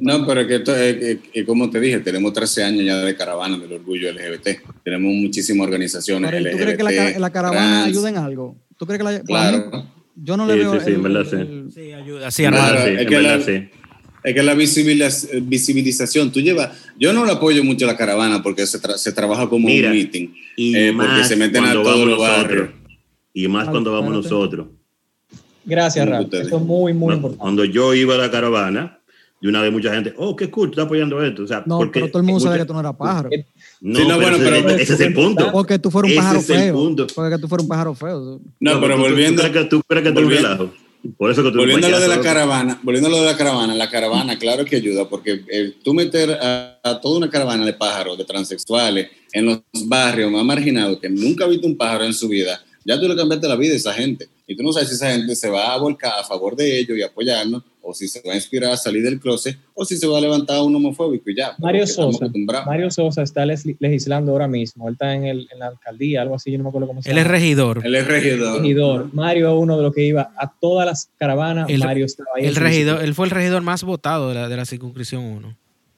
No, 0.00 0.26
pero 0.26 0.40
es 0.40 0.46
que 0.46 0.54
esto 0.56 0.74
es, 0.74 1.18
como 1.44 1.68
te 1.68 1.78
dije, 1.78 2.00
tenemos 2.00 2.32
13 2.32 2.64
años 2.64 2.86
ya 2.86 2.96
de 2.96 3.14
caravana 3.14 3.58
del 3.58 3.74
orgullo 3.74 4.10
LGBT. 4.10 4.82
Tenemos 4.82 5.12
muchísimas 5.12 5.66
organizaciones. 5.66 6.30
¿Tú 6.30 6.56
crees 6.56 6.76
que 6.76 6.82
la, 6.82 7.18
la 7.18 7.30
caravana 7.30 7.84
ayuda 7.84 8.08
en 8.08 8.16
algo? 8.16 8.56
¿Tú 8.78 8.86
crees 8.86 8.98
que 8.98 9.04
la, 9.04 9.20
claro. 9.20 9.86
Yo 10.14 10.36
no 10.36 10.46
le 10.46 10.56
veo. 10.56 10.78
Sí, 10.78 10.86
sí, 10.86 10.92
en 10.92 11.02
verdad 11.02 11.26
sí. 11.28 11.74
Sí, 11.74 11.92
ayuda. 11.92 12.30
Sí, 12.30 12.44
claro, 12.44 12.78
es, 12.80 13.06
que 13.06 13.20
la, 13.20 13.34
es 13.36 14.34
que 14.34 14.42
la 14.42 14.54
visibilización, 14.54 16.30
tú 16.30 16.40
llevas. 16.40 16.70
Yo 16.98 17.12
no 17.12 17.24
lo 17.24 17.32
apoyo 17.32 17.64
mucho 17.64 17.86
a 17.86 17.88
la 17.88 17.96
caravana 17.96 18.42
porque 18.42 18.66
se, 18.66 18.78
se 18.98 19.12
trabaja 19.12 19.48
como 19.48 19.66
un 19.66 19.90
meeting. 19.90 20.28
Y 20.56 20.76
eh, 20.76 20.92
porque 20.94 21.24
se 21.24 21.36
meten 21.36 21.64
a 21.64 21.72
todos 21.72 22.06
los 22.06 22.18
barrios. 22.18 22.70
Y 23.34 23.48
más 23.48 23.68
cuando 23.68 23.92
vamos 23.92 24.12
nosotros. 24.12 24.66
Gracias, 25.64 26.08
Rafa. 26.08 26.26
Eso 26.38 26.56
es 26.56 26.62
muy, 26.62 26.92
muy 26.92 27.14
importante. 27.14 27.40
Cuando 27.40 27.64
yo 27.64 27.94
iba 27.94 28.14
a 28.14 28.18
la 28.18 28.30
caravana, 28.30 28.98
de 29.42 29.48
una 29.48 29.60
vez 29.60 29.72
mucha 29.72 29.92
gente, 29.92 30.14
oh, 30.16 30.36
qué 30.36 30.48
cool, 30.48 30.68
tú 30.68 30.74
estás 30.74 30.86
apoyando 30.86 31.20
esto. 31.20 31.42
O 31.42 31.46
sea, 31.48 31.64
no, 31.66 31.78
porque 31.78 31.98
pero 31.98 32.12
todo 32.12 32.18
el 32.20 32.26
mundo 32.26 32.38
sabe 32.38 32.58
que 32.58 32.64
tú 32.64 32.72
no 32.72 32.80
eras 32.80 32.94
pájaro. 32.94 33.28
No, 33.80 33.98
sí, 33.98 34.06
no 34.06 34.16
bueno, 34.20 34.36
pero, 34.38 34.70
ese, 34.70 34.94
es 34.94 35.00
el 35.00 35.12
punto. 35.12 35.50
Porque 35.50 35.80
tú 35.80 35.90
fueras 35.90 36.12
un 36.12 36.16
pájaro 36.16 36.40
feo. 36.40 36.96
Porque 37.12 37.38
tú 37.38 37.48
fueras 37.48 37.64
un 37.64 37.68
pájaro 37.68 37.94
feo. 37.96 38.40
No, 38.60 38.80
pero 38.80 38.96
volviendo. 38.96 39.42
¿Tú 39.42 39.48
crees 39.50 39.64
que 39.64 39.68
tú, 39.68 39.82
crees 39.82 40.04
que 40.04 40.12
tú 40.12 40.28
relajo? 40.28 40.70
Por 41.18 41.32
eso 41.32 41.42
que 41.42 41.50
tú 41.50 41.58
volviendo 41.58 41.88
a 41.88 41.90
lo 41.90 41.98
de 41.98 42.06
la 42.06 42.20
caravana, 42.20 42.78
volviendo 42.84 43.08
a 43.08 43.10
lo 43.10 43.18
de 43.18 43.26
la 43.26 43.36
caravana, 43.36 43.74
la 43.74 43.90
caravana, 43.90 44.38
claro 44.38 44.64
que 44.64 44.76
ayuda, 44.76 45.08
porque 45.08 45.44
eh, 45.48 45.74
tú 45.82 45.92
meter 45.92 46.30
a, 46.30 46.78
a, 46.80 47.00
toda 47.00 47.18
una 47.18 47.28
caravana 47.28 47.66
de 47.66 47.72
pájaros, 47.72 48.16
de 48.16 48.24
transexuales, 48.24 49.08
en 49.32 49.46
los 49.46 49.62
barrios 49.86 50.30
más 50.30 50.44
marginados, 50.44 51.00
que 51.00 51.10
nunca 51.10 51.44
ha 51.44 51.48
visto 51.48 51.66
un 51.66 51.76
pájaro 51.76 52.04
en 52.04 52.14
su 52.14 52.28
vida, 52.28 52.62
ya 52.84 53.00
tú 53.00 53.08
le 53.08 53.16
cambiaste 53.16 53.48
la 53.48 53.56
vida 53.56 53.74
a 53.74 53.76
esa 53.76 53.92
gente. 53.92 54.28
Y 54.46 54.56
tú 54.56 54.62
no 54.62 54.72
sabes 54.72 54.90
si 54.90 54.94
esa 54.94 55.10
gente 55.10 55.34
se 55.34 55.48
va 55.48 55.72
a 55.72 55.78
volcar 55.78 56.12
a 56.18 56.24
favor 56.24 56.54
de 56.54 56.78
ellos 56.78 56.96
y 56.96 57.02
apoyarnos, 57.02 57.62
o 57.82 57.92
si 57.92 58.08
se 58.08 58.22
va 58.26 58.32
a 58.32 58.36
inspirar 58.36 58.72
a 58.72 58.76
salir 58.76 59.02
del 59.02 59.20
closet, 59.20 59.58
o 59.74 59.84
si 59.84 59.96
se 59.96 60.06
va 60.06 60.18
a 60.18 60.20
levantar 60.20 60.60
un 60.62 60.74
homofóbico 60.74 61.30
y 61.30 61.36
ya. 61.36 61.54
Mario 61.58 61.86
Sosa, 61.86 62.30
Mario 62.66 62.90
Sosa 62.90 63.22
está 63.22 63.44
legislando 63.44 64.32
ahora 64.32 64.48
mismo. 64.48 64.88
Él 64.88 64.94
está 64.94 65.14
en, 65.14 65.24
el, 65.24 65.48
en, 65.52 65.58
la 65.58 65.68
alcaldía, 65.68 66.22
algo 66.22 66.36
así, 66.36 66.50
yo 66.52 66.58
no 66.58 66.64
me 66.64 66.68
acuerdo 66.70 66.88
cómo 66.88 67.02
se 67.02 67.08
llama. 67.08 67.20
Él 67.20 67.26
es 67.26 67.30
regidor. 67.30 67.80
Él 67.84 67.94
es 67.94 68.06
regidor. 68.06 68.60
regidor. 68.60 69.14
Mario 69.14 69.48
es 69.48 69.60
uno 69.60 69.76
de 69.76 69.82
los 69.82 69.94
que 69.94 70.04
iba 70.04 70.32
a 70.36 70.52
todas 70.60 70.86
las 70.86 71.10
caravanas. 71.18 71.68
Mario 71.78 72.06
estaba 72.06 72.30
ahí. 72.36 72.46
El 72.46 72.56
regidor, 72.56 73.02
él 73.02 73.14
fue 73.14 73.26
el 73.26 73.30
regidor 73.30 73.62
más 73.62 73.82
votado 73.82 74.28
de 74.28 74.34
la, 74.34 74.48
de 74.48 74.56
la 74.56 74.64
circunscripción 74.64 75.24
1. 75.24 75.56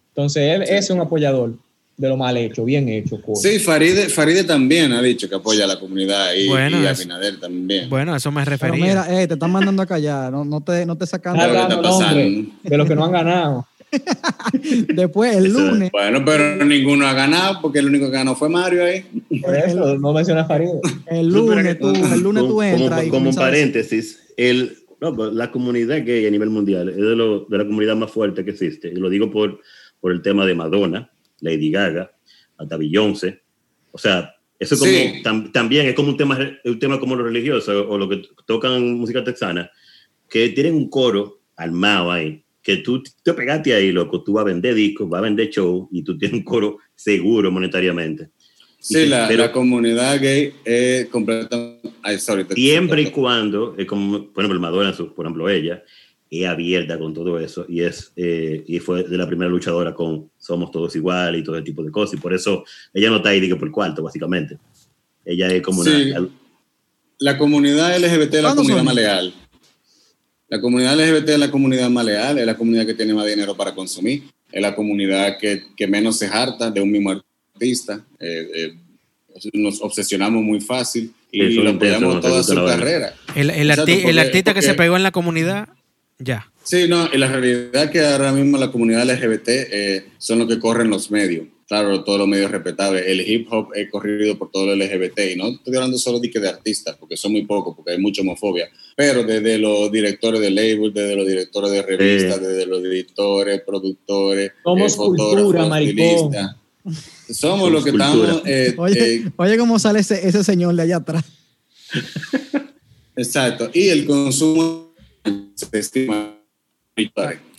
Entonces, 0.09 0.43
él 0.55 0.63
es 0.63 0.91
un 0.91 1.01
apoyador 1.01 1.55
de 1.97 2.09
lo 2.09 2.17
mal 2.17 2.37
hecho, 2.37 2.65
bien 2.65 2.89
hecho. 2.89 3.21
Sí, 3.35 3.59
Faride, 3.59 4.09
Faride 4.09 4.45
también 4.45 4.93
ha 4.93 5.01
dicho 5.01 5.29
que 5.29 5.37
apoya 5.37 5.65
a 5.65 5.69
la 5.69 5.79
comunidad 5.79 6.35
y, 6.35 6.49
bueno, 6.49 6.83
y 6.83 6.87
a 6.87 6.93
Binader 6.93 7.39
también. 7.39 7.89
Bueno, 7.89 8.17
eso 8.17 8.33
me 8.33 8.45
refería. 8.45 8.75
Pero 8.75 8.87
mira, 8.87 9.23
eh, 9.23 9.29
te 9.29 9.35
están 9.35 9.53
mandando 9.53 9.83
a 9.83 9.87
callar, 9.87 10.33
no, 10.33 10.45
no 10.45 10.61
te, 10.61 10.85
no 10.87 10.97
te 10.97 11.07
sacan 11.07 11.37
de, 11.37 12.49
de 12.63 12.77
los 12.77 12.89
que 12.89 12.95
no 12.95 13.05
han 13.05 13.13
ganado. 13.13 13.67
Después, 14.95 15.37
el 15.37 15.53
lunes. 15.53 15.93
Bueno, 15.93 16.25
pero 16.25 16.65
ninguno 16.65 17.07
ha 17.07 17.13
ganado 17.13 17.61
porque 17.63 17.79
el 17.79 17.87
único 17.87 18.07
que 18.07 18.13
ganó 18.13 18.35
fue 18.35 18.49
Mario 18.49 18.85
ahí. 18.85 19.05
Por 19.41 19.55
eso, 19.55 19.97
no 19.97 20.13
mencionas 20.13 20.49
Faride. 20.49 20.81
El 21.07 21.29
lunes, 21.29 21.79
tú, 21.79 21.91
el 21.91 22.21
lunes 22.21 22.45
tú 22.45 22.61
entras. 22.61 23.01
Como, 23.05 23.27
como 23.27 23.35
paréntesis, 23.35 24.19
el, 24.37 24.79
no, 25.01 25.15
pues, 25.15 25.33
la 25.33 25.53
comunidad 25.53 26.05
gay 26.05 26.27
a 26.27 26.31
nivel 26.31 26.51
mundial 26.51 26.89
es 26.89 26.97
de, 26.97 27.15
lo, 27.15 27.45
de 27.45 27.59
la 27.59 27.65
comunidad 27.65 27.95
más 27.95 28.11
fuerte 28.11 28.45
que 28.45 28.51
existe. 28.51 28.89
Y 28.89 28.97
lo 28.97 29.09
digo 29.09 29.31
por, 29.31 29.61
por 30.01 30.11
el 30.11 30.23
tema 30.23 30.45
de 30.45 30.57
Madonna 30.57 31.11
Lady 31.45 31.71
Gaga, 31.71 32.11
hasta 32.57 32.77
Beyoncé. 32.77 33.43
O 33.93 33.99
sea, 33.99 34.35
eso 34.59 34.77
como, 34.79 35.51
también 35.53 35.87
es 35.87 35.95
como 35.95 36.09
un 36.09 36.17
tema, 36.17 36.39
un 36.65 36.79
tema 36.79 36.99
como 36.99 37.15
lo 37.15 37.25
religioso 37.25 37.89
o 37.89 37.99
lo 37.99 38.09
que 38.09 38.23
tocan 38.47 38.95
música 38.95 39.23
texana, 39.23 39.71
que 40.29 40.49
tienen 40.51 40.75
un 40.75 40.89
coro 40.89 41.43
armado 41.57 42.11
ahí, 42.11 42.43
que 42.63 42.79
tú 42.79 43.03
te 43.23 43.35
pegaste 43.35 43.75
ahí, 43.75 43.93
loco, 43.93 44.23
tú 44.23 44.33
vas 44.33 44.43
a 44.43 44.47
vender 44.47 44.75
discos, 44.75 45.09
vas 45.09 45.19
a 45.19 45.23
vender 45.23 45.51
show 45.51 45.89
y 45.93 46.03
tú 46.03 46.17
tienes 46.17 46.39
un 46.39 46.45
coro 46.45 46.79
seguro 46.95 47.51
monetariamente. 47.51 48.31
Sí, 48.81 49.07
la, 49.07 49.31
la, 49.31 49.51
comunidad 49.51 50.21
gay 50.21 50.53
es 50.65 51.07
completamente... 51.07 51.91
siempre 52.55 53.03
y 53.03 53.07
cuando, 53.11 53.75
es 53.79 53.87
como, 53.87 54.31
por 54.31 54.45
ejemplo, 54.45 54.61
Madonna, 54.61 54.93
por 54.93 55.25
ejemplo, 55.25 55.49
ella, 55.49 55.83
es 56.43 56.49
abierta 56.49 56.99
con 56.99 57.13
todo 57.15 57.39
eso 57.39 57.67
y, 57.69 57.83
es, 57.83 58.13
eh, 58.17 58.65
y 58.67 58.79
fue 58.81 59.05
de 59.05 59.17
la 59.17 59.27
primera 59.27 59.51
luchadora 59.51 59.95
con 59.95 60.31
Somos 60.39 60.71
Todos 60.71 60.97
Iguales 60.97 61.41
y 61.41 61.45
todo 61.45 61.57
ese 61.57 61.65
tipo 61.65 61.83
de 61.85 61.91
cosas. 61.91 62.19
Y 62.19 62.21
por 62.21 62.33
eso 62.33 62.65
ella 62.93 63.11
no 63.11 63.17
está 63.17 63.29
ahí 63.29 63.55
por 63.55 63.69
el 63.69 63.73
cuarto, 63.73 64.03
básicamente. 64.03 64.59
Ella 65.25 65.49
es 65.49 65.63
como 65.63 65.83
una... 65.83 66.29
La 67.19 67.39
comunidad 67.39 67.97
LGBT 67.99 68.35
es 68.35 68.43
la 68.43 68.55
comunidad 68.55 68.83
más 68.83 68.95
leal. 68.95 69.35
La 70.49 70.61
comunidad 70.61 70.99
LGBT 70.99 71.29
es 71.31 71.39
la 71.39 71.51
comunidad 71.51 71.91
más 71.91 72.05
leal, 72.05 72.39
es 72.39 72.47
la 72.47 72.57
comunidad 72.57 72.87
que 72.87 72.95
tiene 72.95 73.15
más 73.15 73.27
dinero 73.27 73.57
para 73.57 73.75
consumir, 73.75 74.25
es 74.53 74.63
la 74.63 74.75
comunidad 74.75 75.39
que, 75.39 75.65
que 75.77 75.87
menos 75.87 76.19
se 76.19 76.27
harta 76.27 76.71
de 76.71 76.81
un 76.81 76.91
mismo 76.91 77.11
artista. 77.55 78.05
Eh, 78.19 78.51
eh, 78.55 78.75
nos 79.53 79.81
obsesionamos 79.81 80.43
muy 80.43 80.61
fácil 80.61 81.13
y 81.33 81.55
lo 81.55 81.71
apoyamos 81.71 82.21
toda 82.21 82.43
su 82.43 82.55
carrera. 82.55 83.15
El, 83.35 83.51
el, 83.51 83.71
el 83.71 84.19
artista 84.19 84.55
que 84.55 84.63
se 84.63 84.75
pegó 84.75 84.97
en 84.97 85.03
la 85.03 85.11
comunidad 85.11 85.69
ya. 86.25 86.51
Sí, 86.63 86.89
no, 86.89 87.09
y 87.13 87.19
la 87.19 87.29
realidad 87.29 87.85
es 87.85 87.91
que 87.91 88.01
ahora 88.01 88.33
mismo 88.33 88.57
la 88.57 88.73
comunidad 88.73 89.05
LGBT 89.05 89.49
eh, 89.49 90.07
son 90.17 90.39
los 90.39 90.49
que 90.49 90.59
corren 90.59 90.89
los 90.89 91.11
medios. 91.11 91.47
Claro, 91.67 92.05
todos 92.05 92.19
los 92.19 92.29
medios 92.29 92.51
respetables. 92.51 93.05
El 93.07 93.21
hip 93.21 93.49
hop 93.51 93.69
es 93.75 93.91
corrido 93.91 94.39
por 94.39 94.51
todo 94.51 94.73
el 94.73 94.79
LGBT. 94.81 95.19
Y 95.33 95.37
no 95.37 95.49
estoy 95.49 95.75
hablando 95.77 95.99
solo 95.99 96.21
de, 96.21 96.31
que 96.31 96.39
de 96.39 96.49
artistas, 96.49 96.97
porque 96.99 97.17
son 97.17 97.33
muy 97.33 97.47
pocos, 97.47 97.75
porque 97.75 97.93
hay 97.93 97.99
mucha 97.99 98.23
homofobia. 98.23 98.69
Pero 98.97 99.25
desde 99.25 99.59
los 99.59 99.91
directores 99.91 100.41
de 100.41 100.51
label, 100.51 100.93
desde 100.93 101.17
los 101.17 101.27
directores 101.27 101.71
de 101.71 101.83
revistas, 101.83 102.41
desde 102.41 102.67
los 102.67 102.85
editores, 102.85 103.63
productores, 103.67 104.53
Somos 104.63 104.93
eh, 104.93 104.97
cultura, 104.97 105.67
maricón. 105.67 106.33
Somos 107.31 107.73
los 107.73 107.83
que 107.83 107.91
estamos. 107.91 108.43
Eh, 108.45 108.75
oye, 108.77 109.33
oye, 109.37 109.59
cómo 109.59 109.79
sale 109.79 110.01
ese, 110.01 110.29
ese 110.29 110.45
señor 110.45 110.75
de 110.75 110.83
allá 110.83 110.97
atrás. 110.97 111.25
Exacto. 113.17 113.71
Y 113.73 113.89
el 113.89 114.07
consumo. 114.07 114.94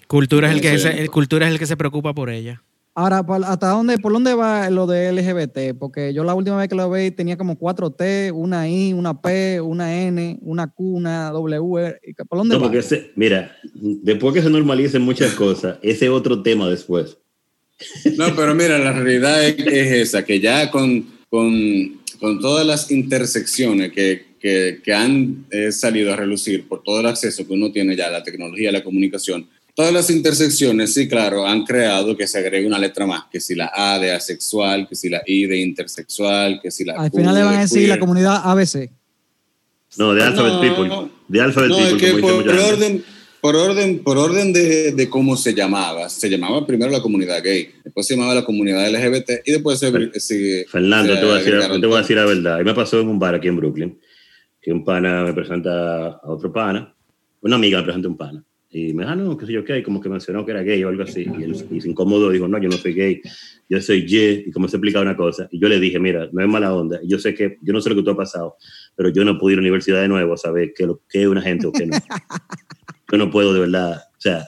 Cultura 0.07 0.49
es, 0.49 0.55
el 0.55 0.61
que 0.61 0.77
se, 0.77 1.07
cultura 1.09 1.47
es 1.47 1.53
el 1.53 1.59
que 1.59 1.65
se 1.65 1.77
preocupa 1.77 2.13
por 2.13 2.29
ella. 2.29 2.61
Ahora, 2.97 3.25
¿hasta 3.47 3.71
dónde, 3.71 3.97
por 3.97 4.13
dónde 4.13 4.33
va 4.35 4.69
lo 4.69 4.87
de 4.87 5.11
LGBT? 5.11 5.77
Porque 5.77 6.13
yo 6.13 6.23
la 6.23 6.33
última 6.33 6.55
vez 6.55 6.69
que 6.69 6.75
lo 6.75 6.89
vi 6.89 7.11
tenía 7.11 7.35
como 7.35 7.57
cuatro 7.57 7.89
T, 7.89 8.31
una 8.31 8.69
I, 8.69 8.93
una 8.93 9.21
P, 9.21 9.59
una 9.59 10.01
N, 10.01 10.37
una 10.41 10.67
Q, 10.67 10.95
una 10.95 11.29
W. 11.31 11.99
¿Por 12.29 12.37
dónde 12.37 12.57
va? 12.57 12.71
mira, 13.15 13.57
después 13.73 14.33
que 14.33 14.41
se 14.41 14.49
normalicen 14.49 15.01
muchas 15.01 15.33
cosas, 15.33 15.77
ese 15.81 16.07
otro 16.07 16.41
tema 16.41 16.69
después. 16.69 17.17
No, 18.17 18.33
pero 18.33 18.55
mira, 18.55 18.79
la 18.79 18.93
realidad 18.93 19.43
es, 19.43 19.57
esa, 19.67 20.23
que 20.23 20.39
ya 20.39 20.71
con, 20.71 21.05
con, 21.29 21.99
con 22.21 22.39
todas 22.39 22.65
las 22.65 22.89
intersecciones 22.91 23.91
que, 23.91 24.34
que, 24.83 24.93
han 24.93 25.47
eh, 25.49 25.71
salido 25.71 26.13
a 26.13 26.15
relucir 26.15 26.67
por 26.67 26.83
todo 26.83 26.99
el 26.99 27.07
acceso 27.07 27.47
que 27.47 27.53
uno 27.53 27.71
tiene 27.71 27.95
ya 27.95 28.07
a 28.07 28.11
la 28.11 28.23
tecnología, 28.23 28.69
a 28.69 28.73
la 28.73 28.83
comunicación, 28.83 29.47
todas 29.73 29.91
las 29.91 30.09
intersecciones, 30.11 30.93
sí, 30.93 31.07
claro, 31.07 31.47
han 31.47 31.63
creado 31.63 32.15
que 32.15 32.27
se 32.27 32.37
agregue 32.37 32.67
una 32.67 32.77
letra 32.77 33.07
más, 33.07 33.23
que 33.31 33.39
si 33.39 33.55
la 33.55 33.71
A 33.73 33.97
de 33.97 34.11
asexual, 34.11 34.87
que 34.87 34.95
si 34.95 35.09
la 35.09 35.23
I 35.25 35.47
de 35.47 35.57
intersexual, 35.57 36.59
que 36.61 36.69
si 36.69 36.85
la 36.85 36.93
Al 36.93 37.11
final 37.11 37.33
le 37.33 37.43
van 37.43 37.55
a 37.55 37.61
decir 37.61 37.89
la 37.89 37.99
comunidad 37.99 38.41
ABC. 38.43 38.91
No, 39.97 40.13
de 40.13 40.23
Alphabet 40.23 40.59
People. 40.59 41.09
De 41.27 41.41
Alphabet 41.41 41.69
no, 41.69 41.77
People. 41.77 42.07
Es 42.07 42.13
que 42.13 42.21
por, 42.21 42.47
orden, 42.47 43.03
por 43.41 43.55
orden, 43.55 43.99
por 44.03 44.17
orden 44.19 44.53
de, 44.53 44.91
de, 44.91 45.09
cómo 45.09 45.37
se 45.37 45.55
llamaba, 45.55 46.07
se 46.07 46.29
llamaba 46.29 46.67
primero 46.67 46.91
la 46.91 47.01
comunidad 47.01 47.43
gay, 47.43 47.69
después 47.83 48.05
se 48.05 48.15
llamaba 48.15 48.35
la 48.35 48.45
comunidad 48.45 48.87
LGBT 48.91 49.41
y 49.43 49.53
después 49.53 49.79
se, 49.79 50.19
sigue. 50.19 50.65
Fernando, 50.69 51.17
te, 51.17 51.25
voy 51.25 51.33
a 51.33 51.37
decir, 51.37 51.81
te 51.81 51.87
voy 51.87 51.95
a 51.95 52.01
decir 52.01 52.17
la 52.17 52.25
verdad. 52.25 52.55
A 52.55 52.57
mí 52.59 52.63
me 52.65 52.75
pasó 52.75 53.01
en 53.01 53.07
un 53.07 53.17
bar 53.17 53.33
aquí 53.33 53.47
en 53.47 53.57
Brooklyn 53.57 53.97
que 54.65 54.73
un 54.73 54.83
pana 54.83 55.23
me 55.23 55.31
presenta 55.31 56.07
a 56.07 56.21
otro 56.23 56.51
pana, 56.51 56.91
una 57.41 57.55
amiga 57.55 57.77
me 57.77 57.83
presenta 57.83 58.07
a 58.07 58.11
un 58.11 58.17
pana. 58.17 58.43
Y 58.71 58.93
me 58.93 59.03
dijo, 59.03 59.13
ah, 59.13 59.15
no, 59.15 59.37
qué 59.37 59.45
sé 59.45 59.53
yo 59.53 59.63
qué, 59.63 59.83
como 59.83 60.01
que 60.01 60.09
mencionó 60.09 60.43
que 60.43 60.53
era 60.53 60.63
gay 60.63 60.83
o 60.83 60.89
algo 60.89 61.03
así. 61.03 61.21
Y 61.37 61.43
él 61.43 61.55
y 61.69 61.81
se 61.81 61.87
incómodo 61.87 62.31
dijo, 62.31 62.47
no, 62.47 62.57
yo 62.57 62.67
no 62.67 62.75
soy 62.75 62.93
gay, 62.93 63.21
yo 63.69 63.79
soy 63.79 64.07
G. 64.07 64.45
Y 64.47 64.51
como 64.51 64.67
se 64.67 64.77
explicaba 64.77 65.03
una 65.03 65.15
cosa. 65.15 65.47
Y 65.51 65.59
yo 65.59 65.69
le 65.69 65.79
dije, 65.79 65.99
mira, 65.99 66.27
no 66.31 66.41
es 66.41 66.49
mala 66.49 66.73
onda. 66.73 66.99
Yo 67.03 67.19
sé 67.19 67.35
que, 67.35 67.59
yo 67.61 67.73
no 67.73 67.79
sé 67.79 67.91
lo 67.91 67.95
que 67.95 68.01
tú 68.01 68.09
ha 68.09 68.17
pasado, 68.17 68.55
pero 68.95 69.09
yo 69.09 69.23
no 69.23 69.37
puedo 69.37 69.51
ir 69.51 69.59
a 69.59 69.61
la 69.61 69.65
universidad 69.65 70.01
de 70.01 70.07
nuevo 70.07 70.33
a 70.33 70.37
saber 70.37 70.73
qué, 70.75 70.91
qué 71.07 71.21
es 71.21 71.27
una 71.27 71.43
gente 71.43 71.67
o 71.67 71.71
qué 71.71 71.85
no. 71.85 71.95
yo 73.11 73.17
no 73.19 73.29
puedo 73.29 73.53
de 73.53 73.59
verdad, 73.59 73.97
o 73.97 74.19
sea, 74.19 74.47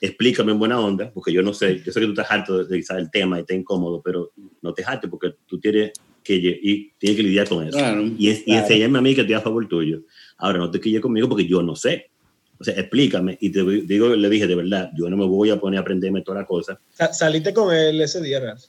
explícame 0.00 0.52
en 0.52 0.60
buena 0.60 0.80
onda, 0.80 1.12
porque 1.12 1.30
yo 1.30 1.42
no 1.42 1.52
sé, 1.52 1.82
yo 1.84 1.92
sé 1.92 2.00
que 2.00 2.06
tú 2.06 2.12
estás 2.12 2.30
harto 2.30 2.64
de, 2.64 2.74
de 2.74 2.84
el 2.98 3.10
tema 3.10 3.36
y 3.36 3.42
estás 3.42 3.58
incómodo, 3.58 4.00
pero 4.02 4.32
no 4.62 4.72
te 4.72 4.82
hartes 4.82 5.10
porque 5.10 5.34
tú 5.46 5.60
tienes 5.60 5.92
que 6.22 6.34
y 6.34 6.92
tiene 6.98 7.16
que 7.16 7.22
lidiar 7.22 7.48
con 7.48 7.66
eso. 7.66 7.78
y, 8.18 8.28
es, 8.28 8.42
y 8.46 8.52
enséñame 8.52 8.98
a 8.98 9.02
mí 9.02 9.14
que 9.14 9.22
estoy 9.22 9.34
a 9.34 9.40
favor 9.40 9.66
tuyo. 9.68 10.02
Ahora, 10.38 10.58
no 10.58 10.70
te 10.70 10.80
quilles 10.80 11.00
conmigo 11.00 11.28
porque 11.28 11.46
yo 11.46 11.62
no 11.62 11.76
sé. 11.76 12.10
O 12.58 12.64
sea, 12.64 12.74
explícame. 12.74 13.36
Y 13.40 13.50
te 13.50 13.64
digo, 13.64 14.14
le 14.14 14.28
dije, 14.28 14.46
de 14.46 14.54
verdad, 14.54 14.90
yo 14.96 15.10
no 15.10 15.16
me 15.16 15.26
voy 15.26 15.50
a 15.50 15.58
poner 15.58 15.78
a 15.78 15.80
aprenderme 15.80 16.22
toda 16.22 16.40
la 16.40 16.46
cosa. 16.46 16.80
¿Saliste 17.12 17.52
con 17.52 17.74
él 17.74 18.00
ese 18.00 18.20
día, 18.20 18.38
¿verdad? 18.38 18.62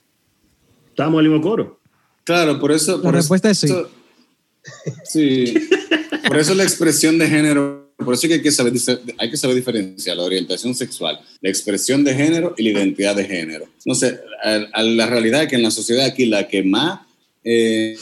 Estábamos 0.88 1.20
en 1.20 1.26
el 1.26 1.32
mismo 1.32 1.48
coro. 1.48 1.80
Claro, 2.24 2.58
por 2.58 2.72
eso... 2.72 3.00
La 3.02 3.12
respuesta 3.12 3.50
es 3.50 3.58
sí. 3.58 3.68
sí. 5.04 5.54
por 6.26 6.38
eso 6.38 6.54
la 6.54 6.64
expresión 6.64 7.18
de 7.18 7.28
género, 7.28 7.92
por 7.98 8.14
eso 8.14 8.26
que 8.26 8.34
hay 8.34 8.42
que, 8.42 8.50
saber, 8.50 8.72
hay 9.18 9.30
que 9.30 9.36
saber 9.36 9.54
diferenciar 9.54 10.16
la 10.16 10.24
orientación 10.24 10.74
sexual, 10.74 11.20
la 11.40 11.48
expresión 11.48 12.02
de 12.02 12.14
género 12.14 12.54
y 12.56 12.64
la 12.64 12.80
identidad 12.80 13.14
de 13.14 13.24
género. 13.24 13.66
No 13.84 13.94
sé, 13.94 14.20
la 14.44 15.06
realidad 15.06 15.42
es 15.42 15.48
que 15.48 15.56
en 15.56 15.62
la 15.62 15.70
sociedad 15.70 16.06
aquí 16.06 16.26
la 16.26 16.48
que 16.48 16.62
más 16.62 17.00
eh, 17.44 17.96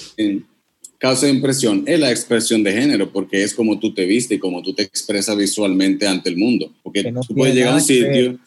causa 1.03 1.29
impresión 1.29 1.83
es 1.87 1.99
la 1.99 2.11
expresión 2.11 2.63
de 2.63 2.73
género, 2.73 3.11
porque 3.11 3.43
es 3.43 3.55
como 3.55 3.79
tú 3.79 3.93
te 3.93 4.07
viste 4.07 4.37
y 4.37 4.39
como 4.39 4.63
tú 4.63 4.73
te 4.73 4.83
expresas 4.83 5.37
visualmente 5.37 6.07
ante 6.07 6.31
el 6.31 6.37
mundo. 6.37 6.71
Porque 6.83 7.13
tú 7.27 7.35
puedes 7.35 7.55
llegar 7.55 7.73
a 7.73 7.77
un 7.77 7.83
sitio 7.83 8.39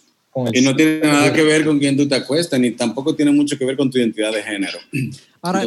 y 0.54 0.62
no 0.62 0.76
tiene 0.76 1.00
nada 1.00 1.34
que 1.34 1.44
ver 1.44 1.66
con 1.66 1.80
quién 1.80 1.98
tú 1.98 2.08
te 2.08 2.16
acuestas, 2.16 2.60
ni 2.60 2.72
tampoco 2.72 3.14
tiene 3.14 3.32
mucho 3.32 3.58
que 3.58 3.66
ver 3.66 3.76
con 3.76 3.92
tu 3.92 3.98
identidad 3.98 4.32
de 4.32 4.42
género. 4.42 4.78
Ahora, 5.42 5.64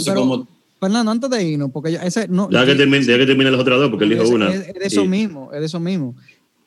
Fernando, 0.81 1.11
antes 1.11 1.29
de 1.29 1.43
irnos, 1.43 1.71
porque 1.73 1.99
ese 2.03 2.29
no. 2.29 2.49
Ya 2.51 2.65
que 2.65 2.75
termine, 2.75 3.05
ya 3.05 3.19
que 3.19 3.27
termine 3.27 3.51
los 3.51 3.61
otros 3.61 3.81
dos, 3.81 3.91
porque 3.91 4.05
él 4.05 4.11
dijo 4.11 4.29
una. 4.29 4.49
Es, 4.49 4.73
de 4.73 4.85
eso 4.85 5.05
mismo, 5.05 5.51
es 5.53 5.61
de 5.61 5.67
eso 5.67 5.81
mismo. 5.81 6.15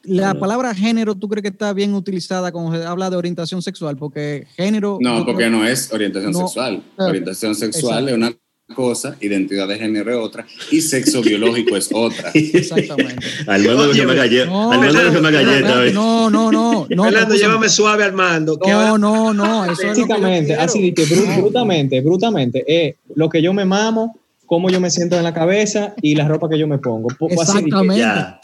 la 0.04 0.34
palabra 0.34 0.76
género, 0.76 1.16
¿tú 1.16 1.30
crees 1.30 1.44
que 1.44 1.50
está 1.50 1.74
bien 1.74 1.94
utilizada 1.94 2.52
cuando 2.52 2.78
se 2.78 2.86
habla 2.86 3.10
de 3.10 3.16
orientación 3.16 3.62
sexual? 3.62 3.96
Porque 3.96 4.46
género... 4.56 4.98
No, 5.02 5.26
porque 5.26 5.50
no 5.50 5.66
es 5.66 5.92
orientación 5.94 6.34
sexual. 6.34 6.84
Orientación 6.98 7.56
sexual 7.56 8.10
es 8.10 8.16
una 8.16 8.34
cosa, 8.74 9.16
identidad 9.20 9.68
de 9.68 9.78
género 9.78 10.12
es 10.12 10.18
otra 10.18 10.46
y 10.72 10.82
sexo 10.82 11.22
biológico 11.22 11.76
es 11.76 11.90
otra. 11.94 12.32
Exactamente. 12.34 13.26
Armando 13.48 13.88
no, 13.88 14.06
me 14.06 14.16
galleta. 14.16 14.46
No, 14.46 14.72
Armando 14.72 15.22
me 15.22 15.32
galleta. 15.32 15.92
No, 15.92 16.30
no, 16.30 16.52
no. 16.52 16.88
no 16.90 17.04
Fernando, 17.04 17.36
llévame 17.36 17.70
suave, 17.70 18.04
Armando. 18.04 18.60
No, 18.66 18.98
no, 18.98 19.34
no. 19.34 19.66
Eso 19.66 19.88
Básicamente, 19.88 20.56
así 20.56 20.94
que 20.94 21.06
brutamente, 21.06 22.02
brutamente, 22.02 22.64
es 22.68 22.96
lo 23.16 23.30
que 23.30 23.42
yo 23.42 23.54
me 23.54 23.66
mamo, 23.66 24.20
cómo 24.46 24.70
yo 24.70 24.80
me 24.80 24.90
siento 24.90 25.16
en 25.18 25.24
la 25.24 25.34
cabeza 25.34 25.94
y 26.02 26.16
la 26.16 26.28
ropa 26.28 26.50
que 26.50 26.58
yo 26.58 26.68
me 26.68 26.78
pongo. 26.78 27.10
Exactamente. 27.30 28.04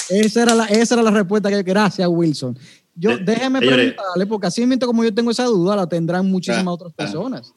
Esa 0.09 0.43
era, 0.43 0.55
la, 0.55 0.65
esa 0.65 0.95
era 0.95 1.03
la 1.03 1.11
respuesta 1.11 1.49
que 1.49 1.63
gracias, 1.63 2.07
Wilson. 2.09 2.57
Yo, 2.95 3.11
eh, 3.11 3.19
déjeme 3.21 3.59
preguntarle, 3.59 4.25
porque 4.25 4.47
así 4.47 4.65
mismo 4.65 4.87
como 4.87 5.03
yo 5.03 5.13
tengo 5.13 5.29
esa 5.29 5.43
duda, 5.45 5.75
la 5.75 5.87
tendrán 5.87 6.25
muchísimas 6.29 6.73
otras 6.73 6.93
personas. 6.93 7.53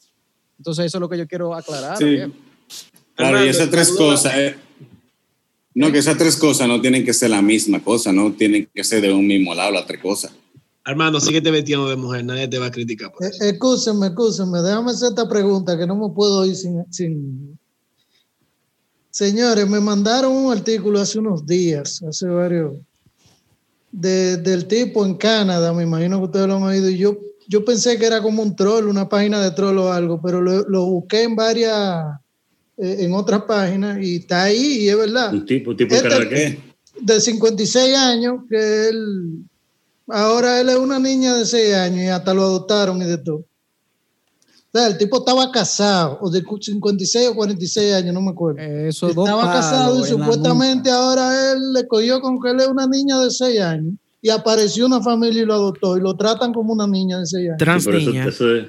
Entonces, 0.57 0.85
eso 0.85 0.97
es 0.97 1.01
lo 1.01 1.09
que 1.09 1.17
yo 1.17 1.27
quiero 1.27 1.55
aclarar. 1.55 1.97
Sí. 1.97 2.19
Claro, 3.15 3.45
y 3.45 3.49
esas 3.49 3.69
tres 3.69 3.91
cosas, 3.91 4.33
eh, 4.35 4.55
no, 5.73 5.91
que 5.91 5.99
esas 5.99 6.17
tres 6.17 6.35
cosas 6.35 6.67
no 6.67 6.81
tienen 6.81 7.05
que 7.05 7.13
ser 7.13 7.29
la 7.29 7.41
misma 7.41 7.83
cosa, 7.83 8.11
no 8.11 8.33
tienen 8.33 8.69
que 8.73 8.83
ser 8.83 9.01
de 9.01 9.13
un 9.13 9.25
mismo 9.25 9.53
lado 9.53 9.71
las 9.71 9.85
tres 9.85 10.01
cosas. 10.01 10.31
Armando, 10.83 11.19
te 11.19 11.51
vestiendo 11.51 11.87
de 11.87 11.95
mujer, 11.95 12.25
nadie 12.25 12.47
te 12.47 12.57
va 12.57 12.65
a 12.67 12.71
criticar 12.71 13.11
por 13.11 13.25
eso. 13.25 13.43
Eh, 13.43 13.49
escúcheme, 13.49 14.07
escúcheme, 14.07 14.61
déjame 14.61 14.91
hacer 14.91 15.09
esta 15.09 15.29
pregunta 15.29 15.77
que 15.77 15.85
no 15.85 15.95
me 15.95 16.13
puedo 16.13 16.45
ir 16.45 16.55
sin, 16.55 17.59
Señores, 19.11 19.69
me 19.69 19.79
mandaron 19.79 20.31
un 20.31 20.51
artículo 20.51 20.99
hace 20.99 21.19
unos 21.19 21.45
días, 21.45 22.01
hace 22.01 22.27
varios, 22.27 22.75
del 23.91 24.67
tipo 24.67 25.05
en 25.05 25.15
Canadá, 25.15 25.73
me 25.73 25.83
imagino 25.83 26.17
que 26.19 26.25
ustedes 26.25 26.47
lo 26.47 26.55
han 26.55 26.63
oído, 26.63 26.89
y 26.89 26.97
yo, 26.97 27.17
yo 27.47 27.63
pensé 27.63 27.99
que 27.99 28.05
era 28.05 28.21
como 28.21 28.41
un 28.41 28.55
troll, 28.55 28.87
una 28.87 29.07
página 29.07 29.41
de 29.41 29.51
troll 29.51 29.77
o 29.79 29.91
algo, 29.91 30.21
pero 30.21 30.41
lo, 30.41 30.67
lo 30.67 30.85
busqué 30.85 31.23
en 31.23 31.35
varias 31.35 32.05
eh, 32.05 32.20
en 32.77 33.13
otras 33.13 33.43
páginas 33.43 33.97
y 34.01 34.17
está 34.17 34.43
ahí 34.43 34.83
y 34.83 34.89
es 34.89 34.97
verdad. 34.97 35.33
Un 35.33 35.45
tipo, 35.45 35.75
tipo 35.75 35.93
este, 35.93 36.59
de 36.99 37.21
56 37.21 37.95
años, 37.95 38.41
que 38.49 38.89
él, 38.89 39.43
ahora 40.07 40.59
él 40.59 40.69
es 40.69 40.77
una 40.77 40.99
niña 40.99 41.35
de 41.35 41.45
6 41.45 41.73
años 41.75 42.01
y 42.01 42.07
hasta 42.07 42.33
lo 42.33 42.43
adoptaron 42.43 43.01
y 43.01 43.05
de 43.05 43.17
todo. 43.17 43.45
O 44.73 44.77
sea, 44.77 44.87
el 44.87 44.97
tipo 44.97 45.17
estaba 45.17 45.51
casado, 45.51 46.17
o 46.21 46.29
de 46.29 46.41
56 46.41 47.27
o 47.27 47.35
46 47.35 47.93
años, 47.93 48.13
no 48.13 48.21
me 48.21 48.31
acuerdo. 48.31 48.61
estaba 48.61 49.51
casado 49.51 49.99
y 49.99 50.07
supuestamente 50.07 50.89
ahora 50.89 51.51
él 51.51 51.73
le 51.73 51.85
cogió 51.87 52.21
con 52.21 52.41
que 52.41 52.51
él 52.51 52.61
es 52.61 52.67
una 52.67 52.87
niña 52.87 53.19
de 53.19 53.31
6 53.31 53.59
años 53.59 53.95
y 54.21 54.29
apareció 54.29 54.85
una 54.85 55.01
familia 55.01 55.41
y 55.41 55.45
lo 55.45 55.55
adoptó 55.55 55.97
y 55.97 56.01
lo 56.01 56.15
tratan 56.15 56.53
como 56.53 56.71
una 56.71 56.87
niña 56.87 57.19
de 57.19 57.25
6 57.25 57.47
años. 57.47 57.57
Trans. 57.57 57.87
Eso, 57.87 58.55
es, 58.55 58.67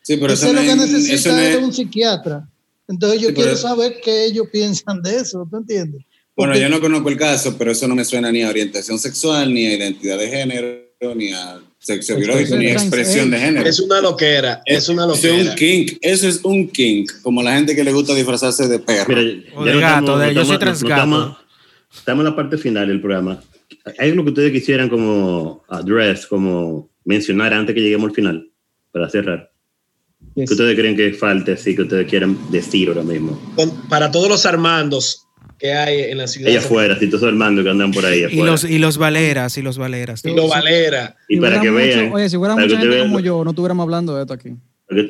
sí, 0.00 0.16
pero 0.16 0.32
eso, 0.32 0.46
es 0.46 0.54
lo 0.54 0.60
que 0.60 0.76
necesita 0.76 1.50
es 1.50 1.62
un 1.62 1.72
psiquiatra. 1.72 2.48
Entonces 2.92 3.22
yo 3.22 3.32
quiero 3.32 3.56
saber 3.56 4.00
qué 4.04 4.26
ellos 4.26 4.48
piensan 4.52 5.00
de 5.00 5.16
eso, 5.16 5.48
¿tú 5.50 5.56
entiendes? 5.56 6.02
bueno, 6.36 6.56
yo 6.56 6.68
no 6.68 6.80
conozco 6.80 7.08
el 7.08 7.16
caso, 7.16 7.56
pero 7.56 7.72
eso 7.72 7.88
no 7.88 7.94
me 7.94 8.04
suena 8.04 8.30
ni 8.30 8.42
a 8.42 8.50
orientación 8.50 8.98
sexual, 8.98 9.52
ni 9.52 9.66
a 9.66 9.74
identidad 9.74 10.18
de 10.18 10.28
género, 10.28 11.14
ni 11.14 11.32
a 11.32 11.60
sexo 11.78 12.16
biológico, 12.16 12.56
ni 12.56 12.66
a 12.66 12.72
expresión 12.72 13.30
de 13.30 13.38
género. 13.38 13.66
Es 13.66 13.80
una 13.80 14.00
loquera, 14.02 14.60
es, 14.66 14.90
una 14.90 15.06
loquera. 15.06 15.36
Es 15.36 15.48
un 15.48 15.54
kink, 15.54 15.98
eso 16.02 16.28
es 16.28 16.40
un 16.44 16.68
kink, 16.68 17.10
como 17.22 17.42
la 17.42 17.54
gente 17.54 17.74
que 17.74 17.82
le 17.82 17.92
gusta 17.92 18.14
disfrazarse 18.14 18.68
de 18.68 18.78
perro. 18.78 19.14
o 19.54 19.64
de 19.64 19.80
gato, 19.80 20.18
de, 20.18 20.34
yo 20.34 20.44
soy 20.44 20.58
transgato. 20.58 21.38
Estamos, 21.94 22.24
en 22.24 22.30
la 22.30 22.36
parte 22.36 22.58
final 22.58 22.88
del 22.88 23.00
programa. 23.00 23.42
¿Hay 23.98 24.10
algo 24.10 24.24
que 24.24 24.30
ustedes 24.30 24.52
quisieran 24.52 24.90
como 24.90 25.64
address, 25.68 26.26
como 26.26 26.90
mencionar 27.04 27.54
antes 27.54 27.74
que 27.74 27.80
lleguemos 27.80 28.10
al 28.10 28.14
final, 28.14 28.50
para 28.90 29.08
cerrar? 29.08 29.51
¿Qué 30.34 30.44
ustedes 30.44 30.76
creen 30.76 30.96
que 30.96 31.12
falte 31.12 31.52
así 31.52 31.76
que 31.76 31.82
ustedes 31.82 32.08
quieran 32.08 32.38
decir 32.50 32.88
ahora 32.88 33.02
mismo? 33.02 33.38
para 33.88 34.10
todos 34.10 34.28
los 34.28 34.46
Armandos 34.46 35.26
que 35.58 35.72
hay 35.72 36.10
en 36.10 36.18
la 36.18 36.26
ciudad. 36.26 36.48
Allá 36.48 36.58
afuera, 36.58 36.98
si 36.98 37.06
todos 37.06 37.22
los 37.22 37.28
Armandos 37.28 37.64
que 37.64 37.70
andan 37.70 37.92
por 37.92 38.04
ahí 38.04 38.24
afuera. 38.24 38.42
Y 38.42 38.44
los, 38.44 38.64
y 38.64 38.78
los 38.78 38.98
Valeras, 38.98 39.56
y 39.58 39.62
los 39.62 39.78
Valeras. 39.78 40.24
Y 40.24 40.34
los 40.34 40.48
Valeras. 40.48 41.14
Y, 41.28 41.38
para 41.38 41.60
que 41.60 41.70
vean. 41.70 42.12
Oye, 42.12 42.28
si 42.28 42.36
fuera 42.36 42.56
mucha 42.56 42.78
gente 42.78 42.98
como 42.98 43.20
yo, 43.20 43.44
no 43.44 43.50
estuviéramos 43.50 43.84
hablando 43.84 44.16
de 44.16 44.22
esto 44.22 44.34
aquí. 44.34 44.50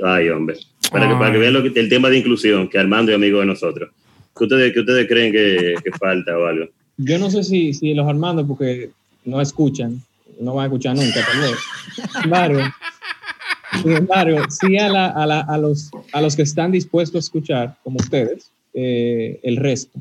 Ay, 0.04 0.28
hombre. 0.28 0.58
Para, 0.90 1.08
que, 1.08 1.14
para 1.14 1.32
que, 1.32 1.38
vean 1.38 1.54
lo 1.54 1.62
que, 1.62 1.80
el 1.80 1.88
tema 1.88 2.10
de 2.10 2.18
inclusión, 2.18 2.68
que 2.68 2.78
Armando 2.78 3.12
es 3.12 3.16
amigo 3.16 3.40
de 3.40 3.46
nosotros. 3.46 3.90
¿Qué 4.36 4.44
ustedes, 4.44 4.72
qué 4.72 4.80
ustedes 4.80 5.08
creen 5.08 5.32
que, 5.32 5.74
que 5.82 5.90
falta 5.92 6.36
o 6.36 6.46
algo? 6.46 6.66
Yo 6.98 7.18
no 7.18 7.30
sé 7.30 7.42
si, 7.44 7.72
si 7.72 7.94
los 7.94 8.06
Armandos, 8.06 8.46
porque 8.46 8.90
no 9.24 9.40
escuchan, 9.40 10.02
no 10.40 10.54
van 10.54 10.64
a 10.64 10.66
escuchar 10.66 10.96
nunca 10.96 11.24
también. 11.24 11.54
Claro. 12.24 12.58
Sin 13.80 13.92
embargo, 13.92 14.38
sí 14.50 14.76
a, 14.76 14.88
la, 14.88 15.06
a, 15.08 15.26
la, 15.26 15.40
a, 15.40 15.56
los, 15.58 15.90
a 16.12 16.20
los 16.20 16.36
que 16.36 16.42
están 16.42 16.72
dispuestos 16.72 17.16
a 17.16 17.18
escuchar, 17.20 17.76
como 17.82 17.96
ustedes, 17.96 18.50
eh, 18.74 19.38
el 19.42 19.56
resto. 19.56 19.98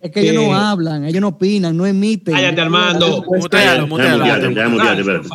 Es 0.00 0.10
que 0.10 0.20
ellos 0.20 0.34
no 0.34 0.54
hablan, 0.54 1.04
ellos 1.04 1.20
no 1.20 1.28
opinan, 1.28 1.76
no 1.76 1.86
emiten. 1.86 2.34
Cállate, 2.34 2.60
Armando. 2.60 3.22
Mutealo, 3.22 3.86
mutealo. 3.86 4.24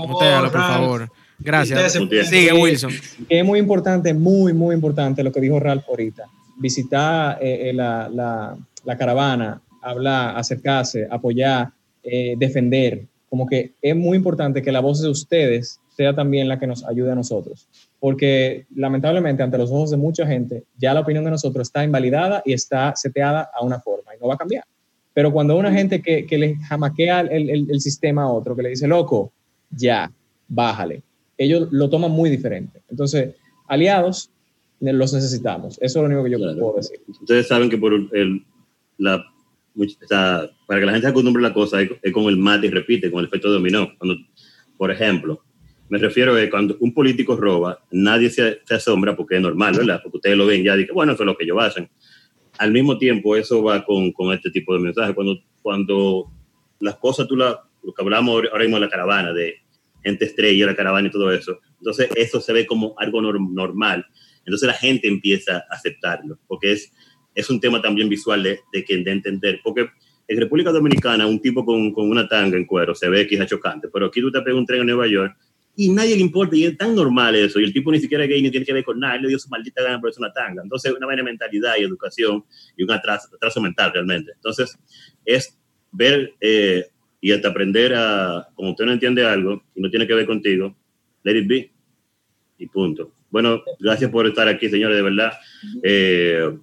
Mutealo, 0.07 0.51
por 0.51 0.61
favor. 0.61 1.11
Gracias. 1.37 1.93
Sigue, 2.29 2.51
Wilson. 2.51 2.91
Es 3.29 3.45
muy 3.45 3.59
importante, 3.59 4.13
muy, 4.13 4.53
muy 4.53 4.75
importante 4.75 5.23
lo 5.23 5.31
que 5.31 5.39
dijo 5.39 5.59
Ralph 5.59 5.83
ahorita. 5.87 6.23
Visitar 6.57 7.37
eh, 7.41 7.69
eh, 7.69 7.73
la, 7.73 8.09
la, 8.09 8.57
la, 8.83 8.97
caravana, 8.97 9.61
hablar, 9.81 10.37
acercarse, 10.37 11.07
apoyar, 11.09 11.71
defender. 12.37 13.03
Como 13.29 13.45
que 13.45 13.73
es 13.81 13.95
muy 13.95 14.17
importante 14.17 14.63
que 14.63 14.71
la 14.71 14.79
voz 14.79 15.01
de 15.01 15.09
ustedes 15.09 15.79
sea 15.99 16.15
también 16.15 16.47
la 16.47 16.57
que 16.57 16.65
nos 16.65 16.85
ayude 16.85 17.11
a 17.11 17.15
nosotros. 17.15 17.67
Porque 17.99 18.65
lamentablemente 18.73 19.43
ante 19.43 19.57
los 19.57 19.69
ojos 19.69 19.91
de 19.91 19.97
mucha 19.97 20.25
gente 20.25 20.63
ya 20.77 20.93
la 20.93 21.01
opinión 21.01 21.25
de 21.25 21.31
nosotros 21.31 21.67
está 21.67 21.83
invalidada 21.83 22.41
y 22.45 22.53
está 22.53 22.95
seteada 22.95 23.49
a 23.53 23.65
una 23.65 23.81
forma 23.81 24.15
y 24.15 24.19
no 24.21 24.29
va 24.29 24.35
a 24.35 24.37
cambiar. 24.37 24.63
Pero 25.13 25.33
cuando 25.33 25.57
una 25.57 25.73
gente 25.73 26.01
que, 26.01 26.25
que 26.25 26.37
le 26.37 26.55
jamaquea 26.55 27.19
el, 27.19 27.49
el, 27.49 27.67
el, 27.69 27.81
sistema 27.81 28.23
a 28.23 28.31
otro, 28.31 28.55
que 28.55 28.63
le 28.63 28.69
dice, 28.69 28.87
loco, 28.87 29.33
ya, 29.69 30.09
bájale, 30.47 31.03
ellos 31.37 31.67
lo 31.71 31.89
toman 31.89 32.11
muy 32.11 32.29
diferente. 32.29 32.81
Entonces, 32.89 33.35
aliados 33.67 34.31
los 34.79 35.13
necesitamos. 35.13 35.77
Eso 35.81 35.83
es 35.83 35.95
lo 35.95 36.03
único 36.03 36.23
que 36.23 36.31
yo 36.31 36.37
puedo 36.37 36.77
decir. 36.77 37.01
Ustedes 37.09 37.49
saben 37.49 37.69
que 37.69 37.77
por 37.77 37.93
el, 37.93 38.45
la, 38.97 39.21
para 40.65 40.79
que 40.79 40.85
la 40.85 40.93
gente 40.93 41.07
se 41.07 41.11
acostumbre 41.11 41.43
a 41.43 41.49
la 41.49 41.53
cosa 41.53 41.81
es, 41.81 41.89
es 42.01 42.13
como 42.13 42.29
el 42.29 42.37
mate 42.37 42.67
y 42.67 42.69
repite, 42.69 43.11
con 43.11 43.19
el 43.19 43.25
efecto 43.25 43.51
dominó. 43.51 43.89
Cuando, 43.97 44.15
por 44.77 44.91
ejemplo, 44.91 45.43
me 45.89 45.97
refiero 45.97 46.35
a 46.35 46.39
que 46.39 46.49
cuando 46.49 46.77
un 46.79 46.93
político 46.93 47.35
roba, 47.35 47.83
nadie 47.91 48.29
se, 48.29 48.61
asombra 48.69 49.15
porque 49.15 49.35
es 49.35 49.41
normal, 49.41 49.73
¿verdad? 49.75 49.99
Porque 50.03 50.17
ustedes 50.17 50.37
lo 50.37 50.45
ven 50.45 50.63
ya 50.63 50.75
dicen, 50.75 50.93
bueno, 50.93 51.13
eso 51.13 51.23
es 51.23 51.27
lo 51.27 51.35
que 51.35 51.45
ellos 51.45 51.57
hacen. 51.59 51.89
Al 52.59 52.71
mismo 52.71 52.97
tiempo, 52.97 53.35
eso 53.35 53.63
va 53.63 53.83
con, 53.83 54.11
con 54.11 54.31
este 54.33 54.51
tipo 54.51 54.73
de 54.73 54.79
mensajes. 54.79 55.15
Cuando, 55.15 55.39
cuando 55.61 56.31
las 56.79 56.95
cosas, 56.97 57.27
tú 57.27 57.35
la, 57.35 57.63
lo 57.83 57.93
que 57.93 58.03
hablamos 58.03 58.43
ahora 58.51 58.63
mismo 58.63 58.77
de 58.77 58.81
la 58.81 58.89
caravana, 58.89 59.33
de 59.33 59.55
gente 60.03 60.25
estrella, 60.25 60.67
la 60.67 60.75
caravana 60.75 61.07
y 61.07 61.11
todo 61.11 61.31
eso, 61.31 61.59
entonces 61.79 62.09
eso 62.15 62.39
se 62.39 62.53
ve 62.53 62.67
como 62.67 62.93
algo 62.97 63.21
normal. 63.21 64.05
Entonces 64.45 64.67
la 64.67 64.73
gente 64.73 65.07
empieza 65.07 65.57
a 65.57 65.75
aceptarlo, 65.75 66.37
porque 66.47 66.73
es, 66.73 66.91
es 67.33 67.49
un 67.49 67.59
tema 67.59 67.81
también 67.81 68.09
visual 68.09 68.43
de, 68.43 68.59
de, 68.71 68.85
de 68.87 69.11
entender. 69.11 69.59
Porque 69.63 69.89
en 70.27 70.39
República 70.39 70.71
Dominicana, 70.71 71.25
un 71.25 71.41
tipo 71.41 71.65
con, 71.65 71.91
con 71.91 72.09
una 72.09 72.27
tanga 72.27 72.57
en 72.57 72.65
cuero 72.65 72.93
se 72.93 73.09
ve 73.09 73.27
quizá 73.27 73.47
chocante, 73.47 73.87
pero 73.91 74.05
aquí 74.05 74.21
tú 74.21 74.31
te 74.31 74.39
pegas 74.41 74.59
un 74.59 74.65
tren 74.67 74.81
en 74.81 74.87
Nueva 74.87 75.07
York 75.07 75.35
y 75.79 75.87
nadie 75.87 76.13
le 76.17 76.21
importa, 76.21 76.57
y 76.57 76.65
es 76.65 76.77
tan 76.77 76.93
normal 76.93 77.35
eso, 77.35 77.57
y 77.57 77.63
el 77.63 77.71
tipo 77.71 77.89
ni 77.89 78.01
siquiera 78.01 78.25
es 78.25 78.29
gay, 78.29 78.41
ni 78.41 78.51
tiene 78.51 78.65
que 78.65 78.73
ver 78.73 78.83
con 78.83 78.99
nada, 78.99 79.15
le 79.15 79.29
dio 79.29 79.39
su 79.39 79.47
maldita 79.47 79.81
gana 79.81 79.97
por 79.97 80.09
eso 80.09 80.19
una 80.19 80.33
tanga. 80.33 80.61
Entonces, 80.61 80.91
una 80.91 81.05
buena 81.05 81.23
mentalidad 81.23 81.75
y 81.79 81.83
educación 81.83 82.43
y 82.75 82.83
un 82.83 82.91
atraso, 82.91 83.29
atraso 83.33 83.61
mental 83.61 83.93
realmente. 83.93 84.33
Entonces, 84.35 84.77
es 85.23 85.57
ver 85.93 86.33
eh, 86.41 86.85
y 87.21 87.31
hasta 87.31 87.47
aprender 87.47 87.93
a, 87.95 88.49
como 88.55 88.71
usted 88.71 88.83
no 88.83 88.91
entiende 88.91 89.25
algo 89.25 89.63
y 89.73 89.79
no 89.79 89.89
tiene 89.89 90.05
que 90.05 90.15
ver 90.15 90.25
contigo, 90.25 90.75
let 91.23 91.37
it 91.37 91.47
be, 91.47 91.71
y 92.57 92.67
punto. 92.67 93.13
Bueno, 93.31 93.61
gracias 93.79 94.11
por 94.11 94.27
estar 94.27 94.49
aquí, 94.49 94.67
señores, 94.67 94.97
de 94.97 95.01
verdad. 95.01 95.31
Eh, 95.81 96.57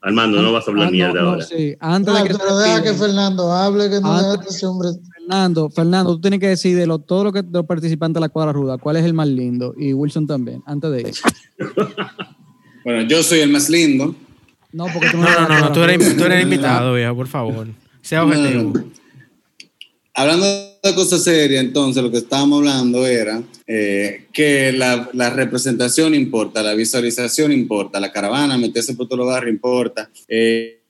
Armando, 0.00 0.42
no 0.42 0.52
vas 0.52 0.66
a 0.66 0.72
hablar 0.72 0.88
ah, 0.88 0.90
mierda 0.90 1.20
ahora. 1.20 1.44
Sí. 1.44 1.76
Antes 1.78 2.14
de 2.14 2.28
que, 2.28 2.34
pero 2.34 2.58
deja 2.58 2.82
que 2.82 2.94
Fernando 2.94 3.52
hable, 3.52 3.88
que 3.90 4.00
no 4.00 4.16
deja 4.16 4.42
ese 4.48 4.66
hombre. 4.66 4.88
Fernando, 5.26 5.70
Fernando, 5.70 6.14
tú 6.14 6.20
tienes 6.20 6.38
que 6.38 6.48
decir 6.48 6.76
de 6.76 6.86
lo, 6.86 7.00
todo 7.00 7.24
lo 7.24 7.32
que 7.32 7.42
de 7.42 7.50
los 7.50 7.66
participantes 7.66 8.14
de 8.14 8.20
la 8.20 8.28
cuadra 8.28 8.52
ruda, 8.52 8.78
cuál 8.78 8.96
es 8.96 9.04
el 9.04 9.12
más 9.12 9.26
lindo. 9.26 9.74
Y 9.76 9.92
Wilson 9.92 10.26
también, 10.26 10.62
antes 10.66 10.90
de 10.92 11.00
ir. 11.00 11.14
bueno, 12.84 13.02
yo 13.08 13.22
soy 13.24 13.40
el 13.40 13.50
más 13.50 13.68
lindo. 13.68 14.14
No, 14.70 14.86
porque 14.92 15.10
tú 15.10 15.16
no, 15.16 15.28
no, 15.28 15.48
no, 15.48 15.60
no, 15.60 15.72
tú 15.72 15.82
eres, 15.82 16.16
tú 16.16 16.24
eres 16.24 16.44
invitado, 16.44 16.94
viejo, 16.94 17.16
por 17.16 17.26
favor. 17.26 17.66
Sea 18.02 18.22
objetivo. 18.22 18.72
Hablando 20.14 20.46
de 20.46 20.94
cosas 20.94 21.24
serias, 21.24 21.62
entonces 21.62 22.02
lo 22.02 22.10
que 22.10 22.18
estábamos 22.18 22.60
hablando 22.60 23.04
era 23.04 23.42
eh, 23.66 24.26
que 24.32 24.72
la, 24.72 25.10
la, 25.12 25.30
representación 25.30 26.14
importa, 26.14 26.62
la 26.62 26.74
visualización 26.74 27.52
importa, 27.52 27.98
la 27.98 28.12
caravana, 28.12 28.56
meterse 28.56 28.94
por 28.94 29.08
todo 29.08 29.18
lugar 29.18 29.48
importa. 29.48 30.08
Eh, 30.28 30.82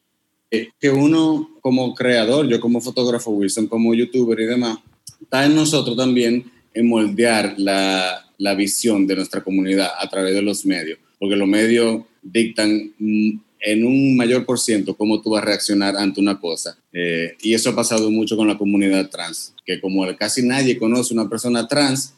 que 0.50 0.90
uno 0.90 1.50
como 1.60 1.94
creador, 1.94 2.46
yo 2.48 2.60
como 2.60 2.80
fotógrafo, 2.80 3.30
Wilson 3.30 3.66
como 3.66 3.94
youtuber 3.94 4.38
y 4.40 4.46
demás, 4.46 4.78
está 5.20 5.44
en 5.44 5.54
nosotros 5.54 5.96
también 5.96 6.50
en 6.72 6.88
moldear 6.88 7.54
la, 7.58 8.26
la 8.38 8.54
visión 8.54 9.06
de 9.06 9.16
nuestra 9.16 9.42
comunidad 9.42 9.90
a 9.98 10.08
través 10.08 10.34
de 10.34 10.42
los 10.42 10.64
medios, 10.66 10.98
porque 11.18 11.36
los 11.36 11.48
medios 11.48 12.02
dictan 12.22 12.92
mm, 12.98 13.38
en 13.60 13.84
un 13.84 14.16
mayor 14.16 14.44
por 14.44 14.58
ciento 14.58 14.96
cómo 14.96 15.20
tú 15.20 15.30
vas 15.30 15.42
a 15.42 15.46
reaccionar 15.46 15.96
ante 15.96 16.20
una 16.20 16.38
cosa. 16.38 16.78
Eh, 16.92 17.36
y 17.42 17.54
eso 17.54 17.70
ha 17.70 17.74
pasado 17.74 18.10
mucho 18.10 18.36
con 18.36 18.46
la 18.46 18.58
comunidad 18.58 19.10
trans, 19.10 19.54
que 19.64 19.80
como 19.80 20.06
casi 20.16 20.46
nadie 20.46 20.78
conoce 20.78 21.14
una 21.14 21.28
persona 21.28 21.66
trans, 21.66 22.14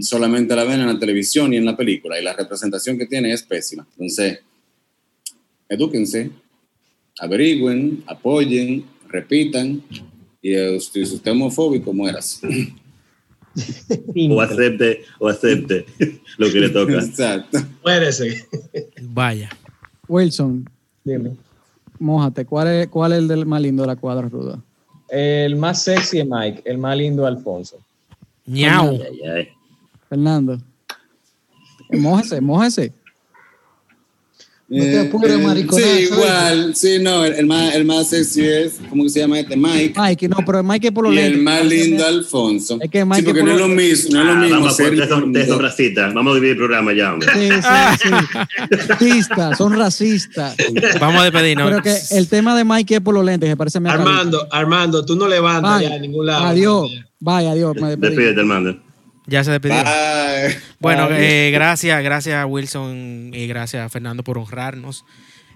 solamente 0.00 0.54
la 0.54 0.64
ven 0.64 0.80
en 0.80 0.86
la 0.86 0.98
televisión 0.98 1.52
y 1.52 1.56
en 1.56 1.64
la 1.64 1.76
película, 1.76 2.18
y 2.18 2.24
la 2.24 2.32
representación 2.32 2.96
que 2.96 3.06
tiene 3.06 3.32
es 3.32 3.42
pésima. 3.42 3.86
Entonces, 3.92 4.38
edúquense, 5.68 6.30
averigüen, 7.18 8.02
apoyen, 8.06 8.84
repitan, 9.08 9.82
y 10.42 10.54
si 10.80 11.02
usted 11.02 11.02
es 11.02 11.26
homofóbico, 11.26 11.92
mueras. 11.92 12.40
o 14.30 14.40
acepte, 14.40 15.02
o 15.18 15.28
acepte 15.28 15.86
lo 16.38 16.50
que 16.50 16.60
le 16.60 16.68
toca. 16.68 16.94
Exacto. 16.94 17.58
Muérese. 17.82 18.46
Vaya. 19.02 19.48
Wilson, 20.08 20.68
dime. 21.04 21.36
Mójate, 21.98 22.44
¿cuál 22.44 22.68
es, 22.68 22.88
¿cuál 22.88 23.12
es 23.12 23.18
el 23.18 23.28
del 23.28 23.46
más 23.46 23.60
lindo 23.60 23.82
de 23.82 23.86
la 23.88 23.96
cuadra 23.96 24.28
ruda? 24.28 24.62
El 25.08 25.56
más 25.56 25.82
sexy 25.82 26.20
es 26.20 26.26
Mike, 26.28 26.62
el 26.64 26.78
más 26.78 26.96
lindo 26.96 27.26
Alfonso. 27.26 27.78
Ñau. 28.44 28.98
Fernando. 30.08 30.58
Mójese, 31.90 32.40
mójese. 32.40 32.92
No 34.68 34.82
te 34.82 34.98
apures, 34.98 35.32
eh, 35.32 35.66
Sí, 35.70 36.12
igual. 36.12 36.74
Sí, 36.74 36.98
no, 37.00 37.24
el, 37.24 37.46
más, 37.46 37.72
el 37.72 37.84
más 37.84 38.08
sexy 38.08 38.44
es, 38.44 38.80
¿cómo 38.90 39.04
que 39.04 39.10
se 39.10 39.20
llama 39.20 39.38
este? 39.38 39.56
Mike. 39.56 39.94
Mike, 39.96 40.28
no, 40.28 40.38
pero 40.44 40.64
Mike 40.64 40.88
es 40.88 40.92
por 40.92 41.04
lo 41.04 41.12
Y 41.12 41.18
el 41.18 41.38
más 41.38 41.64
lindo, 41.64 42.04
Alfonso. 42.04 42.76
Es 42.80 42.90
que 42.90 43.04
Mike 43.04 43.20
sí, 43.20 43.26
porque 43.26 43.44
no 43.44 43.52
es 43.52 43.58
lo 43.58 43.68
mismo. 43.68 44.10
No 44.12 44.20
es 44.20 44.26
lo 44.26 44.32
ah, 44.32 44.34
mismo 44.34 44.60
vamos, 44.60 44.76
son 45.46 45.62
racistas. 45.62 46.12
Vamos 46.12 46.32
a 46.32 46.34
dividir 46.34 46.52
el 46.54 46.58
programa 46.58 46.92
ya, 46.92 47.12
hombre. 47.12 47.28
Sí, 47.32 47.48
sí, 47.48 48.08
sí. 48.08 48.76
racistas, 48.88 49.56
son 49.56 49.78
racistas. 49.78 50.56
Vamos 50.98 51.20
a 51.20 51.24
despedirnos. 51.24 51.70
Pero 51.70 51.82
que 51.82 51.96
el 52.16 52.26
tema 52.26 52.56
de 52.56 52.64
Mike 52.64 52.96
es 52.96 53.00
por 53.00 53.14
los 53.14 53.24
lentes, 53.24 53.48
que 53.48 53.56
parece 53.56 53.78
Armando, 53.78 54.48
Armando, 54.50 55.04
tú 55.04 55.14
no 55.14 55.28
levantas 55.28 55.82
ya 55.82 55.94
a 55.94 55.98
ningún 55.98 56.26
lado. 56.26 56.44
Adiós. 56.44 56.90
Vaya, 57.20 57.52
adiós. 57.52 57.76
Despídete, 57.98 58.40
Armando. 58.40 58.85
Ya 59.26 59.44
se 59.44 59.50
despidió. 59.50 59.82
Bueno, 60.78 61.08
eh, 61.10 61.50
gracias, 61.52 62.02
gracias 62.02 62.44
Wilson 62.48 63.30
y 63.34 63.46
gracias 63.46 63.90
Fernando 63.90 64.22
por 64.22 64.38
honrarnos. 64.38 65.04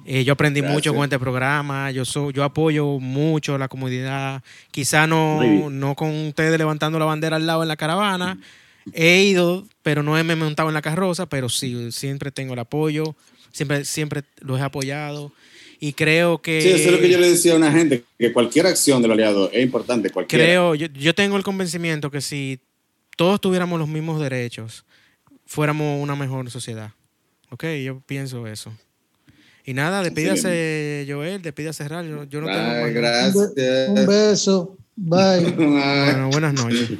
Eh, 0.06 0.24
yo 0.24 0.32
aprendí 0.32 0.62
mucho 0.62 0.94
con 0.94 1.04
este 1.04 1.18
programa. 1.18 1.90
Yo 1.90 2.04
soy, 2.04 2.32
yo 2.32 2.42
apoyo 2.42 2.98
mucho 2.98 3.54
a 3.54 3.58
la 3.58 3.68
comunidad. 3.68 4.42
Quizá 4.70 5.06
no, 5.06 5.70
no 5.70 5.94
con 5.94 6.10
ustedes 6.26 6.58
levantando 6.58 6.98
la 6.98 7.04
bandera 7.04 7.36
al 7.36 7.46
lado 7.46 7.62
en 7.62 7.68
la 7.68 7.76
caravana. 7.76 8.38
He 8.94 9.22
ido, 9.22 9.66
pero 9.82 10.02
no 10.02 10.12
me 10.12 10.32
he 10.32 10.36
montado 10.36 10.68
en 10.68 10.74
la 10.74 10.82
carroza, 10.82 11.26
pero 11.26 11.48
sí, 11.48 11.92
siempre 11.92 12.30
tengo 12.30 12.54
el 12.54 12.58
apoyo. 12.58 13.14
Siempre, 13.52 13.84
siempre 13.84 14.22
los 14.40 14.58
he 14.58 14.62
apoyado. 14.62 15.32
Y 15.80 15.92
creo 15.92 16.40
que. 16.40 16.60
Sí, 16.60 16.68
eso 16.68 16.88
es 16.88 16.92
lo 16.92 17.00
que 17.00 17.10
yo 17.10 17.18
le 17.18 17.30
decía 17.30 17.52
a 17.52 17.56
una 17.56 17.70
gente, 17.70 18.04
que 18.18 18.32
cualquier 18.32 18.66
acción 18.66 19.02
del 19.02 19.12
aliado 19.12 19.50
es 19.52 19.62
importante. 19.62 20.10
Cualquiera. 20.10 20.44
Creo, 20.44 20.74
yo, 20.74 20.86
yo 20.88 21.14
tengo 21.14 21.36
el 21.36 21.42
convencimiento 21.42 22.10
que 22.10 22.20
si 22.20 22.60
todos 23.16 23.40
tuviéramos 23.40 23.78
los 23.78 23.88
mismos 23.88 24.20
derechos, 24.20 24.84
fuéramos 25.46 26.02
una 26.02 26.16
mejor 26.16 26.50
sociedad. 26.50 26.92
¿Ok? 27.50 27.64
Yo 27.84 28.00
pienso 28.06 28.46
eso. 28.46 28.72
Y 29.64 29.74
nada, 29.74 30.02
despídase 30.02 31.06
Joel, 31.08 31.42
despídase 31.42 31.86
Ral. 31.86 32.28
Yo, 32.28 32.40
no 32.40 32.46
tengo 32.46 32.92
Gracias. 32.92 33.52
Un 33.88 34.06
beso. 34.06 34.76
Bye. 34.96 35.52
Bueno, 35.52 36.30
buenas 36.30 36.54
noches. 36.54 36.90